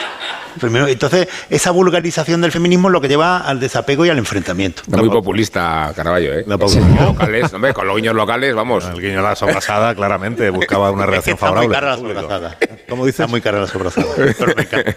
Primero, 0.59 0.87
entonces, 0.87 1.27
esa 1.49 1.71
vulgarización 1.71 2.41
del 2.41 2.51
feminismo 2.51 2.87
es 2.87 2.93
lo 2.93 3.01
que 3.01 3.07
lleva 3.07 3.39
al 3.39 3.59
desapego 3.59 4.05
y 4.05 4.09
al 4.09 4.17
enfrentamiento. 4.17 4.81
Está 4.83 4.97
muy 4.97 5.09
populista, 5.09 5.91
Carballo, 5.95 6.33
¿eh? 6.33 6.43
No, 6.47 6.57
Los 6.57 6.75
guiños 6.75 7.01
locales, 7.01 7.53
hombre, 7.53 7.73
con 7.73 7.87
los 7.87 7.95
guiños 7.97 8.15
locales, 8.15 8.55
vamos. 8.55 8.85
El 8.85 9.01
guiño 9.01 9.19
a 9.19 9.23
la 9.29 9.35
sobrasada 9.35 9.95
claramente 9.95 10.49
buscaba 10.49 10.91
una 10.91 11.05
reacción 11.05 11.35
está 11.35 11.45
muy 11.47 11.67
favorable. 11.67 11.75
cara 11.75 11.89
la 11.91 11.97
sobrasada. 11.97 12.57
¿Cómo 12.89 13.05
dices? 13.05 13.19
Está 13.21 13.27
muy 13.31 13.41
cara 13.41 13.59
la 13.59 13.67
sobrasada. 13.67 14.07
Pero 14.15 14.55
me 14.55 14.61
encanta. 14.63 14.95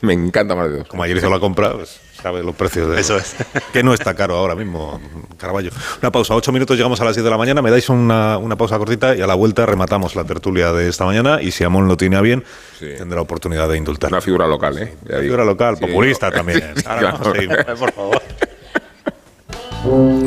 Me 0.00 0.12
encanta 0.12 0.54
más 0.56 0.70
de 0.70 0.78
dos. 0.78 0.88
Como 0.88 1.02
ayer 1.04 1.16
hizo 1.16 1.30
la 1.30 1.38
compra, 1.38 1.72
pues, 1.72 2.00
sabe 2.26 2.42
los 2.42 2.56
precios 2.56 2.90
de 2.90 3.00
Eso 3.00 3.16
es. 3.16 3.36
que 3.72 3.82
no 3.84 3.94
está 3.94 4.14
caro 4.14 4.36
ahora 4.36 4.56
mismo, 4.56 5.00
Caraballo. 5.38 5.70
Una 6.02 6.10
pausa, 6.10 6.34
ocho 6.34 6.50
minutos, 6.50 6.76
llegamos 6.76 7.00
a 7.00 7.04
las 7.04 7.14
10 7.14 7.24
de 7.24 7.30
la 7.30 7.38
mañana, 7.38 7.62
me 7.62 7.70
dais 7.70 7.88
una, 7.88 8.36
una 8.38 8.56
pausa 8.56 8.78
cortita 8.78 9.14
y 9.14 9.20
a 9.20 9.28
la 9.28 9.34
vuelta 9.34 9.64
rematamos 9.64 10.16
la 10.16 10.24
tertulia 10.24 10.72
de 10.72 10.88
esta 10.88 11.04
mañana 11.04 11.40
y 11.40 11.52
si 11.52 11.62
Amón 11.62 11.86
lo 11.86 11.96
tiene 11.96 12.16
a 12.16 12.20
bien, 12.20 12.42
tendrá 12.80 13.20
oportunidad 13.20 13.68
de 13.68 13.76
indultar. 13.78 14.10
Una 14.10 14.20
figura 14.20 14.46
local, 14.48 14.76
¿eh? 14.78 14.96
Una 15.08 15.18
figura 15.20 15.44
local, 15.44 15.76
populista 15.78 16.30
también. 16.30 16.56
Sí, 16.76 16.82
Ahora 16.86 17.12
vamos 17.12 17.26
a 17.28 17.32
seguir. 17.32 17.66
Por 17.78 17.92
favor. 17.92 18.22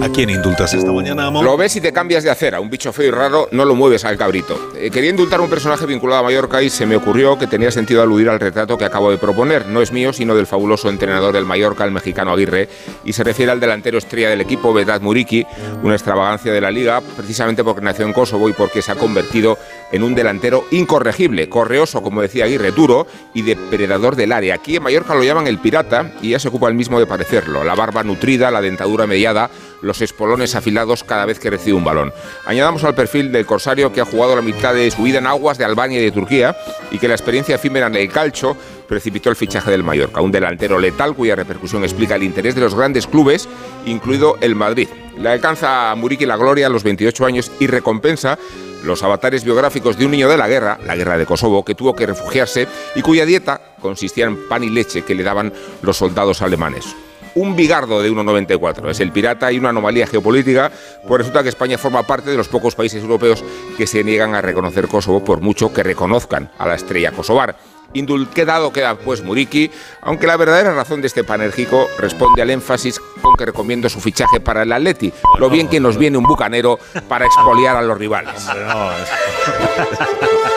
¿A 0.02 0.08
quién 0.10 0.30
indultas 0.30 0.74
esta 0.74 0.92
mañana, 0.92 1.28
Amón? 1.28 1.44
Lo 1.44 1.58
ves 1.58 1.76
y 1.76 1.82
te 1.82 1.92
cambias 1.92 2.24
de 2.24 2.30
acera. 2.30 2.62
Un 2.62 2.70
bicho 2.70 2.94
feo 2.94 3.08
y 3.08 3.12
raro 3.12 3.50
no 3.52 3.66
lo 3.66 3.76
mueves 3.76 4.06
al 4.06 4.18
cabrito. 4.18 4.58
Eh, 4.78 4.90
quería 4.90 5.10
indultar 5.10 5.42
un 5.42 5.50
personaje 5.50 5.86
vinculado 5.86 6.22
a 6.22 6.24
Mallorca 6.24 6.62
y 6.62 6.70
se 6.70 6.86
me 6.86 6.96
ocurrió 6.96 7.38
que 7.38 7.46
tenía 7.46 7.70
sentido 7.70 8.02
aludir 8.02 8.30
al 8.30 8.40
retrato 8.40 8.78
que 8.78 8.86
acabo 8.86 9.12
de 9.12 9.18
proponer. 9.18 9.66
No 9.66 9.82
es 9.82 9.92
mío, 9.92 10.14
sino 10.14 10.34
del 10.34 10.48
fabuloso 10.48 10.90
entrenador 10.90 11.34
del 11.34 11.46
Mallorca, 11.46 11.84
el 11.84 11.92
mexicano 11.92 12.32
Aguirre, 12.32 12.70
y 13.04 13.12
se 13.12 13.24
refiere 13.24 13.52
al 13.52 13.60
delantero 13.60 13.98
estrella 13.98 14.30
del 14.30 14.42
equipo, 14.42 14.74
Vedat 14.74 15.02
Muriki, 15.02 15.46
una 15.84 15.96
extravagancia 15.96 16.54
de 16.54 16.62
la 16.62 16.72
liga, 16.72 17.02
precisamente 17.18 17.64
porque 17.64 17.82
nació 17.82 18.06
en 18.06 18.14
Kosovo 18.14 18.48
y 18.48 18.54
porque 18.54 18.82
se 18.82 18.94
ha 18.94 18.96
convertido 18.96 19.58
en 19.92 20.04
un 20.04 20.16
delantero 20.16 20.66
incorregible, 20.72 21.50
correoso, 21.50 22.02
como 22.02 22.22
decía 22.22 22.46
Aguirre, 22.46 22.72
duro 22.72 23.08
y 23.34 23.42
depredador 23.42 24.16
del 24.16 24.32
área. 24.32 24.56
Aquí 24.56 24.76
en 24.76 24.84
Mallorca 24.84 25.16
lo 25.16 25.24
llaman 25.24 25.48
el 25.48 25.60
pirata 25.60 26.14
y 26.22 26.32
ya 26.32 26.40
se 26.40 26.48
ocupa 26.48 26.68
el 26.68 26.76
mismo 26.76 27.00
de 27.00 27.06
parecerlo. 27.06 27.64
La 27.64 27.76
barba 27.76 28.04
nutrida, 28.04 28.52
la 28.52 28.62
dentadura 28.62 29.08
mediada, 29.08 29.50
los 29.82 30.02
espolones 30.02 30.56
afilados 30.56 31.04
cada 31.04 31.26
vez 31.26 31.40
que 31.40 31.50
recibe 31.50 31.78
un 31.78 31.84
balón. 31.84 32.14
Añadamos 32.46 32.84
al 32.84 32.96
perfil 32.96 33.32
del 33.32 33.46
corsario 33.46 33.92
que 33.94 34.02
ha 34.02 34.06
jugado 34.06 34.36
la 34.36 34.42
mitad 34.42 34.74
de 34.74 34.92
su 34.92 35.04
vida 35.04 35.20
en 35.20 35.28
aguas 35.28 35.58
de 35.58 35.66
Albania 35.66 36.00
y 36.00 36.04
de 36.04 36.12
Turquía 36.12 36.56
y 36.92 37.00
que 37.00 37.08
la 37.08 37.16
experiencia 37.16 37.56
efímera 37.56 37.88
en 37.88 37.96
el 37.96 38.10
calcio 38.12 38.56
precipitó 38.88 39.30
el 39.30 39.36
fichaje 39.36 39.70
del 39.70 39.84
Mallorca, 39.84 40.20
un 40.22 40.32
delantero 40.32 40.80
letal 40.80 41.16
cuya 41.16 41.36
repercusión 41.36 41.84
explica 41.84 42.16
el 42.16 42.24
interés 42.24 42.56
de 42.56 42.62
los 42.62 42.74
grandes 42.74 43.06
clubes, 43.06 43.48
incluido 43.86 44.38
el 44.42 44.56
Madrid. 44.56 44.90
Le 45.18 45.30
alcanza 45.30 45.92
a 45.92 45.96
Muriqui 45.96 46.26
la 46.26 46.38
gloria 46.38 46.68
a 46.68 46.70
los 46.70 46.84
28 46.84 47.26
años 47.26 47.52
y 47.60 47.68
recompensa 47.68 48.40
los 48.84 49.04
avatares 49.04 49.44
biográficos 49.44 49.98
de 49.98 50.06
un 50.06 50.12
niño 50.12 50.30
de 50.30 50.38
la 50.38 50.48
guerra, 50.48 50.80
la 50.86 50.96
guerra 50.96 51.18
de 51.18 51.26
Kosovo, 51.26 51.66
que 51.66 51.76
tuvo 51.76 51.96
que 51.96 52.06
refugiarse 52.06 52.68
y 52.96 53.02
cuya 53.02 53.26
dieta 53.26 53.62
consistía 53.82 54.26
en 54.26 54.48
pan 54.48 54.64
y 54.64 54.70
leche 54.70 55.04
que 55.04 55.16
le 55.16 55.24
daban 55.24 55.54
los 55.82 55.98
soldados 55.98 56.42
alemanes 56.42 56.96
un 57.36 57.56
bigardo 57.56 58.02
de 58.02 58.12
1,94. 58.12 58.90
Es 58.90 59.00
el 59.00 59.12
pirata 59.12 59.52
y 59.52 59.60
una 59.60 59.70
anomalía 59.70 60.08
geopolítica, 60.08 60.72
pues 61.08 61.20
resulta 61.20 61.44
que 61.44 61.50
España 61.50 61.78
forma 61.78 62.04
parte 62.04 62.32
de 62.32 62.38
los 62.38 62.48
pocos 62.48 62.76
países 62.76 63.02
europeos 63.02 63.44
que 63.78 63.88
se 63.88 64.04
niegan 64.04 64.36
a 64.36 64.42
reconocer 64.42 64.88
Kosovo 64.88 65.24
por 65.24 65.42
mucho 65.42 65.74
que 65.74 65.84
reconozcan 65.84 66.52
a 66.58 66.68
la 66.68 66.76
estrella 66.76 67.12
kosovar. 67.12 67.56
Indulquedado 67.94 68.72
queda 68.72 68.96
pues 68.96 69.24
Muriki, 69.24 69.72
aunque 70.02 70.28
la 70.28 70.38
verdadera 70.38 70.74
razón 70.74 71.02
de 71.02 71.08
este 71.08 71.24
panérgico 71.24 71.88
responde 71.98 72.42
al 72.42 72.50
énfasis 72.50 73.00
con 73.22 73.36
que 73.36 73.46
recomiendo 73.46 73.90
su 73.90 74.00
fichaje 74.00 74.40
para 74.40 74.64
el 74.64 74.72
Atleti, 74.72 75.12
lo 75.38 75.50
bien 75.50 75.68
que 75.68 75.80
nos 75.80 75.98
viene 75.98 76.18
un 76.18 76.24
bucanero 76.24 76.80
para 77.08 77.26
expoliar 77.26 77.76
a 77.76 77.82
los 77.82 77.98
rivales. 77.98 78.46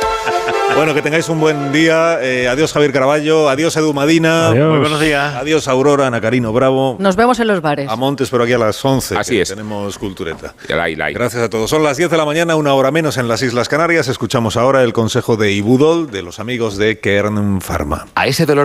Bueno, 0.74 0.94
que 0.94 1.02
tengáis 1.02 1.28
un 1.28 1.38
buen 1.38 1.70
día. 1.70 2.18
Eh, 2.22 2.48
adiós, 2.48 2.72
Javier 2.72 2.92
Caraballo. 2.92 3.48
Adiós, 3.48 3.76
Edu 3.76 3.92
Madina. 3.92 4.48
Adiós. 4.48 4.70
Muy 4.70 4.78
buenos 4.80 5.00
días. 5.00 5.34
Adiós, 5.34 5.68
Aurora, 5.68 6.06
Ana 6.06 6.20
Carino 6.20 6.52
Bravo. 6.52 6.96
Nos 6.98 7.14
vemos 7.14 7.38
en 7.40 7.48
los 7.48 7.60
bares. 7.60 7.88
A 7.88 7.96
Montes, 7.96 8.30
pero 8.30 8.44
aquí 8.44 8.54
a 8.54 8.58
las 8.58 8.82
11. 8.84 9.16
Así 9.18 9.34
que 9.36 9.42
es. 9.42 9.48
Tenemos 9.50 9.98
cultureta. 9.98 10.54
Aire, 10.68 11.02
aire. 11.04 11.12
Gracias 11.12 11.42
a 11.42 11.50
todos. 11.50 11.68
Son 11.70 11.82
las 11.82 11.98
10 11.98 12.10
de 12.10 12.16
la 12.16 12.24
mañana, 12.24 12.56
una 12.56 12.74
hora 12.74 12.90
menos 12.90 13.16
en 13.18 13.28
las 13.28 13.42
Islas 13.42 13.68
Canarias. 13.68 14.08
Escuchamos 14.08 14.56
ahora 14.56 14.82
el 14.82 14.92
consejo 14.92 15.36
de 15.36 15.52
Ibudol 15.52 16.10
de 16.10 16.22
los 16.22 16.40
amigos 16.40 16.78
de 16.78 16.98
Kern 16.98 17.60
Pharma. 17.60 18.06
A 18.14 18.26
ese 18.26 18.46
dolor 18.46 18.60